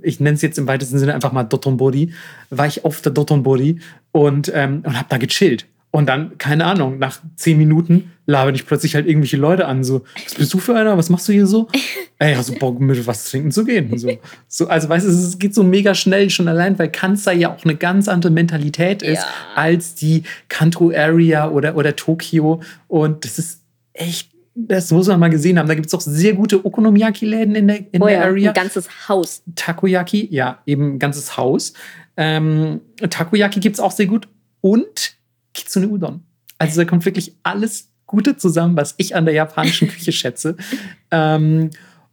ich 0.03 0.21
nenne 0.21 0.35
es 0.35 0.43
jetzt 0.43 0.59
im 0.59 0.67
weitesten 0.67 0.99
Sinne 0.99 1.15
einfach 1.15 1.33
mal 1.33 1.45
Dotonbori, 1.45 2.13
war 2.51 2.67
ich 2.67 2.85
auf 2.85 3.01
der 3.01 3.13
Dotonbori 3.13 3.81
und, 4.13 4.51
ähm, 4.55 4.83
und 4.85 4.97
habe 4.97 5.07
da 5.09 5.19
gechillt. 5.19 5.67
Und 5.97 6.11
dann, 6.11 6.37
keine 6.37 6.67
Ahnung, 6.67 6.99
nach 6.99 7.21
zehn 7.37 7.57
Minuten 7.57 8.13
labern 8.27 8.55
ich 8.55 8.67
plötzlich 8.67 8.95
halt 8.95 9.07
irgendwelche 9.07 9.39
Leute 9.39 9.65
an. 9.65 9.83
So, 9.83 10.05
was 10.27 10.35
bist 10.35 10.53
du 10.53 10.59
für 10.59 10.77
einer? 10.77 10.99
Was 10.99 11.09
machst 11.09 11.27
du 11.27 11.33
hier 11.33 11.47
so? 11.47 11.69
Ey, 12.19 12.35
hast 12.35 12.51
du 12.51 12.55
Bock, 12.59 12.79
mit 12.79 13.07
was 13.07 13.25
trinken 13.31 13.51
zu 13.51 13.65
gehen? 13.65 13.97
So, 13.97 14.11
so, 14.47 14.69
also, 14.69 14.91
weißt 14.91 15.07
du, 15.07 15.11
es 15.11 15.39
geht 15.39 15.55
so 15.55 15.63
mega 15.63 15.95
schnell 15.95 16.29
schon 16.29 16.49
allein, 16.49 16.79
weil 16.79 16.91
Kansai 16.91 17.37
ja 17.37 17.51
auch 17.51 17.65
eine 17.65 17.77
ganz 17.77 18.09
andere 18.09 18.31
Mentalität 18.31 19.03
ist 19.03 19.23
ja. 19.23 19.27
als 19.55 19.95
die 19.95 20.25
Kanto-Area 20.51 21.49
oder, 21.49 21.77
oder 21.77 21.97
Tokio. 21.97 22.61
Und 22.89 23.25
das 23.25 23.39
ist 23.39 23.63
echt 23.95 24.33
das 24.55 24.91
muss 24.91 25.09
man 25.09 25.19
mal 25.19 25.31
gesehen 25.31 25.59
haben. 25.59 25.67
Da 25.67 25.75
gibt 25.75 25.87
es 25.87 25.95
auch 25.95 26.03
sehr 26.03 26.35
gute 26.35 26.63
Okonomiyaki-Läden 26.63 27.55
in 27.55 27.69
der, 27.69 27.79
in 27.91 28.03
oh 28.03 28.07
der 28.07 28.23
Area. 28.23 28.51
Ein 28.51 28.55
ganzes 28.55 29.09
Haus. 29.09 29.43
Takoyaki, 29.55 30.29
ja, 30.31 30.59
eben 30.67 30.97
ein 30.97 30.99
ganzes 30.99 31.39
Haus. 31.39 31.73
Ähm, 32.19 32.83
Takoyaki 33.09 33.61
gibt 33.61 33.77
es 33.77 33.81
auch 33.81 33.93
sehr 33.93 34.07
gut. 34.07 34.29
Und 34.61 35.16
Kitsune 35.57 35.89
Udon. 35.89 36.23
Also 36.59 36.81
da 36.81 36.85
kommt 36.85 37.05
wirklich 37.05 37.35
alles 37.43 37.89
Gute 38.07 38.37
zusammen, 38.37 38.77
was 38.77 38.95
ich 38.99 39.17
an 39.17 39.25
der 39.25 39.35
japanischen 39.35 39.89
Küche 39.89 40.13
schätze. 40.13 40.57
Ähm, 41.13 41.71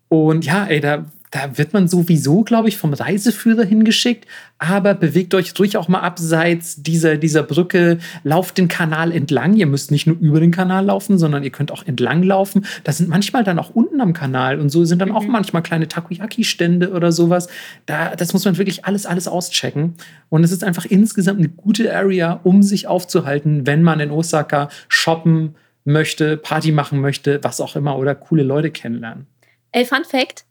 und 0.07 0.45
ja, 0.45 0.67
ey, 0.67 0.79
da 0.79 1.05
da 1.33 1.57
wird 1.57 1.73
man 1.73 1.87
sowieso, 1.87 2.43
glaube 2.43 2.69
ich, 2.69 2.77
vom 2.77 2.93
Reiseführer 2.93 3.63
hingeschickt. 3.63 4.27
Aber 4.59 4.93
bewegt 4.93 5.33
euch 5.33 5.59
ruhig 5.59 5.77
auch 5.77 5.87
mal 5.87 6.01
abseits 6.01 6.83
dieser, 6.83 7.17
dieser 7.17 7.41
Brücke. 7.41 7.97
Lauft 8.23 8.59
den 8.59 8.67
Kanal 8.67 9.11
entlang. 9.11 9.55
Ihr 9.55 9.65
müsst 9.65 9.89
nicht 9.89 10.05
nur 10.05 10.15
über 10.17 10.39
den 10.39 10.51
Kanal 10.51 10.85
laufen, 10.85 11.17
sondern 11.17 11.43
ihr 11.43 11.49
könnt 11.49 11.71
auch 11.71 11.87
entlang 11.87 12.21
laufen. 12.21 12.67
Da 12.83 12.91
sind 12.91 13.09
manchmal 13.09 13.43
dann 13.43 13.57
auch 13.57 13.71
unten 13.71 13.99
am 13.99 14.13
Kanal 14.13 14.59
und 14.59 14.69
so 14.69 14.85
sind 14.85 15.01
dann 15.01 15.11
auch 15.11 15.23
mhm. 15.23 15.31
manchmal 15.31 15.63
kleine 15.63 15.87
Takoyaki-Stände 15.87 16.91
oder 16.91 17.11
sowas. 17.11 17.47
Da, 17.87 18.15
das 18.15 18.31
muss 18.33 18.45
man 18.45 18.59
wirklich 18.59 18.85
alles, 18.85 19.07
alles 19.07 19.27
auschecken. 19.27 19.95
Und 20.29 20.43
es 20.43 20.51
ist 20.51 20.63
einfach 20.63 20.85
insgesamt 20.85 21.39
eine 21.39 21.49
gute 21.49 21.95
Area, 21.95 22.41
um 22.43 22.61
sich 22.61 22.85
aufzuhalten, 22.85 23.65
wenn 23.65 23.81
man 23.81 23.99
in 23.99 24.11
Osaka 24.11 24.69
shoppen 24.87 25.55
möchte, 25.83 26.37
Party 26.37 26.71
machen 26.71 27.01
möchte, 27.01 27.43
was 27.43 27.59
auch 27.59 27.75
immer 27.75 27.97
oder 27.97 28.13
coole 28.13 28.43
Leute 28.43 28.69
kennenlernen. 28.69 29.25
Ey, 29.71 29.83
Fun 29.83 30.03
Fact: 30.05 30.45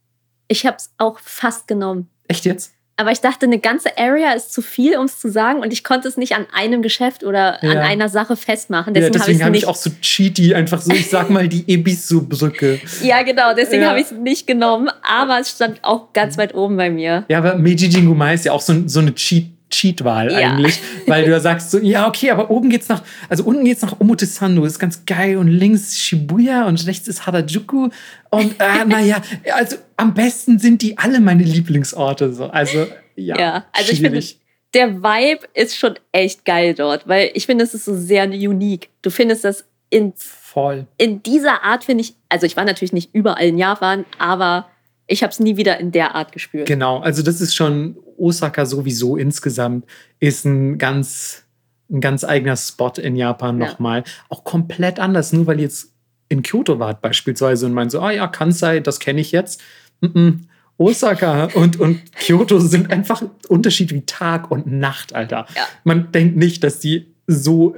ich 0.52 0.66
habe 0.66 0.76
es 0.76 0.90
auch 0.98 1.18
fast 1.18 1.66
genommen. 1.66 2.08
Echt 2.28 2.44
jetzt? 2.44 2.72
Aber 2.96 3.10
ich 3.10 3.20
dachte, 3.20 3.46
eine 3.46 3.58
ganze 3.58 3.96
Area 3.96 4.32
ist 4.32 4.52
zu 4.52 4.60
viel, 4.60 4.98
um 4.98 5.06
es 5.06 5.18
zu 5.18 5.30
sagen. 5.30 5.60
Und 5.60 5.72
ich 5.72 5.82
konnte 5.82 6.06
es 6.06 6.18
nicht 6.18 6.34
an 6.34 6.46
einem 6.52 6.82
Geschäft 6.82 7.24
oder 7.24 7.58
ja. 7.62 7.70
an 7.70 7.78
einer 7.78 8.08
Sache 8.10 8.36
festmachen. 8.36 8.92
Deswegen, 8.92 9.14
ja, 9.14 9.18
deswegen 9.18 9.44
habe 9.44 9.56
ich, 9.56 9.64
hab 9.64 9.70
ich 9.70 9.76
auch 9.76 9.82
so 9.82 9.90
cheaty, 10.00 10.54
einfach 10.54 10.80
so, 10.80 10.92
ich 10.92 11.08
sag 11.08 11.30
mal, 11.30 11.48
die 11.48 11.64
Ebisu-Brücke. 11.66 12.80
ja, 13.02 13.22
genau, 13.22 13.54
deswegen 13.54 13.82
ja. 13.82 13.88
habe 13.88 13.98
ich 14.00 14.06
es 14.06 14.12
nicht 14.12 14.46
genommen. 14.46 14.90
Aber 15.02 15.40
es 15.40 15.50
stand 15.50 15.82
auch 15.82 16.12
ganz 16.12 16.36
weit 16.36 16.54
oben 16.54 16.76
bei 16.76 16.90
mir. 16.90 17.24
Ja, 17.28 17.38
aber 17.38 17.56
Meiji 17.56 17.86
Jingumai 17.86 18.34
ist 18.34 18.44
ja 18.44 18.52
auch 18.52 18.60
so, 18.60 18.86
so 18.86 19.00
eine 19.00 19.14
Cheat 19.14 19.46
Cheat-Wahl 19.72 20.30
ja. 20.30 20.52
eigentlich, 20.52 20.80
weil 21.06 21.24
du 21.24 21.30
ja 21.32 21.40
sagst 21.40 21.70
so, 21.70 21.78
ja, 21.78 22.06
okay, 22.06 22.30
aber 22.30 22.50
oben 22.50 22.70
geht's 22.70 22.88
nach, 22.88 23.02
also 23.28 23.42
unten 23.42 23.64
geht's 23.64 23.82
nach 23.82 23.98
Omotesando, 24.00 24.64
ist 24.64 24.78
ganz 24.78 25.04
geil 25.04 25.36
und 25.36 25.48
links 25.48 25.98
Shibuya 25.98 26.66
und 26.66 26.86
rechts 26.86 27.08
ist 27.08 27.26
Harajuku 27.26 27.88
und 28.30 28.54
äh, 28.60 28.84
naja, 28.86 29.20
also 29.52 29.76
am 29.96 30.14
besten 30.14 30.58
sind 30.58 30.82
die 30.82 30.98
alle 30.98 31.20
meine 31.20 31.42
Lieblingsorte 31.42 32.32
so, 32.32 32.46
also 32.46 32.86
ja, 33.16 33.38
ja 33.38 33.64
also 33.72 33.94
schwierig. 33.94 34.18
ich 34.18 34.30
finde, 34.30 34.42
der 34.74 35.02
Vibe 35.02 35.46
ist 35.54 35.76
schon 35.76 35.94
echt 36.12 36.44
geil 36.44 36.74
dort, 36.74 37.08
weil 37.08 37.30
ich 37.34 37.46
finde, 37.46 37.64
es 37.64 37.74
ist 37.74 37.84
so 37.84 37.94
sehr 37.94 38.24
unique. 38.24 38.88
Du 39.02 39.10
findest 39.10 39.44
das 39.44 39.64
in 39.90 40.14
voll 40.16 40.86
in 40.98 41.22
dieser 41.22 41.62
Art 41.62 41.84
finde 41.84 42.02
ich, 42.02 42.14
also 42.28 42.46
ich 42.46 42.56
war 42.56 42.64
natürlich 42.64 42.92
nicht 42.92 43.14
überall 43.14 43.44
in 43.44 43.58
Japan, 43.58 44.04
aber 44.18 44.66
ich 45.12 45.22
habe 45.22 45.30
es 45.30 45.40
nie 45.40 45.56
wieder 45.56 45.78
in 45.78 45.92
der 45.92 46.14
Art 46.14 46.32
gespürt. 46.32 46.66
Genau, 46.66 47.00
also 47.00 47.22
das 47.22 47.40
ist 47.40 47.54
schon 47.54 47.96
Osaka 48.16 48.64
sowieso 48.64 49.16
insgesamt 49.16 49.84
ist 50.20 50.44
ein 50.44 50.78
ganz 50.78 51.44
ein 51.90 52.00
ganz 52.00 52.24
eigener 52.24 52.56
Spot 52.56 52.92
in 52.96 53.16
Japan 53.16 53.60
ja. 53.60 53.66
nochmal. 53.66 54.04
Auch 54.30 54.44
komplett 54.44 54.98
anders, 54.98 55.32
nur 55.34 55.46
weil 55.46 55.58
ihr 55.58 55.64
jetzt 55.64 55.92
in 56.30 56.42
Kyoto 56.42 56.78
wart 56.78 57.02
beispielsweise 57.02 57.66
und 57.66 57.74
meint 57.74 57.90
so, 57.90 58.00
ah 58.00 58.10
ja, 58.10 58.26
Kansai, 58.26 58.80
das 58.80 58.98
kenne 58.98 59.20
ich 59.20 59.32
jetzt. 59.32 59.60
Mm 60.00 60.06
-mm. 60.06 60.38
Osaka 60.78 61.50
und, 61.54 61.78
und 61.78 62.00
Kyoto 62.12 62.58
sind 62.58 62.90
einfach 62.90 63.22
Unterschied 63.48 63.92
wie 63.92 64.06
Tag 64.06 64.50
und 64.50 64.66
Nacht, 64.66 65.14
Alter. 65.14 65.46
Ja. 65.54 65.66
Man 65.84 66.10
denkt 66.12 66.36
nicht, 66.36 66.64
dass 66.64 66.80
die 66.80 67.14
so 67.26 67.76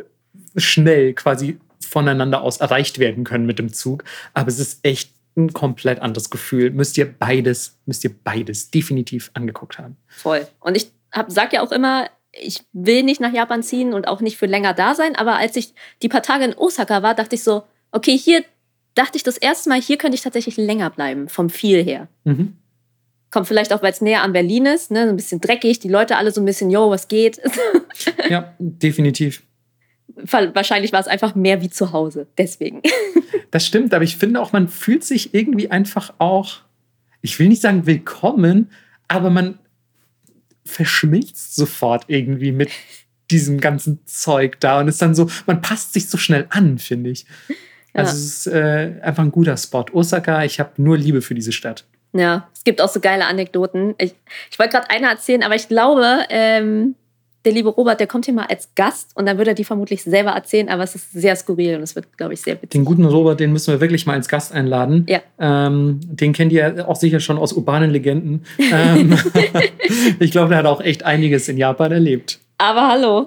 schnell 0.56 1.12
quasi 1.14 1.58
voneinander 1.80 2.42
aus 2.42 2.58
erreicht 2.58 3.00
werden 3.00 3.24
können 3.24 3.46
mit 3.46 3.58
dem 3.58 3.72
Zug. 3.72 4.04
Aber 4.32 4.48
es 4.48 4.60
ist 4.60 4.78
echt 4.84 5.13
ein 5.36 5.52
komplett 5.52 6.00
anderes 6.00 6.30
Gefühl. 6.30 6.70
Müsst 6.70 6.96
ihr 6.96 7.12
beides, 7.12 7.78
müsst 7.86 8.04
ihr 8.04 8.14
beides 8.22 8.70
definitiv 8.70 9.30
angeguckt 9.34 9.78
haben. 9.78 9.96
Voll. 10.06 10.46
Und 10.60 10.76
ich 10.76 10.92
hab, 11.12 11.30
sag 11.30 11.52
ja 11.52 11.62
auch 11.62 11.72
immer, 11.72 12.08
ich 12.32 12.62
will 12.72 13.02
nicht 13.02 13.20
nach 13.20 13.32
Japan 13.32 13.62
ziehen 13.62 13.94
und 13.94 14.08
auch 14.08 14.20
nicht 14.20 14.36
für 14.36 14.46
länger 14.46 14.74
da 14.74 14.94
sein, 14.94 15.16
aber 15.16 15.36
als 15.36 15.56
ich 15.56 15.74
die 16.02 16.08
paar 16.08 16.22
Tage 16.22 16.44
in 16.44 16.54
Osaka 16.54 17.02
war, 17.02 17.14
dachte 17.14 17.36
ich 17.36 17.42
so, 17.42 17.62
okay, 17.92 18.16
hier 18.16 18.44
dachte 18.94 19.16
ich 19.16 19.22
das 19.22 19.36
erste 19.36 19.68
Mal, 19.68 19.80
hier 19.80 19.98
könnte 19.98 20.16
ich 20.16 20.22
tatsächlich 20.22 20.56
länger 20.56 20.90
bleiben, 20.90 21.28
vom 21.28 21.50
Viel 21.50 21.82
her. 21.82 22.08
Mhm. 22.24 22.56
Kommt 23.30 23.48
vielleicht 23.48 23.72
auch, 23.72 23.82
weil 23.82 23.92
es 23.92 24.00
näher 24.00 24.22
an 24.22 24.32
Berlin 24.32 24.66
ist, 24.66 24.90
ne? 24.90 25.04
so 25.04 25.10
ein 25.10 25.16
bisschen 25.16 25.40
dreckig, 25.40 25.80
die 25.80 25.88
Leute 25.88 26.16
alle 26.16 26.30
so 26.30 26.40
ein 26.40 26.44
bisschen, 26.44 26.70
yo, 26.70 26.90
was 26.90 27.08
geht? 27.08 27.40
ja, 28.28 28.54
definitiv. 28.58 29.42
Wahrscheinlich 30.16 30.92
war 30.92 31.00
es 31.00 31.08
einfach 31.08 31.34
mehr 31.34 31.60
wie 31.60 31.70
zu 31.70 31.92
Hause, 31.92 32.28
deswegen. 32.38 32.82
Das 33.54 33.64
stimmt, 33.64 33.94
aber 33.94 34.02
ich 34.02 34.16
finde 34.16 34.40
auch, 34.40 34.50
man 34.50 34.66
fühlt 34.66 35.04
sich 35.04 35.32
irgendwie 35.32 35.70
einfach 35.70 36.12
auch, 36.18 36.62
ich 37.20 37.38
will 37.38 37.46
nicht 37.46 37.62
sagen 37.62 37.86
willkommen, 37.86 38.68
aber 39.06 39.30
man 39.30 39.60
verschmilzt 40.64 41.54
sofort 41.54 42.06
irgendwie 42.08 42.50
mit 42.50 42.70
diesem 43.30 43.60
ganzen 43.60 44.04
Zeug 44.06 44.58
da 44.58 44.80
und 44.80 44.88
ist 44.88 45.00
dann 45.00 45.14
so, 45.14 45.30
man 45.46 45.62
passt 45.62 45.92
sich 45.92 46.10
so 46.10 46.18
schnell 46.18 46.48
an, 46.50 46.78
finde 46.78 47.10
ich. 47.10 47.26
Also 47.92 48.10
ja. 48.10 48.18
es 48.18 48.24
ist 48.24 48.46
äh, 48.48 49.00
einfach 49.02 49.22
ein 49.22 49.30
guter 49.30 49.56
Spot. 49.56 49.84
Osaka, 49.92 50.42
ich 50.42 50.58
habe 50.58 50.72
nur 50.78 50.98
Liebe 50.98 51.22
für 51.22 51.36
diese 51.36 51.52
Stadt. 51.52 51.84
Ja, 52.12 52.48
es 52.52 52.64
gibt 52.64 52.80
auch 52.80 52.88
so 52.88 52.98
geile 52.98 53.26
Anekdoten. 53.26 53.94
Ich, 53.98 54.16
ich 54.50 54.58
wollte 54.58 54.72
gerade 54.72 54.90
eine 54.90 55.06
erzählen, 55.06 55.44
aber 55.44 55.54
ich 55.54 55.68
glaube, 55.68 56.24
ähm, 56.28 56.96
der 57.44 57.52
liebe 57.52 57.68
Robert, 57.68 58.00
der 58.00 58.06
kommt 58.06 58.24
hier 58.24 58.34
mal 58.34 58.46
als 58.46 58.70
Gast 58.74 59.10
und 59.14 59.26
dann 59.26 59.36
wird 59.38 59.48
er 59.48 59.54
die 59.54 59.64
vermutlich 59.64 60.02
selber 60.02 60.30
erzählen, 60.30 60.68
aber 60.68 60.82
es 60.82 60.94
ist 60.94 61.12
sehr 61.12 61.36
skurril 61.36 61.76
und 61.76 61.82
es 61.82 61.94
wird, 61.94 62.16
glaube 62.16 62.34
ich, 62.34 62.40
sehr 62.40 62.54
witzig. 62.54 62.70
Den 62.70 62.84
guten 62.84 63.04
Robert, 63.04 63.40
den 63.40 63.52
müssen 63.52 63.72
wir 63.72 63.80
wirklich 63.80 64.06
mal 64.06 64.14
als 64.14 64.28
Gast 64.28 64.52
einladen. 64.52 65.06
Ja. 65.08 65.20
Ähm, 65.38 66.00
den 66.04 66.32
kennt 66.32 66.52
ihr 66.52 66.88
auch 66.88 66.96
sicher 66.96 67.20
schon 67.20 67.36
aus 67.36 67.52
urbanen 67.52 67.90
Legenden. 67.90 68.44
ähm, 68.58 69.16
ich 70.18 70.30
glaube, 70.30 70.50
der 70.50 70.58
hat 70.58 70.66
auch 70.66 70.80
echt 70.80 71.04
einiges 71.04 71.48
in 71.48 71.58
Japan 71.58 71.92
erlebt. 71.92 72.40
Aber 72.58 72.88
hallo. 72.88 73.26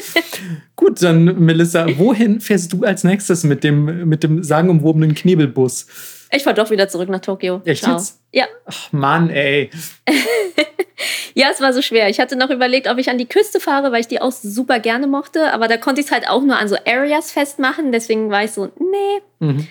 Gut, 0.76 1.02
dann 1.02 1.24
Melissa, 1.40 1.86
wohin 1.96 2.40
fährst 2.40 2.72
du 2.72 2.84
als 2.84 3.02
nächstes 3.02 3.44
mit 3.44 3.64
dem, 3.64 4.08
mit 4.08 4.22
dem 4.22 4.42
sagenumwobenen 4.42 5.14
Knebelbus? 5.14 5.86
Ich 6.34 6.44
fahre 6.44 6.56
doch 6.56 6.70
wieder 6.70 6.88
zurück 6.88 7.10
nach 7.10 7.20
Tokio. 7.20 7.60
Echt 7.64 7.84
Ciao. 7.84 7.94
jetzt? 7.94 8.20
Ja. 8.32 8.46
Ach 8.64 8.90
Mann, 8.92 9.28
ey. 9.28 9.70
ja, 11.34 11.48
es 11.52 11.60
war 11.60 11.74
so 11.74 11.82
schwer. 11.82 12.08
Ich 12.08 12.20
hatte 12.20 12.36
noch 12.36 12.48
überlegt, 12.48 12.88
ob 12.88 12.96
ich 12.96 13.10
an 13.10 13.18
die 13.18 13.28
Küste 13.28 13.60
fahre, 13.60 13.92
weil 13.92 14.00
ich 14.00 14.08
die 14.08 14.20
auch 14.20 14.32
super 14.32 14.78
gerne 14.78 15.06
mochte. 15.06 15.52
Aber 15.52 15.68
da 15.68 15.76
konnte 15.76 16.00
ich 16.00 16.06
es 16.06 16.12
halt 16.12 16.28
auch 16.28 16.42
nur 16.42 16.56
an 16.58 16.68
so 16.68 16.76
Areas 16.86 17.32
festmachen. 17.32 17.92
Deswegen 17.92 18.30
war 18.30 18.44
ich 18.44 18.52
so, 18.52 18.72
nee. 18.78 19.46
Mhm. 19.46 19.68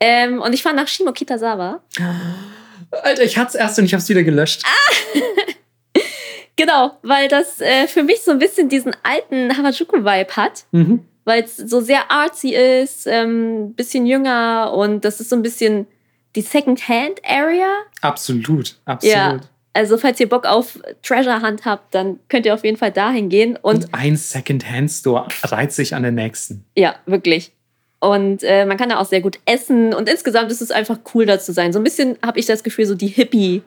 Ähm, 0.00 0.42
und 0.42 0.52
ich 0.52 0.62
fahre 0.62 0.76
nach 0.76 0.86
Shimokitazawa. 0.86 1.82
Alter, 2.90 3.22
ich 3.22 3.38
hatte 3.38 3.48
es 3.48 3.54
erst 3.54 3.78
und 3.78 3.86
ich 3.86 3.94
habe 3.94 4.02
es 4.02 4.08
wieder 4.10 4.22
gelöscht. 4.22 4.64
Ah. 4.66 5.18
genau, 6.56 6.98
weil 7.02 7.28
das 7.28 7.62
äh, 7.62 7.86
für 7.86 8.02
mich 8.02 8.20
so 8.20 8.32
ein 8.32 8.38
bisschen 8.38 8.68
diesen 8.68 8.94
alten 9.02 9.56
Harajuku-Vibe 9.56 10.36
hat. 10.36 10.64
Mhm. 10.72 11.06
Weil 11.24 11.44
es 11.44 11.56
so 11.56 11.80
sehr 11.80 12.10
artsy 12.10 12.50
ist, 12.54 13.08
ein 13.08 13.14
ähm, 13.14 13.74
bisschen 13.74 14.04
jünger 14.04 14.74
und 14.74 15.06
das 15.06 15.20
ist 15.20 15.30
so 15.30 15.36
ein 15.36 15.42
bisschen 15.42 15.86
die 16.34 16.42
Second-Hand-Area. 16.42 17.66
Absolut, 18.00 18.76
absolut. 18.84 19.14
Ja, 19.14 19.40
also 19.74 19.96
falls 19.96 20.20
ihr 20.20 20.28
Bock 20.28 20.44
auf 20.44 20.78
Treasure 21.02 21.42
Hunt 21.42 21.64
habt, 21.64 21.94
dann 21.94 22.18
könnt 22.28 22.46
ihr 22.46 22.54
auf 22.54 22.64
jeden 22.64 22.76
Fall 22.76 22.92
dahin 22.92 23.28
gehen. 23.28 23.56
Und, 23.60 23.86
und 23.86 23.94
ein 23.94 24.16
Second-Hand-Store 24.16 25.28
reiht 25.44 25.72
sich 25.72 25.94
an 25.94 26.02
den 26.02 26.14
nächsten. 26.14 26.64
Ja, 26.76 26.96
wirklich. 27.06 27.52
Und 28.00 28.42
äh, 28.42 28.66
man 28.66 28.76
kann 28.76 28.88
da 28.88 28.98
auch 28.98 29.06
sehr 29.06 29.20
gut 29.20 29.38
essen 29.44 29.94
und 29.94 30.08
insgesamt 30.08 30.50
ist 30.50 30.60
es 30.60 30.72
einfach 30.72 30.98
cool, 31.14 31.24
da 31.24 31.38
zu 31.38 31.52
sein. 31.52 31.72
So 31.72 31.78
ein 31.78 31.84
bisschen 31.84 32.16
habe 32.20 32.40
ich 32.40 32.46
das 32.46 32.64
Gefühl, 32.64 32.84
so 32.84 32.96
die 32.96 33.06
Hippie, 33.06 33.62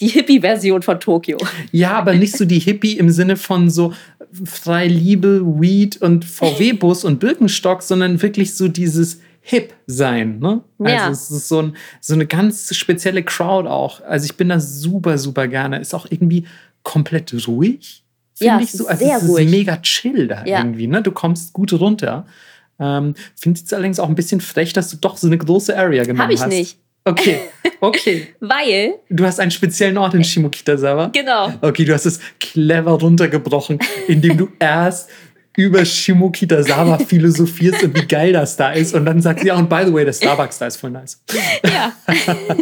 die 0.00 0.08
Hippie-Version 0.08 0.82
von 0.82 0.98
Tokio. 0.98 1.36
Ja, 1.72 1.92
aber 1.92 2.14
nicht 2.14 2.36
so 2.36 2.46
die 2.46 2.58
Hippie 2.58 2.96
im 2.96 3.10
Sinne 3.10 3.36
von 3.36 3.68
so 3.68 3.92
frei 4.44 4.86
Liebe, 4.86 5.42
Weed 5.60 6.00
und 6.00 6.24
VW-Bus 6.24 7.04
und 7.04 7.20
Birkenstock, 7.20 7.82
sondern 7.82 8.22
wirklich 8.22 8.54
so 8.54 8.68
dieses 8.68 9.20
hip 9.48 9.74
sein. 9.86 10.40
Ne? 10.40 10.60
Ja. 10.80 11.06
Also 11.06 11.12
es 11.12 11.30
ist 11.30 11.48
so, 11.48 11.62
ein, 11.62 11.76
so 12.00 12.14
eine 12.14 12.26
ganz 12.26 12.74
spezielle 12.74 13.22
Crowd 13.22 13.68
auch. 13.68 14.00
Also 14.02 14.24
ich 14.26 14.36
bin 14.36 14.48
da 14.48 14.58
super, 14.58 15.18
super 15.18 15.46
gerne. 15.46 15.78
Ist 15.78 15.94
auch 15.94 16.06
irgendwie 16.10 16.46
komplett 16.82 17.32
ruhig. 17.46 18.02
Finde 18.34 18.54
ja, 18.54 18.60
ich 18.60 18.72
so. 18.72 18.88
Also 18.88 19.04
es 19.04 19.22
ist 19.22 19.28
ruhig. 19.28 19.48
mega 19.48 19.76
chill 19.76 20.26
da 20.26 20.44
ja. 20.44 20.58
irgendwie. 20.58 20.88
Ne? 20.88 21.00
Du 21.00 21.12
kommst 21.12 21.52
gut 21.52 21.72
runter. 21.72 22.26
Ähm, 22.80 23.14
Finde 23.36 23.60
es 23.64 23.72
allerdings 23.72 24.00
auch 24.00 24.08
ein 24.08 24.16
bisschen 24.16 24.40
frech, 24.40 24.72
dass 24.72 24.90
du 24.90 24.96
doch 24.96 25.16
so 25.16 25.28
eine 25.28 25.38
große 25.38 25.78
Area 25.78 26.02
genommen 26.02 26.32
hast. 26.32 26.42
Habe 26.42 26.52
ich 26.52 26.58
nicht. 26.58 26.78
Okay, 27.04 27.38
okay. 27.80 28.34
Weil. 28.40 28.94
Du 29.08 29.24
hast 29.24 29.38
einen 29.38 29.52
speziellen 29.52 29.96
Ort 29.96 30.14
in 30.14 30.24
Shimokitazawa. 30.24 31.06
Genau. 31.14 31.52
Okay, 31.60 31.84
du 31.84 31.94
hast 31.94 32.04
es 32.04 32.18
clever 32.40 32.90
runtergebrochen, 32.90 33.78
indem 34.08 34.36
du 34.36 34.48
erst 34.58 35.08
über 35.56 35.84
Shimokitazawa 35.84 36.98
philosophierst 37.06 37.82
und 37.82 37.96
wie 37.96 38.06
geil 38.06 38.32
das 38.32 38.56
da 38.56 38.72
ist. 38.72 38.94
Und 38.94 39.06
dann 39.06 39.20
sagt 39.20 39.40
sie, 39.40 39.48
ja, 39.48 39.56
und 39.56 39.68
by 39.68 39.82
the 39.84 39.92
way, 39.92 40.04
der 40.04 40.12
Starbucks 40.12 40.58
da 40.58 40.66
ist 40.66 40.76
voll 40.76 40.90
nice. 40.90 41.22
Ja. 41.64 41.92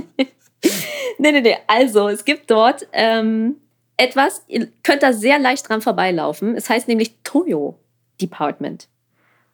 nee, 1.19 1.33
nee, 1.33 1.41
nee. 1.41 1.57
Also, 1.67 2.09
es 2.09 2.25
gibt 2.25 2.51
dort 2.51 2.87
ähm, 2.93 3.57
etwas, 3.97 4.43
ihr 4.49 4.69
könnt 4.83 5.03
da 5.03 5.13
sehr 5.13 5.39
leicht 5.39 5.69
dran 5.69 5.83
vorbeilaufen. 5.83 6.57
Es 6.57 6.71
heißt 6.71 6.89
nämlich 6.89 7.17
Toyo 7.23 7.79
Department. 8.21 8.89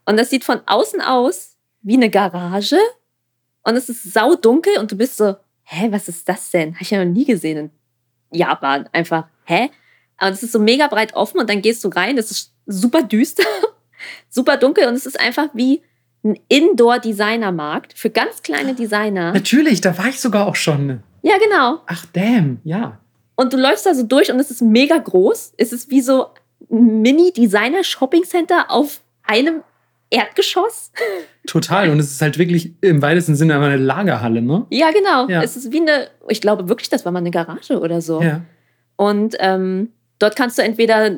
Und 0.04 0.18
das 0.18 0.30
sieht 0.30 0.44
von 0.44 0.60
außen 0.66 1.00
aus 1.00 1.56
wie 1.82 1.94
eine 1.94 2.10
Garage. 2.10 2.78
Und 3.62 3.76
es 3.76 3.88
ist 3.88 4.12
saudunkel 4.12 4.78
und 4.78 4.92
du 4.92 4.96
bist 4.96 5.16
so, 5.16 5.36
hä, 5.64 5.88
was 5.90 6.08
ist 6.08 6.28
das 6.28 6.50
denn? 6.50 6.74
Habe 6.74 6.82
ich 6.82 6.90
ja 6.90 7.04
noch 7.04 7.12
nie 7.12 7.24
gesehen 7.24 7.70
in 8.30 8.38
Japan. 8.38 8.88
Einfach, 8.92 9.26
hä? 9.44 9.70
Und 10.20 10.28
es 10.28 10.42
ist 10.42 10.52
so 10.52 10.58
mega 10.58 10.86
breit 10.88 11.14
offen 11.14 11.40
und 11.40 11.48
dann 11.48 11.62
gehst 11.62 11.82
du 11.84 11.88
rein. 11.88 12.18
Es 12.18 12.30
ist 12.30 12.52
super 12.70 13.02
düster, 13.02 13.44
super 14.28 14.56
dunkel 14.56 14.86
und 14.86 14.94
es 14.94 15.06
ist 15.06 15.18
einfach 15.18 15.48
wie 15.54 15.82
ein 16.22 16.38
Indoor-Designer-Markt 16.48 17.94
für 17.96 18.10
ganz 18.10 18.42
kleine 18.42 18.74
Designer. 18.74 19.32
Natürlich, 19.32 19.80
da 19.80 19.96
war 19.96 20.08
ich 20.08 20.20
sogar 20.20 20.46
auch 20.46 20.56
schon. 20.56 21.02
Ja, 21.22 21.34
genau. 21.38 21.80
Ach, 21.86 22.04
damn, 22.12 22.60
ja. 22.64 23.00
Und 23.36 23.52
du 23.52 23.56
läufst 23.56 23.86
da 23.86 23.94
so 23.94 24.02
durch 24.02 24.30
und 24.30 24.38
es 24.38 24.50
ist 24.50 24.60
mega 24.60 24.98
groß. 24.98 25.54
Es 25.56 25.72
ist 25.72 25.90
wie 25.90 26.02
so 26.02 26.26
ein 26.70 27.00
Mini-Designer-Shopping-Center 27.00 28.70
auf 28.70 29.00
einem 29.22 29.62
Erdgeschoss. 30.10 30.92
Total. 31.46 31.88
Und 31.90 32.00
es 32.00 32.10
ist 32.10 32.20
halt 32.20 32.36
wirklich 32.36 32.74
im 32.82 33.00
weitesten 33.00 33.36
Sinne 33.36 33.58
eine 33.58 33.76
Lagerhalle, 33.76 34.42
ne? 34.42 34.66
Ja, 34.70 34.90
genau. 34.90 35.28
Ja. 35.28 35.42
Es 35.42 35.56
ist 35.56 35.72
wie 35.72 35.80
eine, 35.80 36.08
ich 36.28 36.40
glaube 36.40 36.68
wirklich, 36.68 36.90
das 36.90 37.04
war 37.04 37.12
mal 37.12 37.20
eine 37.20 37.30
Garage 37.30 37.80
oder 37.80 38.00
so. 38.00 38.20
Ja. 38.20 38.42
Und 38.96 39.36
ähm, 39.38 39.92
dort 40.18 40.36
kannst 40.36 40.58
du 40.58 40.62
entweder 40.62 41.10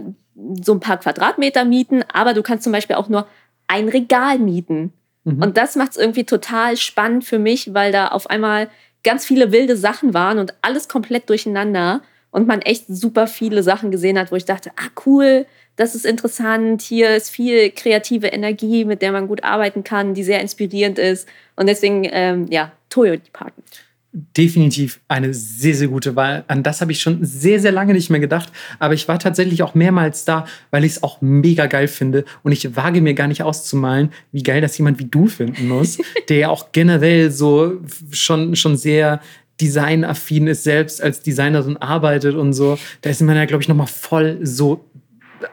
so 0.63 0.73
ein 0.73 0.81
paar 0.81 0.99
Quadratmeter 0.99 1.65
mieten, 1.65 2.05
aber 2.13 2.35
du 2.35 2.43
kannst 2.43 2.65
zum 2.65 2.73
Beispiel 2.73 2.97
auch 2.97 3.09
nur 3.09 3.27
ein 3.69 3.89
Regal 3.89 4.39
mieten. 4.39 4.93
Mhm. 5.25 5.43
Und 5.43 5.57
das 5.57 5.77
macht 5.77 5.93
es 5.93 5.97
irgendwie 5.97 6.25
total 6.25 6.77
spannend 6.77 7.25
für 7.25 7.39
mich, 7.39 7.75
weil 7.75 7.93
da 7.93 8.09
auf 8.09 8.31
einmal 8.31 8.69
ganz 9.05 9.25
viele 9.25 9.53
wilde 9.53 9.77
Sachen 9.77 10.15
waren 10.15 10.39
und 10.39 10.55
alles 10.63 10.89
komplett 10.89 11.29
durcheinander 11.29 12.03
und 12.31 12.47
man 12.47 12.63
echt 12.63 12.87
super 12.89 13.27
viele 13.27 13.63
Sachen 13.63 13.91
gesehen 13.91 14.19
hat, 14.19 14.33
wo 14.33 14.37
ich 14.37 14.45
dachte, 14.45 14.71
ah 14.77 14.91
cool, 15.07 15.47
das 15.77 15.95
ist 15.95 16.07
interessant, 16.07 16.83
hier 16.83 17.15
ist 17.17 17.31
viel 17.31 17.71
kreative 17.71 18.29
Energie, 18.29 18.85
mit 18.85 19.03
der 19.03 19.13
man 19.13 19.29
gut 19.29 19.45
arbeiten 19.45 19.85
kann, 19.85 20.15
die 20.15 20.23
sehr 20.23 20.41
inspirierend 20.41 20.99
ist. 20.99 21.29
Und 21.57 21.67
deswegen, 21.69 22.07
ähm, 22.11 22.47
ja, 22.51 22.73
Toyo 22.89 23.17
Department. 23.17 23.85
Definitiv 24.13 25.01
eine 25.09 25.33
sehr, 25.33 25.75
sehr 25.75 25.89
gute 25.89 26.17
Wahl. 26.17 26.45
An 26.47 26.63
das 26.63 26.83
habe 26.83 26.93
ich 26.93 27.01
schon 27.01 27.25
sehr, 27.25 27.61
sehr 27.61 27.73
lange 27.73 27.95
nicht 27.95 28.11
mehr 28.11 28.21
gedacht. 28.21 28.53
Aber 28.79 28.93
ich 28.93 29.09
war 29.09 29.19
tatsächlich 29.19 29.63
auch 29.63 29.75
mehrmals 29.75 30.27
da, 30.27 30.47
weil 30.71 30.85
ich 30.85 30.93
es 30.93 31.03
auch 31.03 31.23
mega 31.23 31.67
geil 31.67 31.89
finde. 31.89 32.27
Und 32.43 32.53
ich 32.53 32.77
wage 32.77 33.01
mir 33.01 33.15
gar 33.15 33.29
nicht 33.29 33.43
auszumalen, 33.43 34.11
wie 34.31 34.43
geil 34.43 34.61
das 34.61 34.77
jemand 34.77 34.99
wie 34.99 35.07
du 35.07 35.29
finden 35.29 35.69
muss, 35.69 35.99
der 36.29 36.37
ja 36.37 36.49
auch 36.51 36.73
generell 36.73 37.31
so 37.31 37.81
schon, 38.11 38.55
schon 38.55 38.77
sehr 38.77 39.21
designaffin 39.63 40.47
ist, 40.47 40.65
selbst 40.65 41.03
als 41.03 41.23
Designerin 41.23 41.77
arbeitet 41.77 42.35
und 42.35 42.53
so. 42.53 42.79
Da 43.01 43.11
ist 43.11 43.23
man 43.23 43.37
ja, 43.37 43.45
glaube 43.45 43.63
ich, 43.63 43.69
nochmal 43.69 43.87
voll 43.87 44.39
so 44.43 44.85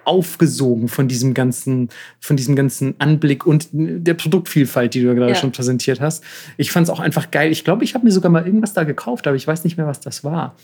aufgesogen 0.05 0.87
von 0.87 1.07
diesem 1.07 1.33
ganzen, 1.33 1.89
von 2.19 2.37
diesem 2.37 2.55
ganzen 2.55 2.95
Anblick 2.99 3.45
und 3.45 3.69
der 3.71 4.13
Produktvielfalt, 4.13 4.93
die 4.93 5.03
du 5.03 5.15
gerade 5.15 5.31
ja. 5.31 5.35
schon 5.35 5.51
präsentiert 5.51 5.99
hast. 6.01 6.23
Ich 6.57 6.71
fand 6.71 6.87
es 6.87 6.89
auch 6.89 6.99
einfach 6.99 7.31
geil. 7.31 7.51
Ich 7.51 7.63
glaube, 7.63 7.83
ich 7.83 7.95
habe 7.95 8.05
mir 8.05 8.11
sogar 8.11 8.31
mal 8.31 8.45
irgendwas 8.45 8.73
da 8.73 8.83
gekauft, 8.83 9.27
aber 9.27 9.35
ich 9.35 9.47
weiß 9.47 9.63
nicht 9.63 9.77
mehr, 9.77 9.87
was 9.87 9.99
das 9.99 10.23
war. 10.23 10.55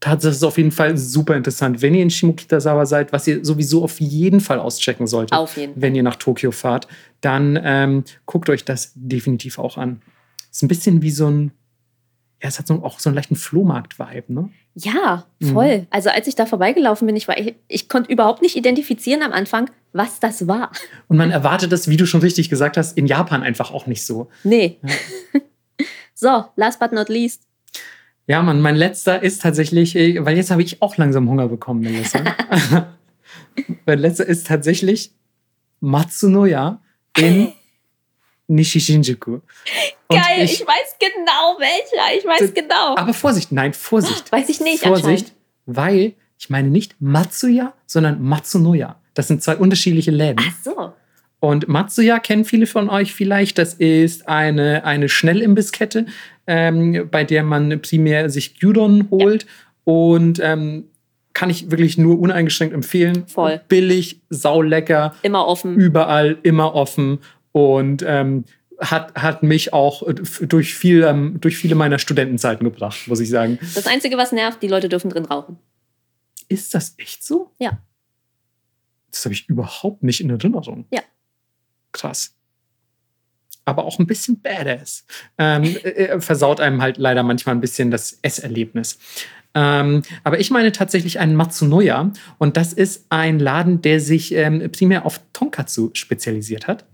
Das 0.00 0.24
ist 0.24 0.42
auf 0.44 0.56
jeden 0.56 0.72
Fall 0.72 0.96
super 0.96 1.36
interessant. 1.36 1.82
Wenn 1.82 1.94
ihr 1.94 2.02
in 2.02 2.10
Shimokitazawa 2.10 2.86
seid, 2.86 3.12
was 3.12 3.26
ihr 3.26 3.44
sowieso 3.44 3.84
auf 3.84 4.00
jeden 4.00 4.40
Fall 4.40 4.58
auschecken 4.58 5.06
solltet, 5.06 5.36
wenn 5.74 5.94
ihr 5.94 6.02
nach 6.02 6.16
Tokio 6.16 6.52
fahrt, 6.52 6.88
dann 7.20 7.60
ähm, 7.62 8.04
guckt 8.24 8.48
euch 8.48 8.64
das 8.64 8.92
definitiv 8.94 9.58
auch 9.58 9.76
an. 9.76 10.00
Ist 10.50 10.62
ein 10.62 10.68
bisschen 10.68 11.02
wie 11.02 11.10
so 11.10 11.26
ein 11.26 11.52
ja, 12.42 12.48
es 12.48 12.58
hat 12.58 12.66
so, 12.66 12.82
auch 12.82 13.00
so 13.00 13.10
einen 13.10 13.16
leichten 13.16 13.36
Flohmarkt-Vibe, 13.36 14.32
ne? 14.32 14.50
Ja, 14.74 15.26
voll. 15.52 15.78
Mhm. 15.78 15.86
Also 15.90 16.08
als 16.10 16.26
ich 16.26 16.36
da 16.36 16.46
vorbeigelaufen 16.46 17.06
bin, 17.06 17.16
ich, 17.16 17.28
war, 17.28 17.36
ich, 17.36 17.54
ich 17.68 17.88
konnte 17.88 18.10
überhaupt 18.10 18.40
nicht 18.40 18.56
identifizieren 18.56 19.22
am 19.22 19.32
Anfang, 19.32 19.70
was 19.92 20.20
das 20.20 20.48
war. 20.48 20.70
Und 21.08 21.18
man 21.18 21.30
erwartet 21.30 21.70
das, 21.70 21.88
wie 21.88 21.96
du 21.96 22.06
schon 22.06 22.20
richtig 22.20 22.48
gesagt 22.48 22.76
hast, 22.76 22.96
in 22.96 23.06
Japan 23.06 23.42
einfach 23.42 23.72
auch 23.72 23.86
nicht 23.86 24.06
so. 24.06 24.30
Nee. 24.42 24.78
Ja. 24.82 25.40
so, 26.14 26.44
last 26.56 26.80
but 26.80 26.92
not 26.92 27.08
least. 27.08 27.42
Ja, 28.26 28.42
Mann, 28.42 28.60
mein 28.60 28.76
letzter 28.76 29.22
ist 29.22 29.42
tatsächlich, 29.42 29.96
äh, 29.96 30.24
weil 30.24 30.36
jetzt 30.36 30.50
habe 30.50 30.62
ich 30.62 30.80
auch 30.80 30.96
langsam 30.96 31.28
Hunger 31.28 31.48
bekommen, 31.48 31.80
Melissa. 31.80 32.22
mein 33.86 33.98
letzter 33.98 34.24
ist 34.24 34.46
tatsächlich 34.46 35.12
Matsunoya 35.80 36.80
in 37.18 37.52
Nishishinjuku. 38.50 39.40
Geil, 40.08 40.20
ich, 40.38 40.60
ich, 40.60 40.66
weiß 40.66 40.96
genau 40.98 41.58
welcher. 41.58 42.18
Ich 42.18 42.24
weiß 42.24 42.52
genau. 42.54 42.96
Aber 42.96 43.14
Vorsicht, 43.14 43.52
nein, 43.52 43.72
Vorsicht. 43.72 44.30
Weiß 44.32 44.48
ich 44.48 44.60
nicht. 44.60 44.82
Vorsicht, 44.82 45.32
weil 45.66 46.14
ich 46.38 46.50
meine 46.50 46.68
nicht 46.68 46.96
Matsuya, 47.00 47.74
sondern 47.86 48.22
Matsunoya. 48.22 48.96
Das 49.14 49.28
sind 49.28 49.42
zwei 49.42 49.56
unterschiedliche 49.56 50.10
Läden. 50.10 50.44
Ach 50.46 50.54
so. 50.64 50.92
Und 51.38 51.68
Matsuya 51.68 52.18
kennen 52.18 52.44
viele 52.44 52.66
von 52.66 52.90
euch 52.90 53.14
vielleicht. 53.14 53.58
Das 53.58 53.74
ist 53.74 54.28
eine, 54.28 54.84
eine 54.84 55.08
Schnellimbisskette, 55.08 56.06
ähm, 56.46 57.08
bei 57.10 57.24
der 57.24 57.42
man 57.42 57.80
primär 57.80 58.30
sich 58.30 58.58
Gyudon 58.58 59.08
holt. 59.10 59.44
Ja. 59.44 59.48
Und 59.84 60.40
ähm, 60.42 60.84
kann 61.32 61.48
ich 61.48 61.70
wirklich 61.70 61.96
nur 61.96 62.18
uneingeschränkt 62.20 62.74
empfehlen. 62.74 63.24
Voll. 63.26 63.60
Billig, 63.68 64.20
saulecker. 64.28 65.14
Immer 65.22 65.46
offen. 65.46 65.76
Überall, 65.76 66.38
immer 66.42 66.74
offen. 66.74 67.20
Und 67.52 68.04
ähm, 68.06 68.44
hat, 68.80 69.14
hat 69.14 69.42
mich 69.42 69.72
auch 69.72 70.06
äh, 70.06 70.14
durch, 70.14 70.74
viel, 70.74 71.04
ähm, 71.04 71.38
durch 71.40 71.56
viele 71.56 71.74
meiner 71.74 71.98
Studentenzeiten 71.98 72.64
gebracht, 72.64 73.06
muss 73.06 73.20
ich 73.20 73.28
sagen. 73.28 73.58
Das 73.74 73.86
Einzige, 73.86 74.16
was 74.16 74.32
nervt, 74.32 74.62
die 74.62 74.68
Leute 74.68 74.88
dürfen 74.88 75.10
drin 75.10 75.26
rauchen. 75.26 75.58
Ist 76.48 76.74
das 76.74 76.94
echt 76.96 77.24
so? 77.24 77.52
Ja. 77.58 77.78
Das 79.10 79.24
habe 79.24 79.34
ich 79.34 79.48
überhaupt 79.48 80.02
nicht 80.02 80.20
in 80.20 80.30
Erinnerung. 80.30 80.86
Ja. 80.90 81.02
Krass. 81.92 82.34
Aber 83.64 83.84
auch 83.84 83.98
ein 83.98 84.06
bisschen 84.06 84.40
badass. 84.40 85.04
Ähm, 85.38 85.64
äh, 85.64 85.88
äh, 85.88 86.20
versaut 86.20 86.60
einem 86.60 86.80
halt 86.80 86.96
leider 86.96 87.22
manchmal 87.22 87.54
ein 87.54 87.60
bisschen 87.60 87.90
das 87.90 88.18
Esserlebnis. 88.22 88.98
Ähm, 89.54 90.02
aber 90.24 90.38
ich 90.38 90.50
meine 90.50 90.72
tatsächlich 90.72 91.18
einen 91.18 91.34
Matsunoya. 91.34 92.12
Und 92.38 92.56
das 92.56 92.72
ist 92.72 93.06
ein 93.10 93.38
Laden, 93.38 93.82
der 93.82 94.00
sich 94.00 94.32
ähm, 94.32 94.70
primär 94.72 95.04
auf 95.04 95.20
Tonkatsu 95.32 95.90
spezialisiert 95.92 96.66
hat. 96.66 96.84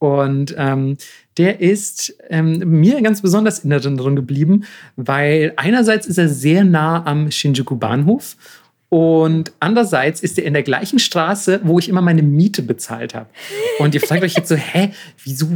Und 0.00 0.54
ähm, 0.56 0.96
der 1.36 1.60
ist 1.60 2.16
ähm, 2.30 2.58
mir 2.80 3.02
ganz 3.02 3.20
besonders 3.20 3.60
in 3.60 3.70
Erinnerung 3.70 4.16
geblieben, 4.16 4.64
weil 4.96 5.52
einerseits 5.56 6.06
ist 6.06 6.16
er 6.16 6.30
sehr 6.30 6.64
nah 6.64 7.04
am 7.04 7.30
Shinjuku 7.30 7.76
Bahnhof 7.76 8.36
und 8.90 9.52
andererseits 9.60 10.20
ist 10.20 10.36
er 10.36 10.44
in 10.44 10.52
der 10.52 10.64
gleichen 10.64 10.98
Straße, 10.98 11.60
wo 11.62 11.78
ich 11.78 11.88
immer 11.88 12.02
meine 12.02 12.22
Miete 12.22 12.60
bezahlt 12.60 13.14
habe. 13.14 13.30
Und 13.78 13.94
ihr 13.94 14.00
fragt 14.00 14.24
euch 14.24 14.34
jetzt 14.34 14.48
so, 14.48 14.56
hä, 14.56 14.90
wieso 15.22 15.46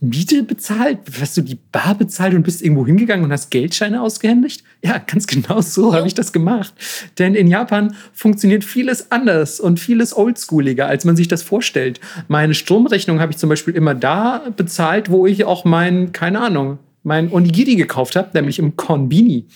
Miete 0.00 0.42
bezahlt? 0.42 0.98
Hast 1.20 1.36
du 1.36 1.42
die 1.42 1.58
Bar 1.70 1.94
bezahlt 1.94 2.32
und 2.32 2.42
bist 2.42 2.62
irgendwo 2.62 2.86
hingegangen 2.86 3.22
und 3.26 3.32
hast 3.32 3.50
Geldscheine 3.50 4.00
ausgehändigt? 4.00 4.64
Ja, 4.82 4.96
ganz 4.96 5.26
genau 5.26 5.60
so 5.60 5.94
habe 5.94 6.06
ich 6.06 6.14
das 6.14 6.32
gemacht. 6.32 6.72
Denn 7.18 7.34
in 7.34 7.48
Japan 7.48 7.94
funktioniert 8.14 8.64
vieles 8.64 9.12
anders 9.12 9.60
und 9.60 9.78
vieles 9.78 10.16
oldschooliger, 10.16 10.86
als 10.86 11.04
man 11.04 11.16
sich 11.16 11.28
das 11.28 11.42
vorstellt. 11.42 12.00
Meine 12.28 12.54
Stromrechnung 12.54 13.20
habe 13.20 13.30
ich 13.30 13.36
zum 13.36 13.50
Beispiel 13.50 13.74
immer 13.74 13.94
da 13.94 14.46
bezahlt, 14.56 15.10
wo 15.10 15.26
ich 15.26 15.44
auch 15.44 15.66
mein, 15.66 16.12
keine 16.12 16.40
Ahnung, 16.40 16.78
mein 17.02 17.30
Onigiri 17.30 17.76
gekauft 17.76 18.16
habe, 18.16 18.30
nämlich 18.32 18.58
im 18.58 18.76
Konbini 18.76 19.46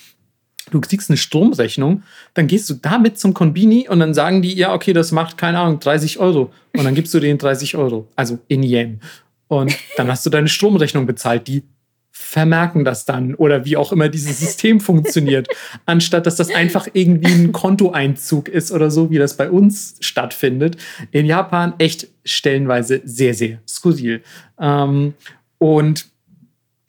du 0.74 0.80
kriegst 0.80 1.08
eine 1.08 1.16
Stromrechnung, 1.16 2.02
dann 2.34 2.48
gehst 2.48 2.68
du 2.68 2.74
damit 2.74 3.18
zum 3.18 3.32
Konbini 3.32 3.88
und 3.88 4.00
dann 4.00 4.12
sagen 4.12 4.42
die, 4.42 4.54
ja, 4.54 4.74
okay, 4.74 4.92
das 4.92 5.12
macht, 5.12 5.38
keine 5.38 5.60
Ahnung, 5.60 5.78
30 5.78 6.18
Euro. 6.18 6.52
Und 6.76 6.84
dann 6.84 6.94
gibst 6.94 7.14
du 7.14 7.20
denen 7.20 7.38
30 7.38 7.76
Euro, 7.76 8.08
also 8.16 8.38
in 8.48 8.62
Yen. 8.64 9.00
Und 9.46 9.76
dann 9.96 10.08
hast 10.08 10.26
du 10.26 10.30
deine 10.30 10.48
Stromrechnung 10.48 11.06
bezahlt. 11.06 11.46
Die 11.46 11.62
vermerken 12.10 12.84
das 12.84 13.04
dann 13.04 13.34
oder 13.34 13.64
wie 13.64 13.76
auch 13.76 13.92
immer 13.92 14.08
dieses 14.08 14.40
System 14.40 14.80
funktioniert, 14.80 15.48
anstatt 15.86 16.26
dass 16.26 16.36
das 16.36 16.52
einfach 16.52 16.88
irgendwie 16.92 17.32
ein 17.32 17.52
Kontoeinzug 17.52 18.48
ist 18.48 18.72
oder 18.72 18.90
so, 18.90 19.10
wie 19.10 19.18
das 19.18 19.36
bei 19.36 19.50
uns 19.50 19.96
stattfindet. 20.00 20.76
In 21.12 21.26
Japan 21.26 21.74
echt 21.78 22.08
stellenweise 22.24 23.00
sehr, 23.04 23.34
sehr 23.34 23.58
skurril. 23.68 24.22
Ähm, 24.60 25.14
und 25.58 26.06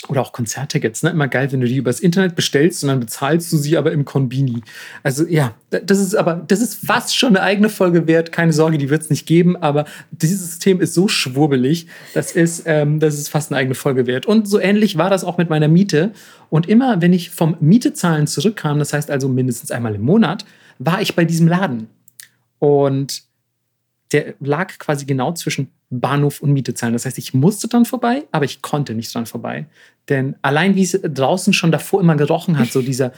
oder 0.09 0.21
auch 0.21 0.31
Konzerttickets, 0.31 1.03
ne? 1.03 1.09
Immer 1.09 1.27
geil, 1.27 1.51
wenn 1.51 1.61
du 1.61 1.67
die 1.67 1.77
übers 1.77 1.99
Internet 1.99 2.35
bestellst 2.35 2.83
und 2.83 2.89
dann 2.89 2.99
bezahlst 2.99 3.51
du 3.51 3.57
sie 3.57 3.77
aber 3.77 3.91
im 3.91 4.05
Konbini. 4.05 4.61
Also 5.03 5.25
ja, 5.27 5.53
das 5.69 5.99
ist 5.99 6.15
aber, 6.15 6.43
das 6.47 6.61
ist 6.61 6.85
fast 6.85 7.17
schon 7.17 7.35
eine 7.35 7.41
eigene 7.41 7.69
Folge 7.69 8.07
wert. 8.07 8.31
Keine 8.31 8.53
Sorge, 8.53 8.77
die 8.77 8.89
wird 8.89 9.03
es 9.03 9.09
nicht 9.09 9.25
geben, 9.25 9.55
aber 9.57 9.85
dieses 10.11 10.41
System 10.41 10.81
ist 10.81 10.93
so 10.93 11.07
schwurbelig, 11.07 11.87
das 12.13 12.31
ist, 12.31 12.63
ähm, 12.65 12.99
das 12.99 13.15
ist 13.15 13.29
fast 13.29 13.51
eine 13.51 13.59
eigene 13.59 13.75
Folge 13.75 14.07
wert. 14.07 14.25
Und 14.25 14.47
so 14.47 14.59
ähnlich 14.59 14.97
war 14.97 15.09
das 15.09 15.23
auch 15.23 15.37
mit 15.37 15.49
meiner 15.49 15.67
Miete. 15.67 16.11
Und 16.49 16.69
immer, 16.69 17.01
wenn 17.01 17.13
ich 17.13 17.31
vom 17.31 17.57
Mietezahlen 17.59 18.27
zurückkam, 18.27 18.79
das 18.79 18.93
heißt 18.93 19.09
also 19.09 19.27
mindestens 19.27 19.71
einmal 19.71 19.95
im 19.95 20.01
Monat, 20.01 20.45
war 20.79 21.01
ich 21.01 21.15
bei 21.15 21.25
diesem 21.25 21.47
Laden. 21.47 21.87
Und 22.59 23.23
der 24.11 24.35
lag 24.39 24.77
quasi 24.77 25.05
genau 25.05 25.33
zwischen 25.33 25.71
Bahnhof 25.99 26.41
und 26.41 26.53
Miete 26.53 26.73
zahlen. 26.73 26.93
Das 26.93 27.05
heißt, 27.05 27.17
ich 27.17 27.33
musste 27.33 27.67
dann 27.67 27.85
vorbei, 27.85 28.23
aber 28.31 28.45
ich 28.45 28.61
konnte 28.61 28.93
nicht 28.93 29.13
dran 29.13 29.25
vorbei. 29.25 29.65
Denn 30.09 30.35
allein 30.41 30.75
wie 30.75 30.83
es 30.83 30.99
draußen 31.01 31.53
schon 31.53 31.71
davor 31.71 31.99
immer 31.99 32.15
gerochen 32.15 32.59
hat, 32.59 32.71
so 32.71 32.81
dieser, 32.81 33.11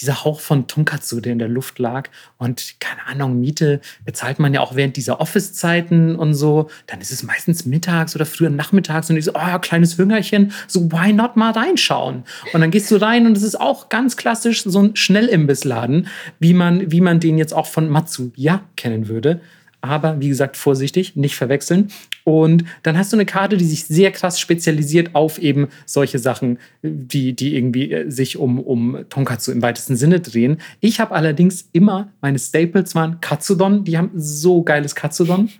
dieser 0.00 0.24
Hauch 0.24 0.40
von 0.40 0.66
Tonkatsu, 0.66 1.20
der 1.20 1.32
in 1.32 1.38
der 1.38 1.48
Luft 1.48 1.78
lag. 1.78 2.08
Und 2.36 2.80
keine 2.80 3.06
Ahnung, 3.06 3.40
Miete 3.40 3.80
bezahlt 4.04 4.40
man 4.40 4.52
ja 4.52 4.60
auch 4.60 4.74
während 4.74 4.96
dieser 4.96 5.20
Office-Zeiten 5.20 6.16
und 6.16 6.34
so. 6.34 6.68
Dann 6.88 7.00
ist 7.00 7.12
es 7.12 7.22
meistens 7.22 7.64
mittags 7.64 8.16
oder 8.16 8.26
früher 8.26 8.50
nachmittags 8.50 9.08
und 9.08 9.16
ich 9.16 9.24
so, 9.24 9.32
oh 9.34 9.38
ja, 9.38 9.58
kleines 9.60 9.98
Hüngerchen, 9.98 10.52
so 10.66 10.90
why 10.90 11.12
not 11.12 11.36
mal 11.36 11.52
reinschauen? 11.52 12.24
Und 12.52 12.60
dann 12.60 12.72
gehst 12.72 12.90
du 12.90 12.96
rein 12.96 13.26
und 13.26 13.36
es 13.36 13.44
ist 13.44 13.60
auch 13.60 13.88
ganz 13.88 14.16
klassisch 14.16 14.64
so 14.64 14.82
ein 14.82 14.96
Schnellimbissladen, 14.96 16.08
wie 16.40 16.54
man, 16.54 16.90
wie 16.90 17.00
man 17.00 17.20
den 17.20 17.38
jetzt 17.38 17.54
auch 17.54 17.66
von 17.66 17.88
Matsuya 17.88 18.62
kennen 18.76 19.06
würde 19.08 19.40
aber 19.82 20.20
wie 20.20 20.28
gesagt, 20.28 20.56
vorsichtig, 20.56 21.16
nicht 21.16 21.34
verwechseln. 21.34 21.88
Und 22.24 22.64
dann 22.82 22.96
hast 22.96 23.12
du 23.12 23.16
eine 23.16 23.26
Karte, 23.26 23.56
die 23.56 23.64
sich 23.64 23.84
sehr 23.84 24.10
krass 24.12 24.38
spezialisiert 24.38 25.14
auf 25.14 25.38
eben 25.38 25.68
solche 25.86 26.18
Sachen, 26.18 26.58
die, 26.82 27.34
die 27.34 27.56
irgendwie 27.56 27.92
äh, 27.92 28.10
sich 28.10 28.36
um, 28.36 28.60
um 28.60 29.04
Tonkatsu 29.08 29.52
im 29.52 29.62
weitesten 29.62 29.96
Sinne 29.96 30.20
drehen. 30.20 30.58
Ich 30.80 31.00
habe 31.00 31.14
allerdings 31.14 31.68
immer, 31.72 32.12
meine 32.20 32.38
Staples 32.38 32.94
waren 32.94 33.20
Katsudon, 33.20 33.84
die 33.84 33.98
haben 33.98 34.10
so 34.14 34.62
geiles 34.62 34.94
Katsudon. 34.94 35.50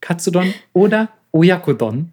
Katsudon 0.00 0.52
oder 0.72 1.08
Oyakodon. 1.32 2.12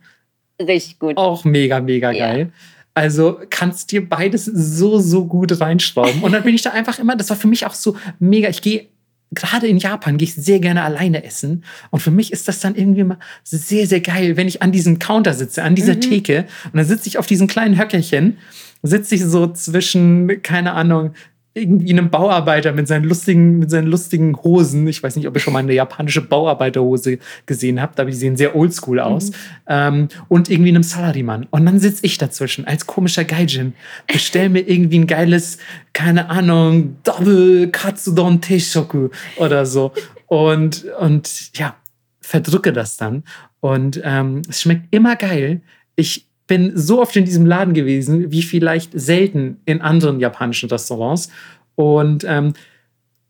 Richtig 0.60 1.00
gut. 1.00 1.18
Auch 1.18 1.44
mega, 1.44 1.80
mega 1.80 2.12
geil. 2.12 2.40
Ja. 2.40 2.48
Also 2.96 3.40
kannst 3.50 3.92
dir 3.92 4.08
beides 4.08 4.46
so, 4.46 5.00
so 5.00 5.26
gut 5.26 5.60
reinschrauben. 5.60 6.22
Und 6.22 6.32
dann 6.32 6.44
bin 6.44 6.54
ich 6.54 6.62
da 6.62 6.70
einfach 6.70 7.00
immer, 7.00 7.16
das 7.16 7.30
war 7.30 7.38
für 7.38 7.48
mich 7.48 7.66
auch 7.66 7.74
so 7.74 7.98
mega. 8.20 8.50
Ich 8.50 8.62
gehe 8.62 8.88
gerade 9.36 9.68
in 9.68 9.78
Japan 9.78 10.18
gehe 10.18 10.28
ich 10.28 10.36
sehr 10.36 10.60
gerne 10.60 10.84
alleine 10.84 11.24
essen. 11.24 11.64
Und 11.90 12.02
für 12.02 12.12
mich 12.12 12.32
ist 12.32 12.48
das 12.48 12.60
dann 12.60 12.76
irgendwie 12.76 13.04
mal 13.04 13.20
sehr, 13.44 13.88
sehr 13.88 14.02
geil, 14.02 14.38
wenn 14.38 14.48
ich 14.48 14.62
an 14.62 14.72
diesem 14.72 15.00
Counter 15.00 15.34
sitze, 15.34 15.64
an 15.64 15.76
dieser 15.76 15.96
mhm. 15.96 16.02
Theke. 16.02 16.46
Und 16.66 16.78
dann 16.78 16.86
sitze 16.86 17.08
ich 17.08 17.18
auf 17.18 17.28
diesen 17.28 17.48
kleinen 17.48 17.80
Höckerchen, 17.80 18.38
sitze 18.82 19.16
ich 19.16 19.24
so 19.24 19.48
zwischen, 19.48 20.42
keine 20.42 20.74
Ahnung, 20.74 21.14
irgendwie 21.56 21.92
einem 21.92 22.10
Bauarbeiter 22.10 22.72
mit 22.72 22.88
seinen 22.88 23.06
lustigen, 23.06 23.60
mit 23.60 23.70
seinen 23.70 23.88
lustigen 23.88 24.36
Hosen. 24.44 24.88
Ich 24.88 25.04
weiß 25.04 25.16
nicht, 25.16 25.28
ob 25.28 25.36
ihr 25.36 25.40
schon 25.40 25.54
mal 25.54 25.60
eine 25.60 25.74
japanische 25.74 26.22
Bauarbeiterhose 26.22 27.20
gesehen 27.46 27.80
habt, 27.80 28.00
aber 28.00 28.10
die 28.10 28.16
sehen 28.16 28.38
sehr 28.38 28.56
oldschool 28.56 29.00
aus. 29.00 29.30
Mhm. 29.30 29.36
Ähm, 29.68 30.08
und 30.30 30.50
irgendwie 30.50 30.70
einem 30.70 30.84
Salaryman. 30.84 31.46
Und 31.52 31.66
dann 31.66 31.80
sitze 31.80 32.06
ich 32.06 32.18
dazwischen 32.18 32.66
als 32.66 32.88
komischer 32.88 33.24
Gaijin, 33.24 33.74
bestell 34.08 34.50
mir 34.50 34.68
irgendwie 34.68 35.00
ein 35.00 35.08
geiles, 35.08 35.60
keine 35.94 36.30
Ahnung, 36.30 36.98
Double 37.04 37.70
Katsudon 37.70 38.42
Teishoku 38.42 39.10
oder 39.38 39.68
so. 39.68 39.94
Und, 40.26 40.86
und 41.00 41.56
ja, 41.56 41.76
verdrücke 42.20 42.74
das 42.74 42.98
dann. 42.98 43.24
Und 43.60 44.02
ähm, 44.04 44.42
es 44.50 44.62
schmeckt 44.62 44.88
immer 44.90 45.16
geil. 45.16 45.62
Ich 45.96 46.28
bin 46.48 46.76
so 46.76 47.02
oft 47.02 47.16
in 47.16 47.26
diesem 47.26 47.46
Laden 47.46 47.74
gewesen, 47.74 48.32
wie 48.32 48.42
vielleicht 48.42 48.92
selten 48.94 49.62
in 49.66 49.82
anderen 49.82 50.20
japanischen 50.20 50.70
Restaurants. 50.70 51.30
Und 51.76 52.26
ähm, 52.28 52.54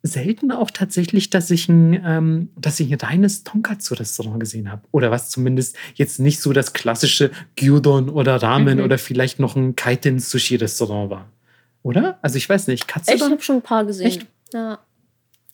selten 0.04 0.52
auch 0.52 0.70
tatsächlich, 0.70 1.30
dass 1.30 1.50
ich 1.50 1.70
ein, 1.70 2.02
ähm, 2.06 2.50
dass 2.58 2.80
ich 2.80 2.92
ein 2.92 3.00
reines 3.00 3.46
Tonkatsu-Restaurant 3.46 4.40
gesehen 4.40 4.70
habe. 4.70 4.82
Oder 4.92 5.12
was 5.12 5.30
zumindest 5.30 5.78
jetzt 5.96 6.20
nicht 6.20 6.42
so 6.42 6.52
das 6.52 6.74
klassische 6.74 7.32
Gyudon 7.56 8.10
oder 8.10 8.36
Ramen 8.36 8.80
mhm. 8.80 8.84
oder 8.84 8.98
vielleicht 8.98 9.40
noch 9.40 9.56
ein 9.56 9.76
Kaiten-Sushi-Restaurant 9.78 11.10
war. 11.10 11.30
Oder? 11.84 12.20
Also 12.22 12.38
ich 12.38 12.48
weiß 12.50 12.68
nicht. 12.68 12.88
Katsudon? 12.88 13.28
Ich 13.28 13.32
habe 13.32 13.42
schon 13.42 13.56
ein 13.58 13.62
paar 13.62 13.86
gesehen. 13.86 14.08
Echt? 14.08 14.28
Ja. 14.54 14.80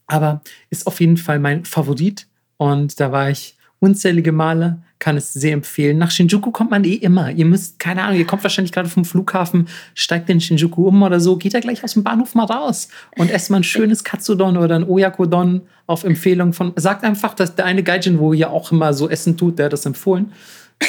Aber 0.07 0.41
ist 0.71 0.87
auf 0.87 0.99
jeden 0.99 1.17
Fall 1.17 1.39
mein 1.39 1.65
Favorit. 1.65 2.27
Und 2.57 2.99
da 2.99 3.11
war 3.11 3.29
ich 3.29 3.55
unzählige 3.79 4.31
Male, 4.31 4.79
kann 4.99 5.15
es 5.15 5.31
sehr 5.31 5.53
empfehlen. 5.53 5.97
Nach 5.97 6.11
Shinjuku 6.11 6.51
kommt 6.51 6.71
man 6.71 6.83
eh 6.83 6.95
immer. 6.95 7.31
Ihr 7.31 7.45
müsst, 7.45 7.79
keine 7.79 8.03
Ahnung, 8.03 8.19
ihr 8.19 8.27
kommt 8.27 8.43
wahrscheinlich 8.43 8.73
gerade 8.73 8.89
vom 8.89 9.05
Flughafen, 9.05 9.67
steigt 9.95 10.29
in 10.29 10.41
Shinjuku 10.41 10.87
um 10.87 11.01
oder 11.01 11.19
so, 11.21 11.37
geht 11.37 11.53
da 11.53 11.61
gleich 11.61 11.83
aus 11.83 11.93
dem 11.93 12.03
Bahnhof 12.03 12.35
mal 12.35 12.45
raus 12.45 12.89
und 13.17 13.31
esst 13.31 13.49
mal 13.49 13.57
ein 13.57 13.63
schönes 13.63 14.03
Katsudon 14.03 14.57
oder 14.57 14.75
ein 14.75 14.83
Oyakodon 14.83 15.61
auf 15.87 16.03
Empfehlung 16.03 16.51
von, 16.51 16.73
sagt 16.75 17.03
einfach, 17.03 17.33
dass 17.33 17.55
der 17.55 17.65
eine 17.65 17.81
Gaijin, 17.81 18.19
wo 18.19 18.33
ihr 18.33 18.51
auch 18.51 18.71
immer 18.71 18.93
so 18.93 19.09
Essen 19.09 19.37
tut, 19.37 19.57
der 19.57 19.65
hat 19.65 19.73
das 19.73 19.85
empfohlen 19.85 20.33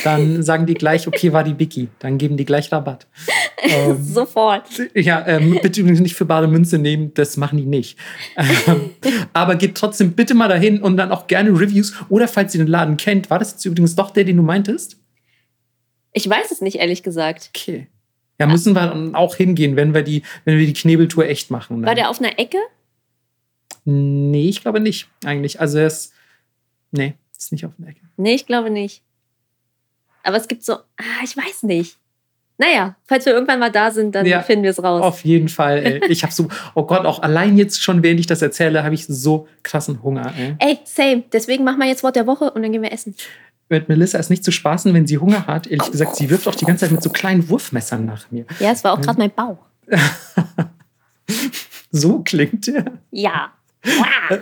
dann 0.04 0.42
sagen 0.42 0.66
die 0.66 0.74
gleich, 0.74 1.06
okay, 1.06 1.32
war 1.32 1.44
die 1.44 1.54
Biki. 1.54 1.88
Dann 1.98 2.18
geben 2.18 2.36
die 2.36 2.44
gleich 2.44 2.70
Rabatt. 2.72 3.06
Ähm, 3.62 4.02
Sofort. 4.02 4.68
Ja, 4.94 5.26
ähm, 5.26 5.58
bitte 5.62 5.80
übrigens 5.80 6.00
nicht 6.00 6.14
für 6.14 6.24
bare 6.24 6.48
Münze 6.48 6.78
nehmen, 6.78 7.12
das 7.14 7.36
machen 7.36 7.58
die 7.58 7.66
nicht. 7.66 7.98
Ähm, 8.36 8.90
aber 9.32 9.56
geht 9.56 9.76
trotzdem 9.76 10.12
bitte 10.12 10.34
mal 10.34 10.48
dahin 10.48 10.82
und 10.82 10.96
dann 10.96 11.10
auch 11.12 11.26
gerne 11.26 11.50
Reviews. 11.50 11.94
Oder 12.08 12.28
falls 12.28 12.54
ihr 12.54 12.64
den 12.64 12.68
Laden 12.68 12.96
kennt, 12.96 13.30
war 13.30 13.38
das 13.38 13.52
jetzt 13.52 13.64
übrigens 13.64 13.94
doch 13.94 14.10
der, 14.10 14.24
den 14.24 14.36
du 14.36 14.42
meintest? 14.42 14.98
Ich 16.12 16.28
weiß 16.28 16.50
es 16.50 16.60
nicht, 16.60 16.76
ehrlich 16.76 17.02
gesagt. 17.02 17.50
Okay. 17.54 17.88
Ja, 18.38 18.46
müssen 18.46 18.74
wir 18.74 18.86
dann 18.86 19.14
auch 19.14 19.34
hingehen, 19.34 19.76
wenn 19.76 19.92
wir 19.92 20.02
die, 20.02 20.22
wenn 20.44 20.58
wir 20.58 20.66
die 20.66 20.72
Knebeltour 20.72 21.26
echt 21.26 21.50
machen. 21.50 21.84
War 21.84 21.94
der 21.94 22.08
auf 22.08 22.20
einer 22.20 22.38
Ecke? 22.38 22.56
Nee, 23.84 24.48
ich 24.48 24.62
glaube 24.62 24.80
nicht, 24.80 25.08
eigentlich. 25.24 25.60
Also 25.60 25.78
er 25.78 25.86
ist. 25.86 26.14
Nee, 26.90 27.14
ist 27.36 27.52
nicht 27.52 27.66
auf 27.66 27.72
einer 27.78 27.88
Ecke. 27.88 28.00
Nee, 28.16 28.34
ich 28.34 28.46
glaube 28.46 28.70
nicht. 28.70 29.02
Aber 30.22 30.36
es 30.36 30.48
gibt 30.48 30.64
so, 30.64 30.74
ah, 30.74 31.22
ich 31.24 31.36
weiß 31.36 31.64
nicht. 31.64 31.99
Naja, 32.60 32.94
falls 33.06 33.24
wir 33.24 33.32
irgendwann 33.32 33.58
mal 33.58 33.72
da 33.72 33.90
sind, 33.90 34.14
dann 34.14 34.26
ja, 34.26 34.42
finden 34.42 34.64
wir 34.64 34.70
es 34.70 34.82
raus. 34.82 35.00
Auf 35.00 35.24
jeden 35.24 35.48
Fall. 35.48 35.78
Ey. 35.78 36.00
Ich 36.10 36.22
habe 36.22 36.32
so, 36.32 36.48
oh 36.74 36.84
Gott, 36.84 37.06
auch 37.06 37.22
allein 37.22 37.56
jetzt 37.56 37.82
schon, 37.82 38.02
während 38.02 38.20
ich 38.20 38.26
das 38.26 38.42
erzähle, 38.42 38.84
habe 38.84 38.94
ich 38.94 39.06
so 39.06 39.48
krassen 39.62 40.02
Hunger. 40.02 40.34
Ey. 40.36 40.56
ey, 40.58 40.78
same. 40.84 41.22
Deswegen 41.32 41.64
machen 41.64 41.78
wir 41.78 41.86
jetzt 41.86 42.02
Wort 42.02 42.16
der 42.16 42.26
Woche 42.26 42.50
und 42.50 42.62
dann 42.62 42.70
gehen 42.70 42.82
wir 42.82 42.92
essen. 42.92 43.14
Mit 43.70 43.88
Melissa 43.88 44.18
ist 44.18 44.28
nicht 44.28 44.44
zu 44.44 44.52
spaßen, 44.52 44.92
wenn 44.92 45.06
sie 45.06 45.16
Hunger 45.16 45.46
hat. 45.46 45.68
Ehrlich 45.68 45.88
oh. 45.88 45.90
gesagt, 45.90 46.16
sie 46.16 46.28
wirft 46.28 46.46
auch 46.48 46.54
die 46.54 46.66
ganze 46.66 46.84
Zeit 46.84 46.92
mit 46.92 47.02
so 47.02 47.08
kleinen 47.08 47.48
Wurfmessern 47.48 48.04
nach 48.04 48.30
mir. 48.30 48.44
Ja, 48.58 48.72
es 48.72 48.84
war 48.84 48.92
auch 48.92 49.00
gerade 49.00 49.18
mein 49.18 49.30
Bauch. 49.30 49.58
so 51.90 52.18
klingt 52.18 52.66
der. 52.66 52.84
Ja. 53.10 53.52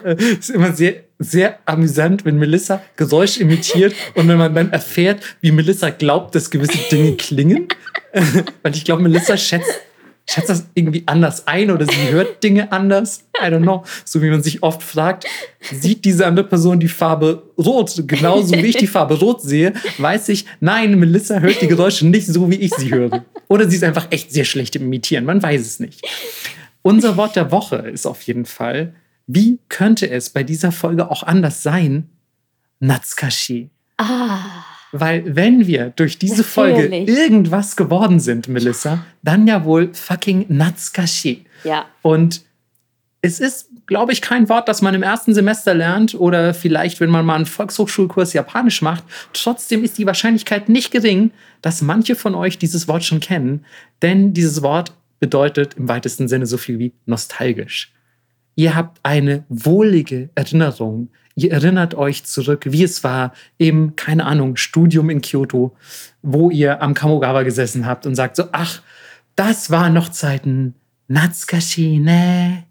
Es 0.04 0.48
ist 0.48 0.50
immer 0.50 0.72
sehr, 0.72 1.04
sehr 1.18 1.58
amüsant, 1.64 2.24
wenn 2.24 2.36
Melissa 2.38 2.82
Geräusche 2.96 3.40
imitiert 3.40 3.94
und 4.14 4.26
wenn 4.26 4.38
man 4.38 4.54
dann 4.54 4.72
erfährt, 4.72 5.22
wie 5.40 5.52
Melissa 5.52 5.90
glaubt, 5.90 6.34
dass 6.34 6.50
gewisse 6.50 6.78
Dinge 6.90 7.16
klingen. 7.16 7.68
Weil 8.62 8.74
ich 8.74 8.84
glaube, 8.84 9.02
Melissa 9.02 9.36
schätzt, 9.36 9.70
schätzt 10.28 10.48
das 10.48 10.66
irgendwie 10.74 11.02
anders 11.06 11.46
ein 11.46 11.70
oder 11.70 11.86
sie 11.86 12.10
hört 12.10 12.42
Dinge 12.42 12.70
anders. 12.72 13.24
I 13.36 13.46
don't 13.46 13.62
know. 13.62 13.84
So 14.04 14.22
wie 14.22 14.30
man 14.30 14.42
sich 14.42 14.62
oft 14.62 14.82
fragt, 14.82 15.26
sieht 15.60 16.04
diese 16.04 16.26
andere 16.26 16.46
Person 16.46 16.80
die 16.80 16.88
Farbe 16.88 17.42
rot 17.56 18.02
genauso 18.06 18.54
wie 18.54 18.66
ich 18.66 18.76
die 18.76 18.86
Farbe 18.86 19.18
rot 19.18 19.42
sehe, 19.42 19.72
weiß 19.98 20.28
ich, 20.30 20.46
nein, 20.60 20.98
Melissa 20.98 21.40
hört 21.40 21.60
die 21.62 21.68
Geräusche 21.68 22.06
nicht 22.06 22.26
so, 22.26 22.50
wie 22.50 22.56
ich 22.56 22.74
sie 22.74 22.90
höre. 22.90 23.24
Oder 23.48 23.68
sie 23.68 23.76
ist 23.76 23.84
einfach 23.84 24.08
echt 24.10 24.32
sehr 24.32 24.44
schlecht 24.44 24.76
im 24.76 24.82
Imitieren. 24.82 25.24
Man 25.24 25.42
weiß 25.42 25.60
es 25.60 25.80
nicht. 25.80 26.06
Unser 26.82 27.16
Wort 27.16 27.36
der 27.36 27.50
Woche 27.50 27.76
ist 27.76 28.06
auf 28.06 28.22
jeden 28.22 28.44
Fall 28.44 28.94
wie 29.28 29.60
könnte 29.68 30.08
es 30.08 30.30
bei 30.30 30.42
dieser 30.42 30.72
Folge 30.72 31.10
auch 31.10 31.22
anders 31.22 31.62
sein? 31.62 32.08
Natsukashi. 32.80 33.68
Ah. 33.98 34.47
Weil 34.92 35.36
wenn 35.36 35.66
wir 35.66 35.92
durch 35.96 36.18
diese. 36.18 36.44
Folge 36.44 36.86
irgendwas 36.86 37.76
geworden 37.76 38.20
sind, 38.20 38.48
Melissa, 38.48 39.04
dann 39.22 39.46
ja 39.46 39.64
wohl 39.64 39.92
fucking 39.92 40.46
Natsukashi. 40.48 41.44
Ja. 41.64 41.86
Und 42.02 42.42
es 43.20 43.40
ist, 43.40 43.68
glaube 43.86 44.12
ich, 44.12 44.22
kein 44.22 44.48
Wort, 44.48 44.68
das 44.68 44.80
man 44.80 44.94
im 44.94 45.02
ersten 45.02 45.34
Semester 45.34 45.74
lernt 45.74 46.14
oder 46.14 46.54
vielleicht, 46.54 47.00
wenn 47.00 47.10
man 47.10 47.26
mal 47.26 47.34
einen 47.34 47.46
Volkshochschulkurs 47.46 48.32
Japanisch 48.32 48.80
macht. 48.80 49.04
Trotzdem 49.32 49.82
ist 49.82 49.98
die 49.98 50.06
Wahrscheinlichkeit 50.06 50.68
nicht 50.68 50.90
gering, 50.90 51.32
dass 51.60 51.82
manche 51.82 52.14
von 52.14 52.34
euch 52.34 52.58
dieses 52.58 52.86
Wort 52.86 53.04
schon 53.04 53.20
kennen, 53.20 53.64
denn 54.02 54.34
dieses 54.34 54.62
Wort 54.62 54.92
bedeutet 55.20 55.74
im 55.74 55.88
weitesten 55.88 56.28
Sinne 56.28 56.46
so 56.46 56.56
viel 56.56 56.78
wie 56.78 56.92
nostalgisch. 57.06 57.92
Ihr 58.54 58.74
habt 58.74 59.00
eine 59.02 59.44
wohlige 59.48 60.30
Erinnerung. 60.34 61.08
Ihr 61.38 61.52
erinnert 61.52 61.94
euch 61.94 62.24
zurück, 62.24 62.64
wie 62.66 62.82
es 62.82 63.04
war 63.04 63.32
im, 63.58 63.94
keine 63.94 64.24
Ahnung, 64.24 64.56
Studium 64.56 65.08
in 65.08 65.20
Kyoto, 65.20 65.70
wo 66.20 66.50
ihr 66.50 66.82
am 66.82 66.94
Kamogawa 66.94 67.44
gesessen 67.44 67.86
habt 67.86 68.06
und 68.06 68.16
sagt 68.16 68.34
so, 68.34 68.46
ach, 68.50 68.82
das 69.36 69.70
waren 69.70 69.94
noch 69.94 70.08
Zeiten, 70.08 70.74
Natsukashi, 71.06 72.00
ne? 72.00 72.64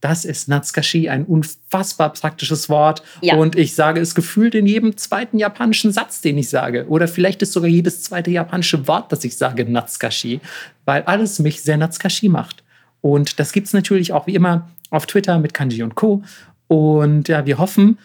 Das 0.00 0.24
ist 0.24 0.48
Natsukashi, 0.48 1.08
ein 1.08 1.26
unfassbar 1.26 2.12
praktisches 2.12 2.68
Wort. 2.68 3.04
Ja. 3.20 3.36
Und 3.36 3.54
ich 3.54 3.76
sage 3.76 4.00
es 4.00 4.16
gefühlt 4.16 4.56
in 4.56 4.66
jedem 4.66 4.96
zweiten 4.96 5.38
japanischen 5.38 5.92
Satz, 5.92 6.20
den 6.20 6.38
ich 6.38 6.50
sage. 6.50 6.88
Oder 6.88 7.06
vielleicht 7.06 7.40
ist 7.42 7.52
sogar 7.52 7.70
jedes 7.70 8.02
zweite 8.02 8.32
japanische 8.32 8.88
Wort, 8.88 9.12
das 9.12 9.22
ich 9.22 9.36
sage, 9.36 9.64
Natsukashi. 9.64 10.40
Weil 10.86 11.02
alles 11.02 11.38
mich 11.38 11.62
sehr 11.62 11.76
Natsukashi 11.76 12.28
macht. 12.28 12.64
Und 13.00 13.38
das 13.38 13.52
gibt 13.52 13.68
es 13.68 13.72
natürlich 13.72 14.12
auch 14.12 14.26
wie 14.26 14.34
immer 14.34 14.68
auf 14.90 15.06
Twitter 15.06 15.38
mit 15.38 15.54
Kanji 15.54 15.84
und 15.84 15.94
Co. 15.94 16.24
Und 16.68 17.28
ja, 17.28 17.46
wir 17.46 17.58
hoffen, 17.58 17.98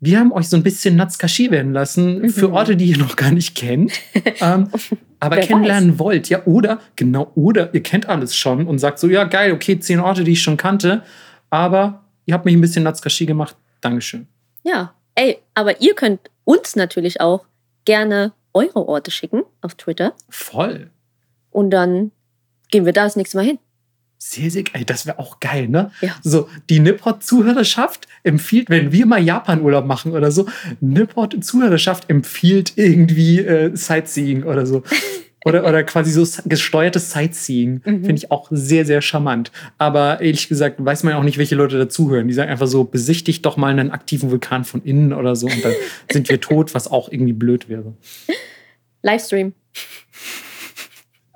wir 0.00 0.18
haben 0.18 0.32
euch 0.32 0.48
so 0.48 0.56
ein 0.56 0.62
bisschen 0.62 0.96
Natsukashi 0.96 1.50
werden 1.50 1.72
lassen 1.72 2.22
mhm. 2.22 2.30
für 2.30 2.52
Orte, 2.52 2.76
die 2.76 2.86
ihr 2.86 2.98
noch 2.98 3.16
gar 3.16 3.30
nicht 3.30 3.54
kennt, 3.54 3.92
ähm, 4.40 4.68
aber 5.20 5.36
Wer 5.36 5.46
kennenlernen 5.46 5.92
weiß. 5.92 5.98
wollt. 5.98 6.28
Ja, 6.30 6.44
oder, 6.46 6.80
genau, 6.96 7.30
oder 7.34 7.72
ihr 7.74 7.82
kennt 7.82 8.08
alles 8.08 8.34
schon 8.34 8.66
und 8.66 8.78
sagt 8.78 8.98
so, 8.98 9.08
ja, 9.08 9.24
geil, 9.24 9.52
okay, 9.52 9.78
zehn 9.78 10.00
Orte, 10.00 10.24
die 10.24 10.32
ich 10.32 10.42
schon 10.42 10.56
kannte, 10.56 11.02
aber 11.50 12.04
ihr 12.24 12.34
habt 12.34 12.46
mich 12.46 12.54
ein 12.54 12.60
bisschen 12.60 12.82
Natsukashi 12.82 13.26
gemacht. 13.26 13.56
Dankeschön. 13.82 14.26
Ja, 14.64 14.94
ey, 15.14 15.38
aber 15.54 15.80
ihr 15.80 15.94
könnt 15.94 16.30
uns 16.44 16.76
natürlich 16.76 17.20
auch 17.20 17.44
gerne 17.84 18.32
eure 18.54 18.88
Orte 18.88 19.10
schicken 19.10 19.42
auf 19.60 19.74
Twitter. 19.74 20.14
Voll. 20.28 20.90
Und 21.50 21.70
dann 21.70 22.12
gehen 22.70 22.86
wir 22.86 22.92
da 22.92 23.04
das 23.04 23.16
nächste 23.16 23.36
Mal 23.36 23.44
hin. 23.44 23.58
Sehr, 24.22 24.50
sehr 24.50 24.64
geil. 24.64 24.84
Das 24.84 25.06
wäre 25.06 25.18
auch 25.18 25.40
geil, 25.40 25.66
ne? 25.66 25.92
Ja. 26.02 26.14
So, 26.22 26.46
die 26.68 26.78
Nipport-Zuhörerschaft 26.78 28.06
empfiehlt, 28.22 28.68
wenn 28.68 28.92
wir 28.92 29.06
mal 29.06 29.22
Japan-Urlaub 29.22 29.86
machen 29.86 30.12
oder 30.12 30.30
so, 30.30 30.46
Nipport-Zuhörerschaft 30.80 32.10
empfiehlt 32.10 32.74
irgendwie 32.76 33.38
äh, 33.38 33.74
Sightseeing 33.74 34.42
oder 34.44 34.66
so. 34.66 34.82
Oder, 35.46 35.66
oder 35.66 35.82
quasi 35.84 36.10
so 36.10 36.42
gesteuertes 36.44 37.12
Sightseeing. 37.12 37.80
Mhm. 37.82 38.04
Finde 38.04 38.14
ich 38.14 38.30
auch 38.30 38.48
sehr, 38.50 38.84
sehr 38.84 39.00
charmant. 39.00 39.50
Aber 39.78 40.20
ehrlich 40.20 40.48
gesagt 40.48 40.84
weiß 40.84 41.02
man 41.02 41.14
auch 41.14 41.22
nicht, 41.22 41.38
welche 41.38 41.54
Leute 41.54 41.78
dazuhören. 41.78 42.28
Die 42.28 42.34
sagen 42.34 42.50
einfach 42.50 42.66
so, 42.66 42.84
besichtigt 42.84 43.46
doch 43.46 43.56
mal 43.56 43.68
einen 43.68 43.90
aktiven 43.90 44.30
Vulkan 44.30 44.64
von 44.64 44.82
innen 44.84 45.14
oder 45.14 45.34
so 45.36 45.46
und 45.46 45.64
dann 45.64 45.72
sind 46.12 46.28
wir 46.28 46.42
tot, 46.42 46.74
was 46.74 46.90
auch 46.90 47.10
irgendwie 47.10 47.32
blöd 47.32 47.70
wäre. 47.70 47.94
Livestream. 49.00 49.54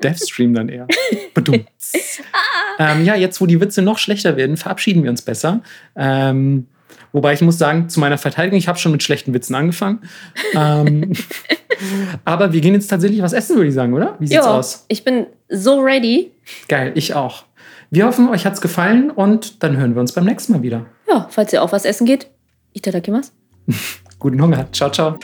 Devstream 0.03 0.53
dann 0.53 0.69
eher. 0.69 0.87
Ähm, 2.79 3.05
ja, 3.05 3.15
jetzt, 3.15 3.41
wo 3.41 3.47
die 3.47 3.61
Witze 3.61 3.83
noch 3.83 3.99
schlechter 3.99 4.37
werden, 4.37 4.57
verabschieden 4.57 5.03
wir 5.03 5.11
uns 5.11 5.23
besser. 5.23 5.63
Ähm, 5.97 6.67
wobei 7.13 7.33
ich 7.33 7.41
muss 7.41 7.59
sagen, 7.59 7.89
zu 7.89 8.01
meiner 8.01 8.19
Verteidigung, 8.19 8.59
ich 8.59 8.69
habe 8.69 8.79
schon 8.79 8.93
mit 8.93 9.03
schlechten 9.03 9.35
Witzen 9.35 9.55
angefangen. 9.55 10.01
ähm, 10.55 11.13
aber 12.25 12.53
wir 12.53 12.61
gehen 12.61 12.75
jetzt 12.75 12.89
tatsächlich 12.89 13.23
was 13.23 13.33
essen, 13.33 13.57
würde 13.57 13.69
ich 13.69 13.75
sagen, 13.75 13.95
oder? 13.95 14.17
Wie 14.19 14.27
sieht's 14.27 14.45
jo, 14.45 14.51
aus? 14.51 14.85
Ich 14.89 15.05
bin 15.05 15.27
so 15.49 15.81
ready. 15.81 16.33
Geil, 16.69 16.93
ich 16.95 17.15
auch. 17.15 17.45
Wir 17.91 18.07
hoffen, 18.07 18.29
euch 18.29 18.45
hat's 18.45 18.61
gefallen 18.61 19.11
und 19.11 19.63
dann 19.63 19.77
hören 19.77 19.95
wir 19.95 20.01
uns 20.01 20.13
beim 20.13 20.25
nächsten 20.25 20.53
Mal 20.53 20.63
wieder. 20.63 20.87
Ja, 21.09 21.29
falls 21.31 21.53
ihr 21.53 21.63
auch 21.63 21.73
was 21.73 21.85
essen 21.85 22.07
geht, 22.07 22.29
itadakimasu. 22.73 23.31
Guten 24.19 24.43
Hunger. 24.43 24.67
Ciao, 24.73 24.91
ciao. 24.91 25.19